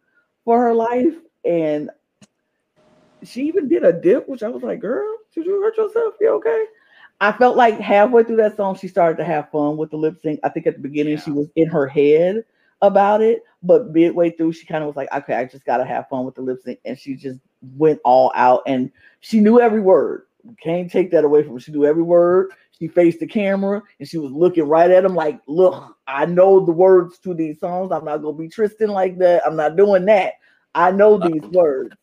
for 0.45 0.61
her 0.61 0.73
life, 0.73 1.15
and 1.45 1.91
she 3.25 3.43
even 3.43 3.69
did 3.69 3.85
a 3.85 3.93
dip, 3.93 4.29
which 4.29 4.45
I 4.45 4.49
was 4.49 4.63
like, 4.63 4.79
"Girl, 4.79 5.17
did 5.35 5.47
you 5.47 5.61
hurt 5.63 5.77
yourself? 5.77 6.15
You 6.21 6.29
okay?" 6.35 6.67
I 7.21 7.33
felt 7.33 7.57
like 7.57 7.79
halfway 7.81 8.25
through 8.25 8.37
that 8.37 8.57
song, 8.57 8.77
she 8.77 8.89
started 8.89 9.17
to 9.19 9.25
have 9.25 9.51
fun 9.51 9.77
with 9.77 9.91
the 9.91 9.97
lip 9.97 10.19
sync. 10.23 10.41
I 10.45 10.51
think 10.51 10.67
at 10.67 10.75
the 10.75 10.83
beginning 10.83 11.19
she 11.19 11.31
was 11.31 11.49
in 11.57 11.69
her 11.69 11.87
head 11.87 12.45
about 12.83 13.23
it, 13.23 13.43
but 13.63 13.91
midway 13.91 14.31
through, 14.31 14.53
she 14.53 14.67
kind 14.67 14.83
of 14.83 14.89
was 14.89 14.97
like, 14.97 15.13
okay, 15.13 15.35
I 15.35 15.47
just 15.47 15.65
got 15.65 15.79
to 15.79 15.85
have 15.85 16.09
fun 16.09 16.25
with 16.25 16.35
the 16.35 16.43
lip 16.43 16.61
sync. 16.63 16.79
And 16.85 16.99
she 16.99 17.15
just 17.15 17.41
went 17.77 18.01
all 18.05 18.33
out 18.35 18.63
and 18.67 18.91
she 19.21 19.41
knew 19.41 19.61
every 19.61 19.81
word. 19.81 20.23
Can't 20.63 20.91
take 20.91 21.11
that 21.13 21.25
away 21.25 21.43
from 21.43 21.55
her. 21.55 21.61
She 21.61 21.73
knew 21.73 21.87
every 21.87 22.03
word. 22.03 22.53
She 22.79 22.89
faced 22.89 23.21
the 23.21 23.27
camera 23.27 23.83
and 23.99 24.07
she 24.07 24.19
was 24.19 24.31
looking 24.33 24.69
right 24.69 24.91
at 24.91 25.05
him 25.05 25.15
like, 25.15 25.41
look, 25.47 25.97
I 26.07 26.27
know 26.27 26.65
the 26.65 26.73
words 26.73 27.19
to 27.21 27.33
these 27.33 27.59
songs. 27.59 27.91
I'm 27.91 28.05
not 28.05 28.19
going 28.19 28.37
to 28.37 28.43
be 28.43 28.49
Tristan 28.49 28.91
like 28.91 29.17
that. 29.19 29.43
I'm 29.47 29.57
not 29.57 29.77
doing 29.77 30.05
that. 30.05 30.35
I 30.75 30.91
know 30.91 31.17
these 31.17 31.43
words 31.51 31.97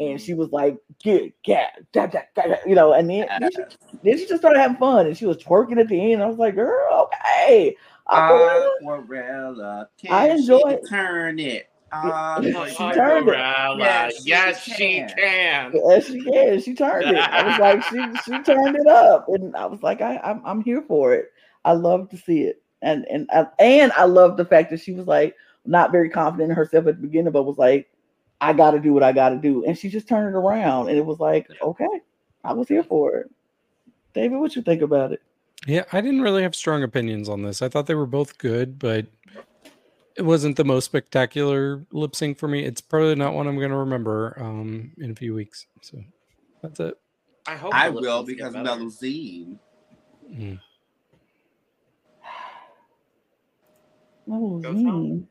and 0.00 0.20
she 0.20 0.34
was 0.34 0.50
like, 0.50 0.76
"Get, 1.02 1.32
get, 1.44 1.78
that, 1.92 2.10
that, 2.12 2.30
that," 2.34 2.66
you 2.66 2.74
know." 2.74 2.94
And 2.94 3.08
then, 3.08 3.28
then, 3.38 3.50
she, 3.52 3.62
then 4.02 4.18
she 4.18 4.26
just 4.26 4.40
started 4.40 4.58
having 4.58 4.78
fun, 4.78 5.06
and 5.06 5.16
she 5.16 5.26
was 5.26 5.36
twerking 5.36 5.78
at 5.78 5.88
the 5.88 6.12
end. 6.12 6.22
I 6.22 6.26
was 6.26 6.38
like, 6.38 6.56
"Girl, 6.56 7.08
okay." 7.12 7.76
Aquarela, 8.08 8.70
Aquarela, 8.82 9.86
can 10.00 10.12
I 10.12 10.28
enjoy 10.30 10.58
she 10.58 10.74
it. 10.74 10.88
turn 10.88 11.38
it? 11.38 11.66
Uh, 11.92 12.40
She 12.40 12.52
like, 12.52 12.76
turned 12.94 13.28
it. 13.28 13.32
Cinderella. 13.32 14.10
Yes, 14.24 14.62
she 14.62 14.70
she 14.70 14.76
can. 14.76 15.08
can. 15.08 15.72
Yes, 15.74 16.06
she 16.06 16.22
can. 16.22 16.60
She 16.60 16.72
turned 16.74 17.06
it. 17.16 17.16
I 17.18 17.42
was 17.42 17.58
like, 17.58 17.82
she 17.82 17.96
she 18.24 18.42
turned 18.44 18.76
it 18.76 18.86
up, 18.86 19.26
and 19.28 19.56
I 19.56 19.66
was 19.66 19.82
like, 19.82 20.00
I, 20.00 20.18
I'm 20.18 20.40
I'm 20.44 20.62
here 20.62 20.82
for 20.86 21.14
it. 21.14 21.32
I 21.64 21.72
love 21.72 22.08
to 22.10 22.16
see 22.16 22.42
it, 22.42 22.62
and 22.80 23.04
and 23.10 23.28
I, 23.32 23.46
and 23.58 23.90
I 23.92 24.04
love 24.04 24.36
the 24.36 24.44
fact 24.44 24.70
that 24.70 24.80
she 24.80 24.92
was 24.92 25.08
like 25.08 25.34
not 25.66 25.90
very 25.90 26.08
confident 26.08 26.50
in 26.50 26.56
herself 26.56 26.86
at 26.86 26.94
the 26.94 27.02
beginning, 27.08 27.32
but 27.32 27.42
was 27.42 27.58
like, 27.58 27.90
I 28.40 28.52
got 28.52 28.72
to 28.72 28.80
do 28.80 28.92
what 28.92 29.02
I 29.02 29.12
got 29.12 29.30
to 29.30 29.36
do, 29.36 29.64
and 29.64 29.76
she 29.76 29.88
just 29.88 30.08
turned 30.08 30.34
it 30.34 30.38
around, 30.38 30.88
and 30.88 30.96
it 30.96 31.04
was 31.04 31.20
like, 31.20 31.48
okay, 31.62 32.00
I 32.44 32.52
was 32.52 32.68
here 32.68 32.82
for 32.82 33.16
it. 33.16 33.30
David, 34.14 34.38
what 34.38 34.56
you 34.56 34.62
think 34.62 34.82
about 34.82 35.12
it? 35.12 35.22
Yeah, 35.66 35.84
I 35.92 36.00
didn't 36.00 36.22
really 36.22 36.42
have 36.42 36.54
strong 36.54 36.82
opinions 36.82 37.28
on 37.28 37.42
this. 37.42 37.60
I 37.60 37.68
thought 37.68 37.86
they 37.86 37.94
were 37.94 38.06
both 38.06 38.38
good, 38.38 38.78
but 38.78 39.06
it 40.16 40.22
wasn't 40.22 40.56
the 40.56 40.64
most 40.64 40.86
spectacular 40.86 41.84
lip 41.92 42.16
sync 42.16 42.38
for 42.38 42.48
me. 42.48 42.64
It's 42.64 42.80
probably 42.80 43.14
not 43.14 43.34
one 43.34 43.46
I'm 43.46 43.58
going 43.58 43.70
to 43.70 43.76
remember 43.76 44.36
um, 44.40 44.92
in 44.98 45.10
a 45.10 45.14
few 45.14 45.34
weeks. 45.34 45.66
So 45.82 45.98
that's 46.62 46.80
it. 46.80 46.98
I 47.46 47.56
hope 47.56 47.74
I 47.74 47.90
will 47.90 48.02
syncs 48.02 48.26
get 48.26 48.36
because 48.36 48.52
better. 48.54 48.68
Melusine. 48.68 49.58
Mm. 50.32 50.60
Zine. 54.28 55.24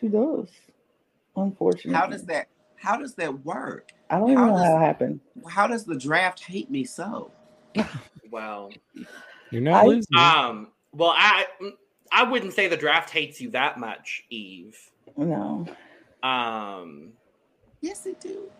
She 0.00 0.08
does. 0.08 0.48
Unfortunately, 1.36 1.92
How 1.98 2.06
does 2.06 2.24
that? 2.26 2.48
How 2.76 2.96
does 2.98 3.14
that 3.16 3.44
work? 3.44 3.90
I 4.10 4.18
don't 4.18 4.30
even 4.30 4.46
know 4.46 4.52
does- 4.52 4.64
how 4.66 4.76
it 4.76 4.80
happened. 4.80 5.20
How 5.48 5.66
does 5.66 5.84
the 5.84 5.96
draft 5.98 6.40
hate 6.44 6.70
me 6.70 6.84
so? 6.84 7.30
Well, 8.30 8.70
You're 9.50 9.62
not 9.62 9.84
I- 9.84 9.86
losing. 9.86 10.18
um, 10.18 10.68
well, 10.92 11.14
I 11.16 11.46
I 12.12 12.24
wouldn't 12.24 12.52
say 12.54 12.66
the 12.68 12.76
draft 12.76 13.10
hates 13.10 13.40
you 13.40 13.50
that 13.50 13.78
much, 13.78 14.24
Eve. 14.30 14.76
No, 15.16 15.66
Um, 16.22 17.12
Yes, 17.80 18.04
it 18.06 18.20
do. 18.20 18.50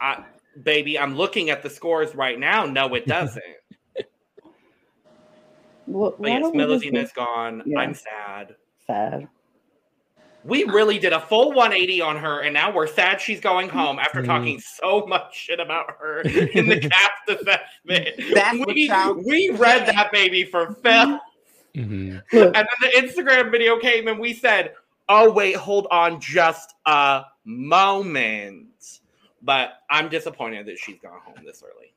I, 0.00 0.24
baby, 0.62 0.98
I'm 0.98 1.16
looking 1.16 1.50
at 1.50 1.62
the 1.62 1.70
scores 1.70 2.14
right 2.14 2.38
now. 2.38 2.66
No, 2.66 2.92
it 2.94 3.06
doesn't. 3.06 3.42
what? 5.86 6.20
But 6.20 6.28
yes, 6.30 6.42
don't 6.42 6.56
we 6.56 6.58
just 6.64 6.84
Melusine 6.84 6.92
be 6.92 6.98
is 6.98 7.12
gone. 7.12 7.62
Yeah. 7.64 7.78
I'm 7.78 7.94
sad. 7.94 8.56
sad? 8.86 9.28
We 10.44 10.64
really 10.64 10.98
did 10.98 11.12
a 11.12 11.20
full 11.20 11.52
180 11.52 12.00
on 12.00 12.16
her, 12.16 12.40
and 12.40 12.54
now 12.54 12.72
we're 12.72 12.86
sad 12.86 13.20
she's 13.20 13.40
going 13.40 13.68
home 13.68 13.98
after 13.98 14.22
Mm. 14.22 14.26
talking 14.26 14.60
so 14.60 15.04
much 15.06 15.36
shit 15.36 15.60
about 15.60 15.90
her 15.98 16.20
in 16.22 16.68
the 16.68 16.80
cast 16.88 17.28
assessment. 17.28 18.34
That's 18.34 18.56
we, 18.66 18.90
we 19.26 19.50
read 19.50 19.86
that 19.86 20.10
baby 20.12 20.44
for 20.44 20.74
Phil. 20.82 21.20
Mhm. 21.74 22.22
And 22.32 22.54
then 22.54 22.66
the 22.80 22.88
Instagram 22.96 23.50
video 23.50 23.78
came 23.78 24.08
and 24.08 24.18
we 24.18 24.32
said, 24.32 24.74
oh, 25.08 25.30
wait, 25.30 25.54
hold 25.56 25.86
on 25.90 26.20
just 26.20 26.74
a 26.86 27.24
moment. 27.44 29.00
But 29.42 29.80
I'm 29.90 30.08
disappointed 30.08 30.66
that 30.66 30.78
she's 30.78 30.98
gone 31.00 31.20
home 31.24 31.44
this 31.44 31.62
early. 31.62 31.92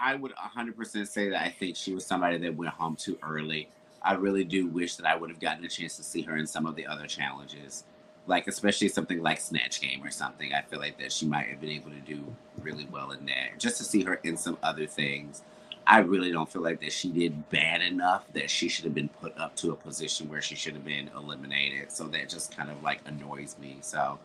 I 0.00 0.14
would 0.14 0.32
100% 0.36 1.08
say 1.08 1.28
that 1.30 1.42
I 1.42 1.48
think 1.50 1.76
she 1.76 1.92
was 1.92 2.06
somebody 2.06 2.38
that 2.38 2.54
went 2.54 2.72
home 2.72 2.96
too 2.96 3.18
early. 3.22 3.68
I 4.02 4.14
really 4.14 4.44
do 4.44 4.66
wish 4.68 4.96
that 4.96 5.06
I 5.06 5.16
would 5.16 5.30
have 5.30 5.40
gotten 5.40 5.64
a 5.64 5.68
chance 5.68 5.96
to 5.96 6.02
see 6.02 6.22
her 6.22 6.36
in 6.36 6.46
some 6.46 6.66
of 6.66 6.76
the 6.76 6.86
other 6.86 7.06
challenges, 7.06 7.84
like 8.26 8.46
especially 8.46 8.88
something 8.88 9.22
like 9.22 9.40
Snatch 9.40 9.80
Game 9.80 10.02
or 10.04 10.10
something. 10.10 10.52
I 10.52 10.62
feel 10.62 10.78
like 10.78 10.98
that 10.98 11.12
she 11.12 11.26
might 11.26 11.48
have 11.48 11.60
been 11.60 11.70
able 11.70 11.90
to 11.90 12.00
do 12.00 12.24
really 12.60 12.86
well 12.90 13.10
in 13.12 13.26
that. 13.26 13.58
Just 13.58 13.78
to 13.78 13.84
see 13.84 14.02
her 14.04 14.14
in 14.24 14.36
some 14.36 14.58
other 14.62 14.86
things, 14.86 15.42
I 15.86 16.00
really 16.00 16.30
don't 16.30 16.50
feel 16.50 16.62
like 16.62 16.80
that 16.80 16.92
she 16.92 17.10
did 17.10 17.48
bad 17.48 17.80
enough 17.80 18.30
that 18.34 18.50
she 18.50 18.68
should 18.68 18.84
have 18.84 18.94
been 18.94 19.08
put 19.08 19.36
up 19.38 19.56
to 19.56 19.72
a 19.72 19.74
position 19.74 20.28
where 20.28 20.42
she 20.42 20.54
should 20.54 20.74
have 20.74 20.84
been 20.84 21.10
eliminated. 21.16 21.90
So 21.90 22.04
that 22.08 22.28
just 22.28 22.54
kind 22.54 22.70
of 22.70 22.82
like 22.82 23.00
annoys 23.06 23.56
me. 23.58 23.78
So, 23.80 24.18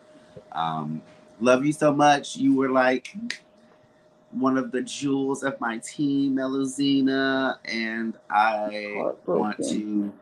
um, 0.51 1.01
love 1.39 1.65
you 1.65 1.71
so 1.71 1.93
much. 1.93 2.35
You 2.35 2.55
were 2.55 2.69
like 2.69 3.15
one 4.33 4.57
of 4.57 4.71
the 4.71 4.81
jewels 4.81 5.43
of 5.43 5.59
my 5.59 5.77
team, 5.79 6.35
Melusine, 6.35 7.57
and 7.65 8.17
I 8.29 9.11
want 9.25 9.57
to 9.69 10.13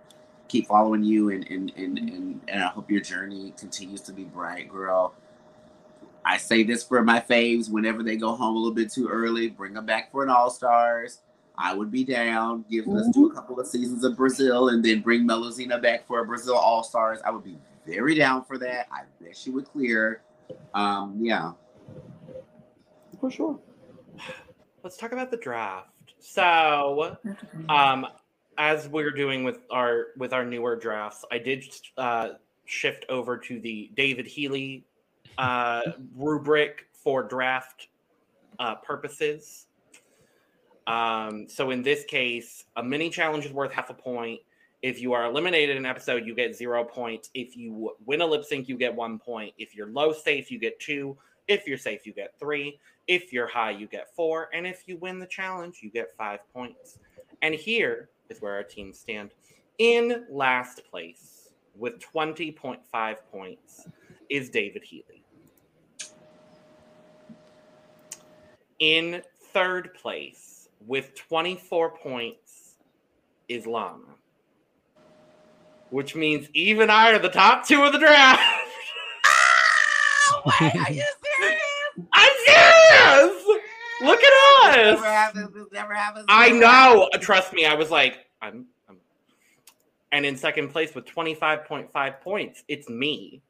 keep 0.47 0.67
following 0.67 1.03
you 1.03 1.29
and 1.29 1.47
and, 1.49 1.71
and, 1.77 1.97
and 1.97 2.41
and 2.47 2.63
I 2.63 2.67
hope 2.67 2.91
your 2.91 3.01
journey 3.01 3.53
continues 3.57 4.01
to 4.01 4.13
be 4.13 4.23
bright, 4.23 4.69
girl. 4.69 5.13
I 6.23 6.37
say 6.37 6.63
this 6.63 6.83
for 6.83 7.01
my 7.03 7.19
faves 7.19 7.69
whenever 7.69 8.03
they 8.03 8.15
go 8.15 8.35
home 8.35 8.55
a 8.55 8.59
little 8.59 8.75
bit 8.75 8.91
too 8.91 9.07
early, 9.07 9.49
bring 9.49 9.73
them 9.73 9.85
back 9.85 10.11
for 10.11 10.23
an 10.23 10.29
All 10.29 10.49
Stars. 10.51 11.19
I 11.57 11.73
would 11.73 11.91
be 11.91 12.03
down. 12.03 12.65
Give 12.69 12.87
let's 12.87 13.09
do 13.09 13.27
a 13.27 13.33
couple 13.33 13.59
of 13.59 13.67
seasons 13.67 14.03
of 14.03 14.17
Brazil 14.17 14.69
and 14.69 14.83
then 14.83 15.01
bring 15.01 15.27
Melusine 15.27 15.79
back 15.81 16.05
for 16.07 16.21
a 16.21 16.25
Brazil 16.25 16.55
All 16.55 16.83
Stars. 16.83 17.19
I 17.25 17.31
would 17.31 17.43
be 17.43 17.57
very 17.87 18.15
down 18.15 18.43
for 18.43 18.57
that. 18.59 18.87
I 18.91 19.01
bet 19.21 19.35
she 19.35 19.49
would 19.49 19.65
clear. 19.65 20.21
Um, 20.73 21.17
yeah. 21.19 21.53
for 23.19 23.31
sure. 23.31 23.59
Let's 24.83 24.97
talk 24.97 25.11
about 25.11 25.29
the 25.29 25.37
draft. 25.37 25.89
So, 26.19 27.17
um, 27.69 28.07
as 28.57 28.87
we're 28.87 29.11
doing 29.11 29.43
with 29.43 29.59
our 29.69 30.07
with 30.17 30.33
our 30.33 30.43
newer 30.43 30.75
drafts, 30.75 31.23
I 31.31 31.37
did 31.37 31.65
uh, 31.97 32.29
shift 32.65 33.05
over 33.09 33.37
to 33.37 33.59
the 33.59 33.91
David 33.95 34.25
Healy 34.25 34.85
uh, 35.37 35.81
rubric 36.15 36.87
for 36.93 37.23
draft 37.23 37.87
uh, 38.59 38.75
purposes. 38.75 39.67
Um, 40.87 41.47
so 41.47 41.71
in 41.71 41.83
this 41.83 42.03
case, 42.05 42.65
a 42.75 42.83
mini 42.83 43.09
challenge 43.09 43.45
is 43.45 43.51
worth 43.51 43.71
half 43.71 43.89
a 43.89 43.93
point. 43.93 44.39
If 44.81 44.99
you 44.99 45.13
are 45.13 45.25
eliminated 45.25 45.77
in 45.77 45.77
an 45.77 45.85
episode, 45.85 46.25
you 46.25 46.33
get 46.33 46.55
zero 46.55 46.83
points. 46.83 47.29
If 47.35 47.55
you 47.55 47.95
win 48.05 48.21
a 48.21 48.25
lip 48.25 48.43
sync, 48.45 48.67
you 48.67 48.77
get 48.77 48.93
one 48.95 49.19
point. 49.19 49.53
If 49.59 49.75
you're 49.75 49.87
low 49.87 50.11
safe, 50.11 50.49
you 50.49 50.57
get 50.57 50.79
two. 50.79 51.17
If 51.47 51.67
you're 51.67 51.77
safe, 51.77 52.05
you 52.05 52.13
get 52.13 52.33
three. 52.39 52.79
If 53.07 53.33
you're 53.33 53.47
high, 53.47 53.71
you 53.71 53.87
get 53.87 54.13
four. 54.15 54.49
And 54.53 54.65
if 54.65 54.87
you 54.87 54.97
win 54.97 55.19
the 55.19 55.25
challenge, 55.25 55.79
you 55.81 55.89
get 55.89 56.15
five 56.17 56.39
points. 56.53 56.99
And 57.41 57.53
here 57.53 58.09
is 58.29 58.41
where 58.41 58.53
our 58.53 58.63
teams 58.63 58.99
stand. 58.99 59.31
In 59.77 60.25
last 60.29 60.81
place 60.89 61.49
with 61.75 61.99
20.5 61.99 63.15
points 63.31 63.87
is 64.29 64.49
David 64.49 64.83
Healy. 64.83 65.23
In 68.79 69.21
third 69.53 69.93
place 69.93 70.69
with 70.87 71.15
24 71.15 71.97
points 71.97 72.75
is 73.47 73.67
Lana. 73.67 73.97
Which 75.89 76.15
means 76.15 76.47
Eve 76.53 76.79
and 76.79 76.91
I 76.91 77.11
are 77.11 77.19
the 77.19 77.29
top 77.29 77.67
two 77.67 77.83
of 77.83 77.93
the 77.93 77.99
draft. 77.99 78.41
Oh, 80.33 80.51
wait, 80.61 81.03
are 82.13 82.23
you 82.23 82.45
serious? 82.45 82.65
I'm 82.93 83.29
serious! 83.29 83.61
Look 84.01 84.19
at 84.23 84.73
This 84.73 84.75
us! 84.75 84.95
never 84.95 85.05
happens. 85.05 85.53
This 85.53 85.67
never 85.71 85.93
happens. 85.93 86.25
I 86.27 86.49
know. 86.49 87.09
Trust 87.19 87.53
me. 87.53 87.65
I 87.65 87.75
was 87.75 87.91
like, 87.91 88.25
I'm, 88.41 88.65
I'm. 88.89 88.97
And 90.11 90.25
in 90.25 90.35
second 90.35 90.69
place 90.69 90.95
with 90.95 91.05
25.5 91.05 92.21
points, 92.21 92.63
it's 92.67 92.89
me. 92.89 93.41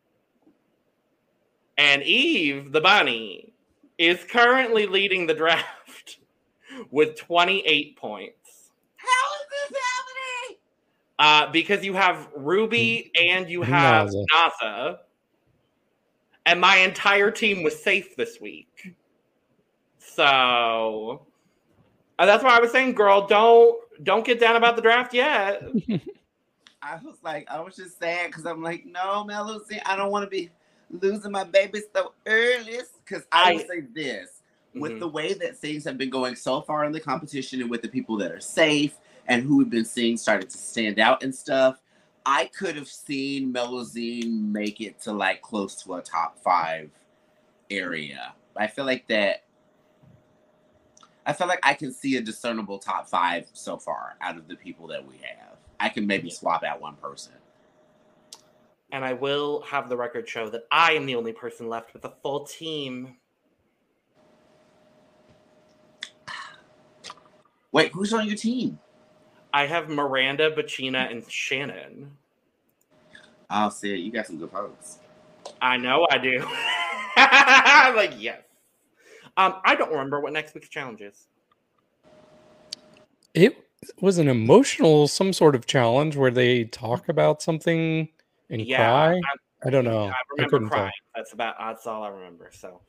And 1.78 2.04
Eve, 2.04 2.72
the 2.72 2.82
bunny, 2.82 3.54
is 3.98 4.24
currently 4.26 4.86
leading 4.88 5.26
the 5.26 5.34
draft 5.34 6.18
with 6.92 7.16
28 7.18 7.98
points. 7.98 8.72
How 8.98 9.08
is 9.08 9.70
this 9.72 9.80
happening? 9.80 10.58
Uh, 11.18 11.52
because 11.52 11.84
you 11.86 11.94
have 11.94 12.28
Rubi 12.36 13.12
and 13.20 13.50
you 13.50 13.62
have 13.62 14.10
Naza. 14.10 14.26
Naza. 14.34 14.98
And 16.46 16.60
my 16.60 16.78
entire 16.78 17.32
team 17.32 17.64
was 17.64 17.82
safe 17.82 18.16
this 18.16 18.40
week. 18.42 18.96
So 20.00 21.26
uh, 22.20 22.26
that's 22.26 22.44
why 22.44 22.58
I 22.58 22.60
was 22.60 22.72
saying, 22.72 22.94
girl, 22.94 23.28
don't 23.28 23.80
don't 24.04 24.26
get 24.26 24.40
down 24.40 24.56
about 24.56 24.76
the 24.76 24.82
draft 24.82 25.14
yet. 25.14 25.62
I 26.84 26.96
was 27.04 27.18
like, 27.24 27.48
I 27.50 27.60
was 27.62 27.76
just 27.76 28.00
sad 28.00 28.28
because 28.28 28.46
I'm 28.48 28.64
like, 28.64 28.86
no, 28.88 29.24
Melucy, 29.30 29.80
I 29.86 29.96
don't 29.96 30.10
want 30.10 30.24
to 30.24 30.30
be 30.30 30.50
losing 30.90 31.32
my 31.32 31.44
baby 31.44 31.82
so 31.94 32.14
early. 32.26 32.80
Because 33.06 33.24
I, 33.32 33.52
I- 33.52 33.54
would 33.54 33.68
say 33.68 33.82
this 33.94 34.42
with 34.74 34.94
Mhm. 34.94 35.00
the 35.00 35.08
way 35.08 35.34
that 35.34 35.58
things 35.58 35.84
have 35.84 35.98
been 35.98 36.10
going 36.10 36.36
so 36.36 36.62
far 36.62 36.86
in 36.86 36.92
the 36.92 37.00
competition 37.00 37.62
and 37.62 37.70
with 37.70 37.82
the 37.84 37.90
people 37.90 38.18
that 38.18 38.32
are 38.32 38.40
safe 38.40 38.98
and 39.28 39.44
who 39.44 39.58
we've 39.58 39.70
been 39.70 39.86
seeing 39.86 40.18
started 40.18 40.50
to 40.50 40.58
stand 40.58 40.98
out 40.98 41.22
and 41.24 41.36
stuff, 41.36 41.82
I 42.26 42.46
could 42.46 42.76
have 42.76 42.88
seen 42.88 43.54
Melusine 43.54 44.52
make 44.52 44.80
it 44.80 45.00
to 45.02 45.12
like 45.12 45.42
close 45.42 45.76
to 45.84 45.96
a 45.96 46.02
top 46.02 46.38
five 46.40 46.92
area. 47.70 48.34
I 48.56 48.68
feel 48.68 48.86
like 48.86 49.08
that. 49.08 49.44
I 51.26 51.34
feel 51.34 51.48
like 51.48 51.60
I 51.64 51.74
can 51.74 51.92
see 51.92 52.18
a 52.18 52.22
discernible 52.22 52.80
top 52.80 53.08
five 53.08 53.46
so 53.54 53.78
far 53.78 54.16
out 54.22 54.38
of 54.38 54.48
the 54.48 54.56
people 54.56 54.88
that 54.88 55.06
we 55.06 55.16
have. 55.18 55.58
I 55.80 55.90
can 55.90 56.06
maybe 56.06 56.30
swap 56.30 56.64
out 56.64 56.82
one 56.82 56.96
person. 56.96 57.34
And 58.92 59.06
I 59.06 59.14
will 59.14 59.62
have 59.62 59.88
the 59.88 59.96
record 59.96 60.28
show 60.28 60.50
that 60.50 60.66
I 60.72 60.94
am 60.94 61.06
the 61.06 61.16
only 61.16 61.32
person 61.32 61.70
left 61.70 61.94
with 61.94 62.04
a 62.06 62.14
full 62.22 62.46
team. 62.46 63.16
Wait, 67.72 67.92
who's 67.94 68.14
on 68.14 68.28
your 68.28 68.36
team? 68.36 68.78
I 69.54 69.66
have 69.66 69.90
Miranda, 69.90 70.52
Betina, 70.52 71.12
and 71.12 71.30
Shannon. 71.30 72.12
Oh, 73.50 73.70
see, 73.70 73.96
you 73.96 74.12
got 74.12 74.28
some 74.28 74.38
good 74.38 74.52
folks. 74.52 75.00
I 75.62 75.78
know 75.78 76.08
I 76.10 76.18
do. 76.18 76.46
I'm 77.18 77.96
like, 77.96 78.14
yes. 78.18 78.42
Um, 79.38 79.56
I 79.66 79.76
don't 79.76 79.92
remember 79.92 80.20
what 80.20 80.34
next 80.34 80.54
week's 80.56 80.70
challenge 80.70 81.02
is. 81.02 81.28
It 83.34 83.58
was 84.00 84.18
an 84.18 84.28
emotional, 84.28 85.08
some 85.08 85.34
sort 85.34 85.56
of 85.56 85.66
challenge 85.66 86.16
where 86.16 86.32
they 86.32 86.66
talk 86.66 87.10
about 87.10 87.42
something 87.42 88.08
and 88.50 88.62
Yeah, 88.62 88.78
cry. 88.78 89.14
I- 89.16 89.22
I 89.64 89.70
don't 89.70 89.86
know. 89.86 90.06
I 90.06 90.10
I 90.10 90.14
remember 90.32 90.50
couldn't 90.50 90.70
tell. 90.70 90.78
crying. 90.80 90.92
That's 91.16 91.34
about 91.34 91.56
that's 91.60 91.86
all 91.86 92.02
I 92.02 92.08
remember. 92.08 92.50
So 92.52 92.82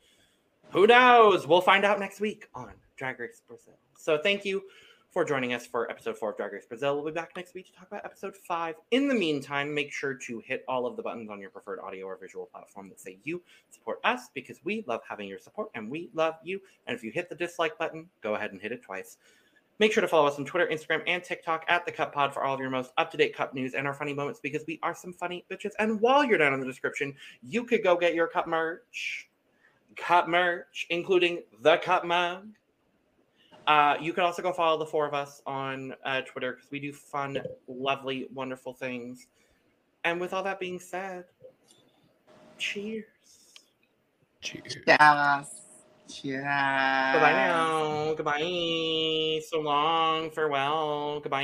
who 0.71 0.87
knows? 0.87 1.45
We'll 1.45 1.61
find 1.61 1.85
out 1.85 1.99
next 1.99 2.19
week 2.19 2.47
on 2.55 2.71
Drag 2.97 3.19
Race 3.19 3.43
Brasil. 3.47 3.77
So 3.95 4.17
thank 4.17 4.43
you 4.43 4.63
for 5.13 5.23
joining 5.23 5.53
us 5.53 5.67
for 5.67 5.87
episode 5.91 6.17
four 6.17 6.31
of 6.31 6.37
Drag 6.37 6.51
Race 6.53 6.65
Brasil. 6.65 6.95
We'll 6.95 7.05
be 7.05 7.11
back 7.11 7.33
next 7.35 7.53
week 7.53 7.67
to 7.67 7.71
talk 7.71 7.85
about 7.85 8.03
episode 8.03 8.35
five. 8.35 8.73
In 8.89 9.07
the 9.07 9.13
meantime, 9.13 9.71
make 9.71 9.93
sure 9.93 10.15
to 10.15 10.39
hit 10.43 10.65
all 10.67 10.87
of 10.87 10.97
the 10.97 11.03
buttons 11.03 11.29
on 11.29 11.39
your 11.39 11.51
preferred 11.51 11.79
audio 11.79 12.07
or 12.07 12.17
visual 12.19 12.47
platform 12.47 12.89
that 12.89 12.99
say 12.99 13.19
you 13.23 13.43
support 13.69 13.99
us 14.03 14.29
because 14.33 14.59
we 14.63 14.83
love 14.87 15.01
having 15.07 15.27
your 15.27 15.37
support 15.37 15.69
and 15.75 15.87
we 15.87 16.09
love 16.15 16.33
you. 16.43 16.59
And 16.87 16.97
if 16.97 17.03
you 17.03 17.11
hit 17.11 17.29
the 17.29 17.35
dislike 17.35 17.77
button, 17.77 18.09
go 18.21 18.33
ahead 18.33 18.53
and 18.53 18.59
hit 18.59 18.71
it 18.71 18.81
twice. 18.81 19.17
Make 19.77 19.93
sure 19.93 20.01
to 20.01 20.07
follow 20.07 20.25
us 20.25 20.39
on 20.39 20.45
Twitter, 20.45 20.65
Instagram, 20.65 21.03
and 21.05 21.23
TikTok 21.23 21.63
at 21.67 21.85
the 21.85 21.91
Cup 21.91 22.11
Pod 22.11 22.33
for 22.33 22.43
all 22.43 22.55
of 22.55 22.59
your 22.59 22.71
most 22.71 22.91
up 22.97 23.11
to 23.11 23.17
date 23.17 23.35
cup 23.35 23.53
news 23.53 23.75
and 23.75 23.85
our 23.85 23.93
funny 23.93 24.15
moments 24.15 24.39
because 24.39 24.63
we 24.67 24.79
are 24.81 24.95
some 24.95 25.13
funny 25.13 25.45
bitches. 25.47 25.73
And 25.77 26.01
while 26.01 26.23
you're 26.23 26.39
down 26.39 26.55
in 26.55 26.59
the 26.59 26.65
description, 26.65 27.13
you 27.43 27.65
could 27.65 27.83
go 27.83 27.95
get 27.95 28.15
your 28.15 28.27
cup 28.27 28.47
merch, 28.47 29.29
cup 29.95 30.27
merch, 30.27 30.87
including 30.89 31.43
the 31.61 31.77
cup 31.77 32.03
mug. 32.03 32.47
Uh, 33.65 33.95
you 34.01 34.11
can 34.13 34.23
also 34.23 34.41
go 34.41 34.51
follow 34.51 34.77
the 34.77 34.85
four 34.85 35.07
of 35.07 35.13
us 35.13 35.41
on 35.45 35.93
uh, 36.03 36.21
Twitter 36.21 36.53
because 36.53 36.69
we 36.69 36.79
do 36.79 36.91
fun, 36.91 37.37
lovely, 37.67 38.27
wonderful 38.33 38.73
things. 38.73 39.27
And 40.03 40.19
with 40.19 40.33
all 40.33 40.43
that 40.43 40.59
being 40.59 40.79
said, 40.79 41.25
cheers. 42.57 43.05
Cheers. 44.41 44.77
Yes. 44.85 45.61
Cheers. 46.09 46.43
Goodbye 47.13 47.31
now. 47.31 48.13
Goodbye. 48.13 49.41
So 49.49 49.61
long. 49.61 50.29
Farewell. 50.31 51.21
Goodbye. 51.21 51.43